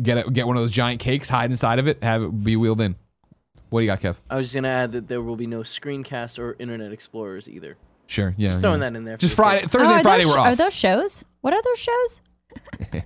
get 0.00 0.16
it, 0.16 0.32
get 0.32 0.46
one 0.46 0.56
of 0.56 0.62
those 0.62 0.70
giant 0.70 1.02
cakes, 1.02 1.28
hide 1.28 1.50
inside 1.50 1.78
of 1.78 1.86
it, 1.86 2.02
have 2.02 2.22
it 2.22 2.44
be 2.44 2.56
wheeled 2.56 2.80
in. 2.80 2.96
What 3.68 3.80
do 3.80 3.84
you 3.84 3.90
got, 3.90 4.00
Kev? 4.00 4.16
I 4.30 4.36
was 4.36 4.46
just 4.46 4.54
gonna 4.54 4.68
add 4.68 4.92
that 4.92 5.08
there 5.08 5.20
will 5.20 5.36
be 5.36 5.46
no 5.46 5.60
screencast 5.60 6.38
or 6.38 6.56
Internet 6.58 6.92
Explorers 6.92 7.46
either. 7.46 7.76
Sure, 8.06 8.34
yeah. 8.36 8.48
Just 8.48 8.58
yeah. 8.58 8.62
throwing 8.62 8.80
that 8.80 8.96
in 8.96 9.04
there. 9.04 9.16
Just 9.16 9.32
the 9.32 9.36
Friday, 9.36 9.60
kids. 9.62 9.72
Thursday, 9.72 9.88
oh, 9.88 9.90
and 9.90 10.00
are 10.00 10.02
Friday 10.02 10.24
those, 10.24 10.34
we're 10.34 10.40
off. 10.40 10.46
Are 10.46 10.56
those 10.56 10.74
shows? 10.74 11.24
What 11.40 11.54
are 11.54 11.62
those 11.62 11.78
shows? 11.78 12.20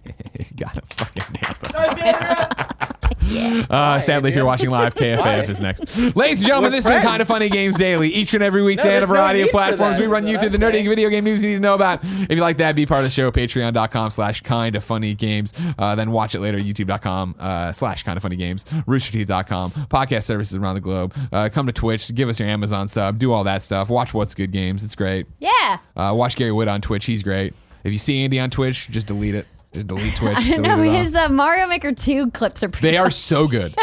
got 0.56 0.76
it 0.76 0.86
fucking 0.92 1.40
nailed 1.42 2.94
it. 3.20 3.70
Uh, 3.70 3.98
sadly, 4.00 4.30
if 4.30 4.36
you're 4.36 4.44
watching 4.44 4.70
live, 4.70 4.94
KFAF 4.96 5.48
is 5.48 5.60
next. 5.60 5.98
Ladies 6.16 6.40
and 6.40 6.46
gentlemen, 6.46 6.70
We're 6.72 6.76
this 6.76 6.86
has 6.86 6.94
been 7.00 7.02
kind 7.02 7.22
of 7.22 7.28
funny 7.28 7.48
games 7.48 7.76
daily. 7.76 8.08
Each 8.10 8.34
and 8.34 8.42
every 8.42 8.62
weekday 8.62 8.82
on 8.82 8.88
a 8.88 8.90
there's 8.98 9.08
no 9.08 9.14
variety 9.14 9.40
of 9.40 9.44
need 9.46 9.50
for 9.50 9.58
platforms. 9.58 9.96
that, 9.96 10.00
We 10.00 10.06
run 10.06 10.26
you 10.26 10.38
through 10.38 10.50
the 10.50 10.58
nerdy 10.58 10.86
video 10.88 11.08
game 11.08 11.24
news 11.24 11.42
you 11.42 11.50
need 11.50 11.56
to 11.56 11.60
know 11.60 11.74
about. 11.74 12.00
If 12.04 12.30
you 12.30 12.40
like 12.40 12.58
that, 12.58 12.74
be 12.74 12.86
part 12.86 12.98
of 12.98 13.04
the 13.04 13.10
show. 13.10 13.30
Patreon.com 13.30 14.10
slash 14.10 14.40
kind 14.42 14.76
of 14.76 14.84
funny 14.84 15.14
games. 15.14 15.52
Uh, 15.78 15.94
then 15.94 16.10
watch 16.10 16.34
it 16.34 16.40
later. 16.40 16.58
YouTube.com 16.58 17.36
uh, 17.38 17.72
slash 17.72 18.02
kind 18.02 18.16
of 18.16 18.22
funny 18.22 18.36
games. 18.36 18.64
Roosterteeth.com. 18.64 19.70
Podcast 19.72 20.24
services 20.24 20.56
around 20.56 20.74
the 20.74 20.80
globe. 20.80 21.14
Uh, 21.32 21.48
come 21.52 21.66
to 21.66 21.72
Twitch. 21.72 22.14
Give 22.14 22.28
us 22.28 22.40
your 22.40 22.48
Amazon 22.48 22.88
sub. 22.88 23.18
Do 23.18 23.32
all 23.32 23.44
that 23.44 23.62
stuff. 23.62 23.88
Watch 23.88 24.14
What's 24.14 24.34
Good 24.34 24.52
Games. 24.52 24.82
It's 24.84 24.94
great. 24.94 25.26
Yeah. 25.38 25.78
Uh, 25.96 26.12
watch 26.14 26.36
Gary 26.36 26.52
Wood 26.52 26.68
on 26.68 26.80
Twitch. 26.80 27.06
He's 27.06 27.22
great. 27.22 27.54
If 27.84 27.92
you 27.92 27.98
see 27.98 28.22
Andy 28.22 28.40
on 28.40 28.50
Twitch, 28.50 28.88
just 28.90 29.06
delete 29.06 29.34
it. 29.34 29.46
Just 29.72 29.86
delete 29.86 30.16
Twitch. 30.16 30.36
I 30.38 30.50
don't 30.50 30.62
know. 30.62 30.82
His 30.82 31.14
uh, 31.14 31.28
Mario 31.28 31.66
Maker 31.66 31.92
2 31.92 32.30
clips 32.30 32.62
are 32.62 32.68
pretty 32.68 32.90
They 32.90 32.96
are 32.96 33.10
so 33.10 33.46
good. 33.46 33.74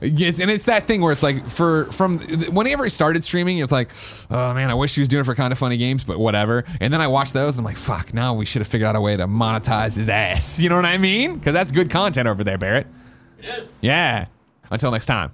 It's, 0.00 0.38
and 0.38 0.50
it's 0.50 0.66
that 0.66 0.86
thing 0.86 1.00
where 1.00 1.12
it's 1.12 1.22
like 1.22 1.48
for 1.48 1.86
from 1.92 2.18
whenever 2.18 2.84
he 2.84 2.90
started 2.90 3.24
streaming, 3.24 3.58
it's 3.58 3.72
like, 3.72 3.90
oh 4.30 4.52
man, 4.52 4.70
I 4.70 4.74
wish 4.74 4.94
he 4.94 5.00
was 5.00 5.08
doing 5.08 5.22
it 5.22 5.24
for 5.24 5.34
kind 5.34 5.50
of 5.50 5.58
funny 5.58 5.78
games, 5.78 6.04
but 6.04 6.18
whatever. 6.18 6.64
And 6.80 6.92
then 6.92 7.00
I 7.00 7.06
watch 7.06 7.32
those, 7.32 7.56
and 7.56 7.66
I'm 7.66 7.70
like, 7.70 7.78
fuck, 7.78 8.12
now 8.12 8.34
we 8.34 8.44
should 8.44 8.60
have 8.60 8.68
figured 8.68 8.86
out 8.88 8.96
a 8.96 9.00
way 9.00 9.16
to 9.16 9.26
monetize 9.26 9.96
his 9.96 10.10
ass. 10.10 10.60
You 10.60 10.68
know 10.68 10.76
what 10.76 10.84
I 10.84 10.98
mean? 10.98 11.38
Because 11.38 11.54
that's 11.54 11.72
good 11.72 11.88
content 11.88 12.28
over 12.28 12.44
there, 12.44 12.58
Barrett. 12.58 12.86
It 13.38 13.46
is. 13.46 13.68
Yeah. 13.80 14.26
Until 14.70 14.90
next 14.90 15.06
time, 15.06 15.32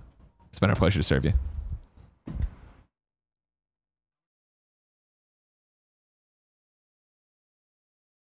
it's 0.50 0.60
been 0.60 0.70
our 0.70 0.76
pleasure 0.76 1.00
to 1.00 1.02
serve 1.02 1.24
you. 1.24 1.32